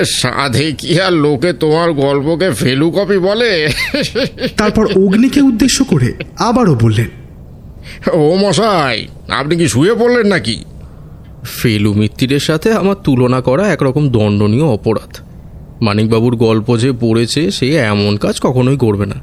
সাধে 0.04 0.72
কি 0.72 1.00
আর 1.00 1.12
লোকে 1.12 1.52
তোমার 1.52 1.92
গল্পকে 1.92 2.50
ফেলু 2.50 2.90
কপি 2.90 3.18
বলে? 3.18 3.68
তারপর 4.56 4.84
অগ্নিকে 4.86 5.40
উদ্দেশ্য 5.40 5.84
করে 5.84 6.14
আবারও 6.38 6.74
বললেন 6.74 7.10
ও 8.12 8.36
মশাই 8.36 9.06
আপনি 9.28 9.56
কি 9.56 9.68
শুয়ে 9.68 9.94
পড়লেন 9.94 10.26
নাকি? 10.26 10.56
ফেলু 11.58 11.94
মিত্তিরের 11.94 12.38
সাথে 12.38 12.72
আমার 12.72 12.96
তুলনা 13.04 13.40
করা 13.40 13.64
একরকম 13.72 14.08
দণ্ডনীয় 14.08 14.66
অপরাধ। 14.66 15.27
মানিকবাবুর 15.80 16.36
গল্প 16.36 16.76
যে 16.76 16.92
পড়েছে 16.92 17.50
সে 17.50 17.76
এমন 17.76 18.16
কাজ 18.16 18.40
কখনোই 18.40 18.76
করবে 18.76 19.06
না। 19.06 19.14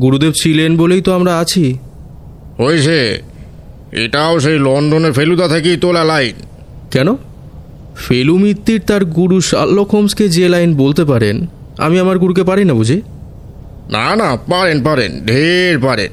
গুরুদেব 0.00 0.32
ছিলেন 0.42 0.76
বলেই 0.76 1.00
তো 1.00 1.12
আমরা 1.12 1.38
আছি। 1.38 1.78
হয়েছে। 2.58 3.22
এটাও 3.92 4.40
সেই 4.40 4.58
লন্ডনে 4.58 5.12
ফেলুদা 5.12 5.48
থেকেই 5.48 5.76
তোলা 5.76 6.04
লাইন। 6.04 6.32
কেন? 6.90 7.14
ফেলু 7.96 8.38
মিত্তির 8.38 8.80
তার 8.80 9.04
গুরু 9.04 9.40
শার্লক 9.40 9.94
হোমসকে 9.94 10.28
যে 10.28 10.48
লাইন 10.48 10.76
বলতে 10.76 11.04
পারেন 11.04 11.46
আমি 11.78 11.98
আমার 11.98 12.18
গুরুকে 12.18 12.44
পারি 12.44 12.64
না 12.64 12.74
বুঝি? 12.74 13.02
না 13.90 14.16
না 14.16 14.36
পারেন 14.36 14.82
পারেন 14.82 15.20
ঢের 15.26 15.78
পারেন। 15.78 16.12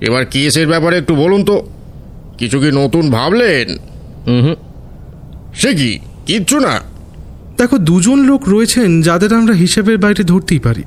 এবার 0.00 0.26
কেসের 0.26 0.68
ব্যাপারে 0.68 0.96
একটু 0.96 1.14
বলুন 1.14 1.44
তো। 1.44 1.66
কিছু 2.38 2.60
কি 2.60 2.70
নতুন 2.72 3.10
ভাবলেন? 3.10 3.78
হুম। 4.26 4.54
সে 5.54 5.74
কি 5.74 5.98
কিচ্ছু 6.26 6.58
না? 6.58 6.80
দেখো 7.58 7.78
দুজন 7.78 8.18
লোক 8.18 8.48
রয়েছেন 8.48 9.02
যাদের 9.02 9.34
আমরা 9.34 9.54
হিসাবের 9.54 9.98
বাইরে 9.98 10.24
ধরতেই 10.24 10.58
পারি। 10.58 10.82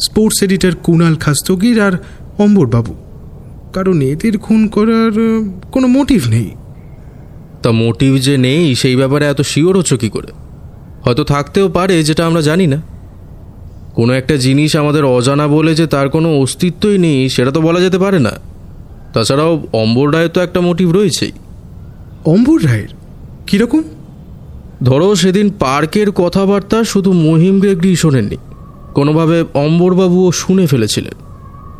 স্পোর্টস 0.00 0.42
এডিটর 0.42 0.74
কুণাল 0.74 1.14
খাস্তগির 1.14 1.80
আর 1.80 1.92
অম্বরবাবু। 2.38 2.94
কারণ 3.72 4.00
এদের 4.00 4.38
খুন 4.38 4.66
করার 4.66 5.10
কোনো 5.72 5.86
মোটিভ 5.86 6.28
নেই। 6.28 6.50
তা 7.62 7.70
মোটিভ 7.70 8.14
যে 8.14 8.36
নেই 8.36 8.74
সেই 8.74 8.96
ব্যাপারে 8.96 9.26
এত 9.26 9.40
শিওর 9.40 9.78
হচ্ছ 9.78 9.94
কী 9.94 10.08
করে? 10.08 10.32
হয়তো 11.02 11.24
থাকতেও 11.24 11.68
পারে 11.68 12.04
যেটা 12.04 12.26
আমরা 12.26 12.40
জানি 12.40 12.66
না। 12.66 12.82
কোনো 13.94 14.12
একটা 14.12 14.36
জিনিস 14.36 14.76
আমাদের 14.76 15.04
অজানা 15.04 15.48
বলে 15.48 15.74
যে 15.74 15.86
তার 15.86 16.08
কোনো 16.08 16.40
অস্তিত্বই 16.40 16.98
নেই 16.98 17.28
সেটা 17.28 17.50
তো 17.50 17.60
বলা 17.60 17.80
যেতে 17.80 17.98
পারে 17.98 18.18
না। 18.18 18.30
তাছাড়াও 19.12 19.66
অম্বর 19.72 20.12
রায়ের 20.12 20.28
তো 20.28 20.40
একটা 20.40 20.60
মোটিভ 20.60 20.92
রয়েছেই। 20.92 21.32
অম্বর 22.24 22.64
রায়ের? 22.64 22.88
কীরকম? 23.46 23.82
ধরো 24.82 25.14
সেদিন 25.14 25.50
পার্কের 25.50 26.10
কথাবার্তা 26.10 26.84
শুধু 26.84 27.12
মহিম 27.12 27.60
গ্রেগরি 27.60 27.96
শোনেননি। 27.96 28.36
কোনোভাবে 28.94 29.44
অম্বরবাবুও 29.54 30.32
শুনে 30.32 30.66
ফেলেছিলেন। 30.66 31.14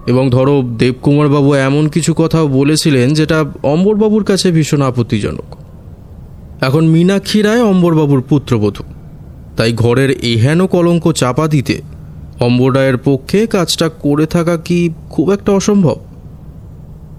এবং 0.07 0.31
ধরো 0.31 0.63
দেবকুমারবাবু 0.79 1.55
এমন 1.55 1.89
কিছু 1.89 2.15
কথাও 2.15 2.49
বলেছিলেন 2.49 3.15
যেটা 3.15 3.45
অম্বরবাবুর 3.63 4.25
কাছে 4.25 4.51
ভীষণ 4.51 4.83
আপত্তিজনক। 4.83 5.57
এখন 6.61 6.87
মীনাক্ষী 6.87 7.43
রায় 7.43 7.63
অম্বরবাবুর 7.63 8.21
পুত্রবধূ। 8.21 8.85
তাই 9.57 9.73
ঘরের 9.73 10.11
এহেন 10.11 10.67
কলঙ্ক 10.67 11.13
চাপা 11.13 11.49
দিতে 11.49 11.81
অম্বর 12.41 12.75
রায়ের 12.75 12.97
পক্ষে 12.97 13.47
কাজটা 13.47 13.89
করে 13.89 14.27
থাকা 14.27 14.57
কি 14.57 14.91
খুব 15.11 15.31
একটা 15.31 15.53
অসম্ভব? 15.53 15.97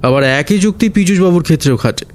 আবার 0.04 0.24
একই 0.24 0.60
যুক্তি 0.60 0.90
পীযূষবাবুর 0.90 1.44
ক্ষেত্রেও 1.44 1.78
খাটে। 1.78 2.13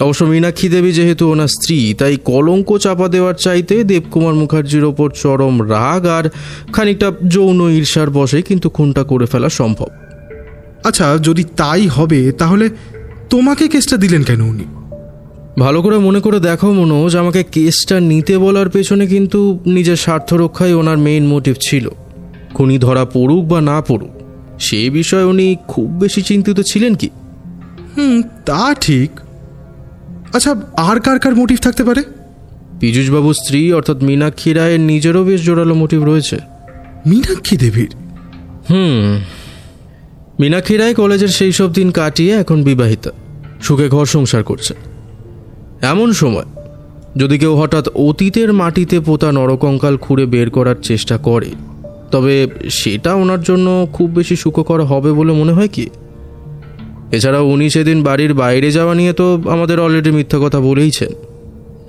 অবশ্য 0.00 0.24
মীনাক্ষী 0.24 0.68
দেবী 0.68 0.92
যেহেতু 0.92 1.30
ওনার 1.30 1.48
স্ত্রী 1.48 1.94
তাই 1.98 2.16
কলঙ্ক 2.24 2.78
চাপা 2.78 3.08
দেওয়ার 3.08 3.34
চাইতে 3.34 3.84
দেবকুমার 3.84 4.34
মুখার্জির 4.34 4.84
ওপর 4.84 5.10
চরম 5.10 5.70
রাগ 5.70 6.06
আর 6.06 6.30
খানিকটা 6.72 7.12
যৌন 7.28 7.70
ঈর্ষার 7.70 8.10
বসে 8.10 8.42
কিন্তু 8.42 8.70
খুনটা 8.70 9.02
করে 9.02 9.26
ফেলা 9.26 9.48
সম্ভব। 9.48 9.86
আচ্ছা 10.84 11.18
যদি 11.22 11.44
তাই 11.44 11.86
হবে 11.86 12.32
তাহলে 12.32 12.70
তোমাকে 13.30 13.68
কেসটা 13.68 13.96
দিলেন 13.96 14.22
কেন 14.22 14.40
উনি? 14.40 14.64
ভালো 15.60 15.82
করে 15.82 15.98
মনে 15.98 16.20
করে 16.20 16.40
দেখো 16.40 16.72
মনোজ 16.72 17.16
আমাকে 17.16 17.42
কেসটা 17.42 18.00
নিতে 18.00 18.38
বলার 18.38 18.68
পেছনে 18.68 19.06
কিন্তু 19.06 19.58
নিজের 19.66 19.96
স্বার্থ 19.96 20.34
রক্ষাই 20.34 20.72
ওনার 20.72 20.98
মেইন 20.98 21.26
মোটিভ 21.26 21.56
ছিল। 21.60 21.88
খুনি 22.54 22.78
ধরা 22.78 23.04
পড়ুক 23.04 23.44
বা 23.44 23.60
না 23.60 23.80
পড়ুক 23.80 24.10
সে 24.58 24.90
বিষয়ে 24.90 25.24
উনি 25.24 25.56
খুব 25.68 25.90
বেশি 25.90 26.22
চিন্তিত 26.22 26.60
ছিলেন 26.60 26.94
কি? 26.94 27.08
হুম 27.96 28.22
তা 28.46 28.74
ঠিক। 28.80 29.10
আচ্ছা 30.34 30.54
আর 30.76 31.00
কার 31.00 31.18
কার 31.18 31.34
মোটিভ 31.34 31.58
থাকতে 31.58 31.84
পারে? 31.84 32.02
পীযূষবাবুর 32.80 33.34
স্ত্রী 33.34 33.72
অর্থাৎ 33.72 34.02
মীনাক্ষী 34.02 34.52
রায়ের 34.52 34.80
নিজেরও 34.80 35.24
বেশ 35.24 35.44
জোরালো 35.44 35.74
মোটিভ 35.74 36.04
রয়েছে। 36.04 36.38
মীনাক্ষী 37.06 37.56
দেবীর? 37.56 37.88
হুম 38.70 39.20
মীনাক্ষী 40.40 40.76
রায় 40.76 40.94
কলেজের 40.94 41.28
সেই 41.28 41.52
সব 41.52 41.72
দিন 41.72 41.90
কাটিয়ে 41.90 42.32
এখন 42.32 42.62
বিবাহিতা 42.62 43.10
সুখে 43.62 43.88
ঘর 43.88 44.06
সংসার 44.06 44.42
করছে 44.42 44.74
এমন 45.82 46.12
সময় 46.12 46.44
যদি 47.16 47.38
কেউ 47.38 47.56
হঠাৎ 47.56 47.88
অতীতের 47.88 48.52
মাটিতে 48.52 49.00
পোতা 49.00 49.32
নরকঙ্কাল 49.32 49.96
খুঁড়ে 49.96 50.26
বের 50.26 50.50
করার 50.50 50.74
চেষ্টা 50.82 51.18
করে 51.18 51.50
তবে 52.10 52.48
সেটা 52.70 53.14
ওনার 53.14 53.42
জন্য 53.42 53.86
খুব 53.92 54.10
বেশি 54.10 54.36
সুখকর 54.36 54.82
হবে 54.82 55.12
বলে 55.12 55.32
মনে 55.32 55.52
হয় 55.52 55.68
কি? 55.68 55.90
এছাড়াও 57.14 57.44
উনি 57.48 57.66
সেদিন 57.70 57.98
বাড়ির 58.02 58.32
বাইরে 58.34 58.68
যাওয়া 58.70 58.94
নিয়ে 58.94 59.12
তো 59.12 59.26
আমাদের 59.50 59.78
অলরেডি 59.80 60.10
মিথ্যা 60.10 60.38
কথা 60.42 60.60
বলেইছেন। 60.60 61.12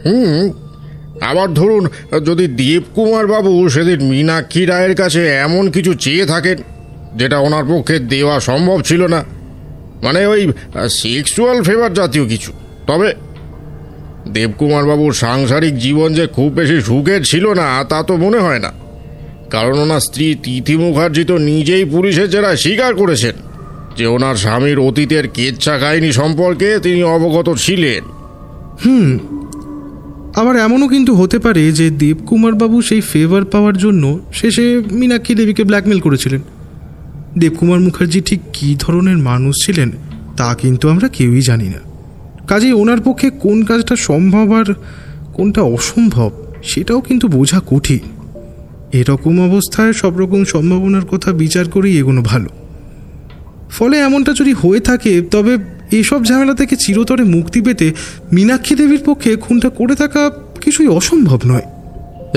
হুম, 0.06 0.44
আবার 1.22 1.50
ধরুন, 1.54 1.84
যদি 2.26 2.46
দেবকুমার 2.62 3.26
বাবু 3.28 3.52
সেদিন 3.70 4.00
মীনাক্ষী 4.04 4.62
রায়ের 4.66 4.96
কাছে 4.96 5.22
এমন 5.28 5.64
কিছু 5.72 5.92
চেয়ে 5.94 6.26
থাকেন, 6.26 6.58
যেটা 7.16 7.38
ওনার 7.40 7.66
পক্ষে 7.72 7.96
দেওয়া 8.14 8.36
সম্ভব 8.40 8.78
ছিল 8.82 9.02
না 9.08 9.22
মানে 10.04 10.22
ওই 10.26 10.42
সেক্সুয়াল 11.02 11.58
ফেভার 11.64 11.92
জাতীয় 11.94 12.26
কিছু। 12.28 12.52
তবে 12.88 13.10
দেবকুমার 14.34 14.86
বাবুর 14.86 15.14
সাংসারিক 15.14 15.76
জীবন 15.78 16.10
যে 16.14 16.26
খুব 16.28 16.50
বেশি 16.52 16.78
সুখের 16.82 17.22
ছিল 17.24 17.46
না, 17.54 17.68
তা 17.90 18.00
তো 18.04 18.14
মনে 18.16 18.40
হয় 18.40 18.60
না। 18.60 18.72
কারণ 19.50 19.76
ওনার 19.80 20.00
স্ত্রী 20.00 20.28
তিথি 20.44 20.76
মুখার্জি 20.78 21.24
তো 21.24 21.36
নিজেই 21.50 21.86
পুলিশের 21.86 22.28
জেরা 22.30 22.52
স্বীকার 22.56 22.92
করেছেন। 22.96 23.36
যে 23.98 24.08
ওনার 24.08 24.36
স্বামীর 24.36 24.80
অতীতের 24.80 25.28
কেচ্ছা 25.28 25.78
কাহিনী 25.78 26.12
সম্পর্কে 26.12 26.80
তিনি 26.84 27.04
অবগত 27.04 27.56
ছিলেন। 27.58 28.04
হুম। 28.86 29.20
আবার 30.36 30.56
এমনও 30.56 30.88
কিন্তু 30.88 31.16
হতে 31.16 31.40
পারে 31.40 31.72
যে 31.72 31.90
দেবকুমার 31.90 32.54
বাবু 32.54 32.82
সেই 32.82 33.02
ফেভার 33.02 33.46
পাওয়ার 33.46 33.78
জন্য 33.78 34.20
শেষে 34.34 34.82
মীনাক্ষী 34.92 35.36
দেবীকে 35.36 35.64
ব্ল্যাকমেল 35.64 36.00
করেছিলেন। 36.00 36.42
দেবকুমার 37.38 37.80
মুখার্জি 37.80 38.22
ঠিক 38.22 38.40
কী 38.54 38.76
ধরনের 38.80 39.18
মানুষ 39.18 39.56
ছিলেন 39.66 39.92
তা 40.38 40.56
কিন্তু 40.56 40.90
আমরা 40.90 41.08
কেউই 41.08 41.42
জানি 41.42 41.70
না। 41.70 41.80
কাজেই 42.48 42.74
ওনার 42.74 43.02
পক্ষে 43.02 43.30
কোন 43.30 43.64
কাজটা 43.64 43.96
সম্ভব 43.96 44.54
আর 44.54 44.74
কোনটা 45.34 45.62
অসম্ভব 45.62 46.32
সেটাও 46.64 47.02
কিন্তু 47.02 47.28
বোঝা 47.28 47.62
কঠিন। 47.68 48.00
এরকম 48.92 49.52
অবস্থায় 49.52 49.94
সব 49.94 50.18
রকম 50.18 50.44
সম্ভাবনার 50.44 51.06
কথা 51.06 51.32
বিচার 51.32 51.70
করেই 51.70 51.98
এগোনো 51.98 52.22
ভালো। 52.22 52.50
ফলে 53.76 53.96
এমনটা 54.08 54.32
যদি 54.40 54.54
হয়ে 54.62 54.82
থাকে, 54.90 55.14
তবে 55.34 55.54
এসব 56.00 56.20
ঝামেলা 56.30 56.56
থেকে 56.62 56.76
চিরতরে 56.84 57.24
মুক্তি 57.36 57.60
পেতে 57.62 57.88
মীনাক্ষী 58.36 58.74
দেবীর 58.80 59.04
পক্ষে 59.08 59.30
খুনটা 59.36 59.70
করে 59.80 59.96
থাকা 60.02 60.22
কিছুই 60.64 60.88
অসম্ভব 60.98 61.40
নয়। 61.52 61.66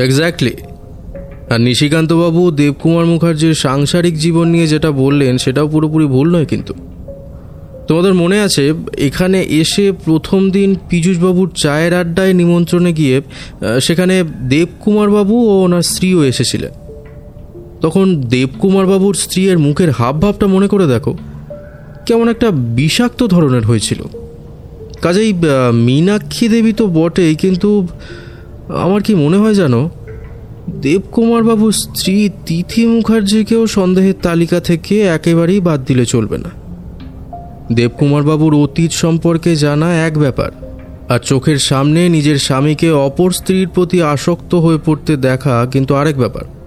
এক্স্যাক্টলি 0.07 0.55
আর 1.53 1.61
নিশিকান্তবাবু 1.67 2.43
দেবকুমার 2.51 3.07
মুখার্জির 3.13 3.55
সাংসারিক 3.65 4.15
জীবন 4.25 4.47
নিয়ে 4.55 4.67
যেটা 4.67 4.91
বললেন, 5.03 5.35
সেটাও 5.39 5.67
পুরোপুরি 5.69 6.07
ভুল 6.07 6.27
নয় 6.35 6.49
কিন্তু। 6.53 6.75
তোমাদের 7.89 8.15
মনে 8.15 8.39
আছে, 8.47 8.65
এখানে 9.09 9.39
এসে 9.63 9.85
প্রথম 10.07 10.41
দিন 10.51 10.71
পীযূষবাবুর 10.89 11.49
চায়ের 11.63 11.93
আড্ডায় 11.95 12.35
নিমন্ত্রণে 12.41 12.91
গিয়ে 12.93 13.17
সেখানে 13.81 14.15
দেবকুমারবাবু 14.53 15.37
ও 15.53 15.55
ওনার 15.67 15.85
স্ত্রীও 15.91 16.21
এসেছিলেন। 16.25 16.73
তখন 17.81 18.07
দেবকুমার 18.07 18.27
দেবকুমারবাবুর 18.29 19.15
স্ত্রীর 19.15 19.59
মুখের 19.59 19.91
হাবভাবটা 19.91 20.47
মনে 20.47 20.69
করে 20.69 20.87
দেখো। 20.87 21.17
কেমন 22.07 22.29
একটা 22.29 22.51
বিষাক্ত 22.51 23.27
ধরনের 23.27 23.65
হয়েছিল। 23.67 24.01
কাজেই 25.03 25.33
মীনাক্ষী 25.75 26.49
দেবী 26.49 26.73
তো 26.73 26.87
বটেই, 26.87 27.35
কিন্তু 27.35 27.87
আমার 28.69 29.03
কি 29.03 29.15
মনে 29.15 29.37
হয় 29.37 29.55
জানো, 29.55 29.91
দেবকুমারবাবুর 30.83 31.73
স্ত্রী 31.73 32.31
তিথি 32.47 32.87
মুখার্জিকেও 32.87 33.67
সন্দেহের 33.67 34.17
তালিকা 34.23 34.61
থেকে 34.61 35.01
একেবারেই 35.01 35.61
বাদ 35.61 35.85
দিলে 35.85 36.05
চলবে 36.07 36.39
না। 36.39 36.51
দেবকুমারবাবুর 37.75 38.55
অতীত 38.55 38.93
সম্পর্কে 38.93 39.57
জানা 39.57 40.07
এক 40.07 40.19
ব্যাপার, 40.19 40.51
আর 41.09 41.19
চোখের 41.19 41.59
সামনে 41.59 42.09
নিজের 42.09 42.39
স্বামীকে 42.39 42.91
অপর 42.91 43.31
স্ত্রীর 43.31 43.69
প্রতি 43.69 44.03
আসক্ত 44.03 44.55
হয়ে 44.55 44.79
পড়তে 44.87 45.17
দেখা 45.17 45.67
কিন্তু 45.73 45.95
আরেক 45.95 46.17
ব্যাপার। 46.17 46.58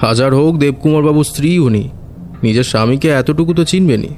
হাজার 0.00 0.34
হোক 0.34 0.56
দেবকুমারবাবুর 0.56 1.24
স্ত্রী 1.24 1.58
উনি। 1.58 1.88
নিজের 2.42 2.64
স্বামীকে 2.64 3.08
এতটুকু 3.08 3.54
তো 3.54 3.64
চিনবেনি 3.64 4.08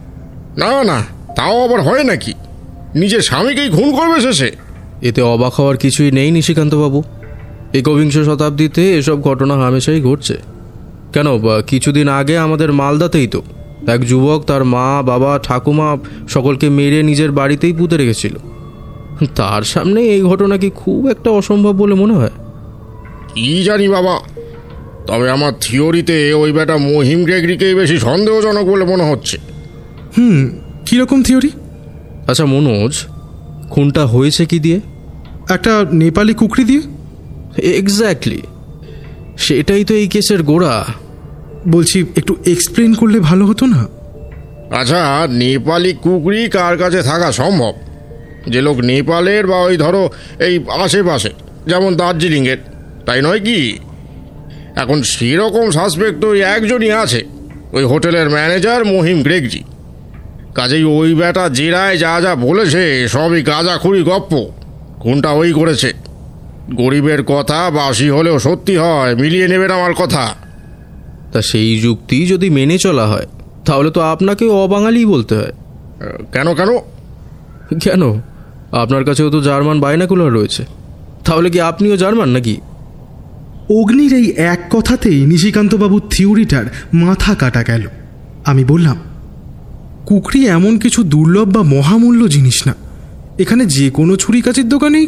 না 0.56 0.84
না 0.84 1.00
তাও 1.36 1.64
আবার 1.64 1.82
হয় 1.82 2.04
নাকি? 2.04 2.32
নিজের 2.94 3.20
স্বামীকেই 3.20 3.68
খুন 3.68 3.96
করবে 3.96 4.20
শেষে। 4.20 4.50
এতে 5.02 5.22
অবাক 5.22 5.54
হওয়ার 5.54 5.76
কিছুই 5.76 6.10
নেই 6.10 6.30
নিশিকান্তবাবু। 6.30 7.02
একবিংশ 7.74 8.18
শতাব্দীতে 8.18 8.98
এসব 8.98 9.22
ঘটনা 9.22 9.54
হামেশাই 9.56 10.00
ঘটছে। 10.00 10.38
কেন 11.12 11.38
বা 11.38 11.62
কিছুদিন 11.62 12.08
আগে 12.08 12.38
আমাদের 12.38 12.72
মালদাতেই 12.72 13.26
তো 13.26 13.42
এক 13.86 14.06
যুবক 14.06 14.44
তার 14.46 14.64
মা 14.64 15.02
বাবা 15.02 15.38
ঠাকুমা 15.42 15.96
সকলকে 16.28 16.68
মেরে 16.68 17.02
নিজের 17.02 17.32
বাড়িতেই 17.32 17.72
পুঁতে 17.72 17.96
রেখেছিল। 17.96 18.36
তার 19.34 19.62
সামনে 19.62 20.00
এই 20.00 20.22
ঘটনা 20.22 20.58
কি 20.58 20.70
খুব 20.70 21.08
একটা 21.10 21.30
অসম্ভব 21.30 21.72
বলে 21.72 21.94
মনে 21.94 22.14
হয়? 22.14 22.30
কি 23.34 23.64
জানি 23.64 23.88
বাবা 23.88 24.20
তবে 25.06 25.30
আমার 25.30 25.52
থিওরিতে 25.60 26.32
ওই 26.32 26.52
বেটা 26.52 26.76
মহিম 26.76 27.24
গ্রেগরিকেই 27.24 27.74
বেশি 27.74 27.98
সন্দেহজনক 27.98 28.64
বলে 28.64 28.84
মনে 28.84 29.04
হচ্ছে। 29.10 29.38
হুম 30.18 30.50
কীরকম 30.86 31.22
থিওরি? 31.22 31.50
আচ্ছা 32.28 32.44
মনোজ 32.44 33.06
খুনটা 33.70 34.06
হয়েছে 34.06 34.46
কি 34.46 34.58
দিয়ে? 34.58 34.80
একটা 35.50 35.86
নেপালি 35.92 36.34
কুকরি 36.34 36.64
দিয়ে? 36.64 36.82
এক্স্যাক্টলি 37.62 38.42
সেটাই 39.38 39.84
তো 39.84 39.94
এই 39.94 40.08
কেসের 40.08 40.42
গোড়া। 40.42 40.84
বলছি 41.68 42.04
একটু 42.16 42.36
এক্সপ্লেন 42.46 42.94
করলে 42.94 43.20
ভালো 43.20 43.46
হতো 43.46 43.66
না? 43.66 43.86
আচ্ছা 44.80 45.26
নেপালি 45.30 45.92
কুকরি 45.92 46.48
কার 46.48 46.78
কাছে 46.78 47.02
থাকা 47.02 47.32
সম্ভব? 47.32 47.74
যে 48.48 48.62
লোক 48.62 48.78
নেপালের 48.78 49.46
বা 49.46 49.58
ওই 49.62 49.76
ধরো 49.76 50.10
এই 50.38 50.60
আশেপাশে 50.84 51.30
যেমন 51.66 51.96
দার্জিলিংয়ের 51.96 52.56
তাই 53.06 53.22
নয় 53.22 53.40
কি? 53.40 53.78
এখন 54.76 55.02
সেরকম 55.02 55.70
সাসপেক্ট 55.70 56.20
তো 56.20 56.28
ওই 56.28 56.40
একজনই 56.40 56.90
আছে। 56.90 57.24
ওই 57.72 57.84
হোটেলের 57.84 58.30
ম্যানেজার 58.30 58.84
মহিম 58.84 59.22
গ্রেগজি। 59.22 59.62
কাজেই 60.54 60.84
ওই 60.84 61.14
বেটা 61.14 61.48
জেরায় 61.48 61.98
যা 61.98 62.20
যা 62.20 62.34
বলেছে 62.34 63.08
সবই 63.08 63.42
গাঁজাখুরি 63.42 64.02
গপ্প। 64.02 64.46
কোনটা 65.00 65.30
ওই 65.30 65.52
করেছে? 65.52 65.92
গরিবের 66.74 67.24
কথা 67.24 67.70
বাসি 67.70 68.10
হলেও 68.10 68.38
সত্যি 68.38 68.76
হয় 68.76 69.14
মিলিয়ে 69.14 69.48
নেবেন 69.48 69.70
আমার 69.70 69.94
কথা। 69.94 70.34
তা 71.32 71.42
সেই 71.42 71.80
যুক্তি 71.80 72.26
যদি 72.26 72.50
মেনে 72.50 72.78
চলা 72.78 73.06
হয় 73.06 73.26
তাহলে 73.64 73.90
তো 73.90 74.00
আপনাকে 74.00 74.48
অবাঙালি 74.48 75.06
বলতে 75.06 75.34
হয়। 75.34 75.52
কেন 76.32 76.54
কেন? 76.54 76.78
কেন? 77.78 78.20
আপনার 78.72 79.04
কাছেও 79.04 79.30
তো 79.30 79.40
জার্মান 79.40 79.80
বাইনাকুলার 79.80 80.32
রয়েছে। 80.32 80.64
তাহলে 81.24 81.50
কি 81.50 81.60
আপনিও 81.60 81.96
জার্মান 81.96 82.28
নাকি? 82.28 82.60
অগ্নির 83.80 84.12
এই 84.12 84.30
এক 84.30 84.60
কথাতেই 84.70 85.26
নিশিকান্তবাবুর 85.26 86.02
থিওরিটার 86.10 86.64
মাথা 86.94 87.34
কাটা 87.34 87.62
গেল। 87.62 87.86
আমি 88.44 88.64
বললাম, 88.64 88.96
কুকরি 90.06 90.46
এমন 90.46 90.78
কিছু 90.78 91.02
দুর্লভ 91.02 91.52
বা 91.52 91.62
মহামূল্য 91.62 92.28
জিনিস 92.28 92.66
না। 92.66 92.74
এখানে 93.38 93.66
যে 93.66 93.90
কোনো 93.90 94.16
ছুরি 94.16 94.22
ছুরিকাচির 94.22 94.68
দোকানেই 94.68 95.06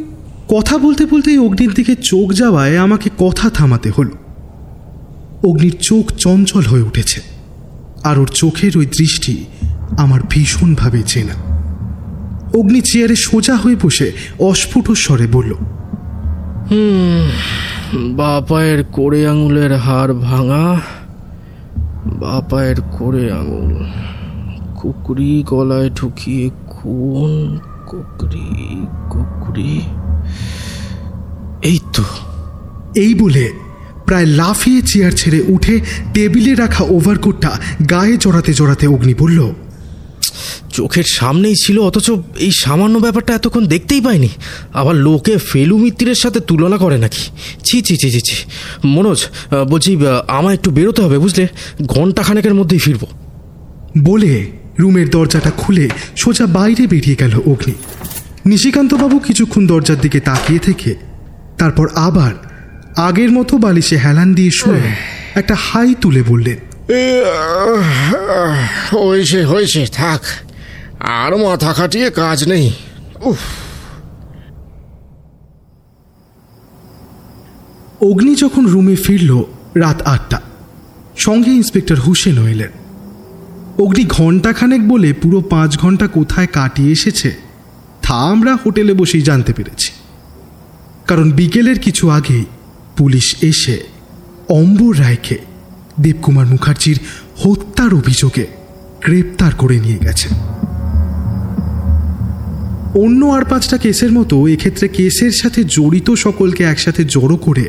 কথা 0.49 0.79
বলতে 0.79 1.07
বলতেই 1.07 1.39
অগ্নির 1.39 1.73
দিকে 1.75 1.95
চোখ 1.95 2.33
যাওয়ায় 2.33 2.79
আমাকে 2.79 3.11
কথা 3.19 3.51
থামাতে 3.51 3.91
হলো। 3.91 4.11
অগ্নির 5.49 5.77
চোখ 5.81 6.13
চঞ্চল 6.13 6.61
হয়ে 6.61 6.83
উঠেছে, 6.83 7.21
আর 8.05 8.19
ওর 8.19 8.27
চোখের 8.27 8.79
ওই 8.79 8.87
দৃষ্টি 8.87 9.45
আমার 9.99 10.21
ভীষণভাবে 10.31 11.03
চেনা। 11.07 11.35
অগ্নি 12.59 12.81
চেয়ারে 12.81 13.17
সোজা 13.17 13.57
হয়ে 13.57 13.77
বসে 13.83 14.13
অস্ফুট 14.39 14.91
স্বরে 14.91 15.27
বলল 15.27 15.55
বাপায়ের 17.99 18.85
কোড়ে 18.93 19.29
আঙুলের 19.29 19.73
হাড় 19.73 20.13
ভাঙা, 20.15 20.81
বাপায়ের 22.07 22.77
কোড়ে 22.81 23.33
আঙুল, 23.33 23.85
কুকুরি 24.75 25.45
গলায় 25.47 25.91
ঢুকিয়ে 25.91 26.51
খুন, 26.67 27.59
কুকুরি 27.87 28.87
কুকুরি। 29.11 29.81
এই 31.63 31.79
তো। 31.93 32.05
এই 32.97 33.15
বলে 33.15 33.53
প্রায় 34.07 34.27
লাফিয়ে 34.27 34.83
চেয়ার 34.83 35.13
ছেড়ে 35.13 35.43
উঠে 35.49 35.81
টেবিলে 36.15 36.55
রাখা 36.55 36.85
ওভারকোটটা 36.85 37.59
গায়ে 37.91 38.17
জড়াতে 38.17 38.53
জড়াতে 38.53 38.87
অগ্নি 38.87 39.15
বলল 39.15 39.53
চোখের 40.77 41.07
সামনেই 41.19 41.57
ছিল 41.65 41.77
অথচ 41.89 42.07
এই 42.47 42.53
সামান্য 42.63 42.97
ব্যাপারটা 43.05 43.33
এতক্ষণ 43.35 43.65
দেখতেই 43.75 44.03
পাইনি। 44.07 44.31
আবার 44.81 44.95
লোকে 45.07 45.35
ফেলু 45.51 45.77
মিত্তিরের 45.83 46.19
সাথে 46.23 46.39
তুলনা 46.49 46.77
করে 46.85 46.97
নাকি? 47.05 47.23
ছি 47.67 47.77
ছি 47.87 47.95
ছি 48.01 48.09
ছি 48.15 48.21
ছি। 48.29 48.37
মনোজ 48.95 49.21
বলছি 49.71 49.91
আমায় 50.39 50.57
একটু 50.59 50.71
বেরোতে 50.71 51.01
হবে 51.05 51.19
বুঝলে? 51.25 51.45
ঘণ্টা 51.95 52.23
খানেকের 52.27 52.55
মধ্যেই 52.55 52.83
ফিরবো। 52.87 53.07
বলে 54.09 54.33
রুমের 54.81 55.09
দরজাটা 55.11 55.51
খুলে 55.61 55.87
সোজা 56.17 56.47
বাইরে 56.57 56.85
বেরিয়ে 56.93 57.21
গেল 57.23 57.35
অগ্নি। 57.53 57.75
নিশিকান্তবাবু 58.51 59.17
কিছুক্ষণ 59.19 59.63
দরজার 59.67 59.99
দিকে 60.01 60.19
তাকিয়ে 60.29 60.61
থেকে 60.67 60.91
তারপর 61.59 61.87
আবার 62.07 62.35
আগের 63.09 63.31
মতো 63.37 63.55
বালিশে 63.65 63.97
হেলান 64.05 64.29
দিয়ে 64.35 64.53
শুয়ে 64.61 64.85
একটা 65.41 65.55
হাই 65.67 65.89
তুলে 66.01 66.23
বললেন 66.31 66.59
হয়েছে 68.95 69.41
হয়েছে 69.45 69.83
থাক। 69.93 70.21
আর 71.07 71.37
মাথা 71.37 71.73
খাটিয়ে 71.73 72.11
কাজ 72.11 72.49
নেই। 72.49 72.73
উফ। 73.21 73.39
অগ্নি 78.03 78.35
যখন 78.35 78.67
রুমে 78.67 78.97
ফিরল 78.97 79.43
রাত 79.75 80.03
আটটা, 80.03 80.41
সঙ্গে 81.17 81.51
ইন্সপেক্টর 81.51 81.95
হুসেনও 81.95 82.49
এলেন। 82.49 82.71
অগ্নি 83.79 84.05
ঘন্টাখানেক 84.05 84.89
বলে 84.89 85.13
পুরো 85.13 85.41
পাঁচ 85.41 85.79
ঘণ্টা 85.79 86.07
কোথায় 86.07 86.47
কাটিয়ে 86.47 86.93
এসেছে, 86.93 87.31
তা 88.03 88.15
আমরা 88.15 88.55
হোটেলে 88.55 88.95
বসেই 88.95 89.23
জানতে 89.23 89.53
পেরেছি। 89.53 89.93
কারণ 91.07 91.31
বিকেলের 91.31 91.79
কিছু 91.79 92.11
আগেই 92.11 92.45
পুলিশ 92.97 93.37
এসে 93.43 93.81
অম্বর 94.49 94.99
রায়কে, 94.99 95.39
দেবকুমার 96.01 96.47
মুখার্জির 96.47 96.99
হত্যার 97.37 97.95
অভিযোগে 97.95 98.47
গ্রেপ্তার 99.05 99.55
করে 99.55 99.81
নিয়ে 99.81 99.99
গেছে। 99.99 100.29
অন্য 102.95 103.27
আর 103.27 103.45
পাঁচটা 103.45 103.77
কেসের 103.79 104.13
মতো 104.13 104.49
এক্ষেত্রে 104.49 104.89
কেসের 104.89 105.31
সাথে 105.31 105.65
জড়িত 105.65 106.11
সকলকে 106.11 106.65
একসাথে 106.65 107.05
জড়ো 107.05 107.37
করে। 107.37 107.65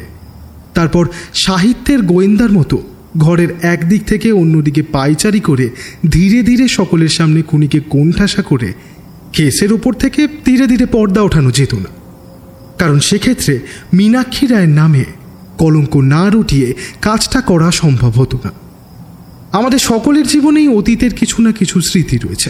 তারপর 0.74 1.08
সাহিত্যের 1.34 2.02
গোয়েন্দার 2.02 2.52
মতো 2.52 2.78
ঘরের 3.18 3.52
একদিক 3.62 4.06
থেকে 4.06 4.32
অন্যদিকে 4.32 4.84
পাইচারি 4.84 5.40
করে 5.40 5.70
ধীরে 6.12 6.44
ধীরে 6.44 6.68
সকলের 6.68 7.08
সামনে 7.08 7.42
খুনিকে 7.42 7.80
কোণঠাসা 7.80 8.42
করে 8.42 8.74
কেসের 9.34 9.74
ওপর 9.74 9.94
থেকে 9.94 10.28
ধীরে 10.46 10.68
ধীরে 10.68 10.86
পর্দা 10.86 11.22
ওঠানো 11.22 11.52
যেত 11.52 11.74
না। 11.74 11.92
কারণ 12.78 13.00
সেক্ষেত্রে 13.00 13.60
মীনাক্ষী 13.94 14.48
রায়ের 14.48 14.70
নামে 14.70 15.04
কলঙ্ক 15.58 15.98
না 15.98 16.30
রটিয়ে 16.30 16.74
কাজটা 17.02 17.42
করা 17.42 17.72
সম্ভব 17.72 18.10
হতো 18.10 18.40
না। 18.44 18.52
আমাদের 19.52 19.80
সকলের 19.80 20.28
জীবনেই 20.28 20.68
অতীতের 20.68 21.14
কিছু 21.14 21.42
না 21.42 21.52
কিছু 21.52 21.82
স্মৃতি 21.82 22.18
রয়েছে, 22.18 22.50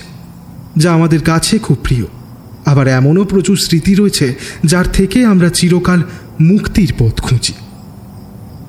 যা 0.78 0.90
আমাদের 0.94 1.20
কাছে 1.20 1.60
খুব 1.60 1.78
প্রিয়। 1.84 2.06
আবার 2.66 2.88
এমনও 2.88 3.24
প্রচুর 3.24 3.58
স্মৃতি 3.58 3.96
রয়েছে 3.96 4.36
যার 4.66 4.86
থেকে 4.94 5.26
আমরা 5.26 5.50
চিরকাল 5.50 6.00
মুক্তির 6.42 6.94
পথ 7.00 7.22
খুঁজি। 7.22 7.54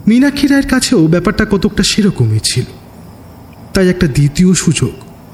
মীনাক্ষী 0.08 0.46
রায়ের 0.48 0.68
কাছেও 0.68 1.06
ব্যাপারটা 1.06 1.44
কতকটা 1.50 1.82
সেরকমই 1.82 2.40
ছিল। 2.44 2.64
তাই 3.74 3.88
একটা 3.88 4.06
দ্বিতীয় 4.06 4.54
সুযোগ 4.54 4.92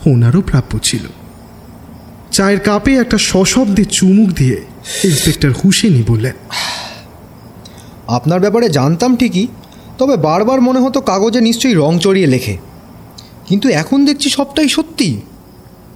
ওনারও 0.08 0.40
প্রাপ্য 0.40 0.78
ছিল। 0.82 1.04
চায়ের 2.32 2.60
কাপে 2.60 2.92
একটা 2.96 3.18
সশব্দে 3.18 3.84
চুমুক 3.84 4.28
দিয়ে 4.30 4.56
ইন্সপেক্টর 5.04 5.52
হুসেনি 5.64 6.02
বললেন, 6.06 6.32
আপনার 8.06 8.40
ব্যাপারে 8.40 8.68
জানতাম 8.68 9.16
ঠিকই, 9.16 9.46
তবে 9.98 10.16
বারবার 10.16 10.60
মনে 10.60 10.80
হতো 10.80 11.00
কাগজে 11.00 11.40
নিশ্চয়ই 11.40 11.74
রং 11.74 11.98
চড়িয়ে 11.98 12.26
লেখে। 12.26 12.56
কিন্তু 13.46 13.68
এখন 13.68 14.04
দেখছি 14.04 14.28
সবটাই 14.30 14.68
সত্যি। 14.68 15.08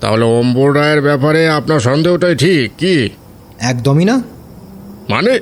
তাহলে 0.00 0.24
অম্বর 0.24 0.74
রায়ের 0.74 1.02
ব্যাপারে 1.02 1.48
আপনার 1.48 1.80
সন্দেহটাই 1.80 2.36
ঠিক 2.36 2.70
কি? 2.78 3.08
একদমই 3.58 4.04
না। 4.04 4.22
মানে? 5.08 5.38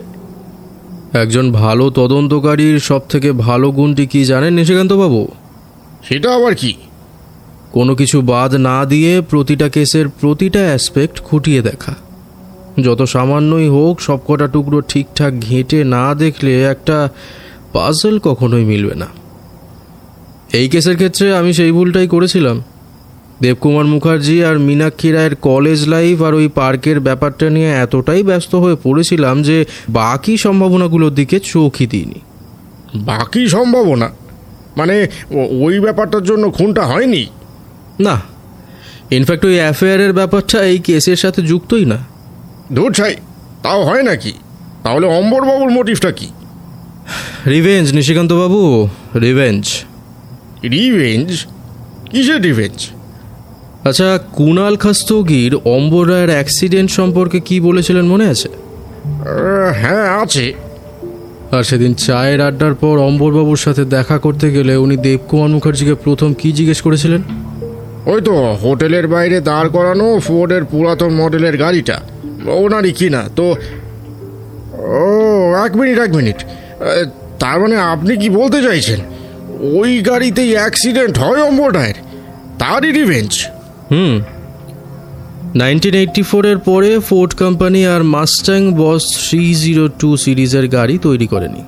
একজন 1.13 1.53
ভালো 1.53 1.91
তদন্তকারীর 1.91 2.81
সব 2.81 3.01
থেকে 3.09 3.33
ভালো 3.33 3.71
গুণটি 3.71 4.07
কি 4.07 4.25
জানেন 4.25 4.55
নিশিকান্তবাবু? 4.55 5.29
সেটা 6.09 6.35
আবার 6.35 6.55
কি? 6.55 6.75
কোনো 7.73 7.95
কিছু 7.95 8.21
বাদ 8.21 8.55
না 8.55 8.85
দিয়ে 8.85 9.23
প্রতিটা 9.31 9.69
কেসের 9.69 10.09
প্রতিটা 10.09 10.59
অ্যাসপেক্ট 10.59 11.21
খুঁটিয়ে 11.21 11.63
দেখা। 11.63 11.95
যত 12.83 13.03
সামান্যই 13.03 13.69
হোক 13.69 14.01
সবকটা 14.01 14.47
টুকরো 14.47 14.81
ঠিকঠাক 14.81 15.35
ঘেঁটে 15.41 15.85
না 15.85 16.15
দেখলে 16.15 16.63
একটা 16.63 17.09
পাজল 17.73 18.19
কখনোই 18.19 18.65
মিলবে 18.65 18.95
না। 18.95 19.07
এই 20.53 20.69
কেসের 20.69 20.95
ক্ষেত্রে 20.95 21.37
আমি 21.37 21.53
সেই 21.53 21.73
ভুলটাই 21.73 22.09
করেছিলাম। 22.09 22.63
দেবকুমার 23.43 23.85
মুখার্জি 23.85 24.45
আর 24.45 24.59
মীনাক্ষী 24.59 25.13
রায়ের 25.13 25.35
কলেজ 25.35 25.89
লাইফ 25.89 26.23
আর 26.23 26.35
ওই 26.35 26.49
পার্কের 26.49 27.01
ব্যাপারটা 27.01 27.51
নিয়ে 27.51 27.71
এতটাই 27.71 28.23
ব্যস্ত 28.23 28.55
হয়ে 28.55 28.77
পড়েছিলাম 28.83 29.43
যে 29.43 29.65
বাকি 29.89 30.37
সম্ভাবনাগুলোর 30.37 31.15
দিকে 31.15 31.41
চোখই 31.41 31.87
দিইনি। 31.87 32.21
বাকি 32.95 33.49
সম্ভাবনা? 33.49 34.11
মানে 34.77 35.07
ওই 35.63 35.81
ব্যাপারটার 35.81 36.25
জন্য 36.25 36.51
খুনটা 36.51 36.83
হয়নি? 36.83 37.27
না। 38.01 38.21
ইনফ্যাক্ট 39.11 39.45
ওই 39.45 39.55
অ্যাফেয়ারের 39.55 40.13
ব্যাপারটা 40.13 40.63
এই 40.63 40.79
কেসের 40.79 41.17
সাথে 41.17 41.43
যুক্তই 41.43 41.85
না। 41.85 42.05
দূর 42.73 42.93
ছাই 42.93 43.17
তাও 43.63 43.83
হয় 43.83 44.03
নাকি? 44.03 44.33
তাহলে 44.83 45.07
অম্বরবাবুর 45.07 45.71
মোটিভটা 45.71 46.13
কি? 46.13 46.27
রিভেঞ্জ 47.47 47.93
নিশিকান্তবাবু 47.93 48.89
রিভেঞ্জ। 49.15 49.85
রিভেঞ্জ? 50.65 51.47
কিসের 52.11 52.43
রিভেঞ্জ? 52.43 52.91
আচ্ছা 53.85 54.19
কুনাল 54.33 54.77
খাস্তগির 54.77 55.53
অম্বর 55.65 56.05
রায়ের 56.11 56.31
অ্যাক্সিডেন্ট 56.31 56.91
সম্পর্কে 56.91 57.41
কি 57.41 57.61
বলেছিলেন 57.61 58.05
মনে 58.07 58.27
আছে? 58.29 58.49
হ্যাঁ 59.81 60.07
আছে। 60.23 60.53
আর 61.51 61.63
সেদিন 61.63 61.95
চায়ের 61.95 62.41
আড্ডার 62.41 62.75
পর 62.75 62.99
অম্বরবাবুর 62.99 63.57
সাথে 63.57 63.85
দেখা 63.85 64.19
করতে 64.19 64.47
গেলে 64.51 64.77
উনি 64.77 64.97
দেবকুমার 64.97 65.49
মুখার্জিকে 65.49 65.95
প্রথম 65.95 66.35
কি 66.35 66.53
জিজ্ঞেস 66.53 66.81
করেছিলেন? 66.83 67.23
ওই 68.07 68.21
তো 68.21 68.35
হোটেলের 68.53 69.07
বাইরে 69.09 69.41
দাঁড় 69.41 69.69
করানো 69.69 70.07
ফোর্ডের 70.19 70.65
পুরাতন 70.65 71.13
মডেলের 71.15 71.57
গাড়িটা। 71.57 72.01
ওনারই 72.47 72.93
কিনা 72.93 73.23
তো 73.37 73.47
ও 75.01 75.05
এক 75.67 75.77
মিনিট 75.77 75.99
এক 75.99 76.11
মিনিট। 76.15 76.39
তার 77.39 77.61
মানে 77.61 77.77
আপনি 77.77 78.17
কি 78.17 78.29
বলতে 78.31 78.63
চাইছেন? 78.63 79.01
ওই 79.79 79.91
গাড়িতেই 80.01 80.53
অ্যাক্সিডেন্ট 80.53 81.15
হয় 81.19 81.43
অম্বরটায়ের 81.43 81.99
তারই 82.59 82.93
রিভেঞ্জ 82.93 83.33
হুম। 83.91 84.21
নাইনটিন 85.55 85.95
এইটটি 85.95 86.23
ফোরের 86.23 86.59
পরে 86.59 86.99
ফোর্ড 86.99 87.35
কোম্পানি 87.35 87.87
আর 87.87 88.05
Mustang 88.05 88.73
Boss 88.73 89.29
three 89.29 89.55
zero 89.55 89.89
two 89.89 90.17
সিরিজের 90.17 90.69
গাড়ি 90.69 90.99
তৈরি 90.99 91.27
করেনি। 91.27 91.63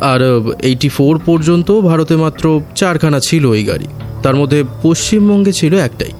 আর 0.00 0.20
এইটি 0.62 0.88
ফোর 0.88 1.20
পর্যন্ত 1.26 1.80
ভারতে 1.80 2.16
মাত্র 2.16 2.60
চারখানা 2.74 3.20
ছিল 3.20 3.52
এই 3.52 3.64
গাড়ি। 3.64 3.84
তার 4.22 4.34
মধ্যে 4.34 4.64
পশ্চিমবঙ্গে 4.82 5.52
ছিল 5.52 5.74
একটাই। 5.74 6.10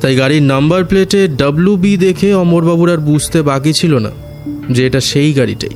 তাই 0.00 0.16
গাড়ির 0.16 0.42
নাম্বার 0.42 0.84
প্লেটে 0.84 1.28
ডাব্লু 1.28 1.76
বি 1.76 1.96
দেখে 1.96 2.34
অমরবাবুর 2.34 2.92
আর 2.92 2.96
বুঝতে 2.96 3.42
বাকি 3.42 3.72
ছিল 3.72 3.98
না 3.98 4.10
যে 4.70 4.86
এটা 4.86 5.00
সেই 5.00 5.32
গাড়িটাই। 5.32 5.70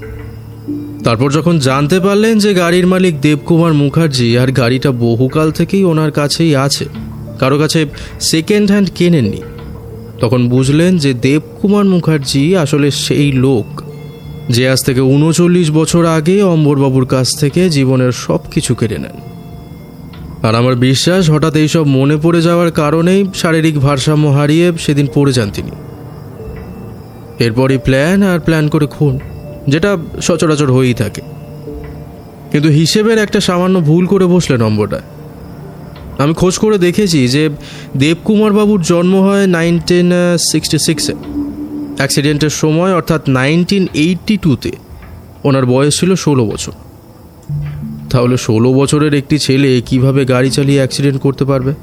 তারপর 1.04 1.32
যখন 1.32 1.58
জানতে 1.58 2.00
পারলেন 2.00 2.38
যে 2.38 2.54
গাড়ির 2.54 2.86
মালিক 2.86 3.20
দেবকুমার 3.20 3.74
মুখার্জি, 3.74 4.38
আর 4.38 4.52
গাড়িটা 4.52 4.90
বহুকাল 4.90 5.50
থেকেই 5.50 5.84
ওনার 5.84 6.10
কাছেই 6.10 6.56
আছে 6.56 6.84
কারও 7.38 7.58
কাছে 7.58 7.86
সেকেন্ড 8.20 8.70
হ্যান্ড 8.70 8.90
কেনেননি। 8.94 9.42
তখন 10.20 10.48
বুঝলেন 10.48 10.98
যে 10.98 11.14
দেবকুমার 11.14 11.84
মুখার্জি 11.84 12.56
আসলে 12.56 12.90
সেই 12.90 13.32
লোক, 13.32 13.82
যে 14.48 14.68
আজ 14.68 14.84
থেকে 14.84 15.00
উনচল্লিশ 15.00 15.70
বছর 15.70 16.06
আগে 16.06 16.42
অম্বরবাবুর 16.42 17.06
কাছ 17.06 17.40
থেকে 17.40 17.70
জীবনের 17.70 18.12
সব 18.12 18.38
কিছু 18.50 18.74
কেড়ে 18.74 18.98
নেন। 18.98 19.16
আর 20.42 20.54
আমার 20.54 20.74
বিশ্বাস, 20.74 21.30
হঠাৎ 21.30 21.54
এইসব 21.54 21.84
মনে 21.86 22.16
পড়ে 22.22 22.42
যাওয়ার 22.42 22.70
কারণেই 22.70 23.24
শারীরিক 23.34 23.78
ভারসাম্য 23.78 24.28
হারিয়ে 24.28 24.72
সেদিন 24.78 25.06
পড়ে 25.14 25.32
যান 25.32 25.50
তিনি। 25.50 25.70
এরপরই 27.44 27.78
প্ল্যান 27.78 28.22
আর 28.22 28.38
প্ল্যান 28.40 28.68
করে 28.68 28.86
খুন, 28.86 29.18
যেটা 29.68 29.96
সচরাচর 30.22 30.72
হয়েই 30.72 30.94
থাকে। 30.94 31.22
কিন্তু 32.52 32.68
হিসেবের 32.68 33.18
একটা 33.18 33.40
সামান্য 33.40 33.80
ভুল 33.80 34.06
করে 34.06 34.26
বসলেন 34.26 34.60
নম্বরটা 34.60 35.00
আমি 36.18 36.34
খোঁজ 36.34 36.58
করে 36.58 36.78
দেখেছি 36.78 37.28
যে 37.28 37.48
দেবকুমার 37.96 38.52
বাবুর 38.52 38.82
জন্ম 38.82 39.20
হয় 39.20 39.46
নাইনটিন 39.46 40.12
সিক্সটি 40.52 40.78
সিক্সে 40.78 41.14
অ্যাক্সিডেন্টের 41.96 42.50
সময়, 42.50 42.94
অর্থাৎ 42.94 43.28
নাইনটিন 43.28 43.88
এইটটি 43.94 44.36
টুতে। 44.36 44.72
ওনার 45.44 45.66
বয়স 45.66 46.00
ছিল 46.00 46.14
ষোলো 46.14 46.46
বছর। 46.46 46.72
তাহলে 48.10 48.36
ষোলো 48.36 48.72
বছরের 48.72 49.14
একটি 49.14 49.38
ছেলে 49.38 49.82
কীভাবে 49.86 50.24
গাড়ি 50.24 50.50
চালিয়ে 50.50 50.78
অ্যাক্সিডেন্ট 50.78 51.20
করতে 51.20 51.44
পারবে? 51.44 51.74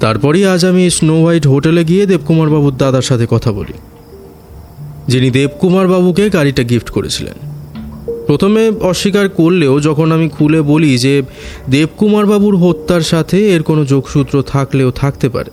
তারপরেই 0.00 0.46
আজ 0.46 0.64
আমি 0.64 0.90
স্নো 0.90 1.20
হোয়াইট 1.20 1.46
হোটেলে 1.46 1.84
গিয়ে 1.84 2.06
দেবকুমার 2.06 2.50
বাবুর 2.50 2.76
দাদার 2.76 3.02
সাথে 3.02 3.26
কথা 3.30 3.52
বলি। 3.52 3.72
যিনি 5.08 5.30
দেবকুমার 5.30 5.88
বাবুকে 5.88 6.30
গাড়িটা 6.30 6.62
গিফট 6.62 6.90
করেছিলেন। 6.90 7.49
প্রথমে 8.30 8.72
অস্বীকার 8.80 9.28
করলেও 9.28 9.80
যখন 9.80 10.12
আমি 10.12 10.28
খুলে 10.28 10.62
বলি 10.62 10.98
যে 10.98 11.22
দেবকুমার 11.70 12.26
বাবুর 12.26 12.56
হত্যার 12.56 13.00
সাথে 13.00 13.54
এর 13.54 13.62
কোনো 13.62 13.84
যোগসূত্র 13.84 14.42
থাকলেও 14.42 14.90
থাকতে 14.90 15.28
পারে, 15.28 15.50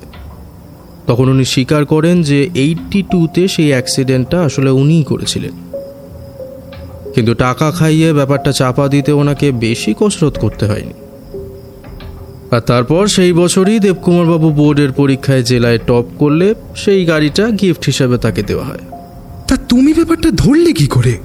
তখন 1.08 1.30
উনি 1.30 1.46
স্বীকার 1.46 1.86
করেন 1.86 2.22
যে 2.22 2.50
এইটটি 2.54 3.04
টুতে 3.04 3.48
সেই 3.48 3.68
অ্যাক্সিডেন্টটা 3.68 4.42
আসলে 4.42 4.70
উনিই 4.70 5.04
করেছিলেন। 5.04 5.52
কিন্তু 7.16 7.34
টাকা 7.34 7.72
খাইয়ে 7.72 8.14
ব্যাপারটা 8.14 8.52
চাপা 8.52 8.88
দিতে 8.88 9.12
ওনাকে 9.12 9.52
বেশি 9.52 9.94
কসরত 10.00 10.40
করতে 10.40 10.66
হয়নি। 10.66 10.94
আর 12.52 12.60
তারপর 12.60 13.08
সেই 13.08 13.34
বছরই 13.34 13.80
দেবকুমারবাবু 13.80 14.52
বোর্ডের 14.52 14.92
পরীক্ষায় 14.92 15.44
জেলায় 15.44 15.78
টপ 15.78 16.06
করলে 16.20 16.54
সেই 16.76 17.06
গাড়িটা 17.06 17.50
গিফট 17.50 17.86
হিসাবে 17.86 18.18
তাকে 18.18 18.44
দেওয়া 18.44 18.66
হয়। 18.66 18.84
তা 19.48 19.56
তুমি 19.58 19.94
ব্যাপারটা 19.94 20.32
ধরলে 20.32 20.74
কি 20.74 20.88
করে? 20.88 21.18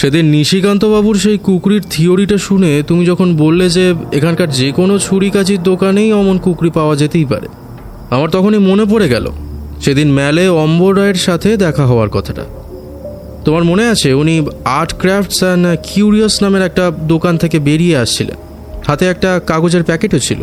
সেদিন 0.00 0.24
নিশিকান্তবাবুর 0.36 1.16
সেই 1.24 1.38
কুকুরির 1.46 1.84
থিওরিটা 1.92 2.38
শুনে 2.46 2.70
তুমি 2.88 3.02
যখন 3.10 3.28
বললে 3.42 3.66
যে 3.76 3.84
এখানকার 4.18 4.48
যে 4.60 4.68
কোনো 4.78 4.94
ছুরি 5.06 5.28
কাচির 5.34 5.60
দোকানেই 5.70 6.10
অমন 6.20 6.36
কুকুরি 6.44 6.70
পাওয়া 6.78 6.94
যেতেই 7.00 7.26
পারে, 7.32 7.48
আমার 8.14 8.28
তখনই 8.36 8.60
মনে 8.68 8.84
পড়ে 8.92 9.08
গেল, 9.14 9.26
সেদিন 9.84 10.08
ম্যালে 10.18 10.44
অম্বর 10.64 10.92
রায়ের 10.98 11.18
সাথে 11.26 11.48
দেখা 11.64 11.84
হওয়ার 11.90 12.10
কথাটা। 12.16 12.44
তোমার 13.44 13.64
মনে 13.70 13.84
আছে 13.92 14.08
উনি 14.22 14.34
আর্ট 14.78 14.92
ক্রাফটস 15.02 15.38
অ্যান্ড 15.44 15.64
কিউরিয়াস 15.88 16.34
নামের 16.42 16.62
একটা 16.68 16.84
দোকান 17.12 17.34
থেকে 17.42 17.58
বেরিয়ে 17.68 17.96
আসছিলেন, 18.02 18.38
হাতে 18.88 19.04
একটা 19.12 19.30
কাগজের 19.50 19.82
প্যাকেটও 19.88 20.20
ছিল। 20.26 20.40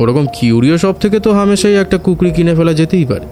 ওরকম 0.00 0.24
কিউরিও 0.36 0.76
শপ 0.82 0.96
থেকে 1.00 1.18
তো 1.24 1.30
হামেশাই 1.38 1.76
একটা 1.82 1.96
কুকরি 2.06 2.30
কিনে 2.36 2.52
ফেলা 2.58 2.72
যেতেই 2.80 3.06
পারে। 3.12 3.26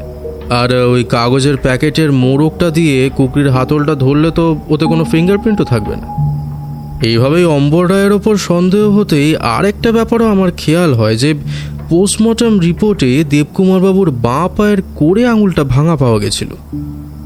আর 0.50 0.74
ওই 0.74 1.04
কাগজের 1.04 1.56
প্যাকেটের 1.56 2.12
মোড়কটা 2.12 2.70
দিয়ে 2.70 3.10
কুকরির 3.16 3.50
হাতলটা 3.50 3.94
ধরলে 3.94 4.30
তো 4.30 4.56
ওতে 4.68 4.84
কোনো 4.84 5.04
ফিঙ্গারপ্রিন্টও 5.04 5.64
থাকবে 5.64 5.96
না। 5.96 6.06
এইভাবেই 7.02 7.44
অম্বর 7.44 7.90
রায়ের 7.90 8.12
ওপর 8.12 8.36
সন্দেহ 8.36 8.90
হতেই 8.90 9.36
আরেকটা 9.36 9.92
ব্যাপারও 9.92 10.26
আমার 10.28 10.50
খেয়াল 10.56 10.94
হয় 10.94 11.16
যে 11.16 11.34
পোস্টমর্টম 11.88 12.58
রিপোর্টে 12.58 13.24
দেবকুমারবাবুর 13.24 14.10
বাঁ 14.10 14.48
পায়ের 14.48 14.82
কোড়ে 14.94 15.26
আঙুলটা 15.26 15.64
ভাঙা 15.64 15.96
পাওয়া 15.96 16.18
গেছিল। 16.18 16.48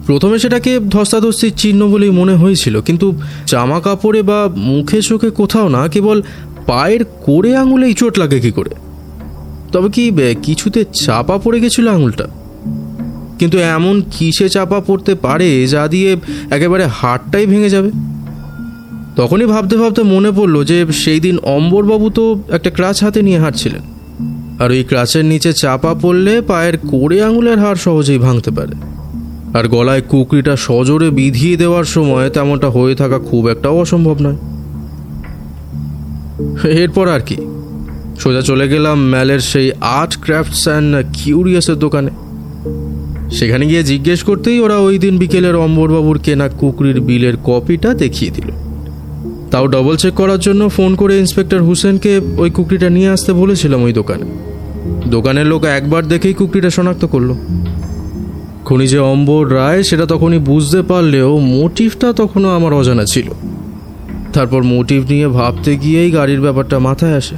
প্রথমে 0.07 0.39
সেটাকে 0.39 0.81
ধস্তাধস্তির 0.81 1.53
চিহ্ন 1.57 1.89
বলেই 1.89 2.11
মনে 2.11 2.35
হয়েছিল, 2.35 2.81
কিন্তু 2.81 3.15
জামা 3.47 3.81
কাপড়ে 3.81 4.23
বা 4.23 4.49
মুখে 4.57 5.03
চোখে 5.03 5.31
কোথাও 5.31 5.69
না, 5.69 5.89
কেবল 5.89 6.23
পায়ের 6.67 7.05
কোড়ে 7.05 7.57
আঙুলেই 7.57 7.95
চোট 7.95 8.19
লাগে 8.19 8.41
কি 8.41 8.51
করে? 8.51 8.71
তবে 9.73 9.89
কি 9.89 10.11
কিছুতে 10.43 10.85
চাপা 10.93 11.39
পড়ে 11.39 11.61
গেছিল 11.61 11.89
আঙুলটা? 11.89 12.27
কিন্তু 13.43 13.59
এমন 13.59 14.03
কিসে 14.11 14.49
চাপা 14.49 14.81
পড়তে 14.81 15.15
পারে 15.15 15.67
যা 15.67 15.89
দিয়ে 15.89 16.17
একেবারে 16.51 16.87
হাড়টাই 16.87 17.47
ভেঙে 17.47 17.71
যাবে? 17.71 17.91
তখনই 19.17 19.47
ভাবতে 19.47 19.77
ভাবতে 19.77 20.03
মনে 20.03 20.31
পড়ল 20.31 20.65
যে 20.65 20.87
সেই 20.93 21.21
দিন 21.21 21.39
অম্বরবাবু 21.39 22.11
তো 22.11 22.43
একটা 22.53 22.71
ক্রাচ 22.71 23.05
হাতে 23.05 23.23
নিয়ে 23.23 23.39
হাঁটছিলেন। 23.39 23.81
আর 24.59 24.71
ওই 24.71 24.85
ক্রাচের 24.85 25.25
নিচে 25.25 25.53
চাপা 25.53 25.95
পড়লে 25.95 26.41
পায়ের 26.41 26.79
কোড়ে 26.79 27.23
আঙুলের 27.23 27.59
হাড় 27.59 27.77
সহজেই 27.77 28.19
ভাঙতে 28.19 28.51
পারে। 28.51 28.75
আর 29.59 29.69
গলায় 29.69 30.01
কুকরিটা 30.01 30.57
সজোরে 30.57 31.11
বিধিয়ে 31.11 31.57
দেওয়ার 31.57 31.85
সময় 31.85 32.31
তেমনটা 32.31 32.69
হয়ে 32.69 32.95
থাকা 32.95 33.19
খুব 33.19 33.49
একটাও 33.49 33.81
অসম্ভব 33.81 34.17
নয়। 34.21 34.37
এরপর 36.71 37.09
আর 37.09 37.21
কি। 37.21 37.37
সোজা 38.21 38.43
চলে 38.43 38.69
গেলাম 38.69 39.09
ম্যালের 39.09 39.41
সেই 39.41 39.73
আর্ট 39.81 40.19
ক্রাফটস 40.21 40.69
অ্যান্ড 40.69 41.07
কিউরিয়াসের 41.13 41.75
দোকানে। 41.75 42.11
সেখানে 43.33 43.67
গিয়ে 43.67 43.83
জিজ্ঞেস 43.83 44.23
করতেই 44.23 44.61
ওরা 44.61 44.77
ওই 44.77 44.99
দিন 44.99 45.19
বিকেলের 45.19 45.57
অম্বরবাবুর 45.57 46.19
কেনা 46.19 46.49
কুকরির 46.49 47.01
বিলের 47.01 47.37
কপিটা 47.45 47.95
দেখিয়ে 47.95 48.31
দিল। 48.31 48.51
তাও 49.51 49.67
ডবল 49.67 49.97
চেক 49.97 50.15
করার 50.15 50.39
জন্য 50.39 50.69
ফোন 50.69 50.95
করে 50.95 51.19
ইন্সপেক্টর 51.19 51.63
হুসেনকে 51.63 52.21
ওই 52.37 52.51
কুকরিটা 52.51 52.91
নিয়ে 52.91 53.09
আসতে 53.09 53.33
বলেছিলাম 53.33 53.83
ওই 53.83 53.93
দোকানে। 53.93 54.25
দোকানের 55.09 55.47
লোক 55.47 55.65
একবার 55.65 56.09
দেখেই 56.09 56.35
কুকরিটা 56.35 56.71
শনাক্ত 56.71 57.05
করল। 57.05 57.35
খুনি 58.65 58.87
যে 58.87 58.99
অম্বর 58.99 59.55
রায়, 59.55 59.83
সেটা 59.83 60.07
তখনই 60.07 60.39
বুঝতে 60.39 60.83
পারলেও 60.83 61.39
মোটিভটা 61.39 62.13
তখনও 62.13 62.49
আমার 62.49 62.73
অজানা 62.73 63.05
ছিল। 63.05 63.31
তারপর 64.33 64.63
মোটিভ 64.63 65.11
নিয়ে 65.11 65.29
ভাবতে 65.29 65.77
গিয়েই 65.77 66.11
গাড়ির 66.11 66.41
ব্যাপারটা 66.41 66.79
মাথায় 66.79 67.17
আসে। 67.17 67.37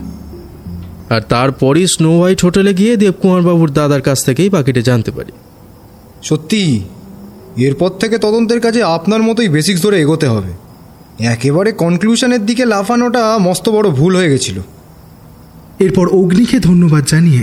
আর 1.10 1.20
তারপরই 1.20 1.86
স্নো 1.86 2.16
হোয়াইট 2.16 2.44
হোটেলে 2.44 2.74
গিয়ে 2.74 2.96
দেবকুমার 2.96 3.42
বাবুর 3.42 3.70
দাদার 3.70 4.02
কাছ 4.02 4.24
থেকেই 4.24 4.50
বাকিটা 4.50 4.80
জানতে 4.80 5.10
পারি। 5.10 5.32
সত্যি? 6.24 6.62
এরপর 7.56 7.90
থেকে 8.00 8.18
তদন্তের 8.18 8.60
কাজে 8.60 8.82
আপনার 8.82 9.22
মতোই 9.22 9.48
বেসিক্স 9.48 9.82
ধরে 9.82 9.96
এগোতে 10.00 10.26
হবে। 10.26 10.52
একেবারে 11.24 11.72
কনক্লুশনের 11.72 12.46
দিকে 12.46 12.64
লাফানোটা 12.64 13.38
মস্ত 13.38 13.68
বড় 13.68 13.90
ভুল 13.90 14.16
হয়ে 14.16 14.28
গেছিল। 14.28 14.58
এরপর 15.78 16.06
অগ্নিকে 16.08 16.58
ধন্যবাদ 16.58 17.04
জানিয়ে 17.06 17.42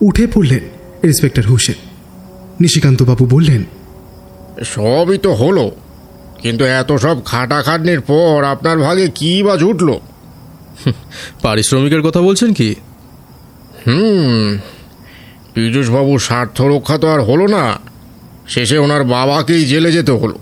উঠে 0.00 0.26
পড়লেন 0.26 0.64
ইন্সপেক্টর 1.02 1.44
হোসেন। 1.46 1.78
নিশিকান্তবাবু 2.60 3.26
বললেন 3.26 3.64
সবই 4.64 5.18
তো 5.18 5.30
হলো 5.32 5.70
কিন্তু 6.42 6.64
এত 6.64 6.92
সব 6.92 7.16
খাটাখাটনির 7.24 8.00
পর 8.00 8.44
আপনার 8.44 8.78
ভাগে 8.78 9.06
কি 9.14 9.42
বা 9.42 9.56
জুটলো? 9.56 10.00
পারিশ্রমিকের 11.42 12.02
কথা 12.02 12.20
বলছেন 12.20 12.52
কি? 12.52 12.74
হুম 13.86 14.58
পীযূষবাবুর 15.54 16.20
স্বার্থ 16.20 16.62
রক্ষা 16.62 16.98
তো 16.98 17.06
আর 17.08 17.20
হলো 17.20 17.46
না। 17.46 17.64
শেষে 18.54 18.78
ওনার 18.78 19.04
বাবাকেই 19.04 19.64
জেলে 19.64 19.92
যেতে 19.92 20.12
হলো। 20.12 20.38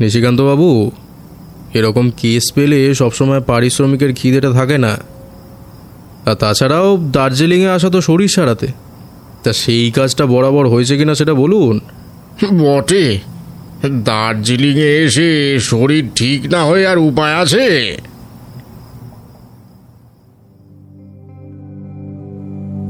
নিশিকান্তবাবু 0.00 0.90
এরকম 1.74 2.10
কেস 2.16 2.52
পেলে 2.52 2.94
সবসময় 2.94 3.40
পারিশ্রমিকের 3.40 4.14
খিদেটা 4.14 4.50
থাকে 4.50 4.78
না। 4.78 4.98
আর 6.26 6.34
তাছাড়াও 6.34 7.08
দার্জিলিংয়ে 7.12 7.70
আসা 7.70 7.90
তো 7.90 8.00
শরীর 8.00 8.28
সারাতে। 8.28 8.66
তা 9.42 9.52
সেই 9.52 9.90
কাজটা 9.90 10.26
বরাবর 10.26 10.68
হয়েছে 10.68 10.96
কিনা 10.96 11.14
সেটা 11.14 11.34
বলুন। 11.34 11.80
বটে। 12.58 13.18
দার্জিলিংয়ে 14.04 15.02
এসে 15.02 15.58
শরীর 15.60 16.08
ঠিক 16.14 16.46
না 16.46 16.64
হয়ে 16.64 16.86
আর 16.86 16.98
উপায় 16.98 17.34
আছে? 17.34 17.96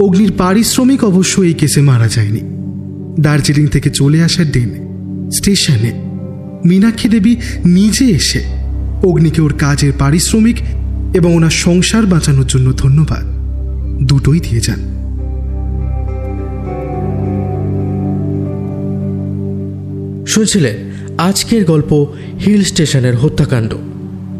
অগ্নির 0.00 0.32
পারিশ্রমিক 0.38 1.04
অবশ্য 1.04 1.40
এই 1.40 1.54
কেসে 1.54 1.80
মারা 1.80 2.08
যায়নি। 2.08 2.61
দার্জিলিং 3.20 3.66
থেকে 3.66 3.90
চলে 3.90 4.22
আসার 4.22 4.50
দিন 4.50 4.70
স্টেশনে 5.32 5.92
মীনাক্ষী 6.68 7.08
দেবী 7.08 7.36
নিজে 7.64 8.04
এসে 8.04 8.44
অগ্নিকে 9.04 9.42
ওর 9.42 9.54
কাজের 9.58 9.92
পারিশ্রমিক 9.98 10.56
এবং 11.14 11.34
ওনার 11.34 11.50
সংসার 11.50 12.06
বাঁচানোর 12.06 12.46
জন্য 12.46 12.72
ধন্যবাদ 12.72 13.24
দুটোই 14.06 14.40
দিয়ে 14.40 14.60
যান। 14.60 14.80
শুনছিলেন 20.26 20.76
আজকের 21.18 21.64
গল্প 21.64 22.06
হিল 22.44 22.64
স্টেশনের 22.64 23.16
হত্যাকাণ্ড। 23.16 23.74